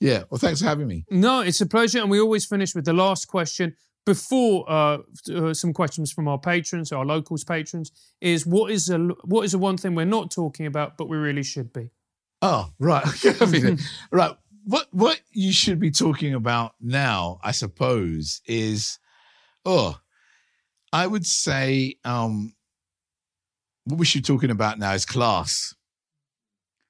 Yeah. 0.00 0.24
Well, 0.28 0.38
thanks 0.38 0.60
for 0.60 0.66
having 0.66 0.88
me. 0.88 1.06
No, 1.08 1.40
it's 1.40 1.62
a 1.62 1.66
pleasure. 1.66 2.00
And 2.00 2.10
we 2.10 2.20
always 2.20 2.44
finish 2.44 2.74
with 2.74 2.84
the 2.84 2.92
last 2.92 3.26
question 3.26 3.74
before 4.06 4.70
uh, 4.70 4.98
uh, 5.34 5.54
some 5.54 5.72
questions 5.72 6.12
from 6.12 6.28
our 6.28 6.38
patrons, 6.38 6.92
our 6.92 7.04
locals 7.04 7.44
patrons, 7.44 7.90
is 8.20 8.46
what 8.46 8.70
is 8.70 8.90
a 8.90 8.98
what 9.24 9.42
is 9.42 9.52
the 9.52 9.58
one 9.58 9.76
thing 9.76 9.94
we're 9.94 10.04
not 10.04 10.30
talking 10.30 10.66
about, 10.66 10.96
but 10.96 11.08
we 11.08 11.16
really 11.16 11.42
should 11.42 11.72
be. 11.72 11.90
Oh, 12.42 12.70
right, 12.78 13.04
right. 14.10 14.36
What 14.64 14.88
what 14.92 15.20
you 15.32 15.52
should 15.52 15.78
be 15.78 15.90
talking 15.90 16.34
about 16.34 16.74
now, 16.80 17.38
I 17.42 17.52
suppose, 17.52 18.40
is 18.46 18.98
oh, 19.64 19.98
I 20.92 21.06
would 21.06 21.26
say 21.26 21.96
um, 22.04 22.54
what 23.84 23.98
we 23.98 24.06
should 24.06 24.22
be 24.22 24.26
talking 24.26 24.50
about 24.50 24.78
now 24.78 24.92
is 24.92 25.06
class. 25.06 25.74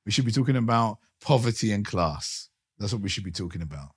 We 0.05 0.13
should 0.13 0.27
be 0.27 0.33
talking 0.33 0.57
about 0.57 0.99
poverty 1.21 1.73
and 1.73 1.85
class. 1.85 2.49
That's 2.79 2.93
what 2.93 3.03
we 3.03 3.09
should 3.09 3.25
be 3.25 3.31
talking 3.31 3.63
about. 3.63 3.91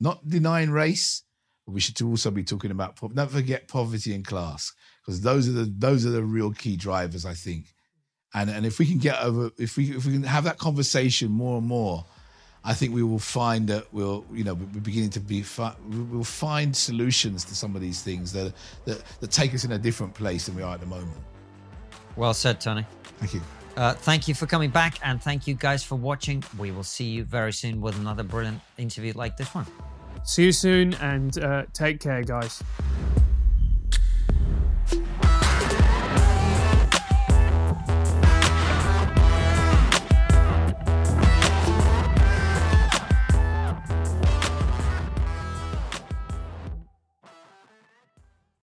Not 0.00 0.28
denying 0.28 0.70
race, 0.70 1.22
but 1.64 1.72
we 1.72 1.80
should 1.80 2.00
also 2.02 2.30
be 2.30 2.42
talking 2.42 2.70
about 2.70 2.98
don't 3.14 3.30
forget 3.30 3.68
poverty 3.68 4.14
and 4.14 4.26
class 4.26 4.72
because 5.00 5.20
those 5.20 5.48
are 5.48 5.52
the 5.52 5.72
those 5.78 6.04
are 6.04 6.10
the 6.10 6.22
real 6.22 6.52
key 6.52 6.76
drivers 6.76 7.24
I 7.24 7.34
think. 7.34 7.66
And 8.34 8.50
and 8.50 8.64
if 8.64 8.78
we 8.78 8.86
can 8.86 8.98
get 8.98 9.20
over 9.22 9.50
if 9.58 9.76
we 9.76 9.90
if 9.90 10.06
we 10.06 10.12
can 10.12 10.22
have 10.24 10.44
that 10.44 10.58
conversation 10.58 11.30
more 11.30 11.58
and 11.58 11.66
more 11.66 12.04
I 12.64 12.74
think 12.74 12.94
we 12.94 13.02
will 13.02 13.18
find 13.18 13.68
that 13.68 13.92
we'll 13.92 14.24
you 14.32 14.44
know 14.44 14.54
we're 14.54 14.80
beginning 14.80 15.10
to 15.10 15.20
be 15.20 15.44
we'll 15.88 16.24
find 16.24 16.76
solutions 16.76 17.44
to 17.44 17.54
some 17.54 17.74
of 17.74 17.82
these 17.82 18.02
things 18.02 18.32
that, 18.32 18.52
that 18.84 19.02
that 19.20 19.30
take 19.30 19.54
us 19.54 19.64
in 19.64 19.72
a 19.72 19.78
different 19.78 20.14
place 20.14 20.46
than 20.46 20.54
we 20.54 20.62
are 20.62 20.74
at 20.74 20.80
the 20.80 20.86
moment. 20.86 21.18
Well 22.16 22.34
said 22.34 22.60
Tony. 22.60 22.86
Thank 23.18 23.34
you. 23.34 23.40
Uh, 23.76 23.94
thank 23.94 24.28
you 24.28 24.34
for 24.34 24.46
coming 24.46 24.68
back 24.68 24.98
and 25.02 25.22
thank 25.22 25.46
you 25.46 25.54
guys 25.54 25.82
for 25.82 25.96
watching. 25.96 26.44
We 26.58 26.72
will 26.72 26.82
see 26.82 27.06
you 27.06 27.24
very 27.24 27.52
soon 27.52 27.80
with 27.80 27.98
another 27.98 28.22
brilliant 28.22 28.60
interview 28.76 29.12
like 29.14 29.36
this 29.36 29.54
one 29.54 29.66
See 30.24 30.44
you 30.44 30.52
soon 30.52 30.94
and 30.94 31.36
uh, 31.38 31.64
take 31.72 32.00
care, 32.00 32.22
guys. 32.22 32.62